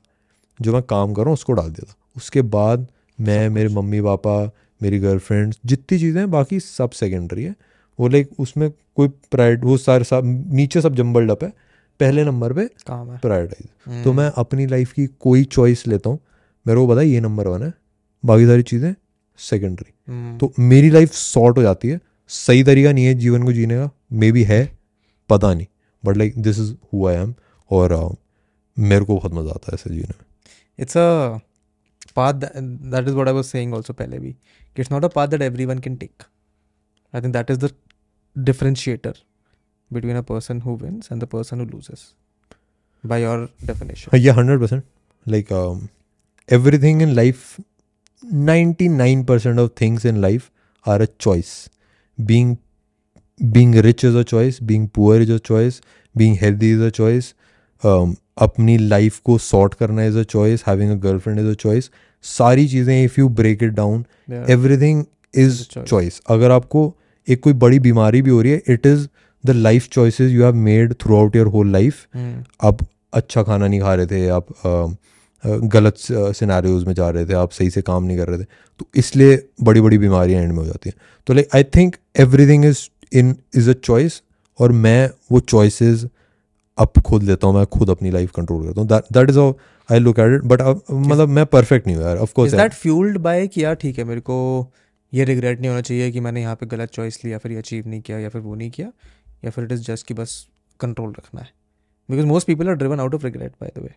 जो 0.60 0.74
मैं 0.74 0.82
काम 0.84 1.14
कर 1.14 1.22
रहा 1.22 1.30
हूँ 1.30 1.34
उसको 1.34 1.54
डाल 1.54 1.70
दिया 1.70 1.92
था। 1.92 1.96
उसके 2.18 2.42
बाद 2.50 2.88
मैं 3.20 3.50
मेरे 3.50 3.70
मम्मी 3.70 4.02
पापा 4.02 4.44
मेरी 4.82 5.00
गर्लफ्रेंड 5.00 5.54
जितनी 5.66 6.00
चीज़ें 6.00 6.20
हैं 6.20 6.30
बाकी 6.32 6.60
सब 6.60 6.90
सेकेंडरी 6.94 7.44
है। 7.44 7.56
वो 8.00 8.08
लाइक 8.08 8.30
उसमें 8.40 8.70
कोई 8.70 9.08
प्राइड 9.32 9.64
वो 9.66 9.78
सारे 9.78 10.04
सब 10.04 10.24
नीचे 10.54 10.82
सब 10.82 10.96
जम्बल्ड 10.96 11.32
अप 11.32 11.44
है। 11.44 11.50
पहले 12.00 12.24
नंबर 12.24 12.54
पे 12.54 12.66
काम 12.88 13.12
है। 13.12 13.18
Prioritize 13.20 13.68
hmm. 13.86 14.04
तो 14.04 14.14
मैं 14.14 14.32
अपनी 14.38 14.66
लाइफ 14.68 14.92
की 14.94 15.06
कोई 15.20 15.44
चॉइस 15.46 15.88
लेता 15.88 16.10
हूँ। 16.10 16.20
मेरे 16.66 16.80
को 16.80 16.88
पता 16.88 17.00
है 17.02 17.08
ये 17.08 17.20
नंबर 17.20 17.48
वन 17.48 17.64
है 17.64 17.74
बाकी 18.24 18.46
सारी 18.46 18.64
चीज़ें 18.64 18.94
सेकेंडरी 19.40 19.94
हम्म। 20.08 20.38
तो 20.38 20.52
मेरी 20.62 20.90
लाइफ 20.90 21.14
शॉर्ट 21.14 21.58
हो 21.58 21.64
जाती 21.64 21.90
है। 21.90 22.00
सही 22.30 22.64
तरीका 22.64 22.92
नहीं 22.92 23.06
है 23.06 23.14
जीवन 23.16 23.44
को 23.44 23.54
जीने 23.54 23.76
का। 23.78 23.90
मे 24.12 24.32
बी 24.32 24.44
है 24.44 24.78
पता 25.30 25.54
नहीं 25.54 25.68
but 26.06 26.18
like 26.18 26.42
this 26.42 26.60
is 26.60 26.74
who 26.94 27.08
I 27.08 27.16
am 27.16 27.34
और 27.72 27.94
uh, 27.94 28.16
मेरे 28.80 29.06
को 29.06 29.16
बहुत 29.16 29.34
मज़ा 29.34 29.50
आता 29.50 29.72
है 29.72 29.74
ऐसे 29.74 29.90
जीने 29.90 30.14
में। 30.20 30.26
It's 30.80 30.98
a 30.98 31.40
path 32.16 32.34
that 32.34 33.08
is 33.08 33.14
what 33.14 33.28
I 33.28 33.34
was 33.34 33.46
saying 33.46 33.74
also 33.74 33.94
पहले 33.94 34.20
भी 34.20 34.36
it's 34.78 34.92
not 34.92 35.06
a 35.06 35.08
path 35.08 35.28
that 35.28 35.42
everyone 35.42 35.80
can 35.80 35.96
take 35.96 36.24
I 37.14 37.22
think 37.22 37.34
that 37.34 37.52
is 37.52 37.60
the 37.60 37.72
differentiator 38.38 39.16
between 39.94 40.16
a 40.16 40.22
person 40.22 40.62
who 40.62 40.76
wins 40.76 41.10
and 41.12 41.24
the 41.24 41.26
person 41.26 41.60
who 41.60 41.66
loses 41.66 42.14
by 43.06 43.24
your 43.24 43.50
definition 43.66 44.18
या 44.18 44.34
hundred 44.34 44.60
percent 44.60 44.84
like 45.28 45.48
everything 46.50 47.02
in 47.02 47.10
life 47.10 47.60
ninety 48.34 48.88
nine 48.90 49.24
percent 49.24 49.60
of 49.60 49.72
things 49.82 50.06
in 50.06 50.18
life 50.18 50.50
are 50.88 51.02
a 51.02 51.06
choice 51.20 51.72
being 52.22 52.56
being 53.40 53.72
rich 53.74 54.04
is 54.04 54.16
a 54.16 54.24
choice. 54.24 54.60
Being 54.62 54.88
poor 54.90 55.18
is 55.18 55.30
a 55.30 55.40
choice. 55.40 55.82
Being 56.16 56.36
healthy 56.36 56.72
is 56.72 56.82
a 56.82 56.92
choice. 56.92 57.34
Um, 57.84 58.16
अपनी 58.38 58.78
life 58.78 59.20
को 59.26 59.38
sort 59.38 59.74
करना 59.74 60.04
is 60.06 60.18
a 60.18 60.24
choice 60.24 60.64
having 60.68 60.92
a 60.92 60.96
girlfriend 61.04 61.40
is 61.40 61.48
a 61.48 61.54
choice 61.54 61.90
सारी 62.26 62.68
चीज़ें 62.68 63.04
if 63.04 63.20
you 63.20 63.30
break 63.30 63.64
it 63.64 63.72
down 63.74 64.04
everything 64.50 65.04
is 65.36 65.64
choice 65.78 66.22
अगर 66.30 66.52
आपको 66.52 66.84
एक 67.28 67.42
कोई 67.44 67.54
बड़ी 67.64 67.80
बीमारी 67.80 68.22
भी 68.22 68.30
हो 68.30 68.42
रही 68.42 68.52
है 68.52 68.62
it 68.70 68.86
is 68.86 69.08
the 69.44 69.52
life 69.52 69.88
choices 69.90 70.32
you 70.32 70.44
have 70.44 70.56
made 70.68 70.94
throughout 71.18 71.36
your 71.36 71.48
whole 71.48 71.72
life 71.72 72.06
आप 72.62 72.86
अच्छा 73.14 73.44
खाना 73.44 73.68
नहीं 73.68 73.80
खा 73.82 73.94
रहे 73.94 74.06
थे 74.06 74.28
आप 74.30 74.48
गलत 75.44 75.96
सिनारियोज 76.36 76.84
में 76.84 76.94
जा 76.94 77.10
रहे 77.10 77.26
थे 77.26 77.34
आप 77.34 77.52
सही 77.52 77.70
से 77.70 77.82
काम 77.82 78.04
नहीं 78.04 78.18
कर 78.18 78.28
रहे 78.28 78.40
थे 78.40 78.46
तो 78.80 78.88
इसलिए 78.96 79.42
बड़ी 79.64 79.82
बड़ी 79.82 79.98
बीमारियाँ 79.98 80.42
एंड 80.44 80.52
में 80.52 80.60
हो 80.60 80.66
जाती 80.66 80.90
हैं 80.90 80.98
तो 81.28 81.34
like 81.34 81.56
I 81.56 81.64
think 81.76 81.96
everything 82.20 82.66
is 82.66 82.88
in 83.12 83.36
is 83.56 83.70
a 83.70 83.74
choice 83.74 84.22
और 84.60 84.72
मैं 84.72 85.10
वो 85.32 85.40
चॉइसेस 85.40 86.06
अब 86.78 87.02
खुद 87.06 87.24
लेता 87.24 87.48
हूँ 87.48 87.56
मैं 87.56 87.66
खुद 87.68 87.90
अपनी 87.90 88.12
लाइफ 88.12 88.32
कंट्रोल 88.32 88.66
करता 88.66 88.82
हूँ। 88.82 88.88
That 89.14 89.30
is 89.30 89.40
I 89.90 90.00
look 90.00 90.20
at 90.20 90.34
it 90.34 90.44
but 90.44 90.62
मतलब 90.92 91.30
मैं 91.30 91.46
परफेक्ट 91.46 91.88
नहीं 91.88 91.96
हूँ 91.98 92.06
यार 92.06 92.18
of 92.18 92.34
course 92.34 92.54
that 92.54 92.74
fueled 92.74 93.18
by 93.18 93.48
कि 93.48 93.64
यार 93.64 93.76
ठीक 93.76 93.98
है 93.98 94.04
मेरे 94.04 94.22
को 94.22 94.38
ये 95.14 95.24
रिग्रेट 95.26 95.60
नहीं 95.60 95.70
होना 95.70 95.82
चाहिए 95.82 96.12
कि 96.12 96.20
मैंने 96.20 96.42
यहाँ 96.42 96.56
पे 96.56 96.66
गलत 96.66 96.90
चॉइस 96.90 97.24
लिया 97.26 97.38
फिर 97.38 97.52
ये 97.52 97.58
अचीव 97.58 97.88
नहीं 97.88 98.02
किया 98.02 98.18
या 98.20 98.30
फिर 98.30 98.42
वो 98.42 98.56
नहीं 98.56 98.70
किया 98.72 98.92
या 99.46 99.52
फिर 99.52 99.64
इट 99.64 99.72
इज़ 99.72 99.84
जस्ट 99.84 100.08
कि 100.08 100.14
बस 100.14 100.48
कंट्रोल 100.80 101.12
रखना 101.12 101.42
है? 101.42 101.50
Because 102.10 102.26
most 102.26 102.48
people 102.48 102.70
are 102.70 102.76
driven 102.76 103.00
out 103.00 103.16
of 103.16 103.24
regret 103.24 103.52
by 103.62 103.72
the 103.78 103.84
way 103.84 103.94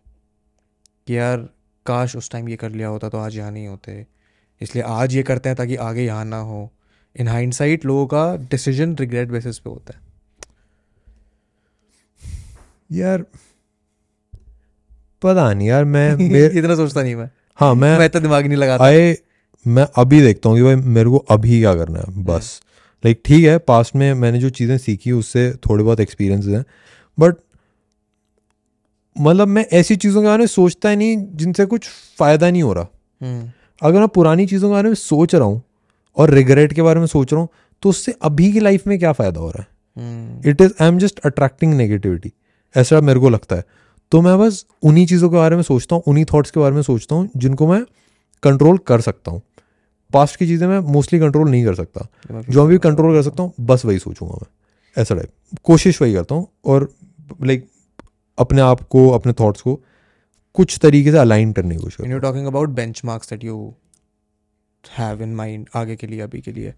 कि 1.07 1.17
यार 1.17 1.49
काश 1.87 2.17
उस 2.17 2.31
टाइम 2.31 2.49
ये 2.49 2.57
कर 2.57 2.71
लिया 2.71 2.89
होता 2.89 3.09
तो 3.09 3.19
आज 3.19 3.37
यहाँ 3.37 3.51
नहीं 3.51 3.67
होते। 3.69 4.05
इसलिए 4.61 4.85
आज 4.85 5.15
ये 5.15 5.23
करते 5.23 5.49
हैं 5.49 5.57
ताकि 5.57 5.77
आगे 5.83 6.05
यहाँ 6.05 6.25
ना 6.25 6.39
हो। 6.39 6.71
इन 7.17 7.29
हाइंड 7.29 7.55
लोगों 7.85 8.07
का 8.07 8.37
डिसीज़न 8.37 8.97
रिग्रेट 8.97 9.29
बेसिस 9.29 9.59
पे 9.59 9.71
होता 9.71 9.95
है। 9.95 10.01
यार 12.93 13.25
पता 15.23 15.53
नहीं 15.53 15.69
यार 15.69 15.85
मैं 15.85 16.13
इतना 16.59 16.75
सोचता 16.75 17.03
नहीं 17.03 17.15
मैं। 17.17 17.31
हाँ 17.59 17.75
मैं 17.75 17.99
मैं 17.99 18.11
तो 18.11 18.21
दिमाग 18.21 18.47
नहीं 18.47 18.57
लगाता। 18.57 18.85
आए 18.85 19.17
मैं 19.67 19.87
अभी 19.97 20.21
देखता 20.21 20.49
हूँ 20.49 20.57
कि 20.59 20.63
भाई 20.65 20.75
मेरे 20.75 21.11
को 21.11 21.17
अभी 21.17 21.61
क्या 21.61 21.75
करना 21.75 21.99
है 21.99 22.25
बस। 22.25 22.61
लाइक 23.05 23.23
ठीक 23.25 23.45
है 23.45 23.59
पास्ट 23.59 23.97
में 23.97 24.15
मैंने 24.15 24.39
जो 24.39 24.51
चीज़ें 24.51 24.79
सीखी 24.79 25.13
उससे 25.13 25.53
थोड़े 25.53 25.85
बहुत 25.85 26.01
एक्सपीरियंस 26.01 26.47
हैं। 26.47 26.65
बट 27.19 27.35
मतलब 29.19 29.49
मैं 29.49 29.67
ऐसी 29.73 29.97
चीज़ों 29.97 30.23
के 30.23 30.27
बारे 30.29 30.39
में 30.39 30.47
सोचता 30.47 30.89
ही 30.89 30.97
नहीं 30.97 31.17
जिनसे 31.33 31.67
कुछ 31.67 31.89
फ़ायदा 32.19 32.51
नहीं 32.51 32.63
हो 32.63 32.73
रहा। 32.73 32.87
हम्म। 33.21 33.51
अगर 33.83 33.99
मैं 33.99 34.09
पुरानी 34.09 34.47
चीज़ों 34.47 34.69
के 34.69 34.73
बारे 34.73 34.89
में 34.89 34.95
सोच 34.95 35.35
रहा 35.35 35.45
हूँ 35.45 35.63
और 36.17 36.31
रिग्रेट 36.31 36.73
के 36.73 36.83
बारे 36.83 37.01
में 37.01 37.07
सोच 37.07 37.33
रहा 37.33 37.41
हूँ 37.41 37.49
तो 37.83 37.89
उससे 37.89 38.15
अभी 38.23 38.53
की 38.53 38.61
लाइफ 38.61 38.87
में 38.87 38.99
क्या 38.99 39.13
फ़ायदा 39.13 39.41
हो 39.41 39.51
रहा 39.51 39.63
है? 39.63 39.69
It 40.47 40.61
is 40.61 40.73
I 40.81 40.89
am 40.89 40.99
just 40.99 41.21
attracting 41.27 41.75
negativity 41.75 42.33
ऐसा 42.75 43.01
मेरे 43.01 43.21
को 43.21 43.29
लगता 43.29 43.57
है। 43.57 43.65
तो 44.13 44.21
मैं 44.21 44.39
बस 44.39 44.65
उन्हीं 44.83 45.07
चीज़ों 45.07 45.31
के 45.31 45.37
बारे 45.37 45.57
में 45.57 45.63
सोचता 45.63 45.97
हूँ 45.97 46.03
उन्हीं 46.07 46.25
थॉट्स 46.25 46.51
के 46.51 46.61
बारे 46.61 46.75
में 46.75 46.83
सोचता 46.83 47.15
हूँ 47.15 47.29
जिनको 47.37 47.67
मैं 47.67 47.83
कंट्रोल 48.43 48.79
कर 48.87 49.01
सकता 49.01 49.31
हूँ। 49.31 49.43
पास्ट 50.11 50.37
की 50.37 50.47
चीज़ें 50.47 50.67
मैं 50.69 50.79
मोस्टली 50.93 51.19
कंट्रोल 51.21 51.51
नहीं 51.51 51.65
कर 51.65 51.75
सकता। 51.75 52.07
जो 52.51 52.61
मैं 52.61 52.69
भी 52.69 52.79
कंट्रोल 52.79 53.15
कर 53.15 53.23
सकता 53.23 53.43
हूँ 53.43 53.53
बस 53.61 53.85
वही 53.85 53.99
सोचूँगा 53.99 54.35
मैं। 54.35 55.03
ऐसा 55.03 55.15
टाइप 55.15 55.59
कोशिश 55.65 56.01
वही 56.03 56.15
करता 56.15 56.35
हूँ 56.35 56.47
और 56.65 56.89
लाइक 57.43 57.69
अपने 58.39 58.61
आप 58.61 58.83
को 58.83 59.09
अपने 59.11 59.33
थॉट्स 59.33 59.61
को 59.61 59.81
कुछ 60.57 60.79
तरीके 60.79 61.13
से 61.13 61.19
अलाइन 61.19 61.53
करने 61.53 61.77
की 61.77 61.83
कोशिश 61.83 62.21
talking 62.23 62.47
about 62.47 62.69
benchmarks 62.69 63.31
that 63.31 63.45
you 63.45 63.75
have 64.85 65.23
in 65.23 65.35
mind 65.35 65.69
आगे 65.75 65.97
के 65.97 66.07
लिए 66.07 66.21
अभी 66.21 66.41
के 66.41 66.53
लिए। 66.53 66.75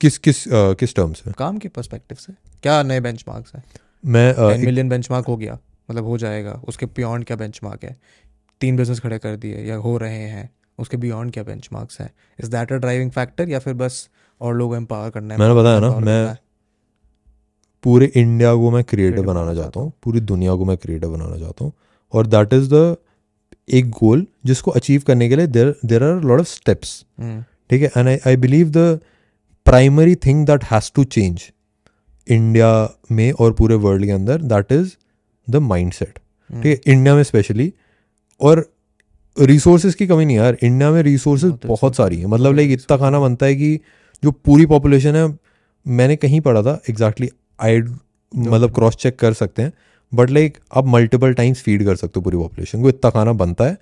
किस 0.00 0.18
किस 0.18 0.44
uh, 0.44 0.76
किस 0.76 0.94
टर्म्स 0.94 1.22
में 1.26 1.34
काम 1.38 1.58
के 1.58 1.68
पर्सपेक्टिव 1.68 2.16
से। 2.16 2.32
क्या 2.62 2.82
नए 2.82 3.00
बेंचमार्क्स 3.00 3.54
हैं? 3.54 3.64
मैं 4.04 4.34
टेन 4.34 4.64
मिलियन 4.66 4.88
बेंचमार्क 4.88 5.26
हो 5.26 5.36
गया 5.36 5.58
मतलब 5.90 6.04
हो 6.04 6.18
जाएगा। 6.18 6.60
उसके 6.68 6.86
बियॉन्ड 6.86 7.24
क्या 7.24 7.36
बेंचमार्क 7.36 7.84
है? 7.84 7.96
तीन 8.60 8.76
बिज़नेस 8.76 9.00
खड़े 9.00 9.18
कर 9.18 9.36
दिए 9.36 9.64
या 9.64 9.76
हो 9.76 9.96
रहे 9.98 10.22
हैं 10.28 10.50
उसके 10.78 10.96
बियॉन्ड 10.96 11.32
क्या 11.32 11.42
बेंच 11.42 11.68
मार्क्स 11.72 12.00
हैं? 12.00 12.10
Is 12.40 12.50
that 12.50 12.72
a 12.72 12.76
driving 12.76 13.10
factor 13.10 13.48
या 13.48 13.58
फिर 13.58 13.74
बस 13.74 14.08
और 14.40 14.54
लोग 14.54 14.74
एम्पावर 14.76 15.10
करना 15.10 15.34
है? 15.34 15.40
मैंने 15.40 15.54
बताया 15.54 15.80
ना 15.80 15.90
मैं 15.98 16.36
पूरे 17.84 18.06
इंडिया 18.06 18.54
को 18.54 18.70
मैं 18.70 18.82
क्रिएटिव 18.84 19.24
बनाना 19.24 19.54
चाहता 19.54 19.80
हूँ 19.80 19.92
पूरी 20.02 20.20
दुनिया 20.20 20.54
को 20.54 20.64
मैं 20.64 20.76
क्रिएटिव 20.76 21.10
बनाना 21.10 21.36
चाहता 21.38 21.64
हूँ। 21.64 21.72
और 22.12 22.26
दैट 22.26 22.52
इज़ 22.52 22.68
द 22.74 22.96
एक 23.68 23.90
गोल 23.90 24.26
जिसको 24.46 24.70
अचीव 24.70 25.02
करने 25.06 25.28
के 25.28 25.36
लिए 25.36 25.46
there 25.46 25.74
there 25.84 26.02
are 26.02 26.20
lot 26.22 26.40
of 26.40 26.48
steps 26.48 27.04
ठीक 27.70 27.82
है? 27.82 27.90
And 27.96 28.08
I 28.08 28.18
I 28.26 28.36
believe 28.36 28.70
the 28.70 28.98
primary 29.66 30.14
thing 30.16 30.46
that 30.46 30.64
has 30.64 30.90
to 30.94 31.04
change 31.04 31.50
India 32.28 32.70
में 33.12 33.30
और 33.32 33.52
पूरे 33.52 33.74
वर्ल्ड 33.74 34.04
के 34.04 34.10
अंदर 34.10 34.42
that 34.42 34.72
is 34.72 34.94
the 35.48 35.56
mind 35.56 35.92
set 35.92 36.18
ठीक 36.62 36.66
है? 36.66 36.94
इंडिया 36.94 37.14
में 37.14 37.22
स्पेशली 37.22 37.72
और 38.40 38.68
रिसोर्सेज 39.36 39.94
की 39.94 40.06
कमी 40.06 40.24
नहीं 40.24 40.36
यार. 40.36 40.56
इंडिया 40.62 40.90
में 40.90 41.02
रिसोर्सेज 41.02 41.50
बहुत 41.50 41.66
बहुत 41.66 41.96
सारी 41.96 42.16
है. 42.16 42.26
मतलब 42.26 42.54
लाइक 42.56 42.70
इतना 42.70 42.96
खाना 42.96 43.20
बनता 43.20 43.46
है 43.46 43.54
कि 43.54 43.80
जो 44.22 44.30
पूरी 44.30 44.66
पॉपुलेशन 44.66 45.16
है 45.16 45.26
मैंने 45.86 46.16
कहीं 46.16 46.40
पढ़ा 46.40 46.62
था 46.62 46.80
एग्जैक्टली 46.90 47.28
आई 47.60 47.80
मतलब 48.36 48.74
क्रॉस 48.74 48.96
चेक 48.96 49.18
कर 49.18 49.32
सकते 49.32 49.62
हैं 49.62 49.72
बट 50.12 50.30
लाइक 50.30 50.58
आप 50.74 50.86
मल्टीपल 50.86 51.32
टाइम्स 51.34 51.62
फ़ीड 51.62 51.84
कर 51.84 51.96
सकते 51.96 52.12
हो 52.16 52.22
पूरी 52.22 52.36
पॉपुलेशन 52.36 52.82
को। 52.82 52.88
इतना 52.88 53.10
खाना 53.10 53.32
बनता 53.34 53.64
है 53.64 53.76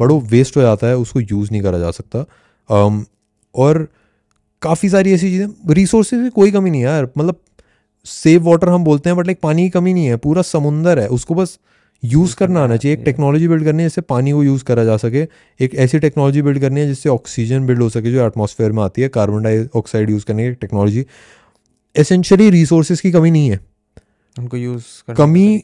बट 0.00 0.08
वो 0.08 0.20
वेस्ट 0.20 0.56
हो 0.56 0.62
जाता 0.62 0.86
है 0.86 0.96
उसको 0.96 1.20
यूज़ 1.20 1.50
नहीं 1.52 1.62
करा 1.62 1.78
जा 1.78 1.90
सकता। 1.90 2.24
Um, 2.70 3.04
और 3.54 3.86
काफ़ी 4.62 4.88
सारी 4.88 5.12
ऐसी 5.12 5.30
चीज़ें 5.30 5.74
रिसोर्सेज 5.74 6.22
की 6.22 6.30
कोई 6.30 6.50
कमी 6.50 6.70
नहीं 6.70 6.80
है 6.80 6.86
यार। 6.86 7.08
मतलब 7.18 7.40
सेव 8.06 8.48
वाटर 8.48 8.68
हम 8.68 8.84
बोलते 8.84 9.10
हैं 9.10 9.16
बट 9.18 9.26
लाइक 9.26 9.38
पानी 9.42 9.62
की 9.62 9.70
कमी 9.70 9.92
नहीं 9.94 10.06
है। 10.06 10.16
पूरा 10.16 10.42
समुंदर 10.42 10.98
है 10.98 11.06
उसको 11.08 11.34
बस 11.34 11.58
यूज़ 12.02 12.34
करना 12.36 12.62
आना 12.64 12.76
चाहिए। 12.76 12.96
एक 12.96 13.04
टेक्नोलॉजी 13.04 13.48
बिल्ड 13.48 13.64
करनी 13.64 13.82
है 13.82 13.88
जिससे 13.88 14.00
पानी 14.00 14.32
को 14.32 14.42
यूज़ 14.44 14.64
करा 14.64 14.84
जा 14.84 14.96
सके। 14.96 15.26
एक 15.60 15.74
ऐसी 15.74 15.98
टेक्नोलॉजी 15.98 16.42
बिल्ड 16.42 16.60
करनी 16.60 16.80
है 16.80 16.86
जिससे 16.86 17.08
ऑक्सीजन 17.08 17.66
बिल्ड 17.66 17.82
हो 17.82 17.88
सके 17.88 18.12
जो 18.12 18.26
एटमॉस्फेयर 18.26 18.72
में 18.72 18.82
आती 18.82 19.02
है। 19.02 19.08
कार्बन 19.08 19.42
डाइऑक्साइड 19.42 20.10
यूज़ 20.10 20.24
करने 20.24 20.48
की 20.48 20.54
टेक्नोलॉजी 20.56 21.06
एसेंशली 21.96 22.50
रिसोर्सेज 22.50 23.00
की 23.00 23.12
कमी 23.12 23.30
नहीं 23.30 23.50
है। 23.50 23.60
उनको 24.38 24.56
यूज़ 24.56 25.12
कमी 25.12 25.62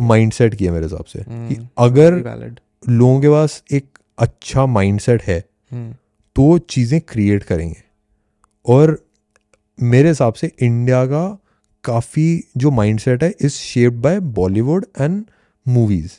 माइंडसेट 0.00 0.54
की 0.54 0.64
है 0.64 0.70
मेरे 0.70 0.84
हिसाब 0.84 1.04
से 1.04 1.18
कि 1.18 1.54
हम्म, 1.54 1.68
अगर 1.78 2.14
लोगों 2.88 3.20
के 3.20 3.28
पास 3.28 3.62
एक 3.72 3.98
अच्छा 4.18 4.66
माइंडसेट 4.66 5.22
है 5.22 5.40
तो 6.36 6.58
चीज़ें 6.58 7.00
क्रिएट 7.00 7.42
करेंगे। 7.42 7.82
और 8.66 8.98
मेरे 9.78 10.08
हिसाब 10.08 10.34
से 10.34 10.52
इंडिया 10.62 11.04
का 11.06 11.38
काफ़ी 11.84 12.44
जो 12.56 12.70
माइंडसेट 12.70 13.22
है 13.22 13.34
is 13.40 13.52
shaped 13.52 13.96
by 13.96 14.20
Bollywood 14.20 14.86
and 15.00 15.24
movies 15.66 16.12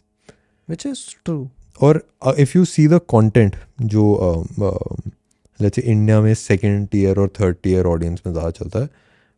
which 0.69 0.85
is 0.85 0.99
true 1.25 1.47
और 1.81 2.07
if 2.37 2.57
you 2.57 2.65
see 2.65 2.87
the 2.87 2.99
content 3.09 3.55
जो 3.81 4.03
लेट्स 5.59 5.79
इंडिया 5.79 6.21
में 6.21 6.33
सेकेंड 6.33 6.87
टीयर 6.87 7.19
और 7.19 7.29
थर्ड 7.39 7.55
टीयर 7.63 7.85
ऑडियंस 7.85 8.21
में 8.25 8.33
ज़्यादा 8.33 8.51
चलता 8.51 8.79
है 8.79 8.89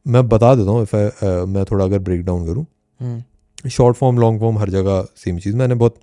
मैं 0.07 0.27
बता 0.29 0.53
देता 0.55 0.71
हूँ 0.71 0.81
इफ़ 0.81 0.95
मैं 1.47 1.63
थोड़ा 1.65 1.85
अगर 1.85 1.99
ब्रेक 1.99 2.25
डाउन 2.25 2.45
करूँ। 2.45 3.69
शॉर्ट 3.69 3.97
फॉर्म 3.97 4.17
लॉन्ग 4.17 4.39
फॉर्म 4.39 4.57
हर 4.57 4.69
जगह 4.69 5.07
सेम 5.15 5.39
चीज़। 5.39 5.55
मैंने 5.55 5.75
बहुत 5.75 5.95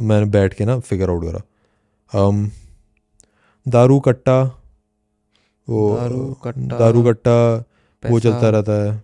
मैंने 0.00 0.26
बैठ 0.26 0.54
के 0.54 0.64
ना 0.64 0.78
फिगर 0.80 1.10
आउट 1.10 1.24
करा। 1.24 1.40
Um, 2.12 2.48
दारू 3.66 3.98
कट्टा 4.00 4.42
वो 5.68 5.96
दारू 5.98 7.02
कट्टा, 7.02 7.56
वो 8.02 8.20
चलता 8.20 8.50
रहता 8.50 8.72
है। 8.84 9.02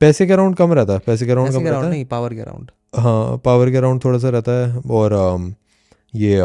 पैसे 0.00 0.26
के 0.26 0.32
अराउंड 0.32 0.56
कम 0.56 0.72
रहता 0.72 0.92
है 0.92 0.98
पैसे 1.06 1.26
के 1.26 1.32
अराउंड 1.32 1.52
कम 1.52 1.62
रहता 1.62 1.78
है। 1.78 1.90
नहीं 1.90 2.04
पावर 2.04 2.34
के 2.34 2.40
अराउंड। 2.40 2.70
हाँ 2.96 3.36
पावर 3.44 3.70
के 3.70 3.76
अराउंड 3.76 4.04
थोड़ा 4.04 4.18
सा 4.18 4.28
रहता 4.28 4.52
है। 4.52 4.80
और 4.90 5.14
um, 5.14 5.52
ये 6.14 6.40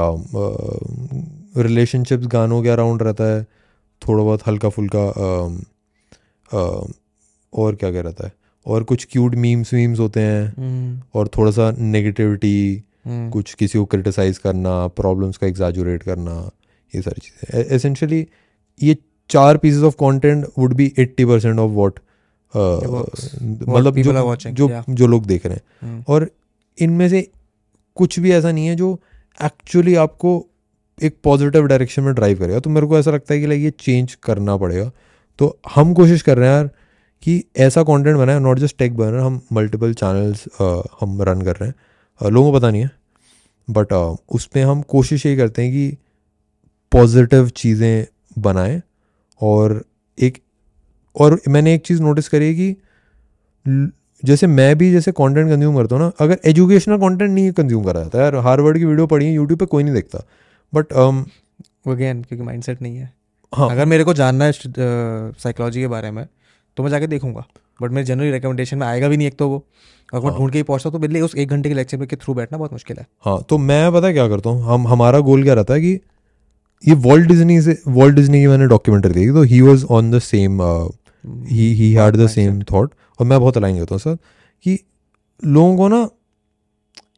रिलेशनशिप्स 1.63 2.27
गानों 2.27 2.61
के 2.63 2.69
अराउंड 2.69 3.03
रहता 3.03 3.23
है। 3.23 3.43
थोड़ा 4.01 4.23
बहुत 4.23 4.47
हल्का 4.47 4.69
फुल्का 4.69 5.05
um, 5.25 5.57
um, 6.51 6.93
और 7.57 7.75
क्या 7.75 7.91
क्या 7.91 8.01
रहता 8.01 8.25
है 8.25 8.31
और 8.65 8.83
कुछ 8.83 9.07
क्यूट 9.11 9.35
मीम्स 9.35 9.73
वीम्स 9.73 9.99
होते 9.99 10.19
हैं। 10.19 11.03
और 11.15 11.27
थोड़ा 11.27 11.51
सा 11.51 11.71
नेगेटिविटी 11.79 12.83
कुछ 13.05 13.53
किसी 13.53 13.79
को 13.79 13.85
क्रिटिसाइज 13.85 14.37
करना 14.37 14.87
प्रॉब्लम्स 14.95 15.37
का 15.37 15.47
एग्जैजुरेट 15.47 16.03
करना 16.03 16.39
ये 16.93 17.01
सारी 17.01 17.21
चीज़ें। 17.21 17.75
एसेंशली 17.75 18.25
ये 18.81 18.97
चार 19.29 19.57
pieces 19.57 19.83
of 19.83 19.95
content 19.95 20.45
would 20.57 20.73
be 20.73 20.91
eighty 20.99 21.25
percent 21.25 21.59
of 21.59 21.71
what 21.71 21.99
मतलब 22.53 23.95
जो 23.95 24.35
जो 24.45 24.67
yeah. 24.67 24.89
जो 24.89 25.07
लोग 25.07 25.25
देख 25.25 25.45
रहे 25.45 25.55
हैं। 25.55 26.03
और 26.09 26.29
इनमें 26.77 27.07
से 27.09 27.27
कुछ 27.97 28.19
भी 28.19 28.31
ऐसा 28.31 28.51
नहीं 28.51 28.67
है 28.67 28.75
जो 28.75 28.91
एक्चुअली 29.39 29.95
आपको 29.95 30.31
एक 30.97 31.15
पॉजिटिव 31.23 31.65
डायरेक्शन 31.65 32.03
में 32.03 32.13
ड्राइव 32.15 32.39
करेगा। 32.39 32.59
तो 32.59 32.69
मेरे 32.69 32.87
को 32.87 32.97
ऐसा 32.99 33.11
लगता 33.11 33.33
है 33.33 33.39
कि 33.39 33.47
लाइक 33.47 33.63
ये 33.63 33.71
चेंज 33.79 34.15
करना 34.23 34.57
पड़ेगा। 34.57 34.91
तो 35.39 35.57
हम 35.75 35.93
कोशिश 35.93 36.21
कर 36.21 36.37
रहे 36.37 36.49
हैं 36.49 36.55
यार 36.55 36.69
कि 37.27 37.43
ऐसा 37.57 37.81
कंटेंट 37.83 38.17
बनाए 38.17 38.39
नॉट 38.39 38.59
जस्ट 38.59 38.77
टेक 38.77 38.95
बनर 38.97 39.17
हम 39.19 39.39
मल्टीपल 39.53 39.93
चैनल्स 39.93 40.43
हम 41.01 41.21
रन 41.21 41.41
कर 41.41 41.55
रहे 41.55 41.69
हैं। 41.69 42.29
लोगों 42.31 42.51
को 42.51 42.57
पता 42.57 42.69
नहीं 42.71 42.81
है 42.81 42.89
बट 43.67 43.93
उस 43.93 44.45
पर 44.45 44.61
हम 44.61 44.81
कोशिश 44.89 45.25
यही 45.25 45.37
करते 45.37 45.61
हैं 45.61 45.71
कि 45.71 45.97
पॉजिटिव 46.91 47.49
चीज़ें 47.57 48.05
बनाएँ 48.39 48.81
और 49.41 49.83
एक 50.17 50.37
और 51.15 51.39
मैंने 51.49 51.73
एक 51.73 51.85
चीज़ 51.85 52.01
नोटिस 52.01 52.29
करी 52.29 52.47
है 52.47 52.53
कि 52.53 52.75
जैसे 54.23 54.47
मैं 54.47 54.77
भी 54.77 54.91
जैसे 54.91 55.11
कंटेंट 55.11 55.49
कंज्यूम 55.49 55.75
करता 55.77 55.95
हूँ 55.95 56.03
ना 56.03 56.11
अगर 56.19 56.39
एजुकेशनल 56.45 56.97
कंटेंट 56.97 57.29
नहीं 57.31 57.51
कंज्यूम 57.53 57.83
करा 57.83 58.01
जाता 58.01 58.17
है 58.17 58.23
यार 58.23 58.35
हार्वर्ड 58.45 58.77
की 58.77 58.85
वीडियो 58.85 59.07
पढ़ी 59.07 59.25
है 59.25 59.33
यूट्यूब 59.33 59.59
पे 59.59 59.65
कोई 59.65 59.83
नहीं 59.83 59.93
देखता 59.93 60.23
बट 60.73 60.93
अगेन 60.93 62.23
क्योंकि 62.23 62.43
माइंडसेट 62.45 62.81
नहीं 62.81 62.97
है। 62.97 63.11
हाँ। 63.53 63.69
अगर 63.71 63.85
मेरे 63.85 64.03
को 64.03 64.13
जानना 64.13 64.45
है 64.45 64.51
साइकोलॉजी 64.51 65.81
के 65.81 65.87
बारे 65.87 66.11
में 66.11 66.25
तो 66.77 66.83
मैं 66.83 66.89
जाके 66.89 67.07
देखूँगा। 67.07 67.45
बट 67.81 67.91
मेरे 67.91 68.05
जनरली 68.05 68.31
रिकमेंडेशन 68.31 68.77
में 68.77 68.85
आएगा 68.87 69.07
भी 69.07 69.17
नहीं 69.17 69.27
एक 69.27 69.37
तो 69.37 69.47
वो। 69.49 69.63
अगर 70.09 70.23
मैं 70.23 70.29
हाँ। 70.29 70.39
ढूंढ 70.39 70.51
के 70.51 70.57
ही 70.57 70.63
पहुँचता 70.63 70.89
तो 70.89 70.99
बिल्ली 70.99 71.21
उस 71.21 71.35
एक 71.35 71.49
घंटे 71.49 71.69
के 71.69 71.75
लेक्चर 71.75 72.05
के 72.05 72.15
थ्रू 72.15 72.33
बैठना 72.33 72.57
बहुत 72.57 72.73
मुश्किल 72.73 72.97
है। 72.97 73.05
हाँ 73.25 73.41
तो 73.49 73.57
मैं 73.59 73.91
पता 73.93 74.11
क्या 74.11 74.27
करता 74.27 74.49
हूँ? 74.49 74.63
हम 74.65 74.87
हमारा 74.87 75.19
गोल 75.21 75.43
क्या 75.43 75.53
रहता 75.53 75.73
है 75.73 75.81
कि 75.81 75.99
ये 76.83 76.93
वॉल्ट 77.03 77.27
डिज्नी 77.27 77.61
से 77.61 77.77
वॉल्ट 77.89 78.15
डिज्नी 78.15 78.39
की 78.41 78.47
मैंने 78.47 78.65
डॉक्यूमेंट्री 78.67 79.13
देखी 79.13 79.31
तो 79.33 79.41
he 79.43 79.61
was 79.61 79.85
on 79.85 80.11
the 80.11 80.19
same 80.21 80.61
he 81.49 81.73
he 81.73 81.91
had 81.93 82.15
the 82.15 82.27
same 82.29 82.61
thought 82.71 82.93
और 83.19 83.25
मैं 83.27 83.39
बहुत 83.39 83.57
अलाइन 83.57 83.77
करता 83.77 83.95
हूँ 83.95 83.99
सर 83.99 84.15
कि 84.65 84.77
लोगों 85.41 85.75
को 85.77 85.87
ना 85.87 86.07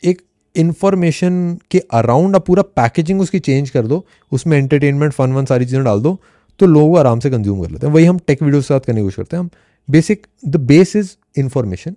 एक 0.04 0.22
इंफॉर्मेशन 0.56 1.58
के 1.72 1.80
अराउंड 1.94 2.36
आप 2.36 2.46
पूरा 2.46 2.64
पैकेजिंग 2.76 3.22
उसकी 3.22 3.40
चेंज 3.40 3.70
कर 3.70 3.88
दो 3.88 4.04
उसमें 4.32 4.58
एंटरटेनमेंट 4.58 5.14
फन 5.14 5.34
वन 5.34 5.46
सारी 5.46 5.66
चीज़ें 5.66 5.84
डाल 5.84 6.02
दो 6.02 6.20
तो 6.60 6.66
लोग 6.68 6.98
आराम 6.98 7.20
से 7.20 7.30
कंज्यूम 7.30 7.62
कर 7.62 7.70
लेते 7.72 7.88
हैं। 7.88 7.94
वही 7.94 8.06
हम 8.06 8.20
टेक 8.28 8.44
वीडियोस 8.44 8.64
के 8.64 8.74
साथ 8.74 8.80
करने 8.80 9.00
की 9.00 9.04
कोशिश 9.04 9.16
करते 9.16 9.38
हैं। 9.38 9.44
हम 9.44 9.50
basic 9.88 10.28
the 10.46 10.56
base 10.68 10.96
is 10.96 11.16
information 11.38 11.96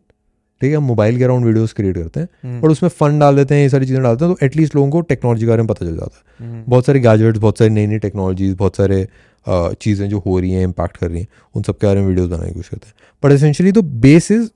ठीक 0.60 0.70
है? 0.70 0.76
हम 0.76 0.84
मोबाइल 0.84 1.16
के 1.18 1.24
अराउंड 1.24 1.44
वीडियोस 1.46 1.72
क्रिएट 1.72 1.96
करते 1.96 2.20
हैं 2.20 2.28
हम्म, 2.42 2.60
और 2.62 2.70
उसमें 2.70 2.88
फन 2.90 3.18
डाल 3.18 3.36
देते 3.36 3.54
हैं 3.54 3.62
ये 3.62 3.68
सारी 3.68 3.86
चीज़ें 3.86 4.02
डालते 4.02 4.24
हैं 4.24 4.34
तो 4.34 4.46
एटलीस्ट 4.46 4.74
लोगों 4.76 4.90
को 4.90 5.00
टेक्नोलॉजी 5.02 5.44
के 5.44 5.48
बारे 5.48 5.62
में 5.62 5.68
पता 5.68 5.86
चल 5.86 5.96
जाता 5.96 6.16
है। 6.16 6.46
हम्म, 6.46 6.62
बहुत 6.68 6.86
सारे 6.86 7.00
गैजेट्स 7.00 7.38
बहुत 7.38 7.58
सारी 7.58 7.70
नई 7.70 7.86
नई 7.86 7.98
टेक्नोलॉजीज़ 7.98 8.54
बहुत 8.56 8.76
सारे 8.76 9.06
चीज़ें 9.46 10.08
जो 10.08 10.18
हो 10.26 10.38
रही 10.38 10.50
हैं 10.52 10.64
इम्पैक्ट 10.64 10.96
कर 10.96 11.10
रही 11.10 11.20
हैं 11.20 11.28
उन 11.54 11.62
सब 11.62 11.78
के 11.78 11.86
बारे 11.86 12.00
में 12.00 12.06
वीडियोस 12.08 12.28
बनाने 12.30 12.48
की 12.48 12.54
कोशिश 12.54 12.68
करते 12.68 12.86
हैं। 12.86 12.94
बट 13.22 13.32
एसेंशियली 13.32 13.72
तो 13.72 13.82
बेस 13.82 14.30
इज़ 14.30 14.48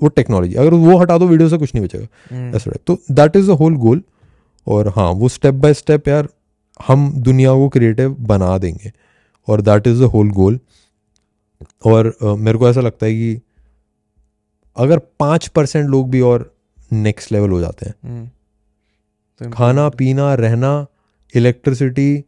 वो 0.00 0.08
टेक्नोलॉजी 0.10 0.54
अगर 0.54 0.74
वो 0.74 0.96
हटा 0.98 1.18
दो 1.18 1.26
वीडियो 1.28 1.48
से 1.48 1.58
कुछ 1.58 1.74
नहीं 1.74 1.84
बचेगा। 1.84 2.06
हम्म, 2.30 2.56
ऐसा 2.56 2.70
तो 2.86 2.98
that 3.10 3.36
is 3.36 3.50
the 3.50 3.56
whole 3.60 3.76
goal 3.78 4.02
और 4.66 4.88
हाँ 4.96 5.10
वो 5.12 5.28
स्टेप 5.28 5.54
बाय 5.56 5.74
स्टेप 5.74 6.08
यार 6.08 6.28
हम 6.80 7.10
दुनिया 7.22 7.52
को 7.54 7.68
क्रिएटिव 7.68 8.16
बना 8.22 8.56
देंगे। 8.58 8.92
और 9.48 9.60
that 9.60 9.86
is 9.86 10.00
the 10.02 10.10
whole 10.14 10.30
goal 10.32 10.58
और 11.86 12.06
अ, 12.22 12.34
मेरे 12.34 12.58
को 12.58 12.68
ऐसा 12.68 12.80
लगता 12.80 13.06
है 13.06 13.12
कि 13.14 13.40
अगर 14.76 14.98
पाँच 15.20 15.46
परसेंट 15.56 15.88
लोग 15.90 16.10
भी 16.10 16.20
और 16.20 16.50
नेक्स्ट 16.92 17.32
लेवल 17.32 17.50
हो 17.50 17.60
जाते 17.60 17.86
हैं 17.86 17.94
हम्म, 18.04 18.26
तो 19.40 19.50
खाना 19.50 19.88
पीना 19.98 20.32
रहना 20.34 20.86
इलेक्ट्रिसिटी 21.34 22.24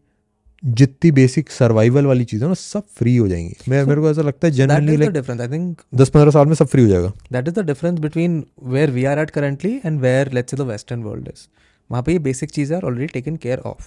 जितनी 0.62 1.10
बेसिक 1.12 1.50
सर्वाइवल 1.50 2.06
वाली 2.06 2.24
चीज़ें 2.24 2.46
ना 2.48 2.54
सब 2.54 2.82
फ्री 2.98 3.16
हो 3.16 3.26
जाएँगी। 3.28 3.54
मैं 3.68 3.82
so, 3.82 3.88
मेरे 3.88 4.00
को 4.00 4.10
ऐसा 4.10 4.22
लगता 4.22 4.46
है 4.46 4.52
generally 4.52 4.96
like 4.96 5.10
difference. 5.12 5.42
I 5.42 5.48
think 5.52 5.82
दस 5.94 6.08
पंद्रह 6.08 6.30
साल 6.30 6.46
में 6.46 6.54
सब 6.54 6.66
फ्री 6.66 6.82
हो 6.82 6.88
जाएगा। 6.88 7.12
That 7.32 7.48
is 7.48 7.54
the 7.54 7.64
difference 7.66 7.98
between 7.98 8.40
where 8.72 8.90
we 8.90 9.04
are 9.04 9.18
at 9.18 9.30
currently 9.30 9.74
and 9.86 10.00
let's 10.34 10.54
say 10.54 10.58
the 10.62 10.68
western 10.70 11.04
world 11.08 11.28
is 11.32 11.46
वहाँ 11.90 12.02
पे 12.02 12.12
ये 12.12 12.18
बेसिक 12.18 12.50
चीज़ें 12.50 12.76
are 12.76 12.84
already 12.84 13.06
taken 13.12 13.36
care 13.36 13.58
of 13.66 13.84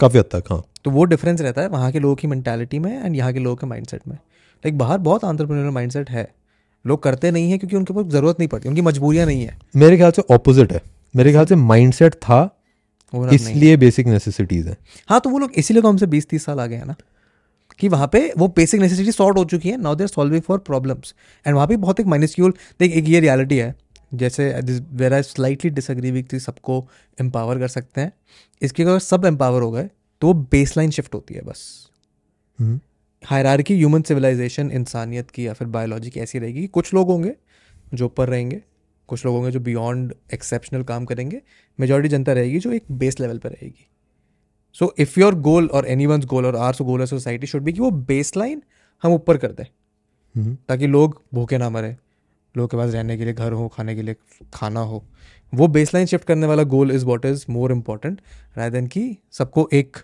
काफ़ी 0.00 0.18
हद 0.18 0.24
तक 0.32 0.52
हाँ। 0.52 0.62
तो 0.88 0.92
वो 0.92 1.04
डिफरेंस 1.04 1.40
रहता 1.40 1.62
है 1.62 1.68
वहाँ 1.68 1.90
के 1.92 1.98
लोगों 2.00 2.14
की 2.16 2.26
मैंटेलिटी 2.26 2.78
में 2.78 2.90
एंड 3.04 3.16
यहाँ 3.16 3.32
के 3.32 3.38
लोगों 3.38 3.56
के 3.56 3.66
माइंडसेट 3.66 4.06
में। 4.08 4.14
लाइक 4.14 4.76
बाहर 4.78 4.98
बहुत 4.98 5.24
आंट्रप्रनोरियल 5.24 5.72
माइंडसेट 5.72 6.10
है। 6.10 6.26
लोग 6.84 7.02
करते 7.02 7.30
नहीं 7.30 7.50
है 7.50 7.58
क्योंकि 7.58 7.76
उनके 7.76 7.94
पास 7.94 8.04
ज़रूरत 8.12 8.36
नहीं 8.38 8.48
पड़ती 8.48 8.68
उनकी 8.68 8.82
मजबूरियाँ 8.82 9.26
नहीं 9.26 9.42
है। 9.42 9.56
मेरे 9.76 9.96
ख्याल 9.96 10.10
से 10.10 10.22
ऑपोजिट 10.30 10.72
है। 10.72 10.80
मेरे 11.14 11.32
ख्याल 11.32 11.46
से 11.46 11.56
माइंडसेट 11.56 12.14
था। 12.14 12.38
इसलिए 13.32 13.76
बेसिक 13.76 14.06
नेसेसिटीज़ 14.06 14.68
है। 14.68 14.76
हाँ 15.08 15.20
तो 15.20 15.30
वो 15.30 15.38
लोग 15.38 15.52
इसीलिए 15.54 15.82
तो 15.82 15.88
हमसे 15.88 16.06
बीस 16.06 16.28
तीस 16.28 16.44
साल 16.44 16.60
आगे 16.60 16.76
हैं 16.76 16.86
ना। 16.86 16.94
कि 17.78 17.88
वहाँ 17.88 18.08
पे 18.12 18.32
वो 18.38 18.48
बेसिक 18.56 18.80
नेसेसिटी 18.80 19.12
सॉर्ट 19.12 19.38
हो 19.38 19.44
चुकी 19.44 19.68
है 19.68 19.80
now 19.82 19.94
there 19.94 20.06
solving 20.06 20.42
for 20.42 20.58
problems 20.60 21.14
and 21.46 21.54
वहाँ 21.54 21.66
पे 21.66 21.76
बहुत 21.76 22.00
एक 22.00 22.06
माइनस्क्यूल 22.06 22.54
देख 22.80 22.92
एक 22.92 23.08
ये 23.08 23.20
रियलिटी 23.20 23.58
है। 23.58 23.74
जैसे 24.14 24.50
where 24.94 25.14
I 25.14 25.22
slightly 25.24 25.70
disagree 25.70 26.10
with 26.10 26.36
सबको 26.38 26.84
एम्पावर 27.18 27.58
कर 27.58 27.68
सकते 27.68 28.00
हैं। 28.00 28.12
इसके 28.62 28.82
अगर 28.82 28.98
सब 28.98 29.24
एम्पावर 29.26 29.62
हो 29.62 29.70
गए 29.70 29.88
तो 30.20 30.26
वो 30.26 30.34
बेस 30.52 30.76
लाइन 30.76 30.90
शिफ्ट 30.90 31.14
होती 31.14 31.34
है 31.34 31.42
बस। 31.42 31.90
हायरार्की 33.22 33.74
ह्यूमन 33.76 34.02
सिविलाइजेशन 34.02 34.70
इंसानियत 34.70 35.30
की 35.30 35.46
या 35.46 35.52
फिर 35.52 35.68
बायोलॉजी 35.68 36.10
की 36.10 36.20
ऐसी 36.20 36.38
रहेगी 36.38 36.66
कुछ 36.66 36.92
लोग 36.94 37.08
होंगे 37.08 37.34
जो 37.94 38.06
ऊपर 38.06 38.28
रहेंगे 38.28 38.62
कुछ 39.08 39.24
लोग 39.26 39.34
होंगे 39.36 39.50
जो 39.50 39.60
बियॉन्ड 39.60 40.14
एक्सेप्शनल 40.34 40.82
काम 40.82 41.04
करेंगे 41.04 41.40
मेजोरिटी 41.78 42.08
जनता 42.08 42.32
रहेगी 42.32 42.58
जो 42.58 42.72
एक 42.72 42.84
बेस 42.92 43.20
लेवल 43.20 43.38
पर 43.38 43.50
रहेगी। 43.50 43.88
सो 44.72 44.94
इफ़ 44.98 45.20
योर 45.20 45.34
गोल 45.34 45.66
और 45.66 45.86
एनी 45.86 46.06
वंस 46.06 46.24
गोल 46.24 46.46
और 46.46 46.56
our 46.56 46.74
so 46.74 46.84
goal 46.84 47.04
society 47.04 47.46
should 47.46 47.62
be 47.62 47.72
कि 47.72 47.80
वो 47.80 47.90
बेस 47.90 48.36
लाइन 48.36 48.62
हम 49.02 49.12
ऊपर 49.12 49.36
कर 49.36 49.52
दें। 49.52 49.64
हम्म, 49.64 50.56
ताकि 50.68 50.86
लोग 50.86 51.22
भूखे 51.34 51.58
ना 51.58 51.70
मरे 51.70 51.96
लोगों 52.54 52.68
के 52.68 52.76
पास 52.76 52.92
रहने 52.92 53.16
के 53.16 53.24
लिए 53.24 53.34
घर 53.34 53.52
हो 53.52 53.68
खाने 53.68 53.94
के 53.94 54.02
लिए 54.02 54.16
खाना 54.54 54.80
हो। 54.80 55.04
वो 55.52 55.68
बेस 55.68 55.94
लाइन 55.94 56.06
शिफ्ट 56.06 56.24
करने 56.24 56.46
वाला 56.46 56.62
goal 56.62 56.90
is 56.90 57.04
what 57.04 57.24
is 57.24 57.44
more 57.50 57.72
important 57.72 58.20
Rai 58.56 58.70
than 58.70 58.86
कि 58.86 59.16
सबको 59.30 59.68
एक 59.72 59.96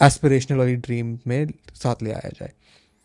एस्पिरेशनल 0.00 0.58
वाली 0.58 0.74
ड्रीम 0.76 1.18
में 1.26 1.46
साथ 1.74 2.02
ले 2.02 2.12
आया 2.12 2.30
जाए। 2.30 2.52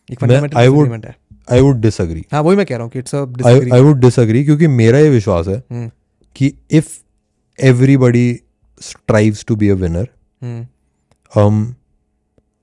एक 0.10 0.20
disagreement 0.20 1.06
है। 1.06 1.16
आई 1.52 1.62
वुड 1.62 1.80
डिसअग्री 1.82 2.24
हाँ 2.32 2.42
वही 2.42 2.58
मैं 2.58 2.66
कह 2.66 2.76
रहा 2.76 2.84
हूँ 2.84 2.92
कि 2.92 3.00
it's 3.00 3.16
a 3.16 3.18
I 3.18 3.34
disagree 3.34 3.72
I 3.72 3.82
would 3.82 4.00
disagree 4.00 4.44
क्योंकि 4.46 4.68
मेरा 4.68 5.00
ये 5.00 5.10
विश्वास 5.10 5.48
है 5.48 5.58
हम्म। 5.72 5.90
कि 6.36 6.54
if 6.72 6.90
everybody 7.60 8.40
strives 8.82 9.46
to 9.48 9.56
be 9.56 9.70
a 9.70 9.74
winner 9.74 10.08
um, 11.32 11.66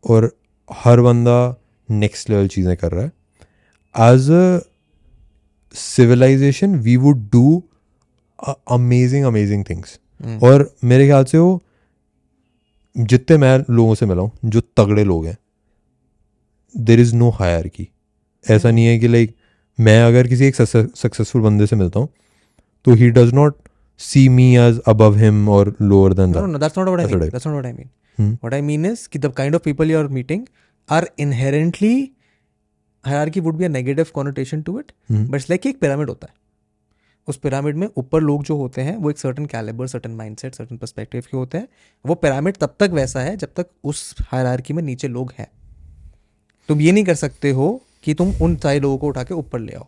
और 0.05 0.31
हर 0.69 1.01
बंदा 1.01 1.57
नेक्स्ट 1.89 2.31
लेवल 2.31 2.49
चीज़ें 2.49 2.77
कर 2.77 2.93
रहा 2.93 3.05
है 3.05 4.13
as 4.15 4.31
a 4.31 4.61
civilization 5.75 6.75
we 6.79 6.97
would 6.97 7.29
do 7.31 7.63
amazing 8.71 9.25
amazing 9.25 9.65
things. 9.71 9.99
और 10.43 10.71
मेरे 10.85 11.07
ख्याल 11.07 11.25
से 11.25 11.39
वो 11.39 11.63
जितने 12.97 13.37
मैं 13.37 13.65
लोगों 13.71 13.95
से 13.95 14.07
मिला 14.07 14.23
हूँ 14.23 14.31
जो 14.45 14.61
तगड़े 14.61 15.05
लोग 15.05 15.27
हैं 15.27 15.37
देर 16.77 17.01
इज़ 17.01 17.15
नो 17.15 17.31
हायर 17.31 17.69
की 17.69 17.89
ऐसा 18.51 18.71
नहीं 18.71 18.87
है 18.87 18.99
कि 18.99 19.09
लाइक 19.09 19.35
मैं 19.81 20.03
अगर 20.03 20.27
किसी 20.27 20.45
एक 20.45 20.55
सक्सेसफुल 20.55 21.43
बंदे 21.43 21.67
से 21.67 21.77
मिलता 21.77 22.01
हूँ 22.01 22.09
तो 22.85 22.95
he 22.95 23.11
does 23.11 23.33
not 23.35 23.57
see 23.99 24.29
me 24.29 24.57
as 24.57 24.81
above 24.87 25.03
him 25.17 25.49
और 25.49 25.77
lower 25.83 26.13
than 26.13 26.33
meeting 30.11 30.47
are 30.89 31.11
inherently 31.19 32.11
higher 33.07 33.31
की 33.31 33.41
would 33.41 33.57
be 33.57 33.65
a 33.65 33.69
negative 33.69 34.07
connotation 34.15 34.63
to 34.63 34.79
it 34.79 34.93
but 35.13 35.41
like 35.41 35.67
एक 35.67 35.81
पिरामिड 35.81 36.09
होता 36.09 36.27
है। 36.27 36.35
उस 37.29 37.37
पिरामिड 37.37 37.77
में 37.77 37.89
ऊपर 37.97 38.21
लोग 38.21 38.45
जो 38.45 38.57
होते 38.57 38.83
हैं 38.83 38.97
वो 38.97 39.11
एक 39.11 39.19
certain 39.19 39.47
calibre 39.47 39.87
certain 39.87 40.11
mindset 40.11 40.55
certain 40.55 40.77
perspective 40.77 41.21
के 41.21 41.37
होते 41.37 41.59
हैं। 41.59 41.69
वो 42.07 42.15
पिरामिड 42.15 42.57
तब 42.57 42.75
तक 42.81 42.91
वैसा 42.91 43.21
है 43.21 43.37
जब 43.37 43.49
तक 43.57 43.67
उस 43.85 44.17
हायरार्की 44.21 44.75
में 44.75 44.83
नीचे 44.83 45.09
लोग 45.09 45.33
हैं। 45.39 45.49
तुम 46.69 46.81
ये 46.81 46.93
नहीं 46.93 47.05
कर 47.05 47.15
सकते 47.15 47.51
हो 47.51 47.83
कि 48.05 48.15
तुम 48.15 48.33
उन 48.43 48.57
सारे 48.57 48.81
लोगों 48.81 48.99
को 48.99 49.07
उठा 49.07 49.25
के 49.25 49.35
ऊपर 49.35 49.59
ले 49.59 49.73
आओ। 49.73 49.87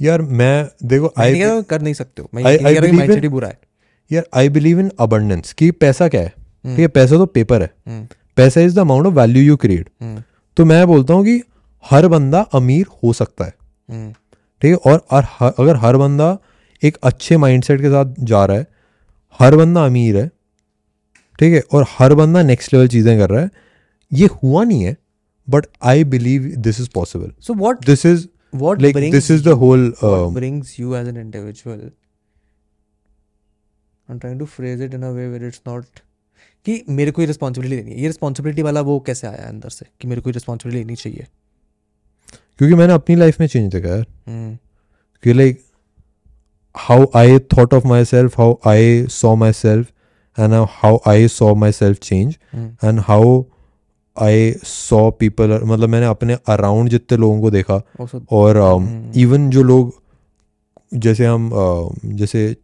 यार 0.00 0.22
मैं 0.22 0.70
देखो 0.84 1.12
आई 1.18 1.32
नहीं 1.32 1.62
कर 1.62 1.82
नहीं 1.82 1.94
सकते 1.94 2.22
हो। 2.22 2.28
मैं 2.34 2.42
I- 2.42 2.60
I 2.60 2.62
माइंडसेट 2.62 3.10
in- 3.10 3.22
ही 3.22 3.28
बुरा 3.28 3.48
है। 3.48 3.58
यार 4.12 4.26
आई 4.34 4.48
बिलीव 4.48 4.80
इन 4.80 4.90
अबंडेंस 5.00 5.52
कि 5.52 5.70
पैसा 5.70 6.08
क्या 6.08 6.20
है? 6.20 6.28
ठीक 6.66 6.78
है 6.78 6.88
पैसा 6.88 7.16
तो 7.16 7.26
पेपर 7.26 7.62
है। 7.62 7.74
हम्म, 7.86 8.08
पैसा 8.36 8.60
is 8.60 8.76
the 8.76 8.78
amount 8.78 9.06
of 9.06 9.14
value 9.14 9.42
you 9.42 9.56
create 9.56 9.90
hmm, 10.02 10.22
तो 10.56 10.64
मैं 10.64 10.86
बोलता 10.86 11.14
हूँ 11.14 11.24
कि 11.24 11.42
हर 11.90 12.08
बंदा 12.08 12.40
अमीर 12.40 12.86
हो 13.04 13.12
सकता 13.12 13.44
है। 13.44 13.54
हम्म, 13.90 14.14
ठीक 14.62 14.70
है? 14.70 14.92
और, 14.92 15.06
और 15.10 15.24
ह- 15.24 15.54
अगर 15.58 15.76
हर 15.76 15.96
बंदा 15.96 16.38
एक 16.84 16.96
अच्छे 17.02 17.36
माइंडसेट 17.36 17.80
के 17.80 17.88
साथ 17.88 18.14
जा 18.20 18.44
रहा 18.44 18.56
है 18.56 18.66
हर 19.38 19.56
बंदा 19.56 19.86
अमीर 19.86 20.16
है 20.16 20.28
ठीक 21.38 21.54
है? 21.54 21.62
और 21.72 21.86
हर 21.88 22.14
बंदा 22.14 22.42
नेक्स्ट 22.42 22.74
लेवल 22.74 22.88
चीज़ें 22.88 23.18
कर 23.18 23.30
रहा 23.30 23.40
है 23.40 23.50
ये 24.12 24.26
हुआ 24.26 24.64
नहीं 24.64 24.84
है 24.84 24.96
but 25.50 25.66
I 25.82 26.04
believe 26.04 26.42
this 26.42 26.80
is 26.80 26.88
possible 26.94 27.32
so 27.40 27.54
what 27.54 27.86
this 27.86 28.06
is 28.06 28.26
what 28.54 28.82
like 28.82 28.96
this 28.96 29.30
is 29.30 29.44
the 29.44 29.48
whole 29.48 29.94
brings 30.34 30.64
you 30.64 30.92
as 30.94 31.08
an 31.08 31.16
individual? 31.16 31.90
I'm 34.10 34.20
trying 34.20 34.38
to 34.40 34.46
phrase 34.50 34.88
it 34.88 34.94
in 34.94 35.00
a 35.00 35.10
way 35.10 35.34
where 35.34 35.50
it's 35.50 35.68
not 35.68 36.00
कि 36.66 36.84
मेरे 36.88 37.10
को 37.10 37.22
ये 37.22 37.26
responsibility 37.26 37.82
लेनी 37.82 37.90
है। 37.90 38.00
ये 38.00 38.06
responsibility 38.06 38.62
वाला 38.62 38.80
वो 38.80 39.00
कैसे 39.00 39.26
आया 39.26 39.48
अंदर 39.48 39.68
से 39.68 39.86
कि 40.00 40.08
मेरे 40.08 40.20
को 40.20 40.30
ये 40.30 40.32
रिस्पॉन्सिबिलिटी 40.32 40.84
लेनी 40.84 40.96
चाहिए? 40.96 41.26
क्योंकि 42.60 42.74
मैंने 42.74 42.92
अपनी 42.92 43.14
लाइफ 43.16 43.40
में 43.40 43.46
चेंज 43.46 43.72
देखा 43.72 43.88
यार। 43.88 44.04
हम्म, 44.28 44.56
कि 45.24 45.32
like 45.32 45.60
how 46.74 47.06
I 47.16 47.38
thought 47.56 47.74
of 47.74 47.86
myself 48.04 48.38
how 48.40 48.54
I 48.66 49.06
saw 49.10 49.34
myself 49.52 49.86
and 50.38 50.54
how 50.70 50.98
I 51.08 51.28
saw 51.28 51.54
myself 51.72 51.98
change 51.98 52.36
and 52.84 53.00
how 53.00 53.42
I 54.16 54.52
saw 54.64 55.10
people 55.10 55.58
मतलब 55.64 55.88
मैंने 55.88 56.06
अपने 56.06 56.36
अराउंड 56.48 56.88
जितने 56.90 57.18
लोगों 57.18 57.40
को 57.40 57.50
देखा 57.50 57.76
वो 58.00 58.06
सब 58.06 58.26
और 58.32 58.58
हम्म। 58.58 59.20
इवन 59.20 59.48
जो 59.50 59.62
लोग 59.62 59.92
जैसे 60.94 61.26
हम 61.26 61.50
uh, 61.50 62.14
जैसे 62.16 62.56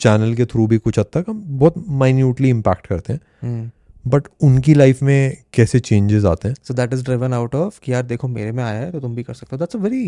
चैनल 0.00 0.34
के 0.34 0.44
थ्रू 0.44 0.66
भी 0.66 0.78
कुछ 0.78 0.98
हद 0.98 1.06
तक 1.12 1.24
हम 1.28 1.44
बहुत 1.48 1.74
माइन्यूटली 1.88 2.48
इम्पैक्ट 2.48 2.86
करते 2.86 3.12
हैं। 3.12 3.20
हम्म, 3.42 3.70
बट 4.04 4.28
उनकी 4.42 4.74
लाइफ 4.74 5.02
में 5.02 5.36
कैसे 5.54 5.80
चेंजेस 5.80 6.24
आते 6.24 6.48
हैं? 6.48 6.54
So 6.68 6.74
that 6.78 6.94
is 6.96 7.02
driven 7.08 7.34
out 7.38 7.54
of 7.54 7.78
कि 7.78 7.92
यार 7.92 8.02
देखो 8.02 8.28
मेरे 8.28 8.52
में 8.52 8.62
आया 8.64 8.80
है 8.80 8.90
तो 8.92 9.00
तुम 9.00 9.14
भी 9.14 9.22
कर 9.22 9.34
सकते 9.34 9.56
हो। 9.56 9.64
That's 9.64 9.78
a 9.78 9.84
very 9.84 10.06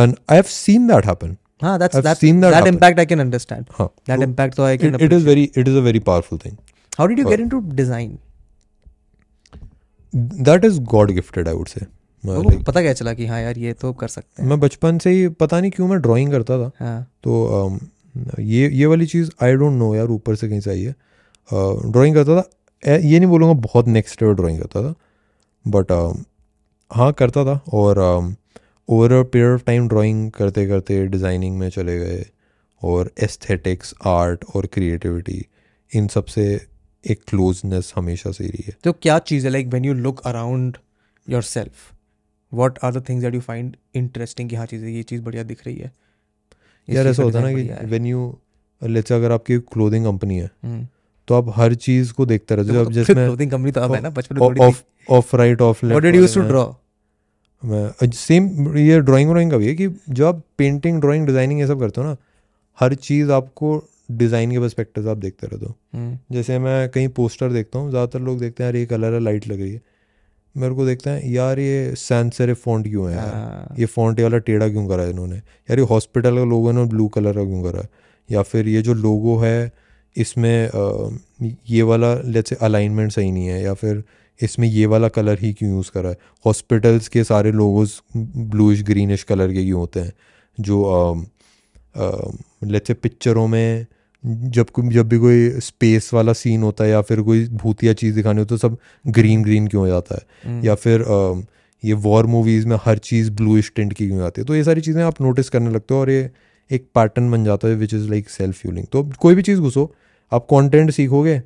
and 0.00 0.14
I 0.30 0.36
have 0.36 0.44
seen 0.48 0.88
that 0.88 1.06
happen 1.06 1.36
हाँ 1.62 1.78
that 1.78 1.94
seen 2.22 2.40
that 2.40 2.52
that 2.52 2.54
happen. 2.54 2.74
impact 2.74 2.98
I 3.00 3.04
can 3.10 3.24
understand. 3.24 3.70
हाँ 3.78 3.88
तो 4.48 4.66
I 4.66 4.76
can 4.78 5.00
it 5.02 5.12
is 5.12 5.26
very 5.26 5.42
it 5.56 5.68
is 5.68 5.76
a 5.76 5.80
very 5.80 5.98
powerful 6.08 6.38
thing 6.44 6.56
how 7.00 7.06
did 7.10 7.18
you 7.20 7.28
get 7.30 7.44
into 7.44 7.62
design? 7.80 8.10
That 10.16 10.64
is 10.64 10.80
God 10.90 11.10
gifted 11.10 11.48
I 11.48 11.54
would 11.54 11.68
say 11.68 11.86
पता 12.64 12.80
क्या 12.82 12.92
चला 12.92 13.12
कि 13.14 13.26
हाँ 13.26 13.40
यार 13.40 13.58
ये 13.58 13.72
तो 13.72 13.92
कर 13.92 14.08
सकते 14.08 14.42
हैं। 14.42 14.48
मैं 14.48 14.58
बचपन 14.60 14.98
से 14.98 15.10
ही 15.10 15.28
पता 15.40 15.60
नहीं 15.60 15.70
क्यों 15.70 15.88
मैं 15.88 16.00
ड्राइंग 16.02 16.30
करता 16.30 16.58
था। 16.58 16.70
हाँ। 16.78 17.02
तो 17.24 17.32
um, 17.58 17.80
ये 18.40 18.68
ये 18.68 18.86
वाली 18.86 19.06
चीज़ 19.06 19.30
आई 19.42 19.54
डोंट 19.54 19.78
नो 19.78 19.94
यार 19.94 20.06
ऊपर 20.10 20.36
से 20.36 20.48
कहीं 20.48 20.60
से 20.60 20.70
आई 20.70 20.82
है। 20.82 20.94
ड्राइंग 21.92 22.14
करता 22.14 22.40
था। 22.40 22.48
ये 22.82 23.18
नहीं 23.18 23.28
बोलूँगा 23.28 23.52
बहुत 23.60 23.86
नेक्स्ट 23.88 24.22
लेवल 24.22 24.34
ड्राइंग 24.34 24.58
करता 24.60 24.82
था 24.82 24.94
बट 25.64 25.92
हाँ 26.90 27.12
करता 27.12 27.44
था 27.44 27.60
और 27.72 27.98
over 27.98 29.12
a 29.12 29.22
period 29.22 29.54
of 29.54 29.64
time 29.64 29.88
drawing 29.88 30.30
करते 30.30 30.66
करते 30.66 31.06
डिज़ाइनिंग 31.06 31.58
में 31.58 31.68
चले 31.70 31.98
गए 31.98 32.24
और 32.82 33.10
एस्थेटिक्स 33.22 33.94
आर्ट 34.06 34.44
और 34.54 34.66
क्रिएटिविटी 34.66 35.44
इन 35.92 36.08
सबसे 36.08 36.44
एक 37.04 37.22
क्लोजनेस 37.28 37.92
हमेशा 37.96 38.30
से 38.30 38.46
रही 38.46 38.64
है 38.66 38.76
तो 38.84 38.92
क्या 38.92 39.18
चीज़ 39.18 39.46
है 39.46 39.52
like 39.52 39.66
when 39.66 39.84
you 39.84 39.94
look 39.94 40.20
around 40.26 40.76
yourself 41.42 41.92
what 42.52 42.78
are 42.84 42.92
the 42.92 43.04
things 43.08 43.24
that 43.24 43.34
you 43.34 43.40
find 43.40 43.76
interesting 43.94 44.50
कि 44.50 44.56
हाँ 44.56 44.66
चीज़ 44.66 44.84
ये 44.84 45.02
चीज़ 45.02 45.22
बढ़िया 45.22 45.42
दिख 45.42 45.66
रही 45.66 45.76
है 45.76 45.92
यार 46.88 47.06
ऐसा 47.06 47.22
होता 47.22 47.40
है 47.40 47.52
ना 47.52 47.78
कि। 47.78 47.86
वेन 47.86 48.06
यू 48.06 48.38
लेट्स 48.82 49.12
अगर 49.12 49.32
आपकी 49.32 49.58
क्लोथिंग 49.72 50.04
कंपनी 50.04 50.38
है 50.38 50.50
हम्म। 50.62 50.86
तो 51.28 51.34
आप 51.34 51.52
हर 51.56 51.74
चीज़ 51.76 52.12
को 52.12 52.26
देखते 52.26 52.54
रहते 52.54 52.76
हो 52.76 52.84
अब 52.84 52.92
clothing 52.92 53.52
company 53.52 53.74
तो 53.74 53.80
अब 53.80 53.94
है 53.94 54.00
ना 54.00 54.10
बचपन 54.10 54.38
में 54.38 54.66
of 54.66 54.82
of 55.08 55.34
right 55.36 55.60
of 55.62 55.84
what 55.86 56.02
did 56.02 56.14
you 56.14 56.20
used 56.20 56.34
to 56.34 56.48
draw 56.48 56.64
मैं 57.62 58.10
सेम 58.14 58.76
ये 58.78 59.00
ड्राइंग 59.00 59.30
व्राइंग 59.30 59.50
का 59.50 59.56
भी 59.56 59.66
है 59.66 59.74
कि 59.74 59.88
जब 59.88 60.24
आप 60.24 60.42
पेंटिंग 60.58 61.00
ड्राइंग 61.00 61.26
डिज़ाइनिंग 61.26 61.60
ये 61.60 61.66
सब 61.66 61.80
करते 61.80 62.00
हो 62.00 62.06
ना 62.06 62.16
हर 62.78 62.94
चीज़ 62.96 63.30
आपको 63.32 63.76
डिज़ाइन 64.10 64.50
के 64.50 64.58
पर्सपेक्टिव 64.58 65.04
से 65.04 65.10
आप 65.10 65.16
देखते 65.18 65.46
रहते 65.46 65.66
हो। 65.66 65.74
जैसे 66.32 66.58
मैं 66.58 66.88
कहीं 66.90 67.08
पोस्टर 67.16 67.50
देखता 67.52 67.78
हूँ 67.78 67.90
ज़्यादातर 67.90 68.20
लोग 68.20 68.38
देखते 68.40 68.62
हैं 68.62 68.70
यार 68.70 68.76
ये 68.76 68.86
कलर 68.86 69.14
है 69.14 69.20
लाइट 69.20 69.48
लग 69.48 69.60
रही 69.60 69.72
है। 69.72 69.80
मेरे 70.54 70.74
को 70.74 70.86
देखते 70.86 71.10
हैं 71.10 71.30
यार 71.30 71.58
ये 71.58 71.94
सैन 71.96 72.30
सेरिफ 72.30 72.62
फॉन्ट 72.64 72.88
क्यों 72.88 73.08
है 73.10 73.16
यार? 73.16 73.74
ये 73.78 73.86
फॉन्ट 73.86 74.20
वाला 74.20 74.38
टेढ़ा 74.38 74.68
क्यों 74.68 74.86
करा 74.88 75.02
है 75.02 75.10
इन्होंने? 75.10 75.36
यार 75.36 75.78
ये 75.78 75.84
हॉस्पिटल 75.86 76.36
का 76.36 76.44
लोगो 76.44 76.70
इन्होंने 76.70 76.90
ब्लू 76.90 77.08
कलर 77.08 77.32
का 77.32 77.44
क्यों 77.44 77.62
करा 77.62 77.80
है? 77.80 77.88
या 78.28 78.42
फिर 78.42 78.68
ये 78.68 78.82
जो 78.82 78.94
लोगो 78.94 79.36
है 79.38 79.72
इसमें 80.16 80.70
ये 81.70 81.82
वाला 81.82 82.14
लेट्स 82.24 82.50
से 82.50 82.56
अलाइनमेंट 82.62 83.12
सही 83.12 83.30
नहीं 83.32 83.46
है 83.46 83.62
या 83.62 83.74
फिर 83.74 84.02
इसमें 84.40 84.66
ये 84.68 84.86
वाला 84.86 85.08
कलर 85.08 85.38
ही 85.40 85.52
क्यों 85.52 85.70
यूज़ 85.70 85.90
करा 85.94 86.08
है? 86.10 86.16
हॉस्पिटल्स 86.46 87.08
के 87.08 87.24
सारे 87.24 87.52
लोगोस 87.52 88.00
ब्लूइश 88.16 88.82
ग्रीनिश 88.82 89.22
कलर 89.22 89.52
के 89.52 89.64
क्यों 89.64 89.80
होते 89.80 90.00
हैं? 90.00 90.12
जो 90.58 91.26
लेट्स 92.64 92.86
से 92.88 92.94
पिक्चरों 92.94 93.46
में 93.48 93.86
जब 94.24 94.70
कोई 94.70 94.88
जब 94.88 95.08
भी 95.08 95.18
कोई 95.18 95.48
स्पेस 95.60 96.10
वाला 96.14 96.32
सीन 96.32 96.62
होता 96.62 96.84
है 96.84 96.90
या 96.90 97.00
फिर 97.02 97.20
कोई 97.22 97.46
भूतिया 97.48 97.92
चीज़ 97.92 98.14
दिखानी 98.14 98.38
हो 98.38 98.44
तो 98.46 98.56
सब 98.56 98.76
ग्रीन 99.06 99.42
ग्रीन 99.42 99.66
क्यों 99.68 99.82
हो 99.82 99.88
जाता 99.88 100.14
है? 100.14 100.62
या 100.64 100.74
फिर 100.74 101.02
अ, 101.02 101.42
ये 101.84 101.92
वॉर 102.06 102.26
मूवीज़ 102.26 102.66
में 102.66 102.76
हर 102.84 102.98
चीज़ 102.98 103.30
ब्लूइश 103.30 103.72
टिंट 103.76 103.92
की 103.92 104.06
क्यों 104.06 104.22
आती 104.22 104.40
है? 104.40 104.46
तो 104.46 104.54
ये 104.54 104.64
सारी 104.64 104.80
चीज़ें 104.80 105.02
आप 105.02 105.20
नोटिस 105.22 105.48
करने 105.48 105.70
लगते 105.70 105.94
हो 105.94 106.00
और 106.00 106.10
ये 106.10 106.30
एक 106.70 106.88
पैटर्न 106.94 107.30
बन 107.30 107.44
जाता 107.44 107.68
है 107.68 107.74
which 107.76 107.94
is 107.94 108.08
like 108.10 108.30
self 108.30 108.60
fuelling 108.60 108.86
तो 108.92 109.02
कोई 109.18 109.34
भी 109.34 109.42
चीज़ 109.42 109.60
घुसो 109.60 109.92
आप 110.32 110.46
कंटेंट 110.50 110.90
सीखोगे 110.90 111.38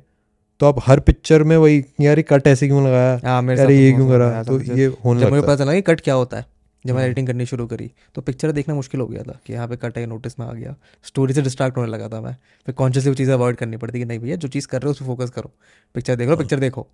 तो 0.61 0.65
आप 0.65 0.79
हर 0.85 0.99
पिक्चर 1.01 1.43
में 1.43 1.55
वही 1.57 1.83
यार 2.01 2.17
ये 2.17 2.23
कट 2.23 2.47
ऐसे 2.47 2.67
क्यों 2.67 2.83
लगाया? 2.85 3.19
हाँ 3.25 3.41
मेरे 3.41 3.61
यार 3.61 3.71
ये 3.71 3.91
तो 3.91 3.97
क्यों 3.97 4.09
करा? 4.09 4.43
तो 4.43 4.59
ये 4.73 4.85
होने 5.05 5.21
जब 5.21 5.29
मुझे 5.29 5.41
पता 5.41 5.55
चला 5.55 5.73
कि 5.73 5.81
कट 5.83 6.01
क्या 6.01 6.13
होता 6.13 6.37
है 6.37 6.45
जब 6.85 6.93
मैंने 6.93 7.05
एडिटिंग 7.05 7.27
करनी 7.27 7.45
शुरू 7.45 7.65
करी 7.67 7.89
तो 8.15 8.21
पिक्चर 8.21 8.51
देखना 8.51 8.75
मुश्किल 8.75 9.01
हो 9.01 9.07
गया 9.07 9.21
था 9.23 9.37
कि 9.45 9.53
यहाँ 9.53 9.67
पे 9.67 9.75
कट 9.77 9.97
है 9.97 10.05
नोटिस 10.05 10.39
में 10.39 10.45
आ 10.45 10.51
गया। 10.53 10.75
स्टोरी 11.05 11.33
से 11.33 11.41
डिस्ट्रैक्ट 11.41 11.77
होने 11.77 11.91
लगा 11.91 12.07
था 12.09 12.19
मैं। 12.21 12.35
फिर 12.67 12.75
कॉन्शियसली 12.75 13.11
वो 13.11 13.15
चीज़ें 13.15 13.33
अवॉइड 13.33 13.55
करनी 13.55 13.77
पड़ती 13.77 13.99
कि 13.99 14.05
नहीं 14.05 14.19
भैया 14.19 14.35
जो 14.35 14.47
चीज़ 14.47 14.67
कर 14.67 14.81
रहे 14.81 14.87
हो 14.87 14.91
उस 14.91 14.99
पर 14.99 15.05
फोकस 15.05 15.29
करो। 15.29 15.51
पिक्चर 15.95 16.15
देख 16.15 16.29
लो 16.29 16.35
पिक्चर 16.37 16.59
देखो। 16.59 16.87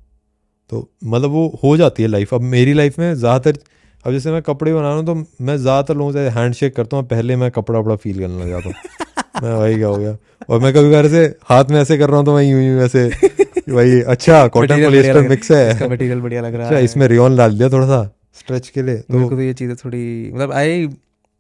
तो 0.70 0.90
मतलब 1.06 1.30
वो 1.32 1.48
हो 1.64 1.76
जाती 1.78 2.04
है 2.04 2.10
लाइफ 2.10 2.34
अब 2.34 2.42
मेरी 2.48 2.74
लाइफ 2.74 3.00
में 3.00 3.14
ज़्यादातर 3.14 3.60
अब 4.06 4.12
जैसे 4.12 4.32
मैं 4.32 4.42
कपड़े 4.42 4.74
बना 4.74 4.82
रहा 4.82 4.94
हूँ 4.94 5.06
तो 5.06 5.16
मैं 5.16 5.56
ज़्यादातर 5.58 5.96
लोगों 5.96 6.12
से 6.12 6.28
हैंड 6.30 6.54
शेक 6.54 6.76
करता 6.76 6.98
हूँ 6.98 7.06
पहले 7.08 7.36
मैं 7.36 7.50
कपड़ा 7.52 7.80
वपड़ा 7.80 7.96
फील 7.96 8.20
करने 8.20 8.44
लग 8.44 8.50
जाता 8.50 8.70
हूँ। 8.70 8.76
मैं 9.44 9.58
भाई 9.58 9.76
क्या 9.76 9.88
हो 9.88 9.98
गया। 9.98 10.16
और 10.50 10.60
मैं 10.60 10.74
कभी 10.74 10.94
ऐसे 10.96 11.24
हाथ 11.50 11.66
में 11.72 11.80
ऐसे 11.82 11.98
कर 11.98 12.10
रहा 12.10 12.18
हूँ 12.18 12.26
तो 12.26 12.36
मैं 12.36 12.44
यूँ 12.44 12.62
यूँ 12.62 12.82
ऐसे 12.82 13.08
भाई 13.74 14.00
अच्छा 14.14 14.48
कॉटन 14.48 14.84
पोलिएस्टर 14.84 15.28
मिक्स 15.30 15.52
है। 15.52 15.70
इसका 15.72 15.88
मटेरियल 15.88 16.22
बढ़िया 16.22 16.42
लग 16.42 16.56
रहा 16.56 16.66
अच्छा 16.66 16.78
है। 16.78 16.84
इसमें 16.84 17.08
रेयन 17.08 17.36
डाल 17.36 17.58
दिया 17.58 17.70
थोड़ा 17.70 17.88
सा 17.88 18.04
स्ट्रेच 18.40 18.70
के 18.70 18.82
लिए 18.82 18.98
तो 18.98 19.14
मेरे 19.14 19.30
को 19.30 19.36
तो 19.36 19.42
ये 19.42 19.54
चीज़ें 19.54 19.76
थोड़ी 19.76 20.32
मतलब 20.34 20.52
आई 20.54 20.86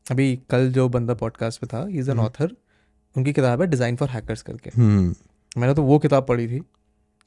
अभी 0.05 0.35
कल 0.49 0.69
जो 0.71 0.87
बंदा 0.89 1.13
पॉडकास्ट 1.13 1.61
पे 1.61 1.67
था 1.67 1.85
इज़ 1.91 2.11
एन 2.11 2.19
ऑथर 2.19 2.51
उनकी 3.15 3.33
किताब 3.33 3.61
है 3.61 3.67
डिज़ाइन 3.67 3.95
फॉर 3.95 4.09
हैकर्स 4.09 4.41
करके। 4.41 4.71
हम्म। 4.75 5.13
मैंने 5.57 5.73
तो 5.73 5.83
वो 5.83 5.99
किताब 5.99 6.25
पढ़ी 6.25 6.47
थी। 6.47 6.61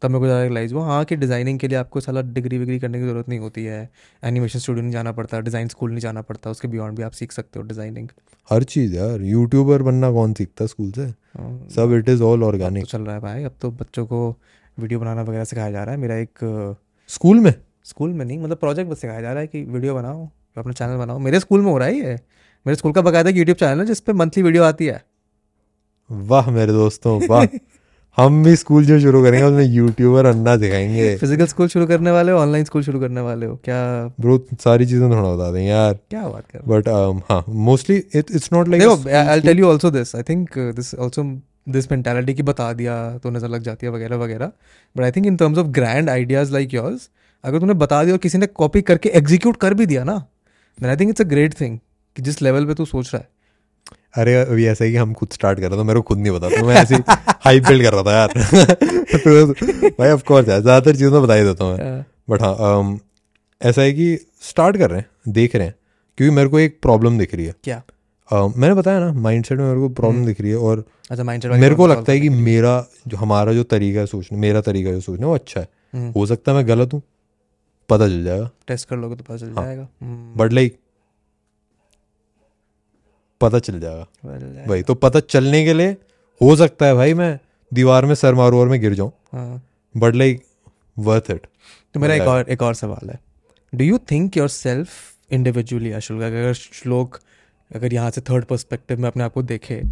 तब 0.02 0.10
मेरे 0.10 0.20
को 0.20 0.26
ज़्यादा 0.26 0.42
रियलाइज़ 0.42 0.74
हुआ। 0.74 0.84
हाँ 0.86 1.04
कि 1.04 1.16
डिज़ाइनिंग 1.16 1.58
के 1.58 1.68
लिए 1.68 1.78
आपको 1.78 2.00
साला 2.00 2.20
डिग्री 2.32 2.58
विग्री 2.58 2.78
करने 2.78 2.98
की 3.00 3.06
ज़रूरत 3.06 3.28
नहीं 3.28 3.38
होती 3.38 3.64
है। 3.64 3.88
एनिमेशन 4.22 4.58
स्टूडियो 4.58 4.82
नहीं 4.82 4.92
जाना 4.92 5.12
पड़ता 5.12 5.40
डिज़ाइन 5.40 5.68
स्कूल 5.68 5.90
नहीं 5.90 6.00
जाना 6.00 6.22
पड़ता 6.22 6.50
उसके 6.50 6.68
बियॉन्ड 6.68 6.96
भी 6.96 7.02
आप 7.02 7.12
सीख 7.12 7.32
सकते 7.32 7.58
हो 7.58 7.66
डिज़ाइनिंग 7.66 8.08
हर 8.48 8.62
चीज़ 8.64 8.94
यार 8.96 9.22
यूट्यूबर 9.24 9.82
बनना 9.82 10.10
कौन 10.12 10.32
सीखता 10.34 10.66
स्कूल 10.66 10.90
से? 10.92 11.06
सब 11.74 11.92
इट 11.98 12.08
इज़ 12.08 12.22
ऑल 12.22 12.42
ऑर्गेनिक 12.44 12.86
चल 12.86 13.02
रहा 13.02 13.14
है 13.14 13.20
भाई 13.20 13.44
अब 13.44 13.54
तो 13.60 13.70
बच्चों 13.72 14.06
को 14.06 14.28
वीडियो 14.76 15.00
बनाना 15.00 15.22
वगैरह 15.22 15.44
सिखाया 15.44 15.70
जा 15.70 15.84
रहा 15.84 15.94
है। 15.94 16.00
मेरा 16.00 16.16
एक 16.16 16.74
स्कूल 17.10 17.40
में? 17.40 17.54
स्कूल 17.84 18.10
में 18.10 18.24
नहीं 18.24 18.38
मतलब 18.38 18.56
प्रोजेक्ट 18.56 18.90
बस 18.90 19.00
सिखाया 19.00 19.20
जा 19.20 19.32
रहा 19.32 19.40
है 19.40 19.46
कि 19.46 19.62
वीडियो 19.64 19.94
बनाओ 19.94 20.28
अपना 20.56 20.72
चैनल 20.72 20.96
बनाओ। 20.96 21.18
मेरे 21.18 21.40
स्कूल 21.40 21.60
में 21.60 21.70
हो 21.70 21.76
रहा 21.78 21.88
है 21.88 21.94
ये। 21.94 22.14
मेरे 22.66 22.76
स्कूल 22.76 22.92
का 22.92 23.02
बकायदा 23.02 23.30
यूट्यूब 23.30 23.56
चैनल 23.58 23.80
है 23.80 23.86
जिसपे 23.86 24.12
मंथली 24.14 24.42
वीडियो 24.42 24.62
आती 24.64 24.86
है। 24.86 25.02
वाह 26.10 26.50
मेरे 26.50 26.72
दोस्तों 26.72 27.20
वाह। 27.28 27.46
हम 28.18 28.42
भी 28.44 28.54
स्कूल 28.56 28.84
जो 28.84 28.98
शुरू 29.00 29.22
करेंगे 29.22 29.44
उसमें 29.44 29.64
यूट्यूबर 29.64 30.26
अन्ना 30.26 30.54
दिखाएँगे। 30.56 31.16
फ़िज़िकल 31.16 31.46
स्कूल 31.46 31.68
शुरू 31.68 31.86
करने 31.86 32.10
वाले 32.10 32.32
हो 32.32 32.38
ऑनलाइन 32.38 32.64
स्कूल 32.64 32.82
शुरू 32.82 33.00
करने 33.00 33.20
वाले 33.20 33.46
हो? 33.46 33.54
क्या 33.64 33.78
ब्रो 34.20 34.38
सारी 34.64 34.86
चीज़ें 34.86 35.08
थोड़ा 35.10 35.22
बता 35.22 35.50
दें 35.52 35.62
यार। 35.62 35.94
क्या 36.10 36.22
बात 36.22 36.44
कर 36.52 36.62
बट 36.68 36.88
हाँ? 37.30 37.44
Mostly 37.48 37.96
it's 38.14 38.52
not 38.52 38.68
like 38.68 39.08
I 39.08 39.40
tell 39.40 39.58
you 39.58 39.70
also 39.70 39.90
this 39.90 40.14
I 40.16 40.22
think 40.28 40.58
this 40.76 40.94
also 40.94 41.24
this 41.68 41.90
mentality 41.92 42.34
की 42.34 42.42
बता 42.42 42.72
दिया 42.72 42.96
तो 43.18 43.30
नज़र 43.30 43.48
लग 43.48 43.62
जाती 43.62 43.86
है 43.86 43.92
वगैरह 43.92 44.16
वगैरह। 44.16 44.52
But 44.96 45.04
I 45.04 45.10
think 45.10 45.26
in 45.26 45.36
terms 45.36 45.58
of 45.58 45.66
grand 45.78 46.10
ideas 46.10 46.52
like 46.52 46.74
yours 46.74 47.08
अगर 47.44 47.58
तूने 47.60 47.74
बता 47.76 48.02
दिया 48.04 48.14
और 48.14 48.18
किसी 48.20 48.38
ने 48.38 48.46
कॉपी 48.48 48.82
करके 48.82 49.08
एग्जीक्यूट 49.14 49.56
कर 49.56 49.74
भी 49.74 49.86
दिया 49.86 50.04
ना 50.04 50.16
then 50.78 50.90
I 50.90 50.96
think 50.96 51.10
it's 51.10 51.20
a 51.20 51.24
great 51.28 51.60
thing 51.60 51.78
कि 52.16 52.22
जिस 52.22 52.42
लेवल 52.42 52.66
पे 52.66 52.74
तू 52.74 52.84
सोच 52.84 53.14
रहा 53.14 53.22
है। 53.22 53.28
अरे 54.14 54.34
अभी 54.34 54.66
ऐसा 54.66 54.84
है 54.84 54.90
कि 54.90 54.96
हम 54.96 55.12
खुद 55.12 55.28
स्टार्ट 55.32 55.60
कर 55.60 55.70
रहे 55.70 55.78
थे 55.78 55.82
मेरे 55.82 56.00
को 56.00 56.02
खुद 56.02 56.18
नहीं 56.18 56.32
पता 56.38 56.48
तो 56.48 56.66
मैं 56.66 56.74
ऐसे 56.74 56.94
हाइप 57.44 57.66
बिल्ड 57.66 57.82
कर 57.82 57.92
रहा 57.92 58.02
था 58.02 58.12
यार। 58.12 58.28
तो 59.16 59.52
भाई 59.88 60.10
ऑफ़ 60.10 60.22
कोर्स 60.24 60.48
यार 60.48 60.60
ज़्यादातर 60.60 60.96
चीज़ें 60.96 61.10
तो 61.10 61.22
बता 61.22 61.34
ही 61.34 61.44
देता 61.44 61.64
हूँ 61.64 61.78
मैं। 61.78 62.04
बट 62.30 62.42
हाँ 62.42 62.56
um, 62.56 62.98
ऐसा 63.62 63.82
है 63.82 63.92
कि 63.92 64.18
स्टार्ट 64.40 64.76
कर 64.76 64.90
रहे 64.90 65.00
हैं 65.00 65.32
देख 65.32 65.56
रहे 65.56 65.66
हैं 65.66 65.74
क्योंकि 66.18 66.36
मेरे 66.36 66.48
को 66.48 66.58
एक 66.58 66.78
प्रॉब्लम 66.82 67.18
दिख 67.18 67.34
रही 67.34 67.46
है। 67.46 67.54
क्या? 67.64 67.82
Uh, 68.32 68.56
मैंने 68.56 68.74
बताया 68.74 69.00
ना 69.00 69.12
माइंडसेट 69.12 69.58
में 69.58 69.66
मेरे 69.66 69.80
को 69.80 69.88
प्रॉब्लम 69.88 70.26
दिख 70.26 70.40
रही 70.40 70.50
है 70.50 70.56
और 70.56 70.84
अच्छा 71.10 71.24
माइंड 71.24 71.46
मेरे 71.46 71.74
को 71.74 71.86
लगता 71.86 72.12
है 72.12 72.20
कि 72.20 72.28
मेरा 72.28 72.86
जो 73.08 73.16
हमारा 73.16 73.52
जो 73.52 73.62
तरीका 73.62 74.00
है 74.00 74.06
सोचने 74.06 74.38
मेरा 74.38 74.60
तरीका 74.60 74.90
जो 74.90 75.00
सोचना 75.00 75.26
है 75.26 75.28
वो 75.28 75.34
अच्छा 75.34 75.60
है। 75.60 75.68
हम्म। 75.94 76.12
हो 76.16 76.26
सकता 76.26 76.52
है 76.52 76.58
मैं 76.58 76.68
गलत 76.68 76.92
हूँ 76.92 77.02
पता 77.88 78.08
चल 78.08 78.24
जाएगा। 78.24 78.50
टेस्ट 78.68 78.88
कर 78.88 78.96
लोगे 78.96 79.16
तो 79.16 79.24
पता 79.24 79.36
चल 79.36 79.46
हाँ। 79.46 79.64
जाएगा। 79.64 79.88
हम्म, 80.02 80.34
बट 80.36 80.52
लाइक 80.52 80.76
पता 83.42 83.58
चल 83.58 83.80
जाएगा। 83.80 84.66
भाई 84.66 84.82
तो 84.82 84.94
पता 84.96 85.20
चलने 85.22 85.64
के 85.64 85.74
लिए 85.74 85.96
हो 86.40 86.54
सकता 86.56 86.86
है 86.86 86.94
भाई 86.94 87.14
मैं 87.14 87.38
दीवार 87.72 88.06
में 88.06 88.14
सर 88.14 88.34
मारूं 88.34 88.60
और 88.60 88.68
मैं 88.68 88.80
गिर 88.80 88.94
जाऊँ। 88.94 89.12
बट 89.94 90.14
लाइक 90.14 90.42
वर्थ 91.00 91.30
इट 91.30 91.46
तो 91.94 92.00
मेरा 92.00 92.14
एक 92.14 92.28
और 92.28 92.50
एक 92.50 92.62
और 92.62 92.74
सवाल 92.74 93.10
है। 93.10 93.18
Do 93.72 93.84
you 93.84 93.98
think 94.10 94.36
yourself 94.50 95.32
individually 95.32 95.92
अशुल 95.92 96.22
अगर 96.24 96.52
श्लोक 96.52 97.18
अगर 97.70 97.92
यहाँ 97.94 98.10
से 98.10 98.20
थर्ड 98.20 98.44
पर्सपेक्टिव 98.44 99.00
में 99.00 99.08
अपने 99.08 99.24
आप 99.24 99.32
को 99.32 99.42
देखे 99.44 99.82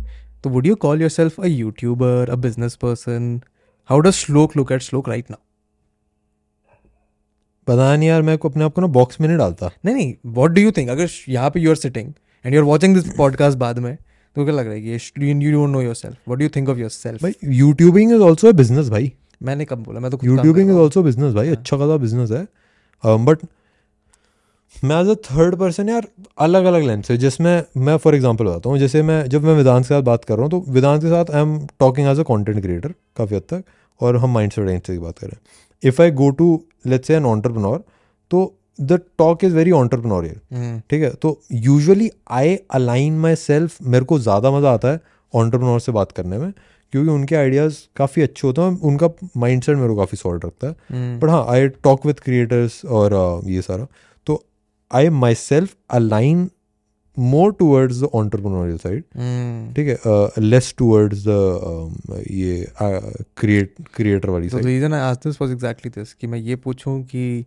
तो 0.44 0.51
would 0.51 0.66
you 0.66 0.74
call 0.78 1.01
yourself 1.11 1.40
a 1.40 1.46
YouTuber 1.46 2.30
a 2.30 2.34
business 2.38 2.74
person 2.82 3.40
how 3.90 4.01
does 4.01 4.12
Shlok 4.14 4.57
look 4.57 4.72
at 4.72 4.82
Shlok 4.82 5.09
right 5.09 5.30
now 5.30 5.40
पता 7.66 7.96
नहीं 7.96 8.09
यार 8.09 8.22
मैं 8.22 8.36
को 8.38 8.48
अपने 8.48 8.64
आप 8.64 8.72
को 8.74 8.80
ना 8.80 8.86
बॉक्स 8.88 9.20
में 9.20 9.26
नहीं 9.28 9.38
डालता। 9.38 9.70
नहीं 9.84 9.94
नहीं 9.94 10.14
वॉट 10.34 10.51
डू 10.51 10.61
यू 10.61 10.70
थिंक 10.72 10.88
अगर 10.90 11.09
यहाँ 11.28 11.51
पे 11.51 11.61
you 11.61 11.70
are 11.70 11.76
sitting 11.76 12.12
and 12.45 12.55
you 12.55 12.61
are 12.61 12.66
watching 12.66 12.95
this 12.95 13.12
podcast 13.16 13.59
बाद 13.59 13.78
में 13.78 13.97
तो 14.36 14.45
क्या 14.45 14.55
लग 14.55 14.66
रहा 14.66 14.74
है 14.74 14.80
कि 14.80 14.93
you 15.45 15.53
don't 15.53 15.70
know 15.70 15.82
yourself 15.95 16.28
what 16.28 16.38
do 16.38 16.45
you 16.45 16.51
think 16.57 16.68
of 16.68 16.78
yourself 16.91 17.22
भाई 17.22 17.55
यूट्यूबिंग 17.55 18.12
इज़ 18.12 18.20
ऑल्सो 18.22 18.53
बिज़नेस 18.53 18.88
भाई. 18.88 19.12
मैंने 19.43 19.64
कब 19.64 19.82
बोला? 19.82 20.01
मैं 20.01 20.11
तो 20.11 20.18
यूट्यूबिंग 20.24 20.68
इज़ 20.68 20.74
हूँ। 20.74 20.82
ऑल्सो 20.82 21.03
बिज़नेस 21.03 21.34
भाई. 21.34 21.49
अच्छा 21.49 21.76
खासा 21.76 21.97
बिज़नेस 21.97 22.30
है. 22.30 22.47
बट 23.05 23.38
मैं 24.84 25.01
एज 25.03 25.09
अ 25.09 25.14
थर्ड 25.24 25.57
पर्सन 25.57 25.88
यार 25.88 26.07
अलग 26.38 26.64
अलग 26.64 26.82
लेंस 26.82 27.07
से 27.07 27.16
जिसमें 27.16 27.62
मैं 27.76 27.97
फॉर 27.97 28.14
एग्जांपल 28.14 28.45
बताता 28.45 28.70
हूँ. 28.70 28.78
जैसे 28.78 29.03
मैं 29.03 29.24
जब 29.28 29.45
मैं 29.45 29.55
वेदांत 29.55 29.84
के 29.84 29.88
साथ 29.88 30.03
बात 30.03 30.24
कर 30.24 30.34
रहा 30.34 30.43
हूँ 30.43 30.51
तो 30.51 30.64
वेदांत 30.72 31.03
के 31.03 31.09
साथ 31.09 31.30
I 31.30 31.43
am 31.43 31.59
talking 31.80 32.09
as 32.09 32.18
a 32.18 32.22
content 32.22 32.61
creator 32.62 32.95
काफ़ी 33.16 33.36
हद 33.36 33.43
तक. 33.43 33.64
और 34.01 34.16
हम 34.16 34.32
माइंड 34.34 34.53
सेट 34.53 34.86
की 34.86 34.99
बात 34.99 35.18
करें 35.18 35.36
if 35.82 36.03
I 36.03 36.11
go 36.11 36.30
to 36.30 36.47
let's 36.86 37.07
say 37.07 37.14
an 37.14 37.24
entrepreneur 37.26 37.84
तो 38.30 38.38
the 38.81 39.01
talk 39.18 39.45
is 39.45 39.55
very 39.55 39.70
entrepreneurial 39.72 40.81
ठीक 40.91 41.03
है? 41.03 41.11
तो 41.12 41.41
usually 41.53 42.11
I 42.33 42.57
align 42.74 43.18
my 43.20 43.37
self 43.37 43.76
मेरे 43.85 44.05
को 44.05 44.18
ज़्यादा 44.18 44.51
मज़ा 44.51 44.72
आता 44.72 44.93
है 44.93 45.01
ऑन्टरप्रनोर 45.35 45.81
से 45.81 45.93
बात 45.93 46.12
करने 46.12 46.39
में 46.39 46.53
क्योंकि 46.93 47.11
उनके 47.11 47.35
आइडियाज़ 47.37 47.74
काफ़ी 47.97 48.22
अच्छे 48.22 48.47
होते 48.47 48.61
हैं 48.61 48.81
उनका 48.83 49.09
माइंड 49.37 49.62
सेट 49.62 49.76
मेरे 49.76 49.89
को 49.89 49.97
काफ़ी 49.97 50.16
सॉल्व 50.18 50.47
रखता 50.47 50.66
है। 50.66 51.18
बट 51.18 51.28
हाँ 51.31 51.45
आई 51.51 51.68
टॉक 51.85 52.07
विथ 52.07 52.20
क्रिएटर्स 52.24 52.85
और 52.85 53.12
uh, 53.12 53.51
ये 53.51 53.62
सारा। 53.62 53.87
तो 54.26 54.45
I 54.91 55.09
myself 55.35 55.74
align 55.91 56.49
more 57.16 57.53
towards 57.53 58.01
the 58.01 58.09
entrepreneurial 58.14 58.76
side. 58.78 59.03
ठीक 59.76 59.89
है? 59.89 59.97
लेस 60.41 60.74
टूवर्ड्स 60.78 61.24
द 61.26 62.26
ये 62.31 62.66
क्रिएट 63.37 63.74
क्रिएटर 63.95 64.31
वाली 64.31 64.49
side 64.49 64.64
reason 64.66 64.95
I 64.95 65.01
asked 65.01 65.26
this 65.26 65.41
was 65.43 65.51
exactly 65.53 65.91
this 65.91 66.14
कि 66.14 66.26
मैं 66.26 66.39
ये 66.39 66.57
पूछूँ 66.59 67.03
कि 67.05 67.45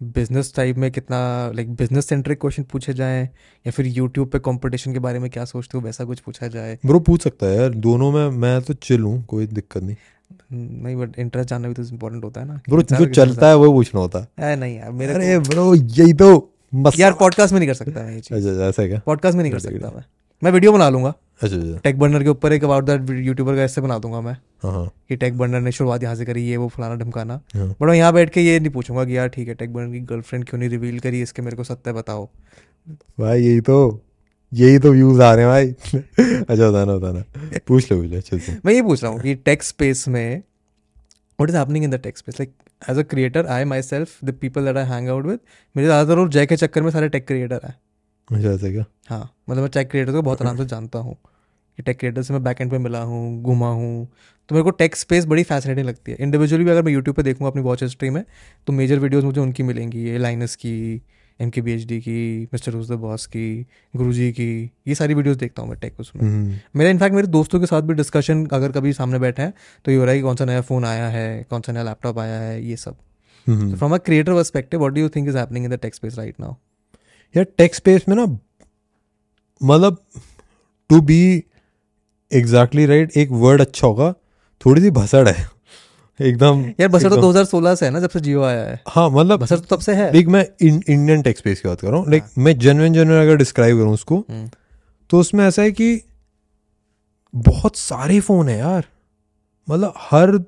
बिज़नेस 0.00 0.52
टाइप 0.56 0.76
में 0.76 0.90
कितना 0.92 1.18
लाइक 1.54 1.74
बिज़नेस 1.74 2.06
सेंट्रिक 2.08 2.40
क्वेश्चन 2.40 2.62
पूछे 2.62 2.94
जाएँ 2.94 3.22
या 3.66 3.70
फिर 3.70 3.86
यूट्यूब 3.86 4.28
पे 4.28 4.38
कंपटीशन 4.38 4.92
के 4.92 4.98
बारे 4.98 5.18
में 5.18 5.30
क्या 5.30 5.44
सोचते 5.44 5.78
हो 5.78 5.84
वैसा 5.84 6.04
कुछ 6.04 6.20
पूछा 6.20 6.46
जाए? 6.46 6.78
ब्रो 6.86 7.00
पूछ 7.00 7.22
सकता 7.22 7.46
है 7.46 7.56
यार। 7.56 7.70
दोनों 7.70 8.10
में 8.12 8.28
मैं 8.30 8.60
तो 8.62 8.74
चिल 8.74 9.02
हूँ 9.02 9.24
कोई 9.24 9.46
दिक्कत 9.46 9.82
नहीं। 9.82 9.96
नहीं 10.52 10.96
बट 10.96 11.18
इंटरेस्ट 11.18 11.50
जानना 11.50 11.68
भी 11.68 11.74
तो 11.74 11.82
इम्पोर्टेंट 11.82 12.24
होता 12.24 12.40
है 12.40 12.46
ना। 12.46 12.60
ब्रो 12.68 12.82
जो 12.82 13.06
चलता 13.06 13.48
है 13.48 13.56
वो 13.56 13.72
पूछना 13.72 14.00
होता 14.00 14.26
है। 14.40 14.56
नहीं 14.56 14.76
यार 14.76 14.90
मेरे 14.92 15.14
अरे 15.14 15.38
ब्रो 15.38 15.74
यही 15.74 16.12
तो 16.12 16.28
यार 16.98 17.12
पॉडकास्ट 17.12 17.52
में 17.52 17.58
नहीं 17.60 17.68
कर 17.68 17.74
सकता 17.74 18.02
मैं 18.02 18.12
ये 18.14 18.20
चीज़। 18.20 18.38
अच्छा 18.38 18.50
अच्छा, 18.50 18.68
ऐसा 18.68 18.86
क्या? 18.88 19.00
पॉडकास्ट 19.06 19.36
में 19.36 19.42
नहीं 19.42 19.52
कर 19.52 19.58
सकता 19.58 19.92
मैं। 19.96 20.04
मैं 20.42 20.52
वीडियो 20.52 20.72
बना 20.72 20.88
लूँगा। 20.88 21.14
अच्छा 21.42 21.56
अच्छा 21.56 21.78
टेक 21.78 21.98
बर्नर 21.98 22.22
के 22.22 22.28
ऊपर 22.28 22.52
एक 22.52 22.64
अबाउट 22.64 22.84
दैट 22.84 23.10
यूट्यूबर 23.26 23.56
का 23.56 23.62
ऐसे 23.62 23.80
बना 23.80 23.98
दूँगा 23.98 24.20
मैं। 24.20 24.36
कि 24.62 25.16
टेक 25.16 25.36
बर्नर 25.38 25.60
ने 25.60 25.72
शुरुआत 25.72 26.02
यहाँ 26.02 26.14
से 26.14 26.24
करी 26.24 26.42
ये 26.42 26.56
वो 26.56 26.68
फलाना 26.68 26.94
ढमकाना। 26.96 27.40
हाँ। 27.54 27.68
बट 27.70 27.82
मैं 27.82 27.94
यहाँ 27.94 28.12
बैठ 28.12 28.30
के 28.30 28.40
ये 28.40 28.58
नहीं 28.60 28.70
पूछूँगा 28.72 29.04
कि 29.04 29.16
यार 29.16 29.28
ठीक 29.28 29.48
है 29.48 29.54
टेक 29.54 29.72
बर्नर 29.72 29.92
की 29.92 30.00
गर्लफ्रेंड 30.06 30.44
क्यों 30.48 30.58
नहीं 30.58 30.68
रिवील 30.70 30.98
करी 31.00 31.22
इसके 31.22 31.42
मेरे 31.42 31.56
को 31.56 31.64
सत्य 31.64 31.92
बताओ। 31.92 32.28
भाई 33.18 33.42
यही 33.42 33.60
तो 33.60 33.78
यही 34.52 34.78
तो 34.78 34.92
व्यूज़ 34.92 35.22
आ 35.22 35.32
रहे 35.34 35.44
हैं 35.44 35.52
भाई। 35.52 36.00
अच्छा 36.40 36.70
बताना 36.70 36.96
बताना। 36.96 37.58
पूछ 37.68 37.90
लो 37.92 37.98
पूछ 37.98 38.10
लो 38.10 38.16
अच्छे 38.16 38.38
से। 38.38 38.58
मैं 38.64 38.72
ये 38.72 38.82
पूछ 38.82 39.02
रहा 39.02 39.12
हूँ 39.12 39.20
कि 39.20 39.34
टेक 39.36 39.62
स्पेस 39.62 40.06
में 40.08 40.42
what 41.38 41.48
is 41.50 41.56
happening 41.56 41.84
in 41.84 41.90
the 41.90 42.00
tech 42.02 42.18
space 42.18 42.40
like 42.40 42.52
as 42.82 42.98
a 42.98 43.02
creator 43.04 43.46
I 43.46 43.64
myself 43.82 44.18
the 44.24 44.34
people 44.40 44.64
that 44.64 44.76
I 44.76 44.84
hang 44.86 45.08
out 45.08 45.26
with 45.26 45.38
मेरे 45.74 45.86
ज़्यादातर 45.86 46.18
और 46.20 46.28
जय 46.30 46.46
के 46.46 46.56
चक्कर 46.56 46.82
में 46.82 46.90
सारे 46.90 47.08
टेक 47.08 47.26
क्रिएटर 47.26 47.60
हैं। 47.64 47.74
अच्छा 48.28 48.48
ऐसा 48.50 48.70
क्या? 48.70 48.84
हाँ 49.08 49.30
मतलब 49.50 49.62
मैं 49.62 49.70
टेक 49.70 49.90
क्रिएटर 49.90 50.12
को 50.12 50.22
बहुत 50.22 50.42
आराम 50.42 50.56
से 50.56 50.64
जानता 50.66 50.98
हूँ। 50.98 51.16
कि 51.78 51.82
टेक 51.82 51.98
क्रिएटर 51.98 52.22
से 52.22 52.34
मैं 52.34 52.42
बैक 52.44 52.60
एंड 52.60 52.70
पे 52.70 52.78
मिला 52.78 53.00
हूँ 53.02 53.42
घुमा 53.42 53.68
हूँ 53.70 54.08
तो 54.50 54.54
मेरे 54.54 54.64
को 54.64 54.70
टेक 54.72 54.96
स्पेस 54.96 55.24
बड़ी 55.26 55.42
फैसिनेटिंग 55.44 55.86
लगती 55.86 56.12
है। 56.12 56.16
इंडिविजुअली 56.20 56.64
भी 56.64 56.70
अगर 56.70 56.82
मैं 56.82 56.92
यूट्यूब 56.92 57.16
पर 57.16 57.22
देखूँ 57.22 57.46
अपनी 57.46 57.62
वॉच 57.62 57.82
हिस्ट्री 57.82 58.10
में 58.10 58.24
तो 58.66 58.72
मेजर 58.72 58.98
वीडियोज़ 58.98 59.24
मुझे 59.24 59.40
उनकी 59.40 59.62
मिलेंगी। 59.62 60.04
ये 60.04 60.18
लाइनस 60.18 60.56
की 60.56 61.02
M 61.40 61.50
K 61.50 61.60
B 61.60 61.72
H 61.72 61.84
D 61.86 61.98
की 62.00 62.42
मिस्टर 62.52 62.72
रूज 62.72 62.90
द 62.90 62.94
बॉस 62.98 63.26
की 63.26 63.66
गुरु 63.94 64.12
जी 64.12 64.30
की 64.32 64.48
ये 64.88 64.94
सारी 64.94 65.14
वीडियोस 65.14 65.36
देखता 65.36 65.62
हूँ 65.62 65.70
मैं 65.70 65.78
टेक 65.80 66.00
उसमें। 66.00 66.22
हम्म, 66.22 66.54
मेरा 66.76 66.90
इनफैक्ट 66.90 67.14
मेरे 67.14 67.26
दोस्तों 67.28 67.60
के 67.60 67.66
साथ 67.66 67.82
भी 67.82 67.94
डिस्कशन 67.94 68.44
अगर 68.48 68.72
कभी 68.72 68.92
सामने 68.92 69.18
बैठे 69.18 69.42
हैं 69.42 69.52
तो 69.84 69.90
ये 69.90 69.96
हो 69.96 70.04
रहा 70.04 70.12
है 70.12 70.18
कि 70.18 70.22
कौन 70.22 70.36
सा 70.36 70.44
नया 70.44 70.60
फ़ोन 70.62 70.84
आया 70.84 71.08
है 71.08 71.42
कौन 71.50 71.60
सा 71.60 71.72
नया 71.72 71.82
लैपटॉप 71.82 72.18
आया 72.18 72.38
है 72.40 72.62
ये 72.64 72.76
सब। 72.76 72.96
From 73.46 73.94
a 73.94 73.98
creator 73.98 74.34
perspective 74.34 74.80
what 74.80 74.92
do 74.92 75.00
you 75.00 75.08
think 75.08 75.28
is 75.28 75.38
happening 75.38 75.64
in 75.64 75.70
the 75.70 75.78
tech 75.82 75.94
space 75.94 76.18
right 76.18 76.40
now 76.40 76.54
यार 77.34 77.46
टेक 77.58 77.74
स्पेस 77.74 78.08
में 78.08 78.16
ना 78.16 78.24
मतलब 79.60 79.98
टू 80.90 81.00
बी 81.02 81.44
एग्जैक्टली 82.32 82.86
राइट 82.86 83.10
एक 83.16 83.30
वर्ड 83.30 83.60
अच्छा 83.60 83.86
होगा। 83.86 84.14
थोड़ी 84.66 84.80
सी 84.80 84.90
भसड़ 84.90 85.28
है। 85.28 85.48
एकदम 86.22 86.60
यार 86.80 86.88
बसर 86.88 87.00
तो 87.00 87.06
एकदम- 87.06 87.20
2016 87.20 87.74
से 87.74 87.86
है 87.86 87.92
ना 87.92 88.00
जब 88.00 88.10
से 88.10 88.20
जियो 88.20 88.42
आया 88.42 88.64
है। 88.64 88.80
हाँ 88.88 89.10
मतलब 89.10 89.40
बसर 89.40 89.58
तो 89.58 89.76
तब 89.76 89.82
से 89.82 89.94
है। 89.94 90.12
लाइक 90.12 90.26
मैं 90.26 90.48
इंडियन 90.88 91.22
टेक 91.22 91.38
स्पेस 91.38 91.60
की 91.60 91.68
बात 91.68 91.80
कर 91.80 91.88
रहा 91.88 92.00
हूँ। 92.00 92.10
लाइक 92.10 92.24
मैं 92.38 92.58
जेनुइन 92.58 92.92
जेनुइन 92.92 93.22
अगर 93.22 93.36
डिस्क्राइब 93.36 93.78
करूँ 93.78 93.92
उसको 93.92 94.26
हम्म, 94.30 94.50
तो 95.10 95.18
उसमें 95.18 95.44
ऐसा 95.44 95.62
है 95.62 95.72
कि 95.72 96.00
बहुत 97.34 97.76
सारे 97.76 98.20
फ़ोन 98.20 98.48
है 98.48 98.58
यार। 98.58 98.86
मतलब 99.70 99.94
हर 99.96 100.44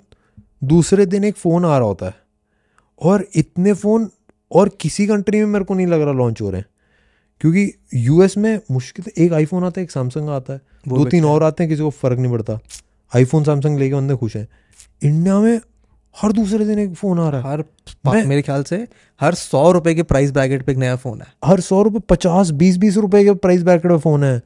दूसरे 0.65 1.07
दिन 1.07 1.25
एक 1.25 1.37
फ़ोन 1.37 1.65
आ 1.65 1.79
रहा 1.79 1.89
होता 1.89 2.07
है। 2.07 2.15
और 3.03 3.27
इतने 3.35 3.73
फ़ोन 3.73 4.11
और 4.53 4.69
किसी 4.69 5.07
कंट्री 5.07 5.39
में 5.39 5.47
मेरे 5.47 5.65
को 5.65 5.75
नहीं 5.75 5.87
लग 5.87 6.01
रहा 6.01 6.13
लॉन्च 6.13 6.41
हो 6.41 6.51
रहे 6.51 6.61
हैं। 6.61 6.67
क्योंकि 7.41 7.73
यूएस 7.95 8.37
में 8.37 8.61
मुश्किल 8.71 9.05
एक 9.19 9.33
आईफोन 9.33 9.65
आता 9.65 9.81
है 9.81 9.85
एक 9.85 9.91
सैमसंग 9.91 10.29
आता 10.29 10.53
है। 10.53 10.61
दो 10.89 11.05
तीन 11.11 11.21
अच्छा 11.21 11.35
और 11.35 11.43
आते 11.43 11.63
हैं 11.63 11.71
किसी 11.71 11.83
को 11.83 11.91
फ़र्क 11.91 12.19
नहीं 12.19 12.33
पड़ता। 12.33 12.61
आईफोन 13.17 13.45
सैमसंग 13.45 13.79
लेके 13.79 13.95
बंदे 13.95 14.15
खुश 14.15 14.37
हैं। 14.37 14.49
इंडिया 15.03 15.39
में 15.39 15.61
हर 16.23 16.33
दूसरे 16.33 16.67
दिन 16.67 16.79
एक 16.79 16.95
फ़ोन 16.95 17.21
आ 17.21 17.29
रहा 17.29 17.41
है। 17.41 17.51
हर 17.51 17.65
मैं- 18.07 18.27
मेरे 18.27 18.43
ख्याल 18.43 18.63
से 18.63 18.89
हर 19.21 19.35
सौ 19.35 19.73
रुपए 19.73 19.95
के 19.95 20.03
प्राइस 20.03 20.33
ब्रैकेट 20.33 20.63
पे 20.63 20.73
एक 20.73 20.79
नया 20.79 20.97
फ़ोन 20.97 21.21
है। 21.21 21.27
हर 21.45 21.61
सौ 21.61 21.83
रुपये 21.83 22.01
पचास 22.09 22.51
बीस 22.51 22.77
बीस 22.77 22.97
रुपए 22.97 23.25
के 23.25 23.33
प्राइस 23.33 23.63
ब्रैकेट 23.63 23.91
में 23.91 23.99
फ़ोन 23.99 24.25
है। 24.25 24.43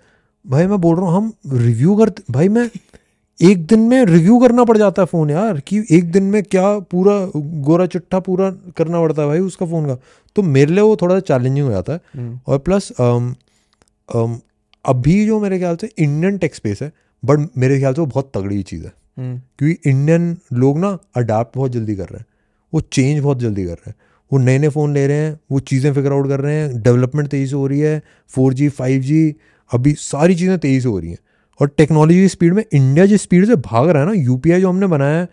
भाई 0.47 0.67
मैं 0.67 0.81
बोल 0.81 0.97
रहा 0.97 1.11
हूँ 1.11 1.17
हम 1.17 1.33
रिव्यू 1.59 1.97
करते 1.97 2.23
भाई 2.31 2.49
मैं 2.49 2.71
एक 3.43 3.67
दिन 3.67 3.81
में 3.81 4.05
रिव्यू 4.05 4.39
करना 4.39 4.65
पड़ 4.65 4.77
जाता 4.79 5.03
है 5.03 5.07
फ़ोन 5.07 5.31
यार 5.31 5.61
कि 5.61 5.79
एक 5.91 6.11
दिन 6.13 6.23
में 6.23 6.43
क्या 6.43 6.79
पूरा 6.91 7.15
गोरा 7.37 7.87
चिट्ठा 7.87 8.19
पूरा 8.21 8.51
करना 8.77 9.01
पड़ता 9.01 9.23
है 9.23 9.29
भाई 9.29 9.39
उसका 9.39 9.67
फ़ोन 9.67 9.87
का। 9.87 9.97
तो 10.37 10.43
मेरे 10.43 10.73
लिए 10.73 10.83
वो 10.83 10.97
थोड़ा 10.97 11.15
सा 11.15 11.21
चैलेंजिंग 11.21 11.67
हो 11.67 11.73
जाता 11.73 11.93
है। 11.93 12.01
हम्म, 12.15 12.39
और 12.47 12.59
प्लस 12.59 12.93
आम, 13.01 13.35
आम, 14.09 14.39
अभी 14.85 15.25
जो 15.27 15.41
मेरे 15.41 15.59
ख्याल 15.59 15.77
से 15.77 15.91
इंडियन 15.99 16.39
टेक 16.39 16.55
स्पेस 16.55 16.83
है 16.83 16.93
बट 17.23 17.49
मेरे 17.59 17.79
ख्याल 17.79 17.95
से 17.95 18.01
वो 18.01 18.07
बहुत 18.07 18.31
तगड़ी 18.35 18.63
चीज़ 18.63 18.85
है। 18.85 18.93
हम्म, 19.19 19.41
क्योंकि 19.59 19.91
इंडियन 19.91 20.37
लोग 20.53 20.79
ना 20.79 20.97
अडाप्ट 21.17 21.57
बहुत 21.57 21.73
जल्दी 21.73 21.97
कर 21.97 22.05
रहे 22.05 22.19
हैं। 22.19 22.27
वो 22.73 22.81
चेंज 22.81 23.21
बहुत 23.23 23.39
जल्दी 23.39 23.65
कर 23.65 23.73
रहे 23.73 23.91
हैं। 23.91 23.97
वो 24.33 24.39
नए 24.39 24.59
नए 24.59 24.69
फ़ोन 24.69 24.95
ले 24.95 25.07
रहे 25.07 25.17
हैं 25.17 25.39
वो 25.51 25.61
चीज़ें 25.61 25.93
फिगर 25.95 26.13
आउट 26.13 26.29
कर 26.29 26.41
रहे 26.41 26.55
हैं 26.55 26.83
डेवलपमेंट 26.83 27.29
तेज़ी 27.29 27.47
से 27.47 27.57
हो 27.57 27.67
रही 27.67 27.81
है 27.81 28.03
फोर 28.31 28.55
जी 28.55 28.69
फाइव 28.69 29.03
जी 29.03 29.35
अभी 29.71 29.93
सारी 29.99 30.35
चीज़ें 30.35 30.59
तेज़ी 30.59 30.81
से 30.81 30.89
हो 30.89 30.99
रही 30.99 31.11
हैं। 31.11 31.19
और 31.63 31.71
टेक्नोलॉजी 31.79 32.21
की 32.21 32.29
स्पीड 32.29 32.53
में 32.55 32.65
इंडिया 32.65 33.07
जिस 33.07 33.23
स्पीड 33.23 33.47
से 33.47 33.57
भाग 33.65 33.89
रहा 33.89 34.03
है 34.03 34.09
ना 34.09 34.15
यूपीआई 34.21 34.61
जो 34.61 34.69
हमने 34.69 34.87
बनाया 34.89 35.19
है 35.19 35.29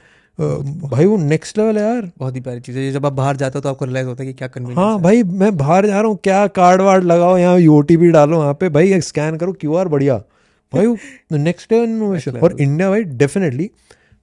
भाई 0.90 1.06
वो 1.06 1.16
नेक्स्ट 1.20 1.58
लेवल 1.58 1.78
है 1.78 1.84
यार। 1.84 2.10
बहुत 2.18 2.36
ही 2.36 2.42
प्यारी 2.42 2.60
चीज़ 2.62 2.78
है। 2.78 2.92
जब 2.92 3.06
आप 3.06 3.14
बाहर 3.14 3.36
जाते 3.38 3.58
हो 3.58 3.62
तो 3.62 3.70
आपको 3.70 3.86
रियलाइज़ 3.86 4.08
होता 4.08 4.24
है 4.24 4.28
कि 4.28 4.34
क्या 4.34 4.48
कन्वीनियंस 4.48 4.78
हाँ 4.78 5.00
भाई 5.02 5.24
मैं 5.42 5.56
बाहर 5.58 5.86
जा 5.88 6.00
रहा 6.00 6.10
हूँ 6.10 6.18
क्या 6.24 6.46
कार्ड 6.58 6.82
वार्ड 6.82 7.04
लगाओ 7.04 7.38
यहाँ 7.38 7.56
ओ 7.70 7.82
डालो 7.82 8.42
यहाँ 8.42 8.54
पे 8.60 8.70
भाई 8.70 9.00
स्कैन 9.02 9.38
करो 9.38 9.54
क्यू 9.62 9.76
आर 9.76 9.88
बढ़िया। 9.88 10.18
भाई 10.74 11.40
नेक्स्ट 11.40 11.70
डे 11.70 11.84
इनोवेशन 11.84 12.38
और 12.38 12.56
इंडिया 12.62 12.90
भाई 12.90 13.04
डेफिनेटली 13.22 13.70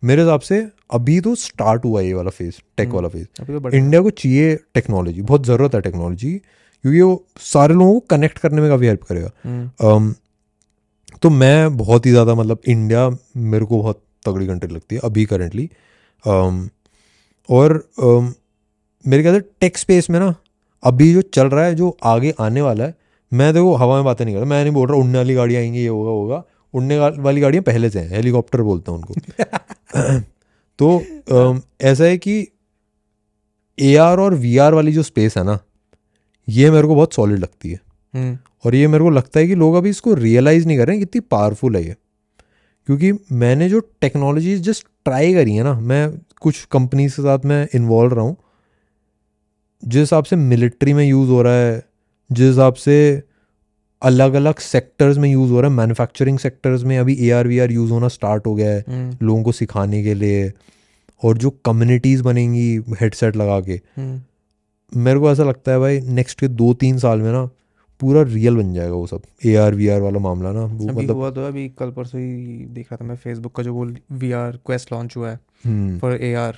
मेरे 0.03 0.23
हिसाब 0.23 0.41
से 0.43 0.67
अभी 0.95 1.21
तो 1.21 1.35
स्टार्ट 1.37 1.85
हुआ 1.85 2.01
ये 2.01 2.13
वाला 2.15 2.31
फ़ेज़ 2.31 2.61
टेक 2.77 2.89
वाला 2.91 3.09
फ़ेज़ 3.09 3.27
तो 3.43 3.71
इंडिया 3.71 4.01
को 4.03 4.11
चाहिए 4.13 4.55
टेक्नोलॉजी 4.75 5.23
बहुत 5.23 5.47
ज़रूरत 5.47 5.75
है 5.75 5.81
टेक्नोलॉजी 5.81 6.33
क्योंकि 6.35 7.01
वो 7.01 7.25
सारे 7.45 7.75
लोगों 7.75 7.93
को 7.93 8.07
कनेक्ट 8.11 8.39
करने 8.39 8.61
में 8.61 8.71
काफ़ी 8.71 8.87
हेल्प 8.87 9.03
करेगा। 9.03 9.31
हम्म, 9.45 10.15
तो 11.23 11.31
मैं 11.31 11.77
बहुत 11.77 12.07
ही 12.07 12.11
ज़्यादा 12.11 12.35
मतलब 12.35 12.61
इंडिया 12.67 13.09
मेरे 13.37 13.65
को 13.65 13.83
बहुत 13.83 14.03
तगड़ी 14.27 14.47
कंट्री 14.47 14.75
लगती 14.75 14.95
है 14.95 15.01
अभी 15.05 15.25
करेंटली 15.25 15.71
और 17.49 17.91
um, 18.03 18.33
मेरे 19.07 19.23
ख्याल 19.23 19.41
से 19.41 19.41
टेक 19.61 19.79
स्पेस 19.79 20.11
में 20.11 20.21
ना 20.21 20.35
अभी 20.83 21.13
जो 21.15 21.23
चल 21.23 21.47
रहा 21.47 21.65
है 21.65 21.75
जो 21.75 21.97
आगे 22.05 22.35
आने 22.41 22.61
वाला 22.61 22.85
है 22.85 22.95
मैं 23.33 23.53
देखो 23.55 23.75
हवा 23.75 23.95
में 23.95 24.05
बातें 24.05 24.25
नहीं 24.25 24.35
कर 24.35 24.41
रहा 24.41 24.49
मैं 24.49 24.63
नहीं 24.65 24.73
बोल 24.75 24.89
रहा 24.89 24.99
उड़ने 24.99 25.19
वाली 25.19 25.35
गाड़ियाँ 25.35 25.63
आएँगी 25.63 25.79
ये 25.79 25.89
होगा 25.89 26.11
होगा। 26.11 26.43
उड़ने 26.75 26.99
वाली 26.99 27.41
गाड़ियाँ 27.41 27.63
पहले 27.63 27.91
से 27.91 28.01
हैं 28.01 28.09
हेलीकॉप्टर 28.09 28.63
बोलते 28.63 28.93
हैं 28.93 28.99
उनको। 28.99 29.15
तो 30.79 31.03
um, 31.33 31.61
ऐसा 31.81 32.05
है 32.05 32.19
कि 32.19 32.49
एआर 33.81 34.21
और 34.21 34.35
वीआर 34.35 34.75
वाली 34.75 34.93
जो 34.93 35.03
स्पेस 35.03 35.37
है 35.39 35.45
ना 35.45 35.59
ये 36.49 36.71
मेरे 36.71 36.89
को 36.89 36.95
बहुत 36.95 37.15
सॉलिड 37.15 37.39
लगती 37.39 37.71
है। 37.71 37.81
हम्म, 38.15 38.39
और 38.67 38.75
ये 38.75 38.87
मेरे 38.89 39.05
को 39.05 39.11
लगता 39.11 39.41
है 39.41 39.47
कि 39.47 39.55
लोग 39.55 39.75
अभी 39.75 39.91
इसको 39.91 40.15
रियलाइज़ 40.15 40.67
नहीं 40.67 40.79
कर 40.79 40.87
रहे 40.87 40.97
हैं 40.97 41.07
कितनी 41.07 41.21
पावरफुल 41.31 41.77
है 41.77 41.85
ये। 41.85 41.95
क्योंकि 42.89 43.13
मैंने 43.33 43.69
जो 43.69 43.81
टेक्नोलॉजीज़ 44.01 44.63
जस्ट 44.63 44.87
ट्राई 45.05 45.35
करी 45.35 45.55
है 45.55 45.63
ना 45.65 45.75
मैं 45.81 46.09
कुछ 46.41 46.65
कंपनीज़ 46.65 47.17
के 47.17 47.23
साथ 47.23 47.45
मैं 47.45 47.67
इन्वॉल्व 47.75 48.15
रहा 48.15 48.25
हूँ 48.25 48.37
जिस 49.83 50.01
हिसाब 50.01 50.25
से 50.25 50.37
मिलिट्री 50.37 50.93
में 50.95 51.05
यूज़ 51.05 51.31
हो 51.31 51.43
रहा 51.43 51.55
है 51.55 51.83
जिस 52.31 52.49
हिसाब 52.49 52.75
से 52.75 53.23
अलग 54.03 54.35
अलग 54.35 54.59
सेक्टर्स 54.59 55.19
में 55.19 55.29
यूज़ 55.31 55.51
हो 55.53 55.61
रहा 55.61 55.71
है 55.71 55.77
मैन्युफैक्चरिंग 55.77 56.39
सेक्टर्स 56.39 56.83
में 56.83 56.99
अभी 56.99 57.17
A 57.29 57.31
R 57.31 57.47
V 57.47 57.59
R 57.59 57.73
use 57.73 57.93
होना 57.93 58.09
स्टार्ट 58.09 58.47
हो 58.47 58.55
गया 58.55 58.71
है 58.71 58.85
हम्म, 58.89 59.17
लोगों 59.27 59.43
को 59.43 59.53
सिखाने 59.53 60.03
के 60.03 60.15
लिए 60.15 60.53
और 61.23 61.39
जो 61.39 61.51
कम्युनिटीज़ 61.65 62.23
बनेंगी 62.23 62.69
हेडसेट 63.01 63.37
लगा 63.37 63.61
के। 63.61 63.81
हम्म, 63.97 64.21
मेरे 64.93 65.21
को 65.21 65.31
ऐसा 65.33 65.45
लगता 65.45 65.73
है 65.73 65.79
भाई 65.79 66.01
नेक्स्ट 66.01 66.41
के 66.41 66.49
दो 66.49 66.73
तीन 66.75 66.99
साल 66.99 67.19
में 67.19 67.33
ना 67.33 67.49
पूरा 68.01 68.23
रियल 68.25 68.57
बन 68.57 68.73
जाएगा 68.75 68.95
वो 68.95 69.07
सब। 69.07 69.23
ए 69.45 69.55
आर 69.57 69.75
वी 69.75 69.89
आर 69.89 70.01
वाला 70.01 70.19
मामला 70.21 70.53
ना 70.53 70.61
वो 70.63 70.89
अभी 70.89 70.97
मतलब 70.97 71.17
हुआ 71.17 71.31
तो 71.31 71.47
अभी 71.47 71.69
कल 71.79 71.91
परसों 71.91 72.21
ही 72.21 72.65
देख 72.71 72.93
था 72.93 73.05
मैं 73.05 73.17
फेसबुक 73.17 73.55
का 73.57 73.63
जो 73.63 73.75
वो 73.75 73.87
वी 74.13 74.33
आर 74.35 74.59
क्वेस्ट 74.67 74.93
लॉन्च 74.93 75.17
हुआ 75.17 75.31
है 75.31 75.99
for 75.99 76.15
A 76.15 76.33
R 76.37 76.57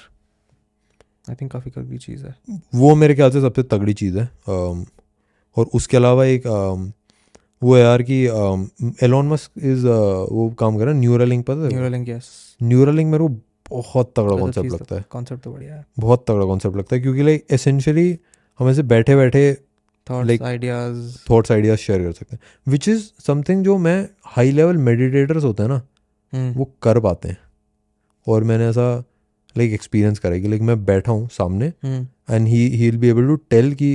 I 1.31 1.35
think 1.35 1.51
काफ़ी 1.52 1.70
कड़वी 1.70 1.98
चीज़ 1.98 2.24
है। 2.27 2.35
वो 2.74 2.94
मेरे 2.97 3.15
ख्याल 3.15 3.31
से 3.31 3.40
सबसे 3.40 3.62
तगड़ी 3.65 3.94
चीज़ 3.94 4.19
है 4.19 4.28
और 4.47 5.66
उसके 5.74 5.97
अलावा 5.97 6.24
एक 6.27 6.47
वो 7.62 7.74
है 7.74 7.82
यार 7.82 8.02
कि 8.02 8.23
एलॉन 9.05 9.28
मस्क 9.28 9.65
इज़ 9.65 9.86
वो 9.86 10.48
काम 10.59 10.77
कर 10.78 10.85
रहा 10.85 10.94
है 10.94 11.01
न्यूरलिंक 11.01 11.44
पता 11.47 11.62
है? 11.62 11.69
न्यूरोलिंक 11.69 12.09
यस 12.09 12.28
न्यूरलिंक 12.60 13.10
मेरे 13.10 13.27
को 13.27 13.35
बहुत 13.70 14.12
तगड़ा 14.16 14.36
कॉन्सेप्ट 14.36 14.73
लगता 14.73 14.97
है। 14.97 15.05
कॉन्सेप्ट 15.10 15.43
तो 15.43 15.52
बढ़िया 15.52 15.74
है। 15.74 15.85
बहुत 15.98 16.24
तगड़ा 16.28 16.44
कॉन्सेप्ट 16.47 16.77
लगता 16.77 16.97
है 16.97 17.02
क्योंकि 17.02 17.23
लाइक 17.23 17.47
एसेंशियली 17.51 18.19
हम 18.60 18.69
ऐसे 18.69 18.82
बैठे 18.85 19.16
बैठे 19.16 19.51
thoughts 20.10 20.43
ideas 20.43 21.16
thoughts 21.30 21.52
ideas 21.52 21.78
share 21.80 22.02
कर 22.02 22.12
सकते 22.12 22.36
हैं। 22.36 22.72
विच 22.72 22.89
इज़ 22.89 23.02
समथिंग 23.26 23.64
जो 23.64 23.76
मैं 23.78 24.09
हाई 24.26 24.51
लेवल 24.52 24.76
मेडिटेटर्स 24.78 25.44
होते 25.44 25.62
हैं 25.62 25.70
ना 25.70 26.52
वो 26.52 26.70
कर 26.82 27.01
पाते 27.01 27.28
हैं। 27.28 27.39
और 28.26 28.44
मैंने 28.44 28.68
ऐसा 28.68 28.94
लाइक 29.56 29.72
एक्सपीरियंस 29.72 30.18
करा 30.18 30.39
कि 30.39 30.48
लाइक 30.48 30.62
मैं 30.62 30.85
बैठा 30.85 31.12
हूँ 31.12 31.28
सामने 31.32 31.72
and 31.85 32.47
he 32.48 32.66
he 32.68 32.90
will 32.90 32.98
be 32.98 33.09
able 33.09 33.26
to 33.26 33.36
tell 33.51 33.72
कि 33.74 33.90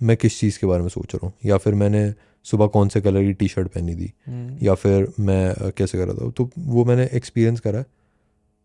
मैं 0.00 0.16
किस 0.16 0.38
चीज़ 0.40 0.58
के 0.58 0.66
बारे 0.66 0.82
में 0.82 0.88
सोच 0.88 1.14
रहा 1.14 1.26
हूँ। 1.26 1.32
या 1.44 1.56
फिर 1.56 1.74
मैंने 1.74 2.12
सुबह 2.46 2.66
कौन 2.66 2.88
से 2.88 3.00
कलर 3.00 3.22
की 3.22 3.32
टी 3.32 3.48
शर्ट 3.48 3.68
पहनी 3.68 3.94
थी। 3.94 4.12
या 4.62 4.74
फिर 4.74 5.06
मैं 5.20 5.70
कैसे 5.76 5.98
कर 5.98 6.06
रहा 6.06 6.14
था। 6.16 6.30
तो 6.30 6.50
वो 6.58 6.84
मैंने 6.84 7.08
एक्सपीरियंस 7.12 7.60
करा 7.60 7.84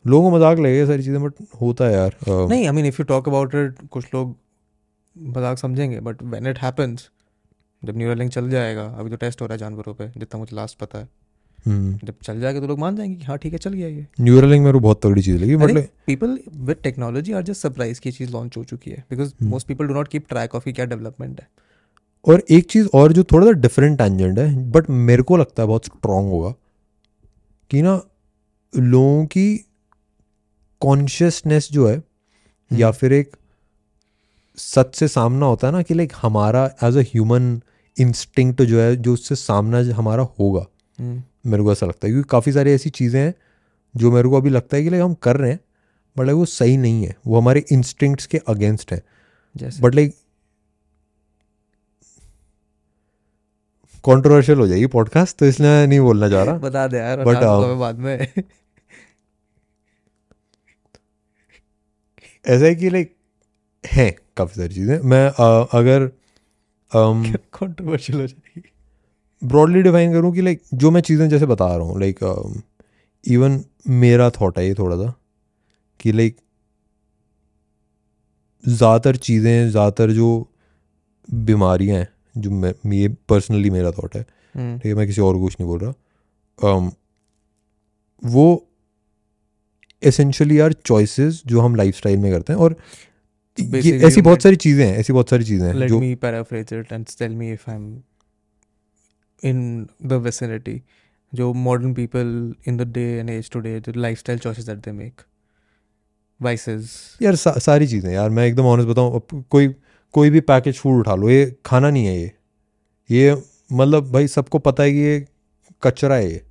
लोगों 0.06 0.30
को 0.30 0.36
मज़ाक 0.36 0.60
लगेगा 0.60 0.86
सारी 0.86 1.04
चीज़ें 1.04 1.24
बट 1.24 1.46
होता 1.62 1.86
है 1.86 1.94
यार 1.94 2.16
नहीं 2.30 2.66
I 2.66 2.72
mean 2.72 2.86
if 2.86 2.96
you 3.00 3.06
talk 3.06 3.30
about 3.30 3.56
it 3.56 3.88
कुछ 3.92 4.06
लोग 4.14 4.36
मज़ाक 5.16 5.58
समझेंगे 5.58 6.00
बट 6.00 6.24
व्हेन 6.24 6.48
इट 6.48 6.58
हैपन्स 6.60 7.10
जब 7.84 7.98
न्यूरोलिंक 7.98 8.32
चल 8.32 8.50
जाएगा 8.50 8.84
अभी 9.00 9.10
तो 9.10 9.16
टेस्ट 9.16 9.42
हो 9.42 9.46
रहा 9.46 9.54
है 9.54 9.60
जानवरों 9.60 9.94
पे 9.94 10.08
जितना 10.10 10.40
मुझे 10.40 10.56
लास्ट 10.56 10.78
पता 10.80 11.00
है। 11.00 11.08
हम्म। 11.66 12.00
जब 12.04 12.16
चल 12.24 12.40
जाएगा 12.40 12.60
तो 12.60 12.68
लोग 12.68 12.80
मान 12.80 12.96
जाएँगे 12.96 13.16
कि 13.16 13.26
हाँ 13.26 13.38
ठीक 13.38 13.54
है 13.54 13.60
चल 13.60 13.74
गया 13.74 13.88
ये। 13.88 14.06
न्यूरलिंग 14.22 14.64
मेरे 14.64 14.74
को 14.74 14.80
बहुत 14.80 15.02
तगड़ी 15.04 15.22
चीज़ 15.22 15.38
लगी 15.38 15.56
but 15.56 15.78
people 16.08 16.38
with 16.50 16.78
technology 16.84 17.34
are 17.34 17.44
just 17.44 17.62
surprise 17.62 18.02
की 18.02 18.12
चीज़ 18.12 18.32
लॉन्च 18.32 18.58
हो 18.58 18.64
चुकी 18.64 18.92
है 18.92 19.06
because 19.10 19.34
most 19.44 19.68
people 19.68 19.88
do 19.88 19.94
not 19.94 20.08
keep 20.08 20.28
track 20.30 20.56
of 20.56 20.70
क्या 20.70 20.86
डेवलपमेंट 20.86 21.40
है। 21.42 21.48
और 22.26 22.44
एक 22.50 22.70
चीज़ 22.72 22.88
और 22.94 23.14
जो 23.14 23.24
थोड़ा 23.24 23.46
सा 23.46 23.52
डिफरेंट 23.52 23.98
टेंजेंट 23.98 24.40
है 24.40 24.72
बट 24.72 24.90
मेरे 24.90 25.24
को 25.24 25.38
लगता 25.38 25.64
है 25.64 25.68
बहुत 25.68 25.86
स्ट्रांग 25.86 26.30
होगा 26.30 26.54
कि 27.72 27.82
ना 27.82 28.02
लोगों 28.74 29.26
की 29.26 29.48
कॉन्शियसनेस 30.82 31.70
जो 31.72 31.88
है 31.88 32.02
या 32.72 32.92
फिर 32.92 33.14
एक 33.14 33.36
सच 34.58 34.96
से 34.96 35.08
सामना 35.08 35.46
होता 35.46 35.68
है 35.68 35.74
ना 35.74 35.82
कि 35.82 35.94
लाइक 35.94 36.14
हमारा 36.22 36.66
एज 36.84 36.98
अ 36.98 37.02
ह्यूमन 37.02 37.62
इंस्टिंक्ट 37.98 38.62
जो 38.62 38.80
है 38.82 38.96
जो 38.96 39.14
उससे 39.14 39.36
सामना 39.36 39.80
हमारा 39.96 40.24
होगा। 40.40 40.66
हम्म, 41.00 41.24
मेरे 41.46 41.64
को 41.64 41.72
ऐसा 41.72 41.86
लगता 41.86 42.08
है 42.08 42.14
क्योंकि 42.14 42.28
काफ़ी 42.30 42.52
सारी 42.52 42.72
ऐसी 42.72 42.90
चीज़ें 42.90 43.20
हैं 43.22 43.34
जो 43.96 44.12
मेरे 44.12 44.30
को 44.30 44.38
अभी 44.38 44.50
लगता 44.50 44.78
है 44.78 44.84
कि 44.84 44.90
लाइक 44.90 45.04
हम 45.04 45.14
कर 45.14 45.38
रहे 45.38 45.52
हैं 45.52 45.60
बट 46.18 46.26
लाइक 46.26 46.38
वो 46.38 46.46
सही 46.46 46.78
नहीं 46.78 47.06
है। 47.06 47.16
वो 47.28 47.40
हमारे 47.40 47.66
इंस्टिंक्ट्स 47.72 48.26
के 48.26 48.38
अगेंस्ट 48.48 48.94
है। 48.94 49.02
बट 49.82 49.96
लाइक 49.96 50.16
कंट्रोवर्शियल 54.04 54.60
हो 54.60 54.68
जाएगी 54.68 54.88
पॉडकास्ट 54.88 55.38
तो 55.38 55.46
इसलिए 55.46 55.86
नहीं 55.88 56.00
बोलना 56.00 56.30
चाह 56.30 56.44
रहा। 56.44 56.58
बता 56.58 56.88
दे 56.88 56.98
यार 56.98 57.24
बता 57.24 57.40
दूँगा 57.42 57.74
um, 57.74 57.80
बाद 57.80 58.00
में। 58.00 58.44
ऐसा 62.46 62.66
है 62.66 62.76
कि 62.76 62.90
लाइक 62.90 63.16
है। 63.84 64.25
काफ़ी 64.38 64.56
सारी 64.56 64.74
चीज़ें। 64.76 65.00
मैं 65.02 65.26
अ, 65.28 65.68
अगर 65.74 66.10
कंट्रोवर्शियल 66.92 68.20
हो 68.22 68.28
जाएगी? 68.28 68.62
ब्रॉडली 69.42 69.82
डिफाइन 69.82 70.14
करूँ 70.14 70.34
कि 70.34 70.42
लाइक 70.42 70.62
जो 70.74 70.92
मैं 70.92 71.02
चीज़ें 71.02 71.28
जैसे 71.30 71.46
बता 71.46 71.76
रहा 71.76 71.86
हूँ 71.86 72.00
लाइक 72.00 72.20
इवन 73.24 73.64
मेरा 74.02 74.30
थॉट 74.32 74.58
है 74.60 74.68
ये 74.68 74.74
थोड़ा 74.74 74.96
सा 74.98 75.14
कि 76.00 76.12
लाइक 76.12 76.38
ज़्यादातर 78.64 79.16
चीज़ें 79.16 79.70
ज़्यादातर 79.70 80.12
जो 80.12 80.28
बीमारियाँ 81.30 81.98
हैं 81.98 82.08
जो 82.38 82.52
मैं 82.52 82.74
ये 82.94 83.08
पर्सनली 83.30 83.70
मेरा 83.70 83.92
थॉट 83.92 84.16
है 84.16 84.22
हम्म, 84.56 84.78
ठीक 84.78 84.86
है 84.86 84.94
मैं 84.94 85.08
किसी 85.08 85.22
और 85.22 85.34
को 85.34 85.42
कुछ 85.42 85.56
नहीं 85.60 85.70
बोल 85.70 85.80
रहा 85.80 85.94
um, 86.60 86.92
वो 88.22 88.68
एसेंशियली 90.04 90.60
आर 90.60 90.74
चॉइसेस 90.86 91.42
जो 91.46 91.62
हम 91.62 91.76
लाइफस्टाइल 91.76 92.18
में 92.20 92.32
करते 92.32 92.54
हैं 92.54 92.60
और 92.60 92.76
ऐसी 93.60 94.22
बहुत 94.22 94.42
सारी 94.42 94.56
चीज़ें 94.56 94.86
हैं 94.86 94.98
ऐसी 94.98 95.14
बहुत 95.14 95.30
सारी 95.30 95.44
चीज़ें 95.44 95.68
हैं 95.68 95.88
जो 95.88 96.00
me 96.00 96.16
paraphrase 96.16 96.74
it 96.74 96.92
and 96.92 97.06
tell 97.20 97.32
me 97.32 97.52
if 97.52 97.70
I 97.72 97.76
am 97.76 98.02
in 99.44 99.88
the 100.06 100.14
vicinity 100.14 100.82
जो 101.34 101.54
modern 101.54 101.94
people 101.94 102.54
in 102.68 102.78
the 102.78 102.82
day 102.82 103.02
and 103.02 103.30
age 103.30 103.50
today 103.60 103.80
जो 103.80 103.92
life 103.96 104.24
that 104.30 104.78
they 104.78 104.92
make 104.92 105.22
vices 106.42 106.90
यार 107.22 107.36
सा, 107.36 107.52
सारी 107.52 107.88
चीज़ें 107.88 108.12
यार 108.14 108.30
मैं 108.30 108.46
एकदम 108.48 108.64
ऑनेस्ट 108.64 108.90
बताऊँ 108.90 109.44
कोई 109.52 109.76
कोई 110.14 110.30
भी 110.30 110.40
पैकेज 110.40 110.78
फ़ूड 110.80 111.00
उठा 111.00 111.16
लो 111.16 111.30
ये 111.30 111.56
खाना 111.66 111.90
नहीं 111.90 112.06
है 112.06 112.18
ये। 112.18 112.32
ये 113.10 113.36
मतलब 113.74 114.12
भाई 114.12 114.28
सबको 114.28 114.60
पता 114.60 114.84
है 114.84 114.92
कि 114.92 114.98
ये 114.98 115.26
कचरा 115.84 116.16
है 116.16 116.32
ये। 116.32 116.42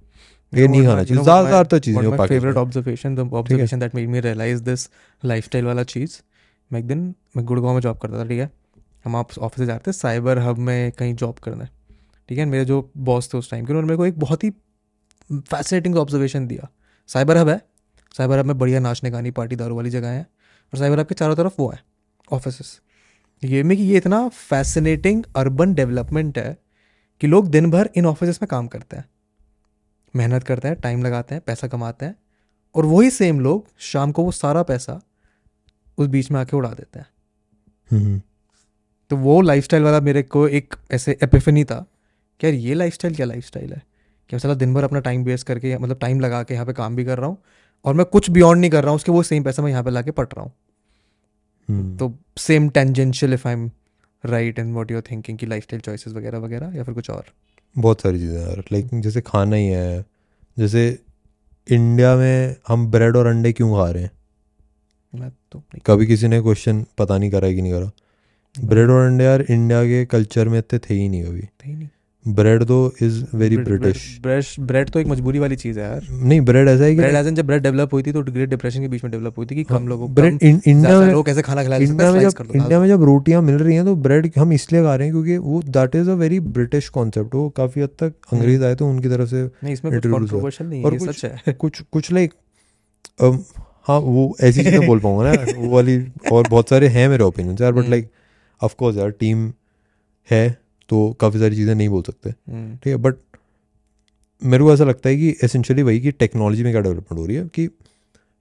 ये 0.53 0.69
नहीं 0.69 0.87
खाना 0.87 1.05
चाहिए 1.05 1.23
ज़्यादातर 1.23 1.67
तो 1.67 1.79
चीज़ें 1.79 2.27
favourite 2.27 2.57
observation 2.57 3.19
observation 3.19 3.79
that 3.79 3.95
made 3.95 4.09
me. 4.09 4.21
Realise 4.21 4.63
this 4.63 4.89
life 5.25 5.57
वाला 5.57 5.83
चीज़ 5.83 6.21
मैं 6.75 6.81
एक 6.81 6.87
दिन, 6.87 7.15
मैं 7.37 7.45
गुड़गांव 7.47 7.75
में 7.75 7.81
जॉब 7.81 7.99
करता 7.99 8.19
था, 8.19 8.25
ठीक 8.25 8.39
है? 8.41 8.51
हम 9.05 9.17
आप 9.17 9.39
ऑफ़िस 9.39 9.59
से 9.59 9.67
जाते 9.67 9.93
साइबर 9.93 10.39
हब 10.39 10.59
में 10.59 10.93
कहीं 10.93 11.15
जॉब 11.15 11.39
करना 11.39 11.65
है, 11.65 11.71
ठीक 12.29 12.39
है? 12.39 12.45
मेरे 12.45 12.65
जो 12.65 12.91
बॉस 12.97 13.33
थे 13.35 13.39
उस 13.39 13.51
टाइम 13.51 13.65
के, 13.65 13.73
उन्होंने 13.73 13.87
मेरे 13.87 13.97
को 13.97 14.07
एक 14.07 14.19
बहुत 14.19 14.45
ही 14.45 14.51
फैसिनेटिंग 15.31 15.97
ऑब्जर्वेशन 15.97 16.47
दिया। 16.47 16.69
साइबर 17.09 17.37
हब 17.37 17.49
है। 17.49 17.61
साइबर 18.15 18.39
हब 18.39 18.45
में 18.45 18.59
बढ़िया 18.59 18.81
नाचने 18.81 19.11
गानी 19.11 19.31
पार्टी 19.31 19.57
दारू 19.57 19.77
वाली 19.77 19.91
जगह 19.91 20.09
है, 20.09 20.23
और 20.23 20.79
साइबर 20.79 21.01
हब 21.01 21.07
के 21.07 21.15
चारों 21.15 21.37
तरफ़ 21.37 21.55
वो 21.59 21.71
है 21.71 21.83
ऑफ़िस 22.33 22.81
ये 23.43 23.63
में 23.63 23.77
कि 23.77 23.83
ये 23.83 23.97
इतना 23.97 24.29
फैसिनेटिंग 24.29 25.25
अर्बन 25.37 25.75
डेवलपमेंट 25.75 26.39
है 26.39 26.57
कि 27.21 27.27
लोग 27.27 27.49
दिन 27.49 27.71
भर 27.71 27.91
इन 27.97 28.07
ऑफ़िस 28.07 28.43
में 28.43 28.49
काम 28.49 28.67
करते 28.67 28.97
हैं। 28.97 29.05
मेहनत 30.15 30.45
करते 30.45 30.69
हैं 30.69 30.81
टाइम 30.81 31.03
लगाते 31.03 31.35
हैं, 31.35 31.43
पैसा 31.47 31.69
कमाते 31.69 32.07
हैं, 32.07 32.17
और 32.75 32.87
वही 32.87 33.11
सेम 33.11 33.41
लोग 33.41 33.67
शाम 33.79 34.13
को 34.13 34.25
वो 34.25 34.31
सारा 34.33 34.63
पैसा 34.63 35.01
उस 35.99 36.07
बीच 36.09 36.31
में 36.31 36.41
आके 36.41 36.57
उड़ा 36.57 36.71
देते 36.71 36.99
हैं। 36.99 37.07
हम्म, 37.91 38.21
तो 39.11 39.17
वो 39.17 39.41
लाइफस्टाइल 39.41 39.83
वाला 39.83 40.01
मेरे 40.01 40.23
को 40.25 40.47
एक 40.51 40.75
ऐसे 40.93 41.17
एपिफनी 41.23 41.65
था 41.65 41.85
कि 42.41 42.47
यार 42.47 42.55
ये 42.57 42.75
लाइफस्टाइल 42.75 43.15
क्या 43.15 43.27
लाइफस्टाइल 43.27 43.73
है? 43.73 43.83
कि 44.31 44.37
मैं 44.37 44.39
साला 44.39 44.55
दिन 44.55 44.75
भर 44.75 44.85
अपना 44.85 45.01
टाइम 45.01 45.25
वेस्ट 45.25 45.47
करके 45.47 45.77
मतलब 45.79 45.99
टाइम 45.99 46.21
लगा 46.21 46.43
के 46.43 46.55
यहाँ 46.55 46.67
पे 46.67 46.73
काम 46.73 46.97
भी 46.97 47.05
कर 47.05 47.19
रहा 47.19 47.27
हूँ 47.27 47.37
और 47.85 47.95
मैं 47.95 48.07
कुछ 48.07 48.31
बियॉन्ड 48.31 48.61
नहीं 48.61 48.71
कर 48.71 48.83
रहा 48.83 48.91
हूँ 48.91 48.97
उसके 48.97 49.13
वो 49.13 49.23
सेम 49.23 49.45
पैसा 49.45 49.63
मैं 49.63 49.71
यहाँ 49.71 49.83
पे 49.85 49.91
लाके 49.91 50.11
पट 50.11 50.35
रहा 50.35 50.45
हूँ। 50.45 50.53
हम्म। 51.69 51.97
तो 51.97 52.13
same 52.39 52.69
tangential 52.69 53.35
if 53.35 53.47
I 53.49 53.55
am 53.55 53.71
right 54.25 54.59
in 54.59 54.73
what 54.75 54.91
you're 54.91 55.03
thinking 55.11 55.39
की 55.39 55.47
लाइफ 55.47 55.75
चॉइसेस 55.75 56.13
वगैरह 56.13 56.39
वगैरह 56.39 56.77
या 56.77 56.85
फिर 56.85 56.95
कुछ 56.95 57.11
और। 57.11 57.25
बहुत 57.77 58.01
सारी 58.01 58.19
चीज़ें 58.19 58.41
यार 58.41 58.65
लाइक 58.73 58.89
जैसे 58.95 59.21
खाना 59.21 59.57
ही 59.57 59.67
है 59.67 60.05
जैसे 60.57 60.87
इंडिया 61.69 62.15
में 62.17 62.57
हम 62.69 62.87
ब्रेड 62.91 63.17
और 63.17 63.27
अंडे 63.27 63.53
क्यों 63.53 63.73
खा 63.77 63.89
रहे 63.91 64.03
हैं? 64.03 64.11
मैं 65.15 65.31
तो 65.53 65.63
कभी 65.87 66.07
किसी 66.07 66.29
ने 66.29 66.41
क्वेश्चन 66.43 66.85
पता 66.99 67.19
नहीं 67.19 67.31
करा 67.31 67.53
कि 67.53 67.63
नहीं 67.63 67.73
करा। 67.73 67.91
ब्रेड 68.55 68.91
और 68.91 69.07
अंडे 69.07 69.25
यार 69.25 69.45
इंडिया 69.51 69.83
के 69.85 70.05
कल्चर 70.07 70.49
में 70.49 70.59
इतने 70.59 70.79
थे 70.79 70.95
ही 70.95 71.09
नहीं 71.09 71.23
कभी 71.25 71.41
थे 71.41 71.69
ही 71.69 71.75
नहीं। 71.75 71.89
ब्रेड 72.25 72.63
तो 72.65 72.77
is 73.03 73.23
very 73.35 73.57
British 73.57 74.19
bread 74.23 74.45
bread 74.67 74.91
तो 74.91 75.01
एक 75.01 75.07
मजबूरी 75.07 75.39
वाली 75.39 75.57
चीज़ 75.57 75.79
है 75.81 75.85
यार। 75.85 76.07
नहीं 76.11 76.41
ब्रेड 76.41 76.69
ऐसा 76.69 76.85
है 76.85 76.95
ब्रेड 76.97 77.11
कि 77.11 77.17
एज 77.19 77.29
जब 77.29 77.47
ब्रेड 77.47 77.63
डेवलप 77.63 77.93
हुई 77.95 78.03
थी 78.03 78.13
तो 78.13 78.23
ग्रेट 78.23 78.49
डिप्रेशन 78.51 78.81
के 78.81 78.89
बीच 78.89 79.05
में 79.05 79.11
डेवलप 79.13 79.39
हुई 79.39 79.47
थी 79.47 79.55
कि 79.55 79.65
कम 79.65 79.89
लोगों 79.89 80.13
ब्रेड 80.15 80.43
इंडिया 80.43 80.99
में 81.01 81.11
लोग 81.13 81.27
कैसे 81.27 81.43
खाना 81.43 81.65
खिला 81.65 81.77
इंडिया 81.77 82.13
में 82.13 82.21
जब 82.21 82.51
इंडिया 82.55 82.81
में 82.81 82.87
जब 82.89 83.03
रोटियाँ 83.03 83.43
मिल 83.43 83.57
रही 83.57 83.75
हैं 83.77 83.85
तो 83.85 83.95
ब्रेड 84.07 84.31
हम 84.39 84.53
इसलिए 84.53 84.83
खा 84.83 84.95
रहे 84.95 85.07
हैं 85.07 85.15
क्योंकि 85.15 85.37
वो 85.39 85.63
that 85.69 85.95
is 85.97 86.11
a 86.11 86.15
very 86.15 86.41
British 86.57 86.89
concept 86.89 87.35
वो 87.35 87.49
काफ़ी 87.57 87.83
हद 87.83 87.91
तक 88.03 88.15
अंग्रेज़ 88.33 88.65
आए 88.65 88.75
तो 88.75 88.89
उनकी 88.89 89.09
तरफ़ 89.09 89.29
से 89.29 89.45
नहीं 89.45 89.73
इसमें 89.73 90.83
और 90.85 91.55
कुछ 91.55 91.83
कुछ 91.93 92.13
लाइक 92.13 92.35
हाँ 93.87 93.99
वो 94.01 94.35
ऐसी 94.41 94.63
चीज़ें 94.65 94.87
बोल 94.87 95.01
पाऊँगा 95.01 95.25
ना। 95.25 95.53
वो 95.53 95.75
वाली 95.75 95.97
और 96.31 96.45
बहुत 96.47 96.69
सारे 96.71 96.89
हैं 96.89 97.09
मेरे 97.09 97.25
ओपिनियन 97.25 97.57
यार 97.61 97.73
बट। 97.73 97.89
लाइक 97.89 98.11
ऑफ़ 98.61 98.75
कोर्स 98.79 98.97
यार 98.97 99.11
टीम 99.11 99.53
है 100.29 100.49
तो 100.91 101.11
काफ़ी 101.21 101.39
सारी 101.39 101.57
चीज़ें 101.57 101.75
नहीं 101.75 101.89
बोल 101.89 102.03
सकते। 102.03 102.31
हम्म, 102.31 102.77
ठीक 102.77 102.87
है 102.87 102.97
बट 102.97 103.17
मेरे 104.43 104.65
को 104.65 104.73
ऐसा 104.73 104.85
लगता 104.85 105.09
है 105.09 105.17
कि 105.17 105.29
एसेंशियली 105.45 105.83
वही 105.83 106.01
कि 106.01 106.11
टेक्नोलॉजी 106.13 106.63
में 106.65 106.73
क्या 106.73 106.81
डेवलपमेंट 106.83 107.19
हो 107.19 107.27
रही 107.27 107.37
है 107.37 107.45
कि 107.55 107.67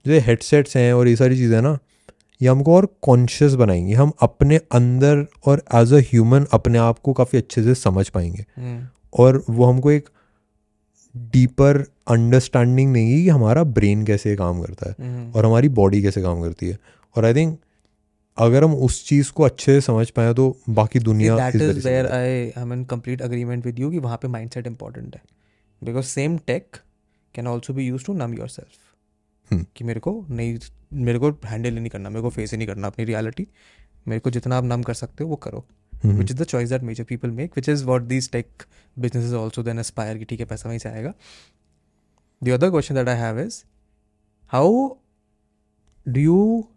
जो 0.05 0.19
हेडसेट्स 0.21 0.77
हैं 0.77 0.91
और 0.93 1.07
ये 1.07 1.15
सारी 1.15 1.35
चीज़ें 1.37 1.61
ना 1.61 1.77
ये 2.41 2.49
हमको 2.49 2.75
और 2.75 2.87
कॉन्शियस 3.01 3.53
बनाएँगे। 3.53 3.93
हम 3.93 4.11
अपने 4.21 4.57
अंदर 4.71 5.25
और 5.47 5.61
एज 5.75 5.93
अ 5.93 5.99
ह्यूमन 6.07 6.45
अपने 6.53 6.77
आप 6.77 6.99
को 6.99 7.13
काफ़ी 7.13 7.37
अच्छे 7.37 7.63
से 7.63 7.75
समझ 7.75 8.07
पाएँगे। 8.09 8.45
हम्म, 8.57 8.87
और 9.13 9.43
वो 9.49 9.65
हमको 9.65 9.91
एक 9.91 10.09
डीपर 11.15 11.77
अंडरस्टैंडिंग 12.11 12.93
देंगी 12.93 13.21
कि 13.23 13.29
हमारा 13.29 13.63
ब्रेन 13.63 14.05
कैसे 14.05 14.35
काम 14.35 14.61
करता 14.61 14.89
है 14.89 14.95
हम्म, 14.99 15.31
और 15.31 15.45
हमारी 15.45 15.69
बॉडी 15.79 16.01
कैसे 16.01 16.21
काम 16.21 16.41
करती 16.41 16.69
है। 16.69 16.77
और 17.15 17.25
आई 17.25 17.33
थिंक 17.33 17.57
अगर 18.37 18.63
हम 18.63 18.73
उस 18.75 19.05
चीज़ 19.07 19.31
को 19.31 19.43
अच्छे 19.43 19.73
से 19.73 19.81
समझ 19.81 20.09
पाए 20.09 20.33
तो 20.33 20.55
बाकी 20.69 20.99
दुनिया 20.99 21.35
that 21.37 21.55
is 21.55 21.87
where 21.87 22.07
I 22.07 22.29
I 22.29 22.61
am 22.61 22.73
in 22.73 22.83
complete 22.85 23.21
agreement 23.21 23.65
with 23.65 23.79
you 23.79 23.91
कि 23.91 23.99
वहाँ 23.99 24.17
पे 24.17 24.27
माइंडसेट 24.27 24.67
इंपॉर्टेंट 24.67 25.15
है। 25.15 25.21
Because 25.81 26.05
same 26.05 26.37
tech 26.47 26.77
can 27.35 27.47
also 27.47 27.73
be 27.73 27.85
use 27.87 28.05
to 28.05 28.13
numb 28.13 28.33
yourself 28.47 29.51
hmm. 29.51 29.65
कि 29.75 29.83
मेरे 29.83 29.99
को 29.99 30.25
नहीं 30.29 30.57
मेरे 30.93 31.19
को 31.19 31.29
हैंडल 31.45 31.69
ही 31.69 31.79
नहीं 31.79 31.89
करना 31.89 32.09
मेरे 32.09 32.21
को 32.21 32.29
फेस 32.29 32.51
ही 32.51 32.57
नहीं 32.57 32.67
करना 32.67 32.87
अपनी 32.87 33.05
रियलिटी 33.05 33.47
मेरे 34.07 34.19
को 34.19 34.29
जितना 34.29 34.57
आप 34.57 34.63
नम 34.63 34.83
कर 34.83 34.93
सकते 34.93 35.23
हो 35.23 35.29
वो 35.29 35.35
करो। 35.35 35.65
हम्म, 36.03 36.17
which 36.17 36.31
is 36.31 36.37
the 36.37 36.43
choice 36.45 36.69
that 36.69 36.81
major 36.83 37.03
people 37.03 37.31
make 37.31 37.51
which 37.55 37.69
is 37.69 37.83
what 37.85 38.01
these 38.03 38.31
tech 38.31 38.63
business 38.97 39.33
also 39.33 39.63
then 39.63 39.79
aspire 39.79 40.17
कि 40.17 40.25
ठीक 40.25 40.39
है 40.39 40.45
पैसा 40.45 40.69
वहीं 40.69 40.79
से 40.79 40.89
आएगा। 40.89 41.13
The 42.41 42.49
other 42.49 42.69
question 42.69 42.95
that 42.95 43.09
I 43.09 43.17
have 43.17 43.39
is 43.39 43.63
how 44.53 44.87
do 46.05 46.19
you 46.19 46.67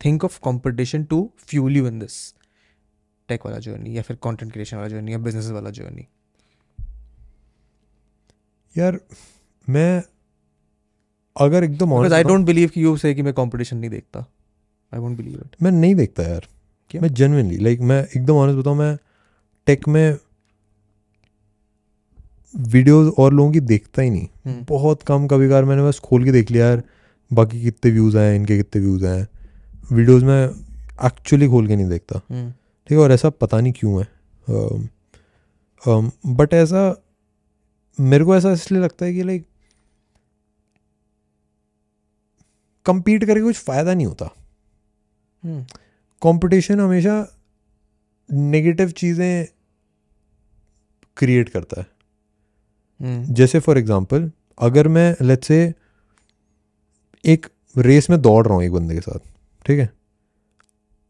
think 0.00 0.24
of 0.24 0.38
competition 0.42 1.04
to 1.04 1.28
fuel 1.46 1.76
you 1.76 1.86
in 1.88 1.98
this 1.98 2.34
tech 3.28 3.46
वाला 3.46 3.58
जर्नी 3.58 3.96
या 3.96 4.02
फिर 4.02 4.16
कंटेंट 4.22 4.52
क्रिएशन 4.52 4.76
वाला 4.76 4.88
जर्नी 4.88 5.12
या 5.12 5.18
बिज़नेस 5.18 5.50
वाला 5.50 5.70
जर्नी 5.70 6.06
यार 8.74 8.98
मैं 9.68 10.02
अगर 11.36 11.64
एकदम 11.64 11.92
आई 11.94 12.24
डोंट 12.24 12.46
बिलीव 12.46 12.68
कि 12.68 12.82
यू 12.84 12.96
से 12.96 13.14
कि 13.14 13.22
मैं 13.22 13.32
कंपटीशन 13.34 13.76
नहीं 13.76 13.90
देखता। 13.90 14.20
आई 14.92 15.00
वोंट 15.00 15.16
बिलीव 15.16 15.40
इट 15.40 15.56
मैं 15.62 15.70
नहीं 15.72 15.94
देखता 15.94 16.22
यार। 16.22 16.46
क्यों? 16.94 17.02
मैं 17.02 17.14
जेनविनली 17.14 17.56
लाइक 17.56 17.78
like, 17.78 17.88
मैं 17.88 18.06
एकदम 18.16 18.34
ऑनेस्ट 18.34 18.58
बताऊँ 18.58 18.76
मैं 18.76 18.98
टेक 19.66 19.88
में 19.88 20.18
वीडियोस 22.56 23.14
और 23.18 23.32
लोगों 23.32 23.52
की 23.52 23.60
देखता 23.60 24.02
ही 24.02 24.10
नहीं। 24.10 24.28
हम्म। 24.46 24.66
बहुत 24.68 25.02
कम 25.02 25.26
कभी 25.26 25.48
कभार 25.48 25.64
मैंने 25.64 25.82
बस 25.82 25.98
खोल 25.98 26.24
के 26.24 26.32
देख 26.32 26.50
लिया 26.50 26.66
यार 26.66 26.82
बाकी 27.32 27.62
कितने 27.62 27.90
व्यूज़ 27.90 28.18
आए 28.18 28.36
इनके 28.36 28.56
कितने 28.56 28.82
व्यूज़ 28.82 29.06
आए। 29.06 29.26
वीडियोस 29.92 30.22
में 30.22 30.48
एक्चुअली 31.04 31.48
खोल 31.48 31.66
के 31.66 31.76
नहीं 31.76 31.88
देखता। 31.88 32.18
ठीक 32.18 32.92
है 32.92 32.98
और 32.98 33.12
ऐसा 33.12 33.30
पता 33.30 33.60
नहीं 33.60 33.72
क्यों 33.72 34.00
है। 34.00 34.08
बट 36.26 36.54
ऐसा 36.54 37.02
मेरे 38.00 38.24
को 38.24 38.36
ऐसा 38.36 38.52
इसलिए 38.52 38.80
लगता 38.80 39.04
है 39.06 39.14
कि 39.14 39.22
लाइक 39.22 39.46
compete 42.88 43.26
करके 43.26 43.42
कुछ 43.42 43.56
फ़ायदा 43.56 43.94
नहीं 43.94 44.06
होता। 44.06 44.26
कंपटीशन 46.24 46.80
हमेशा 46.80 47.16
नेगेटिव 48.28 48.90
चीज़ें 48.92 49.46
क्रिएट 51.16 51.48
करता 51.48 51.80
है। 51.80 51.86
जैसे 53.34 53.58
फॉर 53.60 53.78
एग्जांपल 53.78 54.30
अगर 54.58 54.88
मैं 54.88 55.14
लेट्स 55.22 55.48
से 55.48 55.72
एक 57.24 57.46
रेस 57.74 58.08
में 58.10 58.20
दौड़ 58.22 58.46
रहा 58.46 58.54
हूँ 58.54 58.64
एक 58.64 58.72
बंदे 58.72 58.94
के 58.94 59.00
साथ 59.00 59.18
ठीक 59.66 59.78
है? 59.78 59.88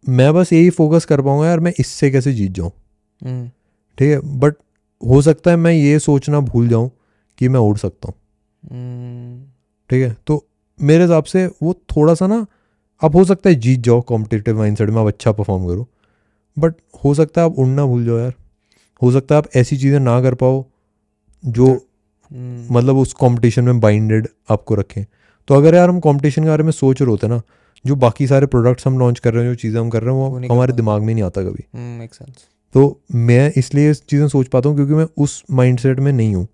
मैं 0.05 0.33
बस 0.35 0.53
यही 0.53 0.71
फोकस 0.71 1.05
कर 1.05 1.21
पाऊँगा 1.23 1.47
यार 1.47 1.61
मैं 1.61 1.73
इससे 1.79 2.11
कैसे 2.11 2.33
जीत 2.33 2.53
जाऊँ? 2.53 2.71
ठीक 3.99 4.11
है? 4.11 4.21
बट 4.39 4.55
हो 5.03 5.21
सकता 5.23 5.51
है 5.51 5.57
मैं 5.57 5.73
ये 5.73 5.99
सोचना 5.99 6.41
भूल 6.41 6.69
जाऊँ 6.69 6.91
कि 7.39 7.49
मैं 7.49 7.61
उड़ 7.61 7.77
सकता 7.79 8.09
हूँ। 8.09 8.15
ठीक 9.91 10.03
है? 10.03 10.17
तो 10.27 10.47
मेरे 10.79 11.03
हिसाब 11.05 11.25
से 11.25 11.47
वो 11.63 11.75
थोड़ा 11.97 12.15
सा 12.15 12.27
ना 12.27 12.47
अब 13.03 13.17
हो 13.17 13.25
सकता 13.25 13.51
है 13.51 13.55
जीत 13.57 13.81
जाओ 13.81 14.01
कॉम्पिटेटिव 14.03 14.59
माइंडसेट 14.59 14.91
में 14.91 15.01
आप 15.01 15.07
अच्छा 15.07 15.33
परफॉर्म 15.33 15.67
करो। 15.67 15.87
बट 16.57 16.75
हो 17.05 17.15
सकता 17.15 17.41
है 17.41 17.47
आप 17.47 17.59
उड़ना 17.59 17.85
भूल 17.87 18.05
जाओ 18.05 18.19
यार। 18.19 18.33
हो 19.03 19.11
सकता 19.13 19.35
है 19.35 19.39
आप 19.39 19.49
ऐसी 19.57 19.77
चीज़ें 19.77 19.99
ना 20.01 20.21
कर 20.23 20.35
पाओ 20.35 20.65
जो 21.45 21.73
मतलब 22.71 22.97
उस 22.97 23.13
कंपटीशन 23.13 23.65
में 23.65 23.81
बाइंडेड 23.81 24.29
आपको 24.51 24.75
रखें। 24.75 25.05
तो 25.49 25.55
अगर 25.55 25.75
यार 25.75 25.89
हम 25.89 26.01
कंपटीशन 26.01 26.43
के 26.43 26.49
बारे 26.49 26.63
में 26.65 26.71
सोच 26.73 27.01
रहे 27.03 27.11
होते 27.11 27.29
ना 27.29 27.41
जो 27.85 27.97
बाकी 27.97 28.27
सारे 28.27 28.47
प्रोडक्ट्स 28.47 28.87
हम 28.87 28.99
लॉन्च 28.99 29.19
कर 29.19 29.35
रहे 29.35 29.45
हैं 29.45 29.51
जो 29.51 29.57
चीज़ें 29.57 29.81
हम 29.81 29.91
कर 29.91 30.03
रहे 30.03 30.15
हैं 30.15 30.21
वो 30.21 30.55
हमारे 30.55 30.73
दिमाग 30.73 31.03
में 31.03 31.13
नहीं 31.15 31.25
आता 31.25 31.43
कभी। 31.43 31.65
तो 32.75 33.01
मैं 33.15 33.53
इसलिए 33.57 33.91
इस 33.91 34.03
चीज़ें 34.07 34.27
सोच 34.29 34.49
पाता 34.49 34.69
हूँ 34.69 34.77
क्योंकि 34.77 34.95
मैं 34.95 35.07
उस 35.17 35.43
माइंडसेट 35.51 36.01
में 36.01 36.13
नहीं 36.13 36.35
हूँ। 36.35 36.47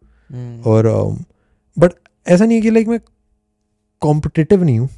और 0.64 0.86
बट 1.76 1.92
ऐसा 2.26 2.44
नहीं 2.44 2.56
है 2.56 2.62
कि 2.62 2.70
लाइक 2.70 2.88
मैं 2.88 2.98
कॉम्पिटिटिव 4.02 4.64
नहीं 4.64 4.78
हूँ। 4.78 4.88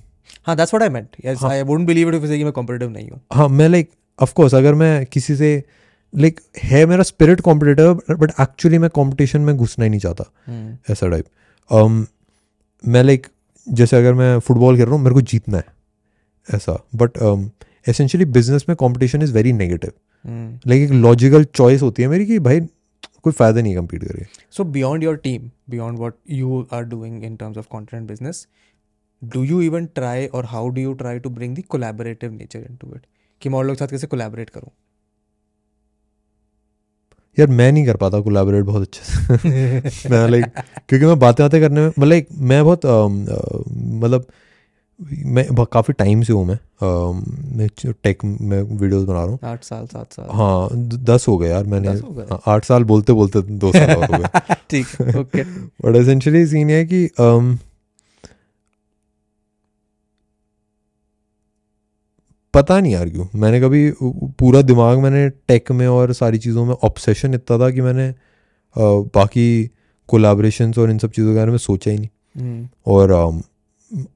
हाँ 0.47 0.57
that's 0.57 0.75
what 0.75 0.83
I 0.83 0.89
meant 0.95 1.17
yes. 1.25 1.43
I 1.45 1.63
wouldn't 1.63 1.87
believe 1.87 2.09
it 2.09 2.15
if 2.15 2.27
कि 2.27 2.45
मैं 2.45 2.53
कॉम्पिटिटिव 2.53 2.91
नहीं 2.91 3.09
हूँ। 3.11 3.21
हाँ 3.33 3.49
मैं 3.49 3.69
लाइक 3.69 3.91
ऑफ़ 4.19 4.33
कोर्स 4.35 4.55
अगर 4.55 4.75
मैं 4.75 5.05
किसी 5.07 5.37
से 5.37 5.63
लाइक 6.15 6.41
है 6.63 6.85
मेरा 6.87 7.03
स्पिरिट 7.03 7.41
कॉम्पिटिटिव 7.41 8.03
बट 8.11 8.33
एक्चुअली 8.41 8.79
मैं 8.79 8.91
कंपटीशन 8.97 9.41
में 9.41 9.57
घुसना 9.57 9.85
ही 9.85 9.91
नहीं 9.91 10.01
चाहता। 10.01 10.25
ऐसा 10.91 11.09
टाइप 11.09 11.25
um, 11.71 12.05
मैं 12.85 13.03
लाइक 13.03 13.27
जैसे 13.67 13.97
अगर 13.97 14.15
मैं 14.15 14.39
फुटबॉल 14.39 14.77
खेल 14.77 14.85
रहा 14.87 14.95
हूँ 14.95 15.03
मेरे 15.03 15.15
को 15.15 15.21
जीतना 15.21 15.59
है। 15.59 15.65
ऐसा। 16.49 16.73
बट 16.95 17.19
एसेंशियली 17.89 18.25
बिज़नेस 18.33 18.65
में 18.69 18.77
competition 18.77 19.23
is 19.23 19.33
very 19.33 19.53
negative 19.53 19.93
like 20.69 20.83
एक 20.83 20.91
लॉजिकल 20.91 21.45
चॉइस 21.45 21.83
होती 21.83 22.03
है 22.03 22.09
मेरी 22.09 22.27
कि 22.27 22.39
भाई 22.39 22.61
कोई 23.23 23.33
फ़ायदा 23.33 23.61
नहीं 23.61 23.75
कम्पीट 23.77 24.05
करके। 24.05 24.25
So 24.57 24.65
beyond 24.77 25.05
your 25.07 25.17
team, 25.27 25.51
beyond 25.73 26.01
what 26.03 26.15
you 26.39 26.57
are 26.77 26.85
doing 26.93 27.23
in 27.29 27.37
terms 27.43 27.61
of 27.63 27.69
content 27.75 28.11
business, 29.27 29.37
do 29.37 29.55
you 29.55 29.71
even 29.71 29.89
try 29.95 30.29
or 30.33 30.43
how 30.43 30.75
do 30.77 30.81
you 30.81 30.95
try 30.95 31.19
to 31.19 31.31
bring 31.31 31.55
the 31.55 31.63
collaborative 31.63 32.33
nature 32.41 32.71
into 32.71 32.95
it? 32.95 33.03
कि 33.41 33.49
मैं 33.49 33.59
और 33.59 33.67
लोग 33.67 33.77
साथ 33.77 33.89
कैसे 33.89 34.07
collaborate 34.07 34.51
करूँ? 34.51 34.71
यार 37.39 37.49
मैं 37.49 37.73
नहीं 37.73 37.87
कर 37.87 37.97
पाता 37.97 38.21
कोलैबोरेट 38.21 38.65
बहुत 38.65 38.83
अच्छे 38.83 39.03
से। 39.05 40.11
मैं 40.11 40.29
लाइक 40.29 40.45
क्योंकि 40.89 41.07
मैं 41.07 41.19
बातें 41.19 41.45
बातें 41.45 41.61
करने 41.61 41.81
में 41.81 41.89
मतलब 41.89 42.09
like, 42.09 42.25
मैं 42.33 42.65
बहुत 42.65 42.81
मतलब 43.77 44.27
मैं 45.27 45.65
काफ़ी 45.65 45.93
टाइम 45.93 46.23
से 46.23 46.33
हूँ 46.33 46.47
मैं। 46.47 46.59
टेक 48.03 48.25
में 48.25 48.63
वीडियोस 48.63 49.05
बना 49.05 49.19
रहा 49.19 49.25
हूँ। 49.25 49.39
आठ 49.45 49.65
साल 49.65 49.87
सात 49.87 50.13
साल। 50.13 50.27
हाँ 50.31 50.69
दस 50.87 51.29
हो 51.29 51.39
गए 51.39 51.49
यार 51.49 51.65
मैंने। 51.65 51.89
हो 51.89 52.41
आठ 52.47 52.65
साल 52.65 52.85
बोलते 52.85 53.13
बोलते 53.13 53.43
दो 53.43 53.73
साल 53.73 53.91
हो 53.91 54.19
गए। 54.19 54.55
ठीक 54.71 54.87
ओके 55.01 55.43
बट 55.43 55.97
एसेंशियली 55.97 56.47
सीन 56.47 56.71
है 56.71 56.85
कि 56.85 57.09
um, 57.21 57.57
पता 62.55 62.79
नहीं 62.81 62.93
यार 62.93 63.09
क्यों। 63.09 63.27
मैंने 63.41 63.61
कभी 63.61 63.91
पूरा 64.39 64.61
दिमाग 64.63 64.99
मैंने 64.99 65.29
टेक 65.49 65.71
में 65.73 65.87
और 65.87 66.13
सारी 66.13 66.39
चीज़ों 66.39 66.65
में 66.65 66.75
ऑब्सेशन 66.75 67.35
इतना 67.35 67.59
था 67.59 67.71
कि 67.71 67.81
मैंने 67.81 68.13
बाकी 68.77 69.71
कोलाब्रेशन 70.09 70.73
और 70.79 70.91
इन 70.91 70.99
सब 70.99 71.11
चीज़ों 71.11 71.33
के 71.33 71.39
बारे 71.39 71.51
में 71.51 71.59
सोचा 71.59 71.91
ही 71.91 71.99
नहीं। 71.99 72.09
हम्म। 72.37 72.69
और 72.87 73.11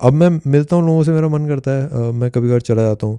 अब 0.01 0.13
मैं 0.13 0.29
मिलता 0.47 0.77
हूँ 0.77 0.87
लोगों 0.87 1.03
से 1.05 1.13
मेरा 1.13 1.29
मन 1.29 1.47
करता 1.49 1.71
है। 1.71 2.13
मैं 2.13 2.31
कभी 2.31 2.49
कभार 2.49 2.61
चला 2.61 2.83
जाता 2.83 3.07
हूँ 3.07 3.19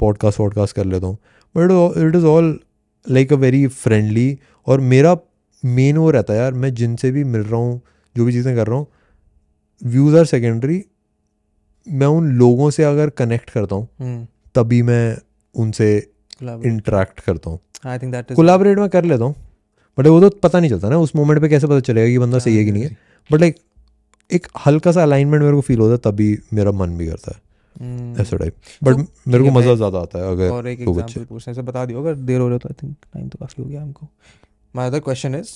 पॉडकास्ट 0.00 0.40
वॉडकास्ट 0.40 0.76
कर 0.76 0.84
लेता 0.84 1.06
हूँ। 1.06 1.16
But 1.54 1.98
it 1.98 2.16
is 2.16 2.24
all 2.26 2.58
like 3.06 3.32
a 3.32 3.36
very 3.36 3.66
friendly 3.66 4.38
और 4.66 4.80
मेरा 4.80 5.16
मेन 5.62 5.96
वो 5.96 6.10
रहता 6.10 6.32
है 6.32 6.38
यार 6.38 6.52
मैं 6.54 6.72
जिनसे 6.74 7.10
भी 7.10 7.24
मिल 7.24 7.42
रहा 7.42 7.60
हूँ 7.60 7.80
जो 8.16 8.24
भी 8.24 8.32
चीज़ें 8.32 8.54
कर 8.56 8.66
रहा 8.66 8.76
हूँ 8.76 8.86
व्यूज़ 9.82 10.16
आर 10.16 10.24
सेकेंडरी 10.24 10.82
मैं 11.86 12.06
उन 12.06 12.30
लोगों 12.32 12.70
से 12.70 12.84
अगर 12.84 13.10
कनेक्ट 13.10 13.50
करता 13.50 13.74
हूँ 13.74 13.88
हम्म। 14.00 14.26
तभी 14.54 14.80
मैं 14.82 15.16
उनसे 15.54 15.88
इंटरेक्ट 16.42 17.20
करता 17.20 17.50
हूँ। 17.50 17.58
कोलाबरेट 18.34 18.78
में 18.78 18.88
कर 18.90 19.04
लेता 19.04 19.24
हूँ 19.24 19.34
बट 19.98 20.06
वो 20.06 20.20
तो 20.20 20.30
पता 20.40 20.60
नहीं 20.60 20.70
चलता 20.70 20.88
ना 20.88 20.98
उस 20.98 21.14
मोमेंट 21.16 21.40
पे 21.40 21.48
कैसे 21.48 21.66
पता 21.66 21.80
चलेगा 21.82 22.08
कि 22.08 22.18
बंदा 22.18 22.38
सही 22.40 22.56
है 22.56 22.64
कि 22.64 22.72
नहीं 22.72 22.82
है। 22.84 22.96
बट 23.30 23.40
लाइक 23.40 23.56
एक 24.30 24.46
हल्का 24.66 24.92
सा 24.92 25.02
अलाइनमेंट 25.02 25.42
मेरे 25.42 25.54
को 25.54 25.60
फील 25.62 25.78
होता 25.80 25.92
है 25.92 25.98
तभी 26.04 26.36
मेरा 26.52 26.72
मन 26.72 26.96
भी 26.98 27.06
करता 27.06 27.32
है। 27.32 27.40
ऐसा 28.20 28.36
टाइप 28.36 28.54
बट 28.84 28.96
मेरे 29.28 29.44
को 29.44 29.50
मज़ा 29.50 29.74
ज़्यादा 29.74 29.98
आता 30.00 30.18
है 30.18 30.30
अगर 30.32 30.50
और 30.50 30.66
एक 30.68 30.80
एग्जांपल 30.80 31.24
पूछने 31.24 31.54
से 31.54 31.62
बता 31.62 31.84
दियो 31.86 32.00
अगर 32.00 32.14
देर 32.16 32.40
हो 32.40 32.48
रहा 32.48 32.58
तो 32.58 32.68
आई 32.68 32.82
थिंक 32.82 32.96
टाइम 33.04 33.28
तो 33.28 33.38
काफ़ी 33.38 33.62
हो 33.62 33.68
गया 33.68 33.82
हमको। 33.82 34.08
माय 34.74 34.86
अदर 34.86 35.00
क्वेश्चन 35.00 35.34
इज़ 35.34 35.50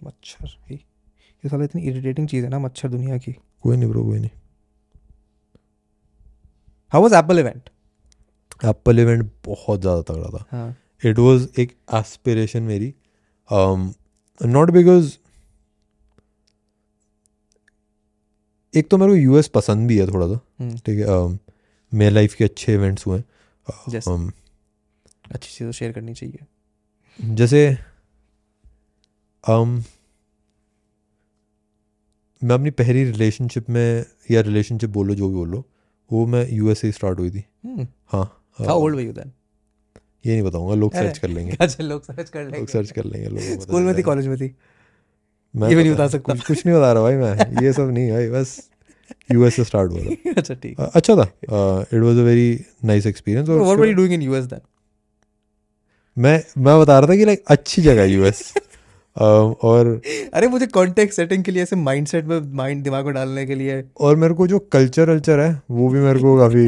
मच्छर 0.00 0.56
ही 0.70 0.74
ये 0.74 1.48
साला 1.48 1.64
इतनी 1.64 1.82
इरिटेटिंग 1.82 2.28
चीज़ 2.28 2.44
है 2.44 2.50
ना 2.50 2.58
मच्छर 2.58 2.88
दुनिया 2.88 3.18
की। 3.18 3.32
कोई 3.62 3.76
नहीं 3.76 3.90
ब्रो 3.90 4.04
कोई 4.04 4.18
नहीं। 4.18 4.30
How 6.92 7.02
was 7.02 7.12
Apple 7.14 7.38
event 7.38 7.70
Apple 8.64 8.98
event 9.00 9.30
बहुत 9.46 9.80
ज़्यादा 9.80 10.02
तगड़ा 10.02 10.28
था। 10.30 10.44
हाँ। 10.50 10.76
इट 11.02 11.18
वॉज़ 11.18 11.48
एक 11.60 11.76
एस्पिरेशन 11.94 12.62
मेरी। 12.62 12.94
नॉट 14.40 14.70
बिकॉज़ 14.70 15.16
एक 18.74 18.88
तो 18.90 18.98
मेरे 18.98 19.12
को 19.12 19.16
यूएस 19.16 19.48
पसंद 19.48 19.88
भी 19.88 19.98
है 19.98 20.06
थोड़ा 20.06 20.26
सा। 20.26 20.40
हम्म, 20.60 20.76
ठीक 20.76 20.98
है 20.98 21.06
um, 21.06 21.38
मेरे 21.92 22.10
लाइफ 22.10 22.34
के 22.34 22.44
अच्छे 22.44 22.74
इवेंट्स 22.74 23.06
हुए 23.06 23.18
हैं। 23.18 23.24
Um, 24.00 24.30
अच्छी 25.30 25.50
चीज़ 25.50 25.70
शेयर 25.70 25.92
करनी 25.92 26.14
चाहिए। 26.14 27.34
जैसे 27.34 27.78
um, 29.44 29.82
मैं 32.42 32.54
अपनी 32.54 32.70
पहली 32.72 33.04
रिलेशनशिप 33.04 33.70
में 33.70 34.04
या 34.30 34.40
रिलेशनशिप 34.40 34.90
बोलो 34.90 35.14
जो 35.14 35.28
भी 35.28 35.34
बोलो 35.34 35.64
वो 36.10 36.26
मैं 36.26 36.46
यूएस 36.50 36.78
से 36.78 36.92
स्टार्ट 36.92 37.18
हुई 37.18 37.30
थी। 37.30 37.44
हाँ। 38.08 38.24
uh, 38.24 38.39
how 38.58 38.80
old 38.80 38.96
were 38.96 39.02
you 39.02 39.12
then 39.12 39.30
ये 40.26 40.32
नहीं 40.32 40.42
बताऊँगा 40.42 40.74
लोग 40.74 40.94
सर्च 40.94 41.18
कर 41.18 41.28
लेंगे। 41.28 41.56
अच्छा 41.60 41.84
लोग 41.84 42.02
सर्च 42.04 42.28
कर 42.30 42.42
लेंगे। 42.42 42.58
लोग 42.58 42.68
सर्च 42.68 42.90
कर 42.90 43.04
लेंगे 43.04 43.28
लोगों 43.28 43.60
स्कूल 43.60 43.82
में 43.82 43.94
थी 43.98 44.02
कॉलेज 44.02 44.26
में 44.26 44.36
थी? 44.38 44.54
मैं 45.54 45.68
ये 45.68 45.74
भी 45.74 45.82
नहीं 45.82 45.92
बता 45.94 46.08
सकता। 46.08 46.32
कुछ 46.32 46.46
कुछ 46.46 46.66
नहीं 46.66 46.76
बता 46.76 46.92
रहा 46.92 47.02
भाई 47.02 47.14
मैं 47.16 47.62
ये 47.62 47.72
सब 47.72 47.90
नहीं 47.90 48.10
भाई 48.12 48.28
बस 48.30 48.58
यूएस 49.32 49.54
से 49.56 49.64
स्टार्ट 49.64 49.92
हुआ 49.92 50.00
था। 50.00 50.30
अच्छा 50.36 50.54
ठीक। 50.54 50.80
अच्छा 50.80 51.14
था। 51.16 51.22
It 51.22 52.02
was 52.02 52.18
a 52.18 52.22
very 52.22 52.64
nice 52.84 53.06
experience 53.06 53.48
और 53.48 53.60
what 53.60 53.78
were 53.78 53.86
you 53.86 53.94
doing 53.94 54.12
in 54.14 54.22
US 54.22 54.44
then 54.44 54.60
मैं 56.16 56.42
मैं 56.58 56.78
बता 56.80 56.98
रहा 56.98 57.08
था 57.08 57.16
कि 57.16 57.24
लाइक 57.24 57.42
अच्छी 57.48 57.82
जगह 57.82 58.04
यूएस 58.04 58.52
और 59.18 60.00
अरे 60.34 60.48
मुझे 60.48 60.66
कॉन्टेक्स्ट 60.66 61.16
सेटिंग 61.16 61.44
के 61.44 61.50
लिए 61.52 61.62
ऐसे 61.62 61.76
माइंडसेट 61.76 62.24
में 62.24 62.40
माइंड 62.56 62.82
दिमाग 62.84 63.04
में 63.04 63.14
डालने 63.14 63.46
के 63.46 63.54
लिए। 63.54 63.82
और 64.00 64.16
मेरे 64.16 64.34
को 64.34 64.46
जो 64.46 64.58
कल्चर 64.72 65.10
वल्चर 65.10 65.40
है 65.40 65.50
वो 65.70 65.88
भी 65.88 66.00
मेरे 66.00 66.18
को 66.18 66.36
काफ़ी 66.38 66.66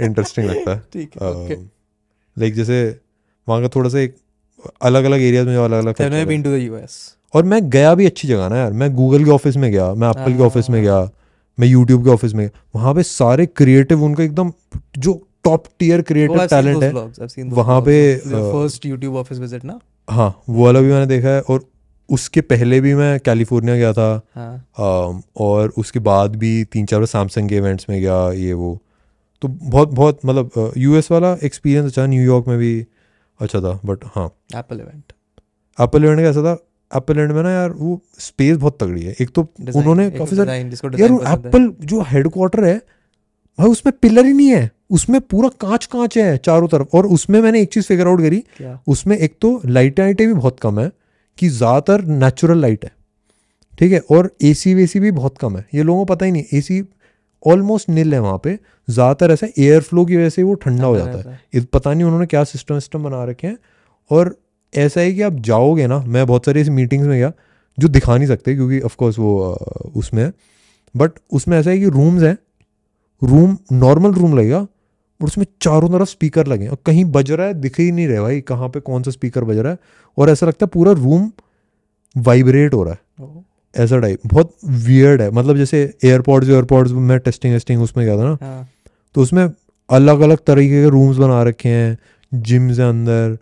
इंटरेस्टिंग 0.00 0.46
लगता 0.46 0.70
है। 0.70 0.82
ठीक 0.92 1.10
है 1.22 1.30
ओके 1.30 1.54
लाइक 2.38 2.54
जैसे 2.54 3.00
वहाँ 3.48 3.62
का 3.62 3.68
थोड़ा 3.68 3.90
सा 3.90 3.98
एक 3.98 4.16
अलग 4.82 5.04
अलग 5.04 5.20
एरियाज़ 5.20 5.46
में 5.46 5.56
अलग 5.56 5.86
अलग 5.86 6.26
बीन 6.28 6.42
टू 6.42 6.50
द 6.50 6.54
यूएस 6.54 7.16
और 7.34 7.44
मैं 7.44 7.70
गया 7.70 7.94
भी 7.94 8.06
अच्छी 8.06 8.28
जगह 8.28 8.48
ना 8.48 8.56
यार। 8.56 8.72
मैं 8.72 8.94
गूगल 8.94 9.24
के 9.24 9.30
ऑफ़िस 9.30 9.56
में 9.56 9.72
गया 9.72 9.94
मैं 9.94 10.08
एप्पल 10.08 10.36
के 10.36 10.42
ऑफ़िस 10.42 10.70
में 10.70 10.82
गया 10.82 11.10
मैं 11.60 11.68
यूट्यूब 11.68 12.04
के 12.04 12.10
ऑफ़िस 12.10 12.34
में 12.34 12.46
गया। 12.46 12.60
वहाँ 12.76 12.94
पे 12.94 13.02
सारे 13.02 13.46
क्रिएटिव 13.46 14.04
उनका 14.04 14.22
एकदम 14.24 14.52
जो 14.98 15.28
टॉप 15.44 15.64
टियर 15.78 16.02
क्रिएटिव 16.02 16.46
टैलेंट 16.46 16.82
है 16.82 16.92
वहाँ 17.44 17.80
पे, 17.80 18.16
फ़र्स्ट 18.16 18.86
YouTube 18.86 19.16
ऑफ़िस 19.16 19.38
विज़िट 19.38 19.64
ना? 19.64 19.80
हाँ 20.10 20.42
वो 20.48 20.64
वाला 20.64 20.80
भी 20.80 20.88
मैंने 20.88 21.06
देखा 21.06 21.28
है 21.28 21.40
और 21.40 21.64
उसके 22.10 22.40
पहले 22.40 22.80
भी 22.80 22.94
मैं 22.94 23.20
कैलिफ़ोर्निया 23.20 23.76
गया 23.76 23.92
था। 23.92 24.22
हाँ। 24.34 24.64
Um, 24.80 25.22
और 25.36 25.68
उसके 25.68 25.98
बाद 25.98 26.36
भी 26.36 26.64
तीन 26.64 26.86
चार 26.86 27.00
बार 27.00 27.06
सैमसंग 27.06 27.48
के 27.48 27.56
इवेंट्स 27.56 27.86
में 27.90 28.00
गया 28.00 28.32
ये 28.32 28.52
वो। 28.52 28.82
तो 29.42 29.48
बहुत 29.48 29.88
बहुत 29.90 30.20
मतलब 30.26 30.72
यूएस 30.76 31.10
वाला 31.10 31.36
एक्सपीरियंस 31.44 31.86
अच्छा 31.86 32.06
न्यूयॉर्क 32.06 32.48
में 32.48 32.56
भी 32.58 32.74
अच्छा 33.40 33.60
था 33.60 33.78
बट 33.84 34.04
हाँ। 34.14 34.26
एप्पल 34.56 34.80
इवेंट 34.80 35.12
एप्पल 35.78 36.04
इवेंट 36.04 36.20
कैसा 36.20 36.42
था 36.42 36.52
एप्पल 36.90 37.16
इवेंट 37.16 37.32
में 37.32 37.42
ना 37.42 37.50
यार 37.50 37.70
वो 37.72 38.00
स्पेस 38.18 38.56
बहुत 38.56 38.78
तगड़ी 38.82 39.02
है। 39.02 39.14
एक 39.20 39.30
तो 39.30 39.42
उन्होंने 39.74 40.10
काफ़ी 40.10 40.36
सारे 40.36 40.58
यार 41.00 41.10
एप्पल 41.32 41.72
जो 41.82 42.00
हेडक्वार्टर 42.08 42.64
है 42.64 42.76
भाई 43.58 43.68
उसमें 43.68 43.92
पिलर 44.02 44.26
ही 44.26 44.32
नहीं 44.32 44.48
है। 44.48 44.70
उसमें 44.90 45.20
पूरा 45.22 45.48
कांच 45.60 45.86
कांच 45.86 46.16
है 46.18 46.36
चारों 46.38 46.68
तरफ़। 46.68 46.96
और 46.96 47.06
उसमें 47.08 47.40
मैंने 47.40 47.60
एक 47.62 47.72
चीज़ 47.72 47.86
फिगर 47.86 48.06
आउट 48.08 48.20
करी 48.20 48.42
उसमें 48.88 49.16
एक 49.18 49.36
तो 49.40 49.60
लाइटें 49.66 50.02
आइटें 50.02 50.26
भी 50.26 50.32
बहुत 50.32 50.60
कम 50.60 50.80
है 50.80 50.90
कि 51.38 51.48
ज़्यादातर 51.50 52.04
नेचुरल 52.04 52.60
लाइट 52.60 52.84
है। 52.84 52.92
ठीक 53.78 53.92
है? 53.92 53.98
और 54.10 54.30
ए 54.42 54.52
सी 54.54 54.74
वेसी 54.74 55.00
भी 55.00 55.10
बहुत 55.12 55.38
कम 55.38 55.56
है। 55.56 55.66
ये 55.74 55.82
लोगों 55.82 56.04
को 56.04 56.14
पता 56.14 56.26
ही 56.26 56.32
नहीं 56.32 56.44
ए 56.54 56.60
सी 56.60 56.80
ऑलमोस्ट 57.46 57.88
नील 57.88 58.14
है 58.14 58.20
वहाँ 58.20 58.40
पे। 58.44 58.58
ज़्यादातर 58.88 59.30
ऐसा 59.32 59.46
एयर 59.58 59.80
फ्लो 59.80 60.04
की 60.04 60.16
वजह 60.16 60.28
से 60.28 60.42
वो 60.42 60.54
ठंडा 60.56 60.86
हो 60.86 60.96
जाता 60.96 61.30
है। 61.30 61.64
पता 61.64 61.92
नहीं 61.92 62.04
उन्होंने 62.04 62.26
क्या 62.26 62.44
सिस्टम 62.44 62.74
सिस्टम 62.74 63.04
बना 63.04 63.24
रखे 63.24 63.46
हैं। 63.46 63.58
और 64.10 64.34
ऐसा 64.72 65.00
है 65.00 65.12
कि 65.12 65.22
आप 65.22 65.40
जाओगे 65.42 65.86
ना 65.86 65.98
मैं 65.98 66.26
बहुत 66.26 66.46
सारी 66.46 66.60
ऐसी 66.60 66.70
मीटिंग्स 66.72 67.06
में 67.06 67.16
गया 67.16 67.32
जो 67.78 67.88
दिखा 67.88 68.16
नहीं 68.16 68.28
सकते 68.28 68.54
क्योंकि 68.54 68.80
ऑफकोर्स 68.80 69.18
वो 69.18 69.36
उसमें 69.96 70.22
है। 70.24 70.32
बट 70.94 71.18
उसमें 71.32 71.58
ऐसा 71.58 71.70
है 71.70 71.78
कि 71.78 71.88
रूम्स 71.90 72.22
हैं। 72.22 72.36
रूम 73.22 73.56
नॉर्मल 73.72 74.12
रूम 74.12 74.38
लगेगा। 74.38 74.66
और 75.20 75.26
उसमें 75.26 75.44
चारों 75.62 75.88
तरफ़ 75.88 76.08
स्पीकर 76.08 76.46
लगे। 76.46 76.66
और 76.66 76.78
कहीं 76.86 77.04
बज 77.04 77.30
रहा 77.30 77.46
है 77.46 77.54
दिख 77.54 77.78
ही 77.80 77.90
नहीं 77.92 78.06
रहा 78.08 78.22
भाई 78.22 78.40
कहाँ 78.40 78.68
पे 78.68 78.80
कौन 78.80 79.02
सा 79.02 79.10
स्पीकर 79.10 79.44
बज 79.44 79.58
रहा 79.58 79.72
है। 79.72 79.78
और 80.18 80.30
ऐसा 80.30 80.46
लगता 80.46 80.66
है 80.66 80.70
पूरा 80.72 80.92
रूम 80.94 81.30
वाइब्रेट 82.14 82.74
हो 82.74 82.82
रहा 82.82 82.94
है। 82.94 83.44
ऐसा 83.76 83.98
टाइप 83.98 84.20
बहुत 84.26 84.54
वियर्ड 84.64 85.22
है। 85.22 85.30
मतलब 85.30 85.56
जैसे 85.56 85.82
एयरपोर्ट्स 86.04 86.48
एयरपोर्ट्स 86.50 86.92
में 86.92 87.18
टेस्टिंग 87.18 87.52
वेस्टिंग 87.52 87.82
उसमें 87.82 88.04
गया 88.06 88.16
था 88.18 88.24
ना 88.24 88.38
हाँ। 88.42 88.68
तो 89.14 89.22
उसमें 89.22 89.48
अलग 89.88 90.20
अलग 90.20 90.38
तरीके 90.46 90.82
के 90.82 90.88
रूम्स 90.90 91.16
बना 91.16 91.42
रखे 91.42 91.68
हैं 91.68 91.96
जिम्स 92.32 92.78
है 92.78 92.88
अंदर। 92.88 93.36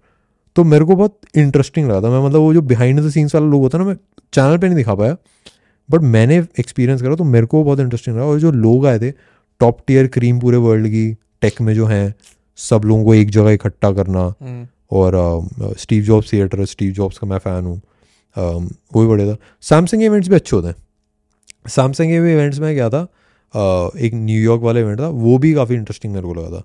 तो 0.57 0.65
मेरे 0.65 0.85
को 0.85 0.97
बहुत 0.97 1.19
इंटरेस्टिंग 1.37 1.89
लगा 1.89 2.01
था। 2.01 2.11
मैं 2.11 2.27
मतलब 2.27 2.41
वो 2.41 2.53
जो 2.55 2.63
बिहाइंड 2.63 3.01
द 3.01 3.11
सीन्स 3.11 3.35
वाला 3.35 3.47
लोग 3.47 3.63
होता 3.63 3.79
है 3.79 3.85
ना 3.85 3.91
मैं 3.91 3.97
चैनल 4.33 4.59
पे 4.59 4.67
नहीं 4.67 4.77
दिखा 4.77 4.95
पाया। 4.95 5.17
बट 5.89 6.01
मैंने 6.01 6.37
एक्सपीरियंस 6.61 7.03
करा 7.03 7.15
तो 7.15 7.25
मेरे 7.27 7.47
को 7.47 7.63
बहुत 7.65 7.81
इंटरेस्टिंग 7.81 8.17
लगा। 8.17 8.27
और 8.27 8.39
जो 8.41 8.51
लोग 8.53 8.87
आए 8.87 8.99
थे 8.99 9.11
टॉप 9.61 9.79
टीयर 9.87 10.07
क्रीम 10.09 10.39
पूरे 10.41 10.57
वर्ल्ड 10.59 10.89
की 10.89 11.13
टेक 11.43 11.61
में 11.61 11.75
जो 11.75 11.87
हैं 11.87 12.15
सब 12.59 12.83
लोगों 12.85 13.05
को 13.05 13.15
एक 13.15 13.31
जगह 13.31 13.51
इकट्ठा 13.51 13.91
करना। 13.93 14.23
हम्म, 14.41 14.67
और 14.93 15.75
Steve 15.79 16.03
Jobs 16.05 16.33
theatre 16.33 16.65
Steve 16.67 16.93
Jobs 16.93 17.19
का 17.19 17.27
मैं 17.27 17.39
फ़ैन 17.39 17.65
हूँ। 17.65 17.81
वो 18.37 19.01
भी 19.01 19.07
बढ़िया 19.07 19.35
था। 19.35 19.39
सैमसंग 19.63 20.01
के 20.01 20.07
इवेंट्स 20.07 20.29
भी 20.29 20.35
अच्छे 20.35 20.57
होते 20.57 20.69
हैं। 20.69 20.75
सैमसंग 21.69 22.11
के 22.11 22.21
भी 22.21 22.33
इवेंट्स 22.33 22.59
में 22.59 22.75
गया 22.75 22.89
था 22.91 23.03
एक 23.99 24.15
न्यूयॉर्क 24.15 24.63
वाला 24.63 24.81
इवेंट 24.81 25.01
था 25.01 25.09
वो 25.09 25.37
भी 25.39 25.53
काफ़ी 25.55 25.75
इंटरेस्टिंग 25.75 26.13
मेरे 26.15 26.27
को 26.27 26.35
लगा 26.35 26.59
था। 26.59 26.63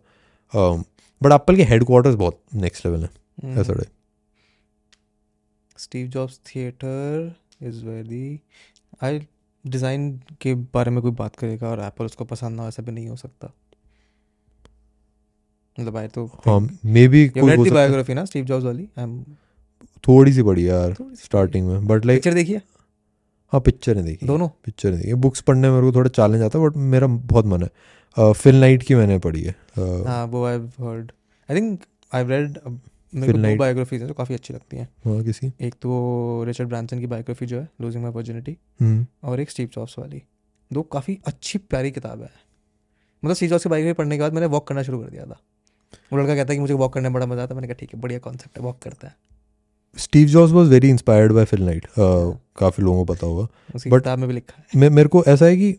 बट 1.21 1.31
एप्पल 1.33 1.55
के 1.55 1.63
हेड 1.63 1.83
क्वार्टर्स 1.85 2.15
बहुत 2.15 2.41
नेक्स्ट 2.55 2.85
लेवल 2.85 3.03
है। 3.03 3.09
ऐसा 3.61 3.73
Steve 5.79 6.07
Jobs 6.13 6.33
Theater 6.47 7.35
is 7.67 7.75
where 7.83 8.03
the 8.05 8.39
design 9.65 10.11
के 10.41 10.53
बारे 10.73 10.91
में 10.91 11.01
कोई 11.01 11.11
बात 11.11 11.35
करेगा 11.35 11.67
और 11.67 11.79
एप्पल 11.83 12.05
उसको 12.05 12.25
पसंद 12.25 12.55
ना 12.55 12.61
हो 12.61 12.67
ऐसा 12.69 12.83
भी 12.83 12.91
नहीं 12.91 13.07
हो 13.09 13.15
सकता। 13.15 13.51
मतलब 15.77 15.97
आई 15.97 16.07
तो 16.07 16.59
मे 16.85 17.07
बी 17.07 17.25
बायोग्राफी 17.29 18.13
ना 18.13 18.25
स्टीव 18.25 18.45
जॉब्स 18.45 18.65
वाली? 18.65 18.87
आई 18.97 19.03
एम 19.03 19.23
थोड़ी 20.03 20.33
सी 20.33 20.43
बड़ी 20.43 20.63
है 20.63 20.69
यार 20.69 20.95
स्टार्टिंग 21.23 21.67
में 21.67 21.87
बट 21.87 22.05
लाइक 22.05 22.17
पिक्चर 22.17 22.33
देखिए 22.33 22.61
हाँ? 23.53 23.61
पिक्चर 23.61 23.95
नहीं 23.95 24.05
देखी। 24.05 24.25
दोनों? 24.25 24.47
पिक्चर 24.65 24.89
नहीं 24.89 25.01
देखी। 25.01 25.13
बुक्स 25.21 25.41
पढ़ने 25.41 25.69
में 25.69 25.75
मेरे 25.75 25.91
को 25.91 25.95
थोड़ा 25.95 26.09
चैलेंज 26.09 26.43
आता 26.43 26.59
है 26.59 26.65
बट 26.65 26.75
मेरा 26.77 27.07
बहुत 27.07 27.45
मन 27.45 27.63
है। 27.63 28.31
फिल 28.33 28.59
नाइट 28.59 28.83
की 28.83 28.95
मैंने 28.95 29.17
पढ़ी 29.19 29.41
है। 29.43 29.55
हाँ 30.07 30.25
वो 30.25 30.43
I 30.45 30.57
heard 30.57 31.11
I 31.49 31.57
think 31.57 31.83
I 32.13 32.23
read 32.25 32.57
मेरे 33.13 33.33
को 33.33 33.55
बायोग्राफीज 33.57 34.01
हैं 34.01 34.07
जो 34.07 34.13
काफ़ी 34.13 34.35
अच्छी 34.35 34.53
लगती 34.53 34.77
हैं। 34.77 34.87
हाँ 35.05 35.23
किसी? 35.23 35.51
एक 35.61 35.75
तो 35.81 36.43
रिचर्ड 36.47 36.67
ब्रांसन 36.67 36.99
की 36.99 37.07
बायोग्राफी 37.07 37.45
जो 37.45 37.59
है 37.59 37.67
लूजिंग 37.81 38.03
माई 38.03 38.55
हम्म। 38.81 39.05
और 39.23 39.39
एक 39.39 39.49
स्टीव 39.49 39.69
जॉब्स 39.73 39.95
वाली। 39.99 40.21
दो 40.71 40.81
काफ़ी 40.81 41.17
अच्छी 41.27 41.59
प्यारी 41.59 41.91
किताब 41.91 42.21
है। 42.21 42.29
मतलब 43.23 43.35
स्टीव 43.35 43.49
जॉब्स 43.49 43.63
की 43.63 43.69
बायोग्राफी 43.69 43.97
पढ़ने 43.97 44.17
के 44.17 44.21
बाद 44.21 44.33
मैंने 44.33 44.47
वॉक 44.47 44.67
करना 44.67 44.83
शुरू 44.83 44.99
कर 44.99 45.09
दिया 45.09 45.25
था। 45.25 45.39
वो 46.13 46.19
लड़का 46.19 46.35
कहता 46.35 46.51
है 46.51 46.55
कि 46.55 46.61
मुझे 46.61 46.73
वॉक 46.73 46.93
करने 46.93 47.09
में 47.09 47.13
बड़ा 47.13 47.25
मज़ा 47.25 47.43
आता 47.43 47.53
है। 47.53 47.61
मैंने 47.61 47.67
कहा 47.67 47.79
ठीक 47.79 47.93
है 47.93 48.01
बढ़िया 48.01 48.19
कॉन्सेप्ट 48.19 48.57
है 48.57 48.63
वॉक 48.63 48.79
करता 48.79 49.07
है। 49.07 49.15
Steve 49.97 50.27
Jobs 50.27 50.51
was 50.51 50.67
very 50.69 50.89
inspired 50.89 51.31
by 51.31 51.45
Phil 51.45 51.63
Knight 51.65 51.87
काफ़ी 51.97 52.83
लोगों 52.83 53.05
को 53.05 53.13
पता 53.13 53.27
होगा. 53.27 53.47
बट 53.87 54.07
में 54.09 54.27
भी 54.27 54.33
लिखा 54.33 54.57
है। 54.57 54.79
मे, 54.79 54.89
मेरे 54.89 55.09
को 55.09 55.23
ऐसा 55.27 55.45
है 55.45 55.57
कि 55.57 55.75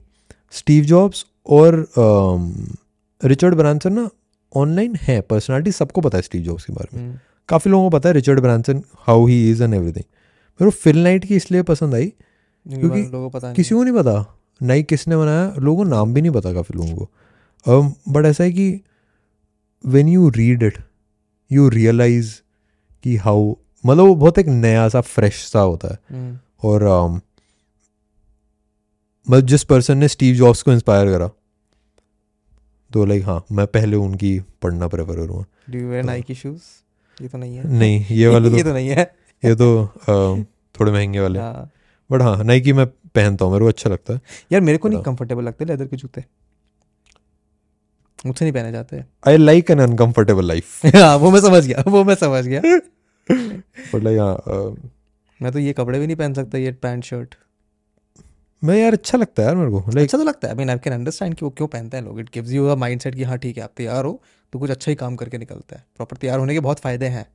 स्टीव 0.53 0.85
जॉब्स 0.85 1.25
और 1.47 1.75
रिचर्ड 3.23 3.55
ब्रांसन 3.55 3.93
ना 3.93 4.09
ऑनलाइन 4.53 4.95
है. 5.03 5.21
पर्सनालिटी 5.21 5.73
सबको 5.73 6.01
पता 6.01 6.19
है 6.19 6.23
स्टीव 6.23 6.43
जॉब्स 6.43 6.65
के 6.65 6.73
बारे 6.73 6.97
में. 6.97 7.05
हम्म, 7.05 7.19
काफ़ी 7.49 7.71
लोगों 7.71 7.91
को 7.91 7.99
पता 7.99 8.09
है 8.09 8.15
Richard 8.15 8.41
Branson 8.41 8.83
how 8.99 9.27
he 9.27 9.51
is 9.51 9.63
and 9.63 9.75
everything 9.75 10.05
मेरे 10.61 10.65
को 10.65 10.77
फिल 10.79 11.03
नाइट 11.03 11.25
की 11.25 11.37
इसलिए 11.37 11.63
पसंद 11.63 11.95
आई 11.95 12.07
क्योंकि 12.07 13.03
लोगों 13.03 13.31
को 13.31 13.39
पता 13.39 13.53
किसी 13.53 13.75
को 13.75 13.83
नहीं 13.83 13.95
पता 13.95 14.25
नहीं 14.61 14.85
किसने 14.85 15.17
बनाया 15.17 15.55
लोगों 15.59 15.85
को 15.85 15.91
नाम 15.91 16.15
भी 16.15 16.21
नहीं 16.23 16.33
पता 16.33 16.53
काफ़ी 16.53 16.79
लोगों 16.79 16.95
को। 16.97 18.13
बट 18.13 18.27
ऐसा 18.27 18.45
है 18.45 18.53
कि 18.53 18.81
when 19.85 20.09
you 20.09 20.29
read 20.29 20.63
it 20.63 20.79
you 21.51 21.69
realize 21.69 22.35
कि 23.05 23.17
हाउ 23.17 23.55
मतलब 23.87 24.05
वो 24.05 24.15
बहुत 24.15 24.39
एक 24.39 24.47
नया 24.47 24.89
सा 24.89 25.01
फ्रेश 25.01 25.49
सा 25.49 25.61
होता 25.61 25.89
है। 25.89 25.99
हम्म, 26.11 26.39
और 26.65 26.83
um, 26.83 27.21
मतलब 29.31 29.47
जिस 29.47 29.65
पर्सन 29.65 29.99
ने 29.99 30.09
स्टीव 30.09 30.35
जॉब्स 30.37 30.63
को 30.63 30.73
इंस्पायर 30.73 31.07
करा 31.07 31.31
तो 32.93 33.05
लाइक 33.05 33.25
हाँ 33.25 33.45
मैं 33.53 33.67
पहले 33.67 33.97
उनकी 33.97 34.41
पढ़ना 34.63 34.89
प्रेफर 34.89 35.17
करूँगा। 35.17 35.45
डू 35.71 35.79
यू 35.79 35.89
वेयर 35.89 36.03
तो- 36.03 36.11
नाइकी 36.11 36.35
शूज़ 36.35 36.63
ये 37.23 37.29
तो 37.29 37.39
नहीं 37.39 37.57
है। 37.57 37.69
नहीं 37.69 38.07
ये 38.11 38.27
वाले 38.27 38.49
ये 38.57 38.63
तो 38.63 38.69
तो 38.69 38.75
नहीं 38.75 38.89
है। 38.89 39.15
ये 39.45 39.55
तो 39.55 39.85
um, 40.03 40.45
थोड़े 40.81 40.93
महँगे 40.93 41.21
वाले। 41.21 41.39
हाँ। 41.39 41.71
बट 42.13 42.23
हाँ 42.23 42.45
नाइकी 42.45 42.73
मैं 42.73 42.87
पहनता 42.87 43.45
हूँ 43.45 43.53
मेरे 43.53 43.65
को 43.65 43.69
अच्छा 43.69 43.91
लगता 43.91 44.15
है। 44.15 44.21
यार 44.53 44.61
मेरे 44.61 44.79
को 44.79 44.89
नहीं। 44.89 45.03
कंफर्टेबल 45.03 45.45
लगते 45.45 45.65
लेदर 45.65 45.87
के 45.87 45.97
जूते। 45.97 46.25
मुझसे 48.27 48.45
नहीं 48.45 48.53
पहने 48.53 48.73
जाते। 48.73 49.05
I 49.29 49.37
like 49.37 49.71
an 49.71 49.79
uncomfortable 49.79 50.45
life 50.45 50.87
हाँ 50.87 51.17
वो 51.17 51.31
मैं 51.31 51.41
समझ 51.41 51.67
गया 51.67 51.85
वो 51.89 52.05
मैं 52.05 52.15
समझ 52.15 52.45
गया। 52.45 52.63
बट 53.31 54.03
लाइक 54.03 54.19
हाँ 54.19 54.75
मैं 55.41 55.53
तो 55.53 55.59
ये 55.59 55.73
कपड़े 55.73 55.99
भी 55.99 56.07
नहीं 56.07 56.17
पहन 56.17 56.35
सकता 56.35 56.59
ये 56.59 56.73
पैंट 56.83 57.05
शर्ट 57.05 57.35
मैं 58.63 58.77
यार 58.77 58.93
अच्छा 58.93 59.19
लगता 59.19 59.43
है 59.43 59.47
यार 59.49 59.57
मेरे 59.57 59.71
को 59.71 59.79
लाइक 59.91 60.07
अच्छा 60.07 60.19
तो 60.19 60.25
लगता 60.25 60.49
है। 60.49 60.53
I 60.55 60.59
mean 60.59 60.71
I 60.71 60.79
can 60.85 60.93
understand 60.93 61.35
कि 61.35 61.45
वो 61.45 61.51
क्यों 61.51 61.67
पहनते 61.69 61.97
हैं 61.97 62.05
लोग। 62.05 62.19
It 62.21 62.29
gives 62.35 62.51
you 62.53 62.67
a 62.67 62.75
mindset 62.77 63.15
कि 63.15 63.23
हाँ 63.23 63.39
ठीक 63.39 63.57
है 63.57 63.63
आप 63.65 63.71
तैयार 63.77 64.05
हो 64.05 64.21
तो 64.53 64.59
कुछ 64.59 64.71
अच्छा 64.71 64.91
ही 64.91 64.95
काम 64.95 65.17
करके 65.17 65.39
निकलता 65.39 65.77
है। 65.77 65.85
प्रॉपर 65.97 66.17
तैयार 66.17 66.39
होने 66.39 66.55
के 66.55 66.61
बहुत 66.61 66.81
फ़ायदे 66.81 67.07
हैं। 67.07 67.27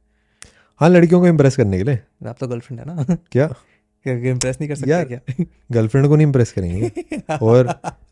हाँ 0.81 0.89
लड़कियों 0.89 1.19
को 1.21 1.27
इम्प्रेस 1.27 1.55
करने 1.55 1.77
के 1.77 1.83
लिए। 1.83 1.99
आप 2.27 2.37
तो 2.39 2.47
गर्लफ्रेंड 2.47 2.79
है 2.81 2.95
ना? 2.95 3.15
क्या? 3.31 3.53
इम्प्रेस 4.05 4.57
नहीं 4.61 4.69
कर 4.69 4.75
सकते 4.75 4.91
यार, 4.91 5.05
क्या? 5.05 5.19
गर्लफ्रेंड 5.71 6.07
को 6.07 6.15
नहीं 6.15 6.25
इम्प्रेस 6.27 6.51
करेंगे। 6.51 6.91
और 7.41 7.67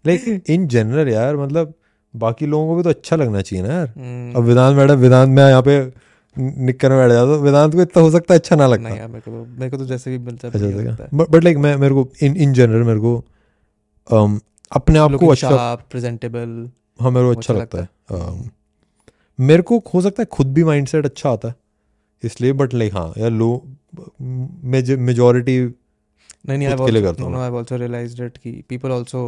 लाइक 0.08 0.44
इन 0.50 0.68
जनरल 0.68 1.10
यार 1.10 1.38
मतलब 1.38 1.74
बाकी 2.14 2.46
लोगों 2.46 2.68
को 2.68 2.76
भी 2.76 2.84
तो 2.84 2.90
अच्छा 2.90 3.16
लगना 3.16 3.42
चाहिए 3.42 3.66
ना 3.66 3.74
यार। 3.74 3.88
हम्म, 3.88 4.34
अब 4.36 4.44
वेदांत 4.44 4.78
मैडम 4.78 4.96
वेदांत 4.96 5.30
मैं 5.30 5.50
यहाँ 5.50 5.62
पे 5.62 5.80
निक्कर 6.38 6.90
में 6.90 6.98
बैठ 7.00 7.12
जाता 7.12 7.42
वेदांत 7.42 7.76
को 7.76 7.82
इतना 7.82 8.04
हो 8.04 8.12
सकता 8.12 8.34
है 8.34 8.40
अच्छा 8.40 8.56
ना 8.56 8.68
लगता। 8.68 8.90
नहीं 8.90 8.98
यार 9.00 9.08
मेरे 9.08 9.22
को 9.22 9.32
तो 9.32 9.46
मेरे 9.60 9.70
को 9.70 9.78
तो 9.78 9.86
जैसे 9.86 10.12
भी 10.12 10.18
मिलता 10.26 10.48
है 10.48 10.54
अच्छा 10.54 11.04
है। 11.04 11.26
बट 11.32 11.44
लाइक 11.44 11.58
मैं 11.58 11.76
मेरे 11.78 11.94
को 11.94 12.08
इन 12.22 12.38
इन 12.38 12.54
जनरल 12.54 12.84
मेरे 12.84 13.00
को 13.00 13.24
um, 14.08 14.40
अपने 14.72 15.00
आप 15.00 15.14
को 15.14 15.28
अच्छा 15.28 15.76
प्रेजेंटेबल 15.92 16.70
हाँ 17.02 17.12
मेरे 17.12 17.26
को 17.26 17.32
अच्छा 17.32 17.54
अच्छा 17.54 17.62
लगता 17.62 17.82
है। 17.82 17.90
Um, 18.12 18.50
मेरे 19.40 19.62
को 19.62 19.84
हो 19.94 20.02
सकता 20.02 20.22
है 20.22 20.28
खुद 20.32 20.54
भी 20.54 20.64
माइंडसेट 20.64 21.06
अच्छा 21.06 21.30
आता 21.30 21.48
है 21.48 21.56
इसलिए 22.24 22.54
बट 22.54 22.74
लाइक 22.74 22.94
हाँ 22.94 23.14
यार 23.18 23.30
लो 23.32 23.50
मेजोरिटी 24.22 25.58
नहीं 26.48 26.58
नहीं 26.58 26.68
के 26.70 27.02
करता 27.02 27.24
हूँ। 27.24 27.36
आई 27.36 27.52
आल्सो 27.52 27.76
रियलाइज्ड 27.76 28.22
इट 28.22 28.38
कि 28.38 28.52
people 28.70 28.92
also 28.92 29.24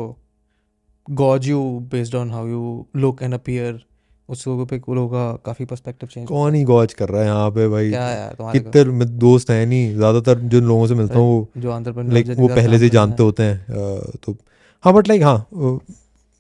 gauge 1.08 1.48
you 1.48 1.60
based 1.92 2.16
on 2.16 2.32
how 2.32 2.48
you 2.48 2.86
look 2.96 3.22
and 3.24 3.34
appear 3.34 3.84
उसको 4.30 4.66
पे 4.66 4.78
लोगों 4.78 5.08
का 5.10 5.32
काफ़ी 5.46 5.66
पर्सपेक्टिव 5.66 6.10
चेंज 6.10 6.28
कौन 6.28 6.56
ही 6.56 6.64
गॉज 6.64 6.94
कर 6.94 7.10
रहा 7.10 7.22
है 7.22 7.28
यहाँ 7.28 7.50
पे 7.52 7.68
भाई? 7.68 7.90
क्या 7.90 8.10
यार 8.10 8.36
कितने 8.54 9.06
दोस्त 9.06 9.50
हैं 9.50 9.66
नहीं 9.66 9.96
ज़्यादातर 9.96 10.40
जिन 10.40 10.64
लोगों 10.64 10.88
से 10.88 10.96
मिलता 10.96 11.20
हूँ 11.20 11.28
वो 11.30 11.62
जो 11.62 11.80
लाइक 12.10 12.30
वो 12.38 12.48
पहले 12.48 12.80
से 12.80 12.90
जानते 12.90 13.24
होते 13.24 13.44
हैं 13.44 14.18
तो 14.24 14.36
हाँ 14.84 14.94
बट 14.94 15.08
लाइक 15.08 15.24
हाँ 15.24 15.38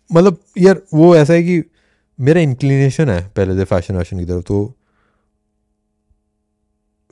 मतलब 0.10 0.38
यार 0.58 0.82
वो 0.94 1.16
ऐसा 1.16 1.34
है 1.34 1.44
कि 1.44 1.64
मेरा 2.20 2.42
इंक्लिनेशन 2.42 3.10
है 3.10 3.22
पहले 3.36 3.56
से 3.56 3.64
फ़ैशन 3.64 3.96
वैशन 3.96 4.20
की 4.20 4.26
तरफ़ 4.26 4.44
तो 4.44 4.74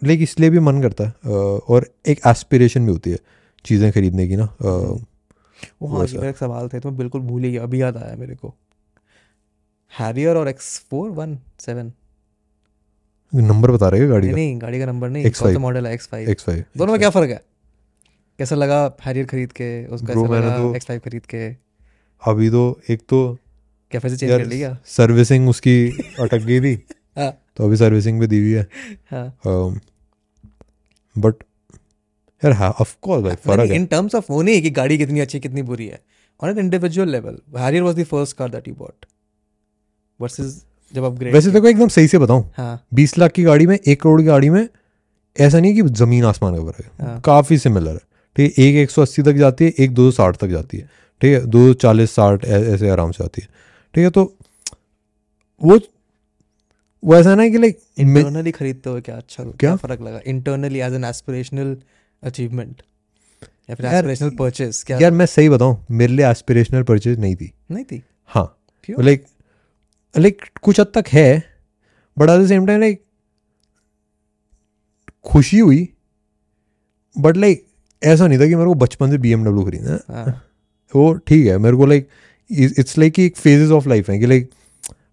लाइक 0.02 0.22
इसलिए 0.22 0.50
भी 0.50 0.60
मन 0.60 0.82
करता 0.82 1.04
है 1.04 1.32
और 1.70 1.88
एक 2.08 2.22
एस्पिरेशन 2.28 2.86
भी 2.86 2.91
होती 2.91 3.12
है 3.12 3.18
चीज़ें 3.66 3.91
खरीदने 3.91 4.28
की 4.28 4.36
ना 4.36 4.50
वो 4.62 5.88
हाँ। 5.88 6.06
ये 6.06 6.18
मेरा 6.18 6.30
एक 6.30 6.38
सवाल 6.38 6.68
था 6.68 6.80
तो 6.80 6.90
मैं 6.90 6.98
बिल्कुल 6.98 7.22
भूल 7.22 7.44
ही 7.44 7.52
गया 7.52 7.64
अभी 7.64 7.82
याद 7.82 7.98
आया 7.98 8.16
मेरे 8.16 8.36
को। 8.36 8.54
हैरियर 9.99 10.36
और 10.36 10.48
X 10.48 10.80
four 10.90 11.10
one 11.10 11.40
seven 11.60 11.91
number 13.36 13.72
बता 13.72 13.90
रहे 13.90 14.02
हैं 14.02 14.10
गाड़ी 14.10 14.30
का? 14.30 14.36
नहीं 14.36 14.61
गाड़ी 14.61 14.80
का 14.80 14.86
नंबर 14.86 15.10
नहीं 15.10 15.26
X5 15.26 15.40
कौन 15.40 15.53
सा 15.53 15.60
मॉडल 15.60 15.88
है 15.88 15.94
एक्स 15.94 16.07
फाइव 16.07 16.30
एक्स 16.30 16.44
फाइव 16.44 16.64
दोनों 16.78 16.91
में 16.94 16.99
क्या 16.99 17.10
फ़र्क 17.10 17.30
है? 17.30 17.41
कैसा 18.38 18.56
लगा 18.56 18.95
हैरियर 19.06 19.26
खरीद 19.26 19.52
के 19.52 19.86
उसका 19.86 20.07
कैसा 20.07 20.36
लगा 20.36 20.57
तो- 20.57 20.76
एक्स 20.76 20.86
फाइव 20.86 20.99
खरीद 20.99 21.26
के? 21.26 21.49
अभी 22.22 22.49
तो 22.49 22.82
एक 22.90 23.02
तो 23.10 23.38
कैफ़े 23.91 24.10
से 24.10 24.18
चेंज 24.18 24.32
कर 24.32 24.45
लिया? 24.45 24.78
सर्विसिंग 24.86 25.49
उसकी 25.49 25.90
अटक 26.20 26.38
गई 26.38 26.60
थी। 26.61 26.86
हाँ। 27.18 27.41
तो 27.56 27.65
अभी 27.65 27.78
सर्विसिंग 27.78 28.20
पे 28.20 28.28
दी 28.28 28.40
हुई 28.40 28.52
है। 28.52 28.68
हाँ। 29.11 29.80
बट 31.18 31.36
यार 32.45 32.53
हाँ 32.53 32.72
ऑफ़ 32.72 32.95
कोर्स 33.02 33.24
भाई 33.24 33.36
फ़र्क 33.36 33.70
है। 33.70 33.76
इन 33.76 33.86
टर्म्स 33.86 34.15
ऑफ़ 34.15 34.26
वो 34.30 34.41
नहीं 34.41 34.61
कि 34.61 34.70
गाड़ी 34.70 34.98
कितनी 34.98 35.20
अच्छी 35.20 35.40
कितनी 35.40 35.61
बुरी 35.61 35.88
है। 35.88 36.02
On 36.44 36.49
an 36.49 36.57
individual 36.57 37.10
level 37.10 37.38
Harrier 37.57 37.84
was 37.84 37.99
the 37.99 38.03
first 38.03 38.38
car 38.38 38.49
that 38.49 38.68
you 38.68 38.74
bought 38.76 39.06
versus 40.19 40.64
जब 40.94 41.03
अपग्रेड 41.03 41.34
वैसे 41.34 41.52
देखो 41.52 41.68
एकदम 41.68 41.88
सही 41.88 42.07
से 42.07 42.18
बताऊँ 42.18 42.49
हाँ। 42.57 42.85
बीस 42.94 43.18
लाख 43.18 43.31
की 43.31 43.44
गाड़ी 43.44 43.68
में 43.68 43.77
एक 43.77 44.02
करोड़ 44.02 44.19
की 44.22 44.27
गाड़ी 44.27 44.49
में 44.49 44.68
ऐसा 45.35 45.60
नहीं 45.60 45.73
कि 45.76 45.81
ज़मीन 45.94 46.26
आसमान 46.26 46.56
का 46.56 46.64
फ़र्क 46.64 46.85
है। 46.99 47.07
हाँ। 47.07 47.19
काफ़ी 47.22 47.57
सिमिलर 47.57 47.91
है। 47.91 47.99
ठीक 48.35 48.57
है 48.57 48.65
एक 48.65 48.76
एक 48.76 48.91
सौ 48.91 49.02
अस्सी 49.02 49.23
तक 49.23 49.34
जाती 49.34 49.65
है 49.65 49.73
एक 49.80 49.94
दो 49.94 50.10
सौ 50.11 50.15
साठ 50.18 50.38
तक 50.38 50.48
जाती 50.48 50.77
है। 50.77 50.90
ठीक 51.22 51.34
है 51.34 51.45
दो 51.45 51.65
सौ 51.68 51.73
चालीस 51.73 52.11
साठ 52.11 52.45
ऐसे 52.45 52.90
आराम 52.90 53.11
से 53.11 53.23
आती 53.23 53.41
है। 53.41 53.48
ठीक 53.94 54.03
है 54.03 54.10
तो 54.10 54.23
वो 55.61 55.80
वो 57.03 57.15
ऐसा 57.15 57.35
ना 57.35 57.48
कि 57.49 57.57
लाइक 57.57 57.80
इंटरनली 57.98 58.52
खरीदते 58.52 58.90
हुए 58.90 59.02
क्या? 59.02 59.15
अच्छा 59.15 59.44
क्या? 59.44 59.52
क्या? 59.60 59.76
फ़र्क 59.76 60.02
लगा? 60.02 60.19
Internally 60.26 60.80
as 60.80 60.94
an 60.94 61.03
aspirational 61.06 61.76
achievement 62.23 62.81
या 63.69 63.76
फिर 63.76 63.85
एस्पिरेशनल 63.85 64.30
परचेज 64.30 64.84
क्या 64.84 64.98
यार 64.99 65.11
मैं 65.11 65.26
सही 65.26 65.49
बताऊँ 65.49 65.85
मेरे 65.91 66.14
लिए 66.14 66.30
एस्पिरेशनल 66.30 66.84
परचेज 66.84 67.19
नहीं 67.19 67.35
थी। 67.35 67.52
नहीं 67.72 67.84
थी? 67.84 68.02
हाँ। 68.26 68.45
लाइक 68.90 69.26
लाइक 70.15 70.41
कुछ 70.61 70.80
हद 70.80 70.91
तक 70.95 71.07
है 71.10 71.44
but 72.18 72.30
at 72.30 72.40
the 72.41 72.48
same 72.48 72.65
time 72.68 72.80
like 72.80 73.02
खुशी 75.26 75.60
हुई 75.60 75.88
बट 77.15 77.38
लाइक 77.38 77.65
ऐसा 78.02 78.27
नहीं 78.27 78.40
था 78.40 78.48
कि 78.48 78.56
मेरे 78.56 78.68
को 78.68 78.73
बचपन 78.76 79.11
से 79.11 79.18
बी 79.18 79.31
एमडब्ल्यू 79.31 79.64
खरीदना 79.65 79.91
है। 79.91 79.99
हाँ। 80.10 80.41
वो 80.95 81.14
ठीक 81.27 81.45
है 81.48 81.57
मेरे 81.57 81.77
को 81.77 81.85
लाइक 81.85 82.07
इट्स 82.49 82.98
लाइक 82.98 83.19
एक 83.19 83.38
फेजेस 83.38 83.69
ऑफ़ 83.72 83.88
लाइफ 83.90 84.10
है 84.10 84.18
कि 84.19 84.26
लाइक 84.26 84.49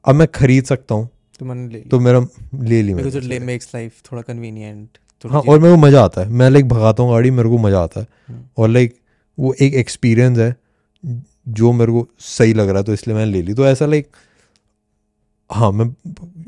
अब 0.04 0.14
मैं 0.14 0.26
खरीद 0.34 0.64
सकता 0.64 0.94
हूँ 0.94 1.08
तो 1.40 1.44
मैंने 1.46 1.68
ले 1.68 1.80
तो 1.80 2.00
मेरा 2.00 2.20
ले 2.54 2.80
ली 2.82 2.94
मैंने। 2.94 3.38
मेक्स 3.40 3.74
लाइफ 3.74 4.02
थोड़ा 4.10 4.22
कन्वीनियंट 4.22 4.98
हाँ 5.24 5.40
और 5.40 5.58
मेरे 5.58 5.74
को 5.74 5.80
मज़ा 5.80 6.02
आता 6.04 6.20
है। 6.20 6.28
मैं 6.30 6.48
लाइक 6.50 6.68
भगाता 6.68 7.02
हूँ 7.02 7.12
गाड़ी 7.12 7.30
मेरे 7.30 7.48
को 7.48 7.58
मज़ा 7.58 7.82
आता 7.82 8.00
है। 8.00 8.06
हम्म। 8.28 8.44
और 8.58 8.68
लाइक 8.68 8.94
वो 9.38 9.52
एक 9.60 9.74
एक्सपीरियंस 9.74 10.38
है 10.38 10.54
जो 11.50 11.72
मेरे 11.72 11.92
को 11.92 12.06
सही 12.20 12.52
लग 12.54 12.68
रहा 12.68 12.78
है 12.78 12.84
तो 12.84 12.92
इसलिए 12.92 13.16
मैंने 13.16 13.30
ले 13.32 13.42
ली। 13.42 13.54
तो 13.54 13.66
ऐसा 13.66 13.86
लाइक 13.86 14.08
हाँ 15.50 15.70
मैं 15.72 15.84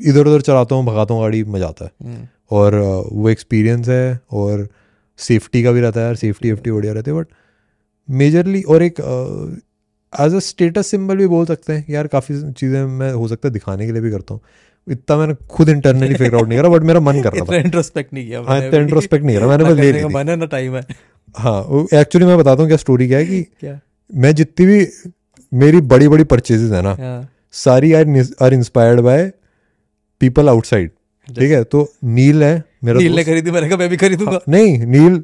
इधर 0.09 0.27
उधर 0.27 0.41
चलाता 0.41 0.75
हूँ 0.75 0.85
भगाता 0.85 1.13
हूँ 1.13 1.21
गाड़ी 1.21 1.43
मज़ा 1.43 1.67
आता 1.67 1.85
है। 1.85 1.91
हम्म, 2.03 2.27
और 2.51 2.75
वो 3.11 3.29
एक्सपीरियंस 3.29 3.89
है 3.89 4.19
और 4.31 4.67
सेफ्टी 5.19 5.63
का 5.63 5.71
भी 5.71 5.81
रहता 5.81 5.99
है 5.99 6.05
यार 6.05 6.15
सेफ्टी 6.15 6.51
वेफ्टी 6.51 6.71
बढ़िया 6.71 6.93
रहती 6.93 7.11
है 7.11 7.17
बट 7.17 7.27
मेजरली 8.09 8.61
और 8.63 8.83
एक 8.83 8.99
एज 10.13 10.33
अ 10.35 10.39
स्टेटस 10.41 10.87
सिंबल 10.87 11.17
भी 11.17 11.27
बोल 11.27 11.45
सकते 11.45 11.73
हैं 11.73 11.85
यार 11.89 12.07
काफ़ी 12.07 12.41
चीज़ें 12.51 12.83
मैं 12.87 13.11
हो 13.13 13.27
सकता 13.27 13.47
है 13.47 13.53
दिखाने 13.53 13.85
के 13.85 13.91
लिए 13.91 14.01
भी 14.01 14.11
करता 14.11 14.33
हूँ। 14.33 14.41
इतना 14.87 15.17
मैंने 15.17 15.33
खुद 15.49 15.69
इंटरनली 15.69 16.15
फिगर 16.15 16.35
आउट 16.35 16.47
नहीं 16.47 16.59
करा 16.59 16.69
बट 16.69 16.83
मेरा 16.83 16.99
मन 16.99 17.21
कर 17.21 17.33
रहा 17.33 17.45
था। 17.45 17.55
इंट्रोस्पेक्ट 17.57 18.13
नहीं 18.13 18.25
किया 18.27 18.39
हाँ 18.39 18.47
मैंने 18.49 18.67
इतना 18.67 18.79
इंट्रोस्पेक्ट 18.79 19.25
नहीं 19.25 19.37
करा 19.37 19.47
मैंने 19.47 19.63
बस 19.63 19.69
ले 19.71 19.75
करने 19.77 19.91
ली 19.91 20.01
का 20.01 20.07
थी। 20.09 20.13
मन 20.13 20.29
है 20.29 20.35
ना 20.35 20.45
टाइम 20.47 20.75
है। 20.75 20.81
हाँ 21.35 21.85
एक्चुअली 21.93 22.25
मैं 22.27 22.37
बताता 22.37 22.61
हूँ 22.61 22.69
क्या 22.69 22.77
स्टोरी 22.77 23.07
क्या 23.07 23.17
है 23.17 23.25
कि 23.25 23.41
क्या? 23.59 23.79
मैं 24.09 24.33
जितनी 24.35 24.65
भी 24.65 24.85
मेरी 25.51 25.81
बड़ी 25.83 26.07
बड़ी 26.07 26.23
परचेजेस 26.25 26.71
है 26.71 26.81
ना 26.81 26.95
हाँ। 26.99 27.21
Sorry 27.53 27.93
are 27.93 28.05
are 28.41 28.53
inspired 28.53 28.99
by 28.99 29.31
people 30.21 30.49
outside 30.49 30.89
ठीक 31.27 31.51
है? 31.51 31.63
तो 31.63 31.91
नील 32.03 32.43
है 32.43 32.63
मेरा 32.83 32.99
नील 32.99 33.15
ने 33.15 33.23
खरीदी 33.23 33.51
मैंने 33.51 33.67
कहा 33.69 33.77
मैं 33.77 33.89
भी 33.89 33.97
खरीदूँगा. 33.97 34.31
हाँ, 34.31 34.41
नहीं 34.49 34.77
नील 34.85 35.23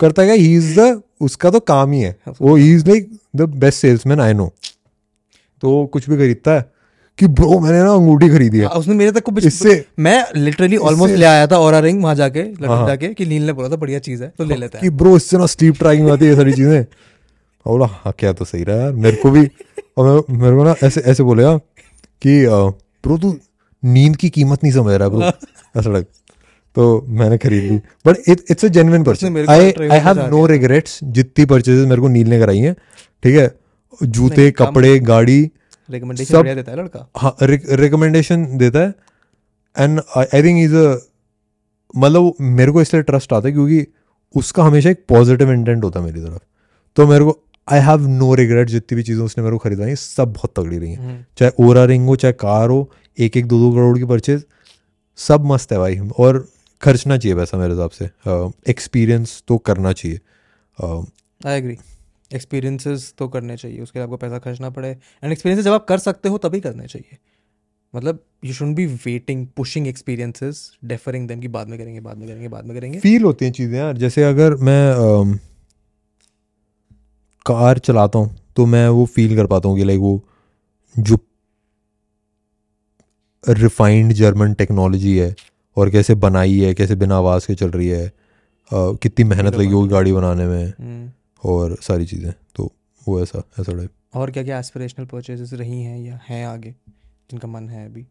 करता 0.00 0.24
क्या? 0.24 0.34
ही 0.34 0.54
इज़ 0.56 0.80
द 0.80 1.00
उसका 1.20 1.50
तो 1.50 1.60
काम 1.60 1.92
ही 1.92 2.00
है। 2.00 2.16
हाँ, 2.26 2.34
वो 2.42 2.54
he 2.56 2.72
is 2.74 2.88
like 2.88 3.10
the 3.36 3.42
best 3.42 3.78
salesman 3.78 4.20
I 4.20 4.32
know 4.32 4.52
तो 5.62 5.86
कुछ 5.86 6.10
भी 6.10 6.16
खरीदता 6.16 6.52
है 6.52 6.70
कि 7.18 7.26
ब्रो 7.26 7.58
मैंने 7.60 7.78
ना 7.78 7.92
अंगूठी 7.92 8.28
खरीदी 8.28 8.58
है। 8.58 8.64
हाँ, 8.64 8.74
उसने 8.74 8.94
मेरे 8.94 9.12
तक 9.12 9.22
को 9.22 9.32
इससे- 9.40 9.82
मैं 9.98 10.24
लिटरली 10.36 10.76
ऑलमोस्ट 10.76 11.14
ले 11.14 11.26
आया 11.26 11.46
था 11.46 11.58
और 11.58 11.74
रिंग 11.82 12.02
वहाँ 12.02 12.14
जाके 12.14 12.42
लंदन 12.42 12.68
हाँ, 12.68 12.76
हाँ। 12.76 12.86
जाके 12.86 13.08
कि 13.14 13.26
नील 13.26 13.46
ने 13.46 13.52
बोला 13.52 13.68
था 13.68 13.76
बढ़िया 13.76 13.98
चीज़ 13.98 14.22
है 14.22 14.32
तो 14.38 14.44
ले 14.44 14.56
लेता 14.56 14.78
है। 14.78 14.82
कि 14.82 14.90
ब्रो 14.90 15.16
इससे 15.16 15.38
ना 15.38 15.46
स्लीप 15.46 15.78
ट्रैकिंग 15.78 16.10
आती 16.10 16.26
है 16.26 16.36
सारी 16.36 16.52
चीज़ें। 16.52 16.84
बोला 17.66 17.86
हाँ 17.86 18.12
क्या 18.18 18.32
तो 18.32 18.44
सही 18.44 18.62
रहा 18.64 18.76
यार 18.76 18.92
मेरे 18.92 19.16
को 19.16 19.30
भी 19.30 19.50
और 19.98 20.24
मैं 20.30 20.38
मेरे 20.38 20.56
को 20.56 20.64
ना 20.64 20.74
ऐसे 20.84 21.00
ऐसे 21.00 21.22
बोलेगा 21.22 21.56
कि 22.22 22.46
ब्रो 23.04 23.18
तू 23.18 23.38
नींद 23.84 24.16
की 24.16 24.30
कीमत 24.30 24.64
नहीं 24.64 24.72
समझ 24.72 24.94
रहा 24.94 25.08
ब्रो 25.08 25.22
ऐसा 25.76 25.90
लग 25.90 26.04
तो 26.76 27.04
मैंने 27.08 27.38
खरीद 27.38 27.62
ली 27.72 27.76
but 28.06 28.16
it 28.28 28.44
it's 28.50 28.64
a 28.64 28.68
genuine 28.68 29.04
purchase 29.04 29.48
I 29.48 29.72
I 29.90 29.98
have 29.98 30.18
no 30.30 30.46
regrets 30.46 30.98
जितनी 31.04 31.44
परचेजेस 31.44 31.86
मेरे 31.88 32.00
को 32.00 32.08
नील 32.08 32.28
ने 32.30 32.38
कराई 32.38 32.58
हैं 32.58 32.74
ठीक 33.22 33.36
है 33.36 33.58
जूते 34.02 34.50
कपड़े 34.50 34.98
गाड़ी 34.98 35.50
रिकमेंडेशन 35.90 36.34
सब- 36.34 36.54
देता 36.54 36.72
है 36.72 36.78
लड़का 36.78 37.08
हाँ 37.16 37.36
रिकमेंडेशन 37.42 38.58
देता 38.58 38.78
है 38.78 38.94
and 39.78 40.00
I 40.16 40.42
think 40.42 40.58
is 40.58 40.76
a 40.76 40.98
मतलब 41.96 42.32
मेरे 42.40 42.72
को 42.72 42.82
इसलिए 42.82 43.02
ट्रस्ट 43.02 43.32
आता 43.32 43.48
है 43.48 43.54
क्योंकि 43.54 43.86
उसका 44.34 44.62
हमेशा 44.62 44.90
एक 44.90 45.04
पॉजिटिव 45.08 45.52
इंटेंट 45.52 45.84
होता 45.84 46.00
है 46.00 46.06
मेरी 46.06 46.20
तरफ़। 46.20 46.38
तो 46.96 47.06
मेरे 47.06 47.24
को 47.24 47.38
आई 47.68 47.80
हैव 47.80 48.06
नो 48.08 48.34
रिग्रेट 48.34 48.68
जितनी 48.68 48.96
भी 48.96 49.02
चीज़ें 49.02 49.22
उसने 49.24 49.44
मेरे 49.44 49.52
को 49.52 49.58
खरीदाई 49.58 49.94
सब 49.94 50.32
बहुत 50.32 50.52
तगड़ी 50.56 50.78
रही 50.78 50.90
हैं। 50.92 50.98
हम्म, 50.98 51.24
चाहे 51.38 51.52
ओरा 51.64 51.84
रिंग 51.84 52.06
हो 52.06 52.16
चाहे 52.16 52.32
कार 52.40 52.70
हो 52.70 52.90
एक 53.18 53.36
एक 53.36 53.46
दो 53.46 53.58
दो 53.58 53.70
करोड़ 53.72 53.98
की 53.98 54.04
परचेज 54.04 54.44
सब 55.18 55.44
मस्त 55.44 55.72
है 55.72 55.78
भाई। 55.78 55.98
और 56.18 56.46
खर्चना 56.82 57.16
चाहिए 57.18 57.34
वैसा 57.34 57.58
मेरे 57.58 57.72
हिसाब 57.72 57.90
से। 57.90 58.10
एक्सपीरियंस 58.70 59.42
तो 59.48 59.58
करना 59.60 59.92
चाहिए। 59.92 60.20
आई 61.46 61.58
एग्री 61.58 61.76
एक्सपीरियंसेस 62.30 63.12
तो 63.18 63.28
करने 63.28 63.56
चाहिए 63.56 63.80
उसके 63.80 63.98
लिए 63.98 64.04
आपको 64.04 64.16
पैसा 64.16 64.38
खर्चना 64.38 64.70
पड़े। 64.70 64.88
एंड 64.88 65.32
एक्सपीरियंसेस 65.32 65.64
जब 65.64 65.72
आप 65.72 65.86
कर 65.86 65.98
सकते 65.98 66.28
हो 66.28 66.38
तभी 66.38 66.60
करने 66.60 66.86
चाहिए। 66.86 67.18
मतलब 67.94 68.22
you 68.44 68.52
should 68.52 68.74
be 68.74 68.86
waiting 68.86 69.46
pushing 69.56 69.86
experiences 69.88 70.70
deferring 70.84 71.28
them 71.28 71.40
कि 71.40 71.48
बाद 71.48 71.68
में 71.68 71.78
करेंगे 71.78 72.00
बाद 72.00 72.16
में 72.16 72.28
करेंगे 72.28 72.48
बाद 72.48 72.64
में 72.64 72.76
करेंगे। 72.76 72.98
फील 72.98 73.22
होती 73.22 73.44
हैं 73.44 73.52
चीज़ें 73.52 73.78
यार। 73.78 73.96
जैसे 73.96 74.24
अगर 74.24 74.54
मैं 74.60 74.90
अम, 74.92 75.38
कार 77.46 77.78
चलाता 77.78 78.18
हूँ 78.18 78.36
तो 78.56 78.66
मैं 78.66 78.88
वो 78.88 79.04
फील 79.06 79.36
कर 79.36 79.46
पाता 79.46 79.68
हूँ 79.68 79.76
कि 79.78 79.84
लाइक 79.84 80.00
वो 80.00 80.20
जो 80.94 81.18
रिफाइंड 83.44 84.12
जर्मन 84.12 84.52
टेक्नोलॉजी 84.54 85.16
है 85.18 85.34
और 85.76 85.90
कैसे 85.90 86.14
बनाई 86.24 86.58
है 86.60 86.72
कैसे 86.74 86.94
बिना 86.94 87.16
आवाज़ 87.16 87.46
के 87.46 87.54
चल 87.54 87.70
रही 87.70 87.88
है 87.88 88.06
अ, 88.06 88.12
कितनी 88.70 89.24
मेहनत 89.28 89.54
लगी 89.54 89.72
होगी 89.72 89.88
गाड़ी 89.88 90.12
बनाने 90.12 90.46
में 90.46 90.64
हम्म, 90.66 91.10
और 91.42 91.76
सारी 91.82 92.06
चीज़ें 92.06 92.32
तो 92.56 92.70
वो 93.08 93.20
ऐसा 93.22 93.42
ऐसा 93.60 93.72
टाइप 93.72 93.90
और 94.16 94.30
क्या 94.30 94.42
क्या 94.42 94.58
एस्पिरेशनल 94.58 95.06
परचेजेस 95.06 95.52
रही 95.52 95.82
हैं 95.82 95.98
या 95.98 96.18
हैं 96.28 96.44
आगे 96.46 96.70
जिनका 97.30 97.48
मन 97.48 97.68
है 97.68 97.84
अभी? 97.86 98.06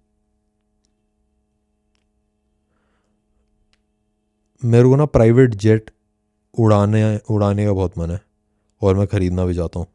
मेरे 4.64 4.84
को 4.84 4.96
ना 4.96 5.06
प्राइवेट 5.06 5.56
जेट 5.56 5.92
उड़ाने 6.60 7.04
उड़ाने 7.32 7.66
का 7.66 7.74
बहुत 7.74 7.98
मन 7.98 8.12
है। 8.12 8.20
और 8.82 8.96
मैं 8.96 9.08
ख़रीदना 9.08 9.46
भी 9.46 9.54
चाहता 9.54 9.80
हूँ। 9.80 9.88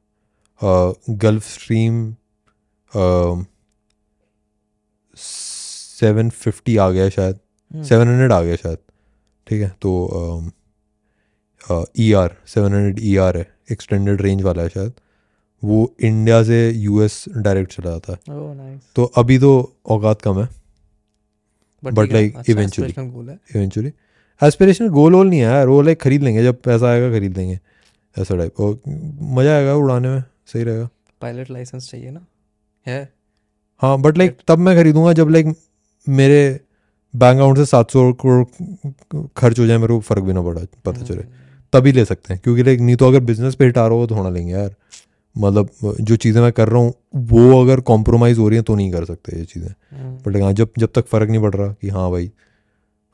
गल्फ 1.19 1.49
स्ट्रीम 1.49 2.15
सेवन 5.17 6.31
फिफ्टी 6.31 6.77
आ 6.77 6.89
गया 6.91 7.09
शायद। 7.09 7.39
हम्म, 7.71 7.85
सेवन 7.85 8.09
हंड्रेड 8.09 8.33
आ 8.33 8.41
गया 8.43 8.57
शायद। 8.57 8.79
ठीक 9.47 9.63
है 9.63 9.69
तो 9.83 10.51
E 11.99 12.13
R 12.13 12.37
seven 12.47 12.73
hundred 12.75 12.99
E 13.03 13.17
R 13.17 13.37
है। 13.37 13.47
एक्सटेंडेड 13.73 14.23
रेंज 14.23 14.43
वाला 14.43 14.63
है 14.63 14.69
शायद। 14.69 14.93
वो 15.63 15.95
इंडिया 16.01 16.43
से 16.43 16.71
यूएस 16.71 17.25
डायरेक्ट 17.37 17.73
चला 17.73 17.91
जाता 17.91 18.13
है। 18.13 18.37
ओह 18.37 18.55
नाइस 18.55 18.81
तो 18.97 19.05
अभी 19.17 19.39
तो 19.39 19.53
औकात 19.87 20.23
कम 20.23 20.41
है। 20.41 20.49
But 21.83 22.13
like 22.13 22.35
like 22.35 22.51
eventually. 22.51 22.91
aspirational 22.91 23.15
goal 23.15 23.29
है। 23.29 23.39
इवेंचुअली 23.55 23.93
एस्पिरेशनल 24.41 24.89
गोल 24.89 25.15
वोल 25.15 25.27
नहीं 25.29 25.41
है 25.41 25.47
यार। 25.47 25.69
वो 25.69 25.81
लाइक 25.83 26.01
खरीद 26.01 26.23
लेंगे। 26.23 26.43
जब 26.43 26.61
पैसा 26.63 26.89
आएगा 26.89 27.11
खरीद 27.11 27.37
लेंगे। 27.37 27.59
ऐसा 28.17 28.37
टाइप 28.37 28.61
और 28.61 28.81
मज़ा 29.37 29.57
आएगा 29.57 29.75
उड़ाने 29.75 30.09
में 30.09 30.23
सही 30.47 30.63
रहेगा। 30.63 30.89
पायलट 31.21 31.51
लाइसेंस 31.51 31.91
चाहिए 31.91 32.11
ना? 32.11 32.21
है? 32.87 33.13
हाँ 33.83 33.99
बट 34.01 34.19
लाइक 34.19 34.39
तब 34.49 34.59
मैं 34.59 34.77
खरीदूँगा 34.77 35.13
जब 35.13 35.29
लाइक 35.31 35.55
मेरे 36.07 36.61
बैंक 37.15 37.37
अकाउंट 37.37 37.57
से 37.59 37.65
सात 37.67 37.91
सौ 37.91 38.13
करोड़ 38.25 39.27
खर्च 39.37 39.59
हो 39.59 39.67
जाए 39.67 39.79
मेरे 39.79 39.95
को 39.95 40.01
फ़र्क 40.01 40.23
भी 40.25 40.33
ना 40.33 40.43
पड़ा 40.43 40.61
पता 40.85 41.03
चले। 41.03 41.23
तभी 41.73 41.93
ले 41.93 42.05
सकते 42.05 42.33
हैं 42.35 42.41
क्योंकि 42.45 42.63
लाइक 42.63 42.81
नहीं 42.81 42.97
तो 42.97 43.09
अगर 43.09 43.21
बिज़नेस 43.23 43.55
पे 43.55 43.65
हिट 43.65 43.79
आ 43.79 43.87
रहा 43.87 43.99
हो 43.99 44.07
तो 44.07 44.15
होना 44.15 44.31
लेंगे 44.31 44.53
यार। 44.53 44.75
मतलब 45.37 45.71
जो 46.01 46.17
चीज़ें 46.17 46.41
मैं 46.43 46.51
कर 46.53 46.69
रहा 46.69 46.81
हूँ 46.83 46.93
वो 47.29 47.61
अगर 47.63 47.81
कॉम्प्रोमाइज़ 47.83 48.39
हो 48.39 48.49
रही 48.49 48.57
हैं 48.57 48.65
तो 48.65 48.75
नहीं 48.75 48.91
कर 48.93 49.05
सकते 49.05 49.39
ये 49.39 49.45
चीज़ें। 49.45 49.69
हम्म, 49.69 50.17
बट 50.27 50.43
हाँ 50.43 50.53
जब 50.53 50.71
जब 50.79 50.91
तक 50.95 51.07
फ़र्क 51.07 51.31
नहीं 51.31 51.43
पड़ 51.43 51.55
रहा 51.55 51.73
कि 51.73 51.89
हाँ 51.89 52.11
भाई 52.11 52.31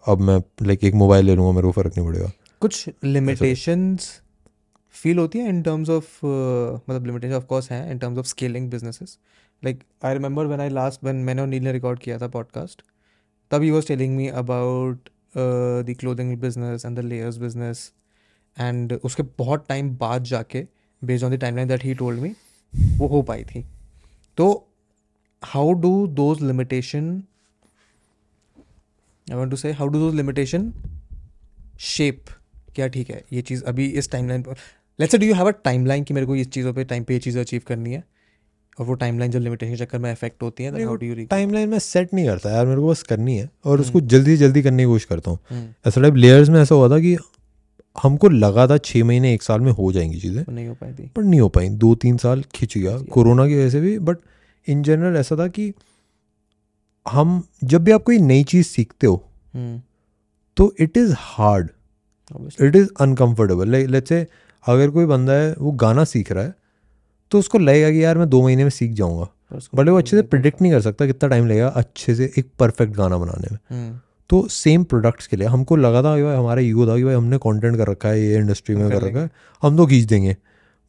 अब 0.05 0.21
मैं 0.21 0.39
लाइक 0.63 0.85
एक 0.85 0.95
मोबाइल 0.95 1.27
ले 1.27 1.35
लूँगा 1.35 1.53
मेरे 1.53 1.67
को 1.67 1.73
फ़र्क 1.73 1.97
नहीं 1.97 2.07
पड़ेगा। 2.07 2.31
कुछ 2.63 2.89
लिमिटेशंस 3.05 4.11
फील 4.93 5.19
होती 5.19 5.39
है 5.39 5.49
इन 5.49 5.63
टर्म्स 5.63 5.91
ऑफ़ 5.91 6.21
मतलब 6.91 7.07
लिमिटेशन 7.07 7.35
ऑफ़ 7.35 7.45
कोर्स 7.45 7.71
हैं 7.71 7.91
in 7.91 7.99
terms 7.99 8.19
of 8.19 8.27
scaling 8.27 8.71
businesses 8.71 9.19
like 9.65 9.83
I 10.05 10.13
remember 10.15 10.47
when 10.47 10.61
I 10.61 10.69
last 10.69 11.05
when 11.05 11.17
मैंने 11.17 11.43
और 11.43 11.49
नील 11.49 11.63
ने 11.63 11.73
रिकॉर्ड 11.73 11.99
किया 11.99 12.19
था 12.19 12.29
पॉडकास्ट 12.29 12.83
तब 13.51 13.63
he 13.63 13.71
was 13.71 13.87
telling 13.87 14.17
me 14.17 14.29
about 14.29 15.09
the 15.87 15.97
clothing 16.01 16.39
business 16.39 16.85
and 16.85 16.97
the 16.97 17.01
layers 17.01 17.37
business 17.37 17.93
and 18.61 18.93
उसके 18.93 19.23
बहुत 19.23 19.67
टाइम 19.69 19.97
बाद 19.97 20.25
जाके 20.25 20.67
based 21.05 21.25
on 21.25 21.37
the 21.37 21.41
timeline 21.41 21.69
that 21.69 21.85
he 21.85 21.95
told 21.95 22.21
me 22.21 22.35
वो 22.97 23.07
हो 23.07 23.23
पाई 23.23 23.45
थी. 23.45 23.65
तो 24.37 24.69
how 25.45 25.73
do 25.73 26.07
those 26.07 26.43
limitation 26.43 27.23
I 29.31 29.37
want 29.37 29.51
to 29.51 29.57
say 29.57 29.73
how 29.73 29.89
do 29.89 29.99
those 29.99 30.15
limitation 30.15 30.73
shape 31.81 32.25
क्या 32.75 32.89
ठीक 32.89 33.11
है? 33.11 33.25
ये 33.33 33.43
चीज़ 33.43 33.65
अभी 33.65 33.87
इस 33.89 34.11
टाइमलाइन 34.11 34.43
पर 34.43 34.55
let's 35.01 35.17
do 35.17 35.27
you 35.27 35.35
have 35.35 35.47
a 35.47 35.51
timeline 35.65 36.05
कि 36.05 36.15
मेरे 36.15 36.27
को 36.27 36.37
इस 36.37 36.51
चीज़ों 36.51 36.73
पे 36.75 36.85
टाइम 36.85 37.05
पे 37.05 37.15
ये 37.15 37.21
चीज़ 37.21 37.39
अचीव 37.39 37.63
करनी 37.67 37.93
है? 37.93 38.03
और 38.81 38.87
वो 38.87 38.95
टाइमलाइन 38.95 39.31
जब 39.31 39.41
लिमिटेशन 39.41 39.77
चक्कर 39.77 39.99
में 39.99 40.11
अफेक्ट 40.11 40.43
होती 40.43 40.65
है 40.65 40.85
हाउ 40.85 40.95
डू 40.97 41.07
यू 41.07 41.25
टाइमलाइन 41.27 41.69
में 41.69 41.79
सेट 41.79 42.15
नहीं 42.15 42.27
करता 42.27 42.51
यार 42.51 42.67
मेरे 42.67 42.81
को 42.81 42.89
बस 42.89 43.03
करनी 43.03 43.37
है 43.37 43.49
और 43.65 43.73
हम्म। 43.73 43.85
उसको 43.85 44.01
जल्दी 44.01 44.37
जल्दी 44.37 44.63
करने 44.63 44.83
की 44.83 44.87
कोशिश 44.87 45.05
करता 45.05 45.31
हूँ। 45.31 45.75
ऐसा 45.87 46.01
टाइप 46.01 46.15
लेयर्स 46.15 46.49
में 46.49 46.61
ऐसा 46.63 46.75
हुआ 46.75 46.89
था 46.89 46.99
कि 46.99 47.17
हमको 48.03 48.29
लगा 48.29 48.67
था 48.67 48.77
छः 48.79 49.05
महीने 49.05 49.33
एक 49.35 49.43
साल 49.43 49.61
में 49.61 49.71
हो 49.73 49.91
जाएँगी 49.93 50.21
चीज़ें। 50.21 50.45
नहीं 50.49 50.67
हो 50.69 50.75
पाई 50.75 50.93
थी। 50.93 51.07
पर 51.17 51.23
नहीं 51.23 51.41
हो 51.41 51.49
पाई। 51.49 51.69
दो 51.69 51.95
तीन 51.95 52.17
साल 52.17 52.43
खिंच 52.55 52.79
गया 52.79 52.97
कोरोना 52.99 53.47
की 53.47 53.55
वजह 53.55 53.71
से 53.71 53.81
भी। 53.81 53.99
बट 53.99 54.19
इन 54.69 54.83
जनरल 54.83 55.17
ऐसा 55.17 55.37
था 55.37 55.47
कि 55.49 55.73
हम 57.07 57.43
जब 57.65 57.85
भी 57.85 57.93
आप 57.93 58.03
कोई 58.03 58.19
नई 58.19 58.45
चीज़ 58.45 58.67
सीखते 58.67 59.07
हो 59.07 59.25
हम्म। 59.55 59.81
तो 60.57 60.73
it 60.81 60.97
is 60.97 61.15
hard 61.19 61.69
it 62.63 62.77
is 62.77 62.89
uncomfortable 63.01 63.69
like 63.69 63.89
let's 63.89 64.09
say 64.09 64.27
अगर 64.65 64.91
कोई 64.91 65.07
बंदा 65.07 65.33
है 65.33 65.55
वो 65.59 65.73
गाना 65.79 66.05
सीख 66.07 66.33
रहा 66.33 66.45
है 66.45 66.55
तो 67.33 67.39
उसको 67.39 67.59
लगेगा 67.59 67.91
कि 67.91 68.05
यार 68.05 68.19
मैं 68.19 68.29
दो 68.29 68.43
महीने 68.43 68.63
में 68.63 68.71
सीख 68.71 68.93
जाऊँगा। 68.93 69.29
बट 69.75 69.89
वो 69.89 69.97
अच्छे 69.99 70.17
से 70.17 70.23
प्रिडिक्ट 70.25 70.63
नहीं 70.63 70.73
कर 70.73 70.81
सकता 70.81 71.07
कितना 71.07 71.29
टाइम 71.29 71.47
लगेगा 71.47 71.69
अच्छे 71.69 72.15
से 72.15 72.31
एक 72.39 72.47
परफेक्ट 72.59 72.93
गाना 72.95 73.17
बनाने 73.19 73.49
में। 73.51 73.59
हम्म, 73.71 73.99
तो 74.31 74.47
सेम 74.51 74.85
प्रोडक्ट्स 74.85 75.27
के 75.27 75.37
लिए 75.37 75.49
हमको 75.49 75.77
लगा 75.77 76.03
था 76.03 76.17
कि 76.17 76.23
भाई 76.23 76.37
हमारा 76.37 76.61
ईगो 76.63 76.87
था 76.87 76.97
कि 76.97 77.05
भाई 77.05 77.15
हमने 77.15 77.39
कंटेंट 77.39 77.77
कर 77.77 77.89
रखा 77.89 78.09
है 78.09 78.21
ये 78.21 78.37
इंडस्ट्री 78.39 78.77
में 78.77 78.89
कर 78.91 79.03
रखा 79.03 79.21
है 79.21 79.31
हम 79.63 79.77
तो 79.77 79.87
खींच 79.87 80.05
देंगे। 80.05 80.37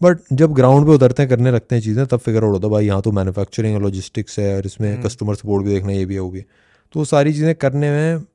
बट 0.01 0.19
जब 0.33 0.53
ग्राउंड 0.53 0.85
पे 0.85 0.91
उतरते 0.91 1.21
हैं 1.21 1.29
करने 1.29 1.51
लगते 1.51 1.75
हैं 1.75 1.81
चीज़ें 1.81 2.05
तब 2.05 2.19
फिगर 2.19 2.43
आउट 2.43 2.53
होता 2.53 2.67
है 2.67 2.71
भाई 2.71 2.85
यहाँ 2.85 3.01
तो 3.01 3.11
मैन्युफैक्चरिंग 3.11 3.75
और 3.75 3.81
लॉजिस्टिक्स 3.81 4.39
है 4.39 4.55
और 4.55 4.65
इसमें 4.65 4.91
हम्म। 4.91 5.03
कस्टमर 5.03 5.35
सपोर्ट 5.35 5.65
भी 5.65 5.73
देखना 5.73 5.91
है 5.91 5.97
ये 5.97 6.05
भी 6.05 6.13
है 6.13 6.19
वो 6.19 6.29
भी। 6.29 6.41
तो 6.41 6.99
वो 6.99 7.05
सारी 7.05 7.33
चीज़ें 7.33 7.53
करने 7.55 7.91
में 7.91 8.25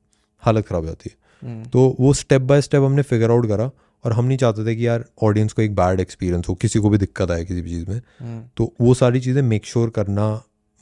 हालत 0.43 0.67
ख़राब 0.67 0.81
हो 0.81 0.87
जाती 0.87 1.09
है। 1.09 1.15
हम्म, 1.41 1.63
तो 1.65 1.95
वो 1.99 2.13
स्टेप 2.15 2.41
बाय 2.43 2.61
स्टेप 2.61 2.83
हमने 2.83 3.01
फिगर 3.03 3.31
आउट 3.31 3.47
करा 3.47 3.69
और 4.03 4.13
हम 4.13 4.25
नहीं 4.25 4.37
चाहते 4.37 4.65
थे 4.65 4.75
कि 4.75 4.87
यार 4.87 5.05
ऑडियंस 5.23 5.53
को 5.53 5.61
एक 5.61 5.75
बैड 5.75 5.99
एक्सपीरियंस 5.99 6.49
हो 6.49 6.55
किसी 6.55 6.79
को 6.79 6.89
भी 6.89 6.97
दिक्कत 6.97 7.31
आए 7.31 7.45
किसी 7.45 7.61
भी 7.61 7.69
चीज़ 7.69 7.89
में। 7.89 8.49
तो 8.57 8.73
वो 8.81 8.93
सारी 8.93 9.19
चीज़ें 9.19 9.41
मेक 9.41 9.65
श्योर 9.65 9.89
करना 9.89 10.29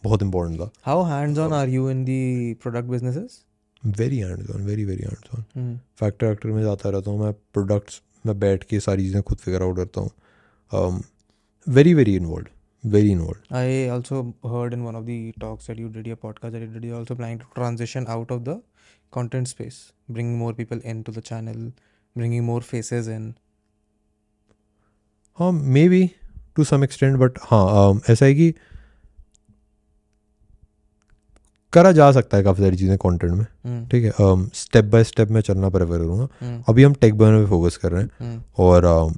बहुत 0.04 0.24
इंपॉर्टेंट 0.24 0.60
था। 0.62 0.70
How 0.86 1.04
hands 1.04 1.40
on 1.40 1.54
are 1.54 1.70
you 1.70 1.90
in 1.90 2.04
the 2.06 2.54
product 2.64 2.90
businesses 2.90 3.44
very 3.84 4.18
hands 4.18 4.50
on 4.50 4.62
very 4.62 4.86
very 4.86 5.04
hands 5.04 5.30
on 5.36 5.80
factor 6.00 6.28
actor 6.28 6.50
में 6.50 6.62
जाता 6.64 6.90
रहता 6.90 7.12
हूँ 7.12 7.20
मैं 7.20 7.32
प्रोडक्ट्स 7.54 8.02
में 8.26 8.40
बैठ 8.40 8.64
के 8.64 8.80
सारी 8.80 9.04
चीज़ें 9.04 9.22
खुद 9.22 9.38
फिगर 9.38 9.64
आउट 9.64 9.78
करता 9.78 10.02
हूँ। 10.02 11.04
Very 11.68 11.94
very 11.94 12.16
involve 12.16 12.90
very 12.90 13.12
involve 13.12 13.56
I 13.56 13.88
also 13.90 14.22
heard 14.46 14.74
in 14.74 14.82
one 14.82 14.96
of 14.96 15.04
the 15.04 15.34
talks 15.42 15.70
at 15.70 15.80
you 15.80 15.88
did 15.90 16.08
you 16.08 16.16
podcast 16.16 16.56
at 16.56 16.64
you 16.64 16.74
did 16.74 16.86
you 16.86 16.96
also 16.96 17.16
planning 17.16 17.40
to 17.40 17.46
transition 17.56 18.06
out 18.10 18.32
of 18.32 18.42
the 18.42 18.62
content 19.12 19.48
space 19.48 19.82
bring 20.12 20.36
more 20.38 20.54
people 20.54 20.82
in 20.86 21.02
to 21.02 21.12
the 21.12 21.20
bringing 22.16 22.44
more 22.44 22.62
faces 22.62 23.08
in. 23.08 23.34
हाँ 25.40 25.52
may 25.52 25.88
be 25.90 26.10
to 26.56 26.64
some 26.64 26.84
extent 26.84 27.18
but 27.20 27.40
हाँ 27.44 27.66
um, 27.92 28.10
ऐसा 28.10 28.26
है 28.26 28.34
कि 28.34 28.54
करा 31.74 31.92
जा 31.92 32.12
सकता 32.12 32.38
है 32.38 32.44
काफ़ी 32.44 32.64
सारी 32.64 32.78
चीज़ें 32.78 32.98
कंटेंट 32.98 33.32
में 33.34 33.46
हम्म, 33.66 33.86
ठीक 33.90 34.04
है? 34.06 34.12
स्टेप 34.56 34.86
बाय 34.86 35.04
स्टेप 35.04 35.32
मैं 35.32 35.42
चलना 35.42 35.70
प्रेफर 35.70 35.98
करूँगा। 35.98 36.28
हम्म, 36.42 36.64
अभी 36.70 36.84
हम 36.84 36.94
टेक 37.02 37.18
बर्नर 37.18 37.44
पे 37.44 37.50
फोकस 37.50 37.78
कर 37.78 37.92
रहे 37.92 38.04
हैं। 38.04 38.10
हम्म, 38.20 38.42
और 38.58 39.14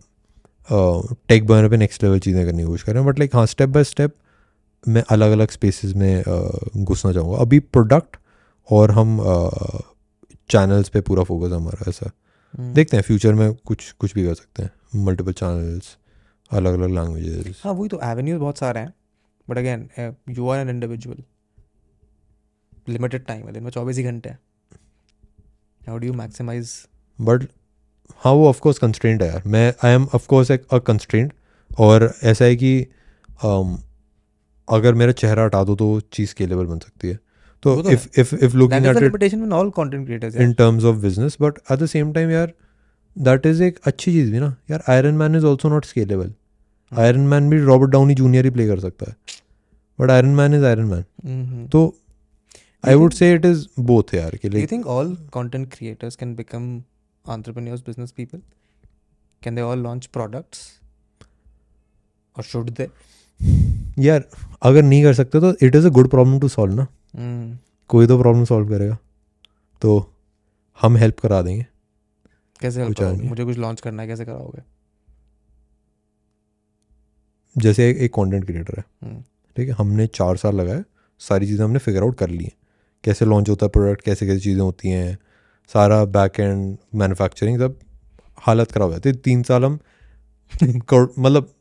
टेक 1.29 1.45
बर्नर 1.47 1.69
पे 1.69 1.77
नेक्स्ट 1.77 2.03
लेवल 2.03 2.19
चीज़ें 2.19 2.45
करने 2.45 2.57
की 2.57 2.67
कोशिश 2.67 2.83
कर 2.83 2.93
रहे 2.93 3.03
हैं। 3.03 3.11
बट 3.11 3.19
लाइक 3.19 3.35
हाँ 3.35 3.45
स्टेप 3.45 3.69
बाय 3.69 3.83
स्टेप 3.83 4.15
मैं 4.87 5.03
अलग 5.09 5.31
अलग 5.31 5.51
स्पेसेस 5.51 5.93
में 5.95 6.23
uh, 6.23 6.77
घुसना 6.77 7.11
चाहूँगा। 7.13 7.37
अभी 7.37 7.59
प्रोडक्ट 7.59 8.17
और 8.69 8.91
हम 8.91 9.17
चैनल्स 10.49 10.89
पे 10.89 11.01
पूरा 11.01 11.23
फोकस 11.23 11.53
हमारा 11.53 11.89
ऐसा। 11.89 12.11
देखते 12.57 12.97
हैं 12.97 13.03
फ्यूचर 13.03 13.33
में 13.33 13.53
कुछ 13.55 13.91
कुछ 13.91 14.13
भी 14.13 14.23
कर 14.25 14.33
सकते 14.33 14.63
हैं। 14.63 15.03
मल्टीपल 15.05 15.33
चैनल्स 15.33 15.97
अलग 16.51 16.73
अलग 16.73 16.93
लैंग्वेजेस 16.95 17.61
हाँ 17.63 17.73
वही 17.73 17.89
तो 17.89 17.99
एवेन्यूज 18.03 18.39
बहुत 18.39 18.57
सारे 18.57 18.79
हैं। 18.79 18.93
But 19.47 19.57
again 19.57 19.89
you 20.29 20.47
are 20.49 20.59
an 20.59 20.69
individual 20.69 21.23
limited 22.89 23.25
time 23.25 23.45
है 23.47 23.53
दिन 23.53 23.63
में 23.63 23.71
चौबीस 23.71 23.97
ही 23.97 24.03
घंटे 24.03 24.29
हैं। 24.29 24.39
How 25.81 25.97
do 25.97 26.07
you 26.07 26.13
maximize 26.13 26.71
but 27.19 27.43
हाँ 28.21 28.33
वो 28.33 28.47
ऑफकोर्स 28.49 28.77
कंस्ट्रेंट 28.77 29.21
है 29.21 29.27
यार। 29.27 29.43
मैं 29.45 29.73
आई 29.85 29.93
एम 29.93 30.07
ऑफकोर्स 30.15 30.51
एक 30.51 30.65
अ 30.71 30.77
कंस्ट्रेंट 30.87 31.33
और 31.71 32.13
ऐसा 32.23 32.45
है 32.45 32.55
कि 32.55 32.87
um, 33.45 33.77
अगर 34.67 34.93
मेरा 34.93 35.11
चेहरा 35.11 35.43
हटा 35.45 35.63
दो 35.63 35.75
तो 35.75 35.99
चीज़ 36.13 36.29
स्केलेबल 36.29 36.65
बन 36.65 36.79
सकती 36.79 37.07
है। 37.07 37.19
तो 37.63 37.75
if 37.91 38.07
if 38.19 38.35
if 38.35 38.55
looking 38.57 38.85
at 38.85 38.97
limitation 38.97 39.41
with 39.41 39.53
all 39.53 39.69
content 39.77 40.05
creators 40.05 40.35
in 40.35 40.53
terms 40.53 40.83
of 40.83 40.97
business 41.01 41.37
but 41.41 41.59
at 41.71 41.79
the 41.79 41.85
same 41.85 42.11
time 42.13 42.31
यार 42.31 42.53
दैट 43.15 43.45
इज़ 43.45 43.63
एक 43.63 43.79
अच्छी 43.83 44.11
चीज़ 44.11 44.31
भी 44.31 44.39
ना 44.39 44.55
यार 44.71 44.83
Iron 44.89 45.15
Man 45.15 45.35
is 45.35 45.45
also 45.45 45.69
not 45.69 45.85
scalable 45.85 46.33
Iron 46.91 47.27
Man 47.27 47.49
भी 47.49 47.59
रॉबर्ट 47.61 47.91
डाउनी 47.91 48.15
जूनियर 48.15 48.45
ही 48.45 48.51
play 48.51 48.67
कर 48.67 48.79
सकता 48.79 49.11
है 49.11 49.15
but 49.99 50.11
Iron 50.11 50.35
Man 50.35 50.53
is 50.53 50.65
Iron 50.65 50.85
Man 50.85 51.67
तो 51.71 51.87
I 52.83 52.95
would 52.95 53.13
say 53.13 53.33
it 53.33 53.45
is 53.45 53.67
both 53.79 54.13
यार 54.15 54.35
कि 54.35 54.49
Do 54.49 54.53
you 54.53 54.57
like 54.57 54.69
think 54.69 54.93
all 54.95 55.15
content 55.37 55.73
creators 55.77 56.15
can 56.23 56.35
become 56.35 56.69
entrepreneurs, 57.25 57.81
business 57.81 58.11
people? 58.11 58.41
Can 59.41 59.55
they 59.55 59.61
all 59.61 59.77
launch 59.77 60.11
products? 60.11 60.61
Or 62.35 62.43
should 62.43 62.69
they? 62.75 62.87
यार 63.99 64.23
अगर 64.61 64.83
नहीं 64.83 65.03
कर 65.03 65.13
सकते 65.13 65.39
तो 65.39 65.53
it 65.65 65.75
is 65.75 65.85
a 65.87 65.89
good 65.89 66.09
problem 66.09 66.39
to 66.39 66.47
solve 66.47 66.73
ना. 66.73 66.87
कोई 67.89 68.07
तो 68.07 68.17
प्रॉब्लम 68.19 68.43
सॉल्व 68.45 68.69
करेगा। 68.69 68.97
तो 69.81 70.13
हम 70.81 70.97
हेल्प 70.97 71.19
करा 71.19 71.41
देंगे। 71.41 71.65
कैसे 72.59 72.91
कराओगे 72.91 73.27
मुझे 73.27 73.45
कुछ 73.45 73.57
लॉन्च 73.57 73.81
करना 73.81 74.01
है 74.01 74.07
कैसे 74.07 74.25
कराओगे? 74.25 74.61
जैसे 77.55 77.89
एक, 77.89 78.13
कंटेंट 78.13 78.45
क्रिएटर 78.45 78.77
है। 78.77 78.83
हम्म, 79.03 79.21
ठीक 79.55 79.67
है 79.69 79.75
हमने 79.75 80.07
चार 80.07 80.37
साल 80.37 80.55
लगाए 80.55 80.83
सारी 81.21 81.47
चीज़ें 81.47 81.63
हमने 81.65 81.79
फिगर 81.79 82.03
आउट 82.03 82.15
कर 82.15 82.29
ली 82.29 82.43
हैं। 82.43 82.51
कैसे 83.03 83.25
लॉन्च 83.25 83.49
होता 83.49 83.65
है 83.65 83.69
प्रोडक्ट 83.69 84.01
कैसे 84.01 84.25
कैसे 84.25 84.39
चीज़ें 84.39 84.61
होती 84.61 84.89
हैं 84.89 85.17
सारा 85.69 86.03
बैक 86.05 86.39
एंड 86.39 86.77
मैनुफैक्चरिंग 86.95 87.59
सब 87.59 87.79
हालत 88.37 88.71
ख़राब 88.71 88.91
है 88.91 88.99
तो 88.99 89.11
तीन 89.11 89.43
साल 89.43 89.65
हम 89.65 89.79
मतलब 91.19 91.53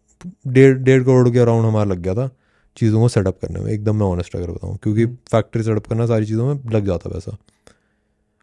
डेढ़ 0.46 0.76
डेढ़ 0.78 1.02
करोड़ 1.04 1.30
के 1.30 1.38
अराउंड 1.38 1.66
हमारा 1.66 1.90
लग 1.90 1.98
गया 1.98 2.14
था। 2.14 2.30
चीज़ों 2.76 3.00
को 3.00 3.08
सेटअप 3.08 3.38
करने 3.42 3.60
में। 3.60 3.70
एकदम 3.72 3.96
मैं 3.96 4.06
ऑनेस्ट 4.06 4.36
अगर 4.36 4.50
बताऊँ 4.50 4.76
क्योंकि 4.82 5.02
हम्म। 5.02 5.16
फैक्ट्री 5.30 5.62
सेटअप 5.62 5.86
करना 5.86 6.06
सारी 6.06 6.26
चीज़ों 6.26 6.46
में 6.46 6.72
लग 6.72 6.86
जाता 6.86 7.08
है 7.08 7.14
पैसा। 7.14 7.36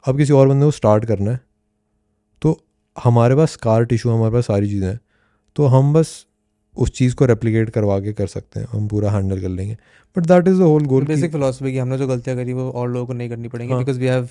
अब 0.05 0.17
किसी 0.17 0.33
और 0.33 0.47
बंदे 0.47 0.65
को 0.65 0.71
स्टार्ट 0.71 1.05
करना 1.05 1.31
है 1.31 1.39
तो 2.41 2.59
हमारे 2.97 3.35
पास 3.35 3.55
कार 3.57 3.85
टिशू 3.85 4.09
हमारे 4.09 4.33
पास 4.33 4.45
सारी 4.45 4.69
चीज़ें 4.69 4.87
हैं 4.87 4.99
तो 5.55 5.65
हम 5.67 5.93
बस 5.93 6.25
उस 6.75 6.91
चीज़ 6.91 7.15
को 7.15 7.25
रेप्लिकेट 7.25 7.69
करवा 7.69 7.99
के 7.99 8.13
कर 8.13 8.27
सकते 8.27 8.59
हैं 8.59 8.67
हम 8.71 8.87
पूरा 8.87 9.11
हैंडल 9.11 9.41
कर 9.41 9.49
लेंगे। 9.49 9.77
But 10.15 10.25
that 10.27 10.47
is 10.47 10.57
the 10.57 10.61
whole 10.63 10.85
goal 10.85 11.03
basic 11.05 11.31
philosophy 11.31 11.71
की 11.71 11.77
हमने 11.77 11.97
जो 11.97 12.07
गलतियाँ 12.07 12.37
करी 12.37 12.53
वो 12.53 12.69
और 12.71 12.89
लोगों 12.89 13.05
को 13.07 13.13
नहीं 13.13 13.29
करनी 13.29 13.47
पड़ेंगी। 13.47 13.73
बिकॉज़ 13.75 13.99
वी 13.99 14.07
हैव 14.07 14.29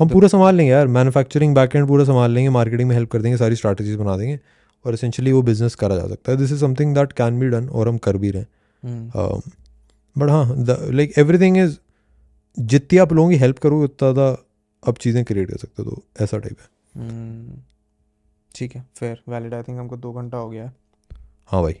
हम 0.00 0.08
पूरा 0.08 0.28
संभाल 0.28 0.54
लेंगे 0.54 0.70
यार 0.70 0.86
मैन्युफैक्चरिंग 0.88 1.54
बैक 1.54 1.76
एंड 1.76 1.86
पूरा 1.88 2.04
संभाल 2.04 2.30
लेंगे 2.30 2.48
मार्केटिंग 2.50 2.88
में 2.88 2.94
हेल्प 2.96 3.10
कर 3.10 3.22
देंगे 3.22 3.36
सारी 3.38 3.56
स्ट्रैटेजीज 3.56 3.96
बना 3.96 4.16
देंगे 4.16 4.38
और 4.84 4.94
एसेंशियली 4.94 5.32
वो 5.32 5.42
बिज़नेस 5.42 5.74
करा 5.74 5.96
जा 5.96 6.06
सकता 6.08 6.32
है। 6.32 6.38
This 6.38 6.52
is 6.52 6.60
something 6.60 6.94
that 6.94 7.12
can 7.12 7.38
be 7.40 7.48
done 7.48 7.68
और 7.68 7.88
हम 7.88 7.98
कर 7.98 8.16
भी 8.16 8.30
रहे 8.30 8.42
हैं। 8.42 8.48
बट 10.18 10.30
हाँ 10.30 10.46
लाइक 10.92 11.18
एवरीथिंग 11.18 11.56
इज़ 11.58 11.78
जितनी 12.58 12.98
आप 12.98 13.12
लोगों 13.12 13.30
की 13.30 13.36
हेल्प 13.36 13.58
करोगे 13.58 13.84
उतना 13.84 14.12
ज़्यादा 14.12 14.36
आप 14.88 14.98
चीज़ें 14.98 15.24
क्रिएट 15.24 15.50
कर 15.50 15.56
सकते 15.56 15.82
हो 15.82 15.90
तो 15.90 16.24
ऐसा 16.24 16.38
टाइप 16.38 16.56
है। 16.60 16.66
हम्म, 17.02 17.60
ठीक 18.54 18.76
है 18.76 18.86
फिर 18.96 19.22
वैलिड 19.28 19.54
आई 19.54 19.62
थिंक 19.62 19.78
हमको 19.78 19.96
दो 19.96 20.12
घंटा 20.12 20.38
हो 20.38 20.50
गया। 20.50 20.64
है 20.64 20.72
हाँ 21.46 21.62
भाई 21.62 21.72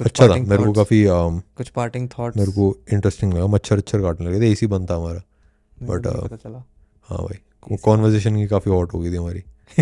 अच्छा 0.00 0.28
था 0.28 0.34
मेरे 0.34 0.64
को 0.64 0.72
काफ़ी 0.72 1.04
um, 1.04 1.40
कुछ 1.56 1.68
पार्टिंग 1.68 2.08
थॉट्स 2.08 2.36
मेरे 2.36 2.52
को 2.52 2.76
इंटरेस्टिंग 2.92 3.34
लगा 3.34 3.46
मच्छर 3.46 3.76
अच्छर 3.76 4.02
काटने 4.02 4.30
लगे 4.30 4.40
थे 4.40 4.50
एसी 4.52 4.66
बनता 4.66 4.94
हमारा। 4.94 5.22
but, 5.88 6.06
uh, 6.06 6.36
चला। 6.36 6.64
हाँ 7.02 7.18
भाई 7.18 7.76
कॉन्वर्जेशन 7.76 8.36
की 8.36 8.46
काफ़ी 8.46 8.70
हॉट 8.70 8.94
हो 8.94 8.98
गई 9.00 9.10
थी 9.10 9.16
हमारी। 9.16 9.40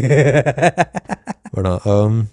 बट 1.54 1.66
हाँ 1.66 2.28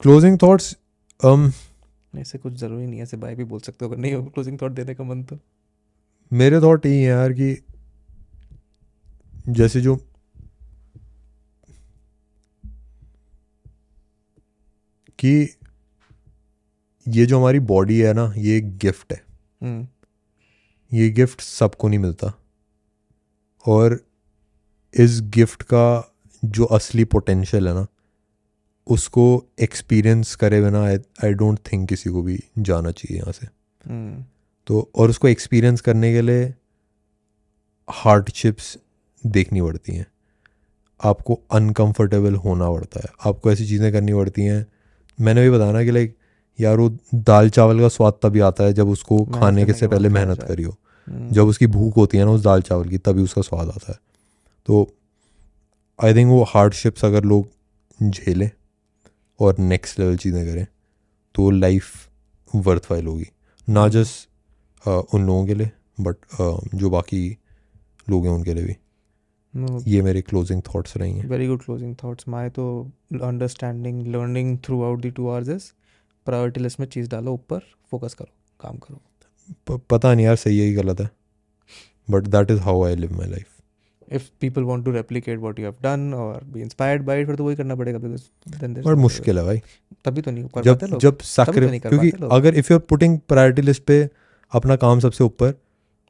क्लोजिंग 0.00 0.38
थॉट्स 0.42 0.76
um, 1.24 1.52
ऐसे 2.16 2.38
कुछ 2.38 2.52
ज़रूरी 2.52 2.86
नहीं 2.86 2.96
है 2.96 3.02
ऐसे 3.02 3.16
बाय 3.16 3.34
भी 3.34 3.44
बोल 3.44 3.60
सकते 3.60 3.84
हो 3.84 3.90
अगर 3.90 4.00
नहीं 4.00 4.14
हो 4.14 4.24
क्लोजिंग 4.24 4.58
थॉट 4.62 4.72
देने 4.72 4.94
का 4.94 5.04
मन 5.04 5.22
तो। 5.22 5.38
मेरे 6.32 6.60
थॉट 6.60 6.86
यही 6.86 6.96
है 6.96 7.08
यार 7.08 7.32
कि 7.32 7.64
जैसे 9.48 9.80
जो 9.80 9.96
कि 15.18 15.56
ये 17.08 17.26
जो 17.26 17.38
हमारी 17.38 17.58
बॉडी 17.58 18.00
है 18.00 18.12
ना 18.12 18.32
ये 18.36 18.56
एक 18.56 18.78
गिफ्ट 18.78 19.12
है। 19.12 19.24
हम्म, 19.62 19.88
ये 20.92 21.10
गिफ्ट 21.10 21.40
सबको 21.40 21.88
नहीं 21.88 21.98
मिलता। 21.98 22.32
और 23.66 24.06
इस 24.94 25.20
गिफ्ट 25.22 25.62
का 25.62 26.14
जो 26.44 26.64
असली 26.64 27.04
पोटेंशियल 27.04 27.68
है 27.68 27.74
ना 27.74 27.86
उसको 28.88 29.44
एक्सपीरियंस 29.60 30.34
करे 30.34 30.60
बिना 30.62 30.82
आई 31.24 31.32
डोंट 31.34 31.58
थिंक 31.72 31.88
किसी 31.88 32.10
को 32.10 32.22
भी 32.22 32.38
जाना 32.58 32.90
चाहिए 32.90 33.18
यहाँ 33.18 33.32
से। 33.32 33.46
हम्म, 33.84 34.24
तो 34.66 34.90
और 34.94 35.10
उसको 35.10 35.28
एक्सपीरियंस 35.28 35.80
करने 35.80 36.12
के 36.12 36.20
लिए 36.20 36.54
हार्डशिप्स 37.90 38.78
देखनी 39.26 39.62
पड़ती 39.62 39.94
हैं। 39.94 40.06
आपको 41.00 41.40
अनकंफर्टेबल 41.50 42.34
होना 42.34 42.70
पड़ता 42.70 43.00
है। 43.00 43.08
आपको 43.26 43.52
ऐसी 43.52 43.66
चीज़ें 43.66 43.92
करनी 43.92 44.14
पड़ती 44.14 44.42
हैं। 44.42 44.66
मैंने 45.18 45.42
भी 45.42 45.50
बताया 45.50 45.72
ना 45.72 45.84
कि 45.84 45.90
लाइक 45.90 46.16
यार 46.58 46.76
वो 46.76 46.88
दाल 47.14 47.50
चावल 47.50 47.80
का 47.80 47.88
स्वाद 47.88 48.12
तभी 48.22 48.40
आता 48.40 48.64
है 48.64 48.72
जब 48.72 48.88
उसको 48.88 49.24
खाने 49.24 49.64
के 49.66 49.72
से 49.72 49.88
पहले 49.88 50.08
मेहनत। 50.08 50.42
करी 50.42 50.62
हो। 50.62 50.76
हम्म, 51.06 51.30
जब 51.30 51.46
उसकी 51.46 51.66
भूख 51.66 51.96
होती 51.96 52.18
है 52.18 52.24
ना 52.24 52.30
उस 52.30 52.42
दाल 52.42 52.62
चावल 52.62 52.88
की 52.88 52.98
तभी 52.98 53.22
उसका 53.22 53.42
स्वाद 53.42 53.68
आता 53.68 53.92
है। 53.92 53.98
तो 54.66 54.94
आई 55.98 56.14
थिंक 56.14 56.30
वो 56.30 56.42
हार्डशिप्स 56.42 57.04
अगर 57.04 57.24
लोग 57.24 57.48
झेलें 58.02 58.50
और 59.40 59.58
नेक्स्ट 59.58 59.98
लेवल 59.98 60.16
चीज़ें 60.16 60.44
करें 60.46 60.66
तो 61.34 61.50
लाइफ 61.50 62.08
वर्थ 62.54 62.86
वाइल 62.90 63.06
होगी। 63.06 63.26
ना 63.68 63.88
जस्ट 63.88 64.28
उन 64.88 65.26
लोगों 65.26 65.46
के 65.46 65.54
लिए 65.54 65.70
बट 66.00 66.16
जो 66.74 66.90
बाकी 66.90 67.38
लोग 68.10 68.26
हैं 68.26 68.32
उनके 68.32 68.54
लिए 68.54 68.64
भी। 68.64 68.76
no, 69.56 69.82
ये 69.88 70.02
मेरे 70.02 70.22
क्लोजिंग 70.22 70.62
थॉट्स 70.62 70.96
रहेंगे 70.96 71.22
very 71.22 71.46
good 71.46 71.62
closing 71.62 71.96
thoughts 72.04 72.28
my 72.28 72.50
तो 72.50 72.90
understanding 73.22 74.06
learning 74.06 74.58
throughout 74.82 75.00
the 75.00 75.10
two 75.10 75.28
hours 75.28 75.48
is 75.48 75.72
priority 76.26 76.60
list 76.60 76.80
में 76.80 76.86
चीज़ 76.86 77.08
डालो 77.08 77.32
ऊपर 77.32 77.60
फोकस 77.90 78.14
करो 78.14 78.32
काम 78.60 78.76
करो। 78.76 79.00
प- 79.66 79.82
पता 79.90 80.14
नहीं 80.14 80.26
यार 80.26 80.36
सही 80.36 80.58
है 80.58 80.68
कि 80.68 80.74
गलत 80.74 81.00
है। 81.00 81.10
But 82.10 82.22
that 82.22 82.50
is 82.50 82.58
how 82.58 82.84
I 82.84 82.96
live 82.96 83.16
my 83.18 83.28
life 83.28 83.57
if 84.08 84.28
people 84.40 84.62
want 84.62 84.84
to 84.84 84.90
replicate 84.90 85.38
what 85.38 85.58
you 85.58 85.64
have 85.64 85.74
done 85.82 86.12
और 86.14 86.44
बी 86.44 86.60
इंस्पायर्ड 86.60 87.02
बाय 87.02 87.20
इट 87.20 87.26
फिर 87.26 87.36
तो 87.36 87.44
वही 87.44 87.56
करना 87.56 87.74
पड़ेगा 87.74 87.98
बिकॉज़ 87.98 88.86
बट 88.86 88.96
मुश्किल 88.98 89.38
है 89.38 89.44
भाई। 89.44 89.60
तभी 90.04 90.20
तो 90.20 90.30
नहीं 90.30 90.44
कर 90.44 90.62
जब 90.62 90.74
पाते 90.74 90.86
लोग। 90.86 91.00
जब 91.00 91.18
तो 91.46 91.60
नहीं 91.60 91.80
क्योंकि 91.80 92.10
अगर 92.32 92.54
if 92.54 92.72
you 92.72 92.78
are 92.78 92.84
putting 92.88 93.18
priority 93.28 93.62
list 93.62 93.82
पे 93.82 94.08
अपना 94.52 94.76
काम 94.76 95.00
सबसे 95.00 95.24
ऊपर 95.24 95.54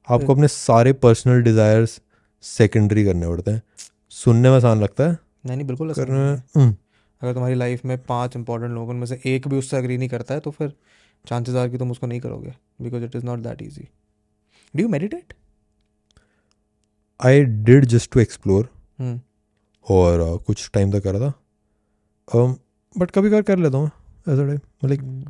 आपको 0.09 0.35
अपने 0.35 0.49
सारे 0.49 0.93
पर्सनल 1.05 1.43
डिज़ायर्स 1.43 2.01
सेकेंडरी 2.45 3.05
करने 3.05 3.29
पड़ते 3.29 3.51
हैं। 3.51 3.63
सुनने 4.13 4.49
में 4.51 4.57
आसान 4.57 4.81
लगता 4.81 5.05
है। 5.05 5.13
नहीं 5.47 5.57
नहीं 5.57 5.67
बिल्कुल 5.67 5.93
करने 5.93 6.15
में 6.15 6.37
हम्म, 6.57 6.75
अगर 7.23 7.33
तुम्हारी 7.35 7.55
लाइफ 7.55 7.85
में 7.85 7.97
पाँच 8.05 8.37
इंपॉर्टेंट 8.37 8.73
लोगों 8.73 8.95
में 8.95 9.07
से 9.07 9.21
एक 9.27 9.49
भी 9.49 9.57
उससे 9.57 9.77
अग्री 9.77 9.97
नहीं 9.99 10.09
करता 10.09 10.35
है 10.35 10.41
तो 10.41 10.51
फिर 10.51 10.73
चांसेस 11.25 11.55
आर 11.55 11.69
कि 11.69 11.79
तुम 11.79 11.91
उसको 11.91 12.07
नहीं 12.07 12.21
करोगे 12.21 12.53
because 12.83 13.05
it 13.05 13.17
is 13.17 13.25
not 13.25 13.39
that 13.39 13.63
easy 13.63 13.89
do 14.75 14.83
you 14.83 14.89
meditate 14.89 15.35
I 17.25 17.45
did 17.45 17.85
just 17.85 18.13
to 18.13 18.21
explore 18.21 18.69
और 19.91 20.39
uh, 20.39 20.45
कुछ 20.45 20.71
टाइम 20.75 20.93
तक 20.93 21.03
करा 21.03 21.21
था। 21.21 21.33
बट 22.99 23.11
कभी 23.11 23.31
कभार 23.31 23.43
कर 23.43 23.59
लेता 23.59 23.79
हूँ 23.79 23.87
ऐसा 24.29 24.47
time 24.47 24.89
like 24.89 25.25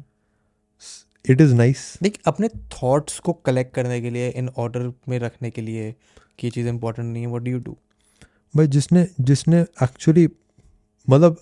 it 1.31 1.41
is 1.41 1.55
nice 1.55 1.99
देख 2.03 2.19
अपने 2.27 2.49
थॉट्स 2.49 3.19
को 3.19 3.33
कलेक्ट 3.33 3.75
करने 3.75 4.01
के 4.01 4.11
लिए 4.11 4.29
इन 4.29 4.49
ऑर्डर 4.49 4.93
में 5.09 5.19
रखने 5.19 5.51
के 5.51 5.61
लिए 5.61 5.95
कि 6.39 6.47
ये 6.47 6.51
चीज़ 6.51 6.69
इंपॉर्टेंट 6.69 7.13
नहीं 7.13 7.23
है 7.23 7.29
व्हाट 7.29 7.43
डू 7.43 7.51
यू 7.51 7.59
डू 7.59 7.77
भाई 8.57 8.67
जिसने 8.67 9.09
जिसने 9.21 9.61
एक्चुअली 9.61 10.29
मतलब 11.11 11.37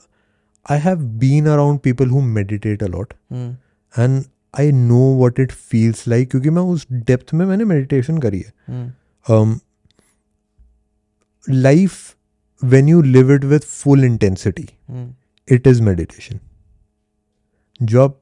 I 0.71 0.79
have 0.79 0.97
been 0.97 1.47
around 1.47 1.81
people 1.81 2.07
who 2.07 2.21
meditate 2.21 2.83
a lot 2.83 3.15
and 3.33 4.25
I 4.61 4.73
know 4.73 5.29
I 5.29 5.41
it 5.41 5.53
feels 5.53 6.09
like 6.09 6.31
क्योंकि 6.31 6.51
मैं 6.51 6.63
उस 6.63 6.87
डेप्थ 6.93 7.35
में 7.35 7.47
मैंने 7.47 7.65
मेडिटेशन 7.65 8.19
करी 8.19 8.41
है। 8.41 8.53
हम्म 8.69 8.93
um, 9.35 9.61
life 11.47 11.99
when 12.63 12.89
you 12.89 13.01
live 13.07 13.31
it 13.31 13.45
with 13.51 13.65
full 13.73 14.05
intensity. 14.09 14.67
Hmm 14.89 15.15
it 15.49 15.67
is 15.73 15.81
meditation. 15.89 16.39
जो 17.83 18.03
आप 18.05 18.21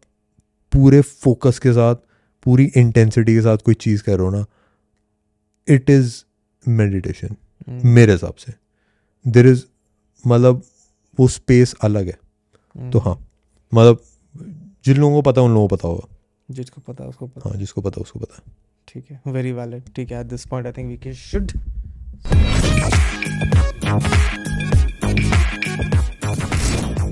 पूरे 0.72 1.00
फोकस 1.00 1.58
के 1.58 1.72
साथ 1.72 1.96
पूरी 2.42 2.64
इंटेंसिटी 2.76 3.34
के 3.34 3.40
साथ 3.40 3.58
कोई 3.64 3.74
चीज़ 3.74 4.02
कर 4.02 4.18
रहे 4.18 4.26
हो 4.26 4.30
ना 4.30 4.44
इट 5.68 5.90
इज़ 5.90 6.14
मेडिटेशन 6.66 7.36
मेरे 7.68 8.12
हिसाब 8.12 8.34
से। 8.34 8.52
देर 9.26 9.46
इज़ 9.46 9.64
मतलब 10.26 10.62
वो 11.18 11.28
स्पेस 11.28 11.74
अलग 11.82 12.06
है। 12.06 12.18
हम्म। 12.74 12.90
तो 12.90 12.98
हाँ 12.98 13.16
मतलब 13.74 14.02
जिन 14.84 14.96
लोगों 14.96 15.14
को 15.14 15.22
पता 15.30 15.40
है 15.40 15.46
उन 15.46 15.54
लोगों 15.54 15.68
को 15.68 15.76
पता 15.76 15.88
होगा। 15.88 16.08
जिसको 16.50 16.80
पता 16.80 17.04
उसको 17.04 17.26
पता 17.26 17.48
हाँ 17.48 17.58
जिसको 17.58 17.80
पता 17.80 18.00
उसको 18.00 18.18
पता 18.18 18.42
ठीक 18.88 19.10
है 19.10 19.20
वेरी 19.26 19.52
वैलिड 19.52 19.82
ठीक 19.96 20.12
है 20.12 20.20
at 20.20 20.26
this 20.26 20.46
point 20.46 20.66
I 20.66 20.72
think 20.72 20.88
we 20.88 20.96
के 20.98 21.14
शुड 21.14 21.52
you 22.22 22.54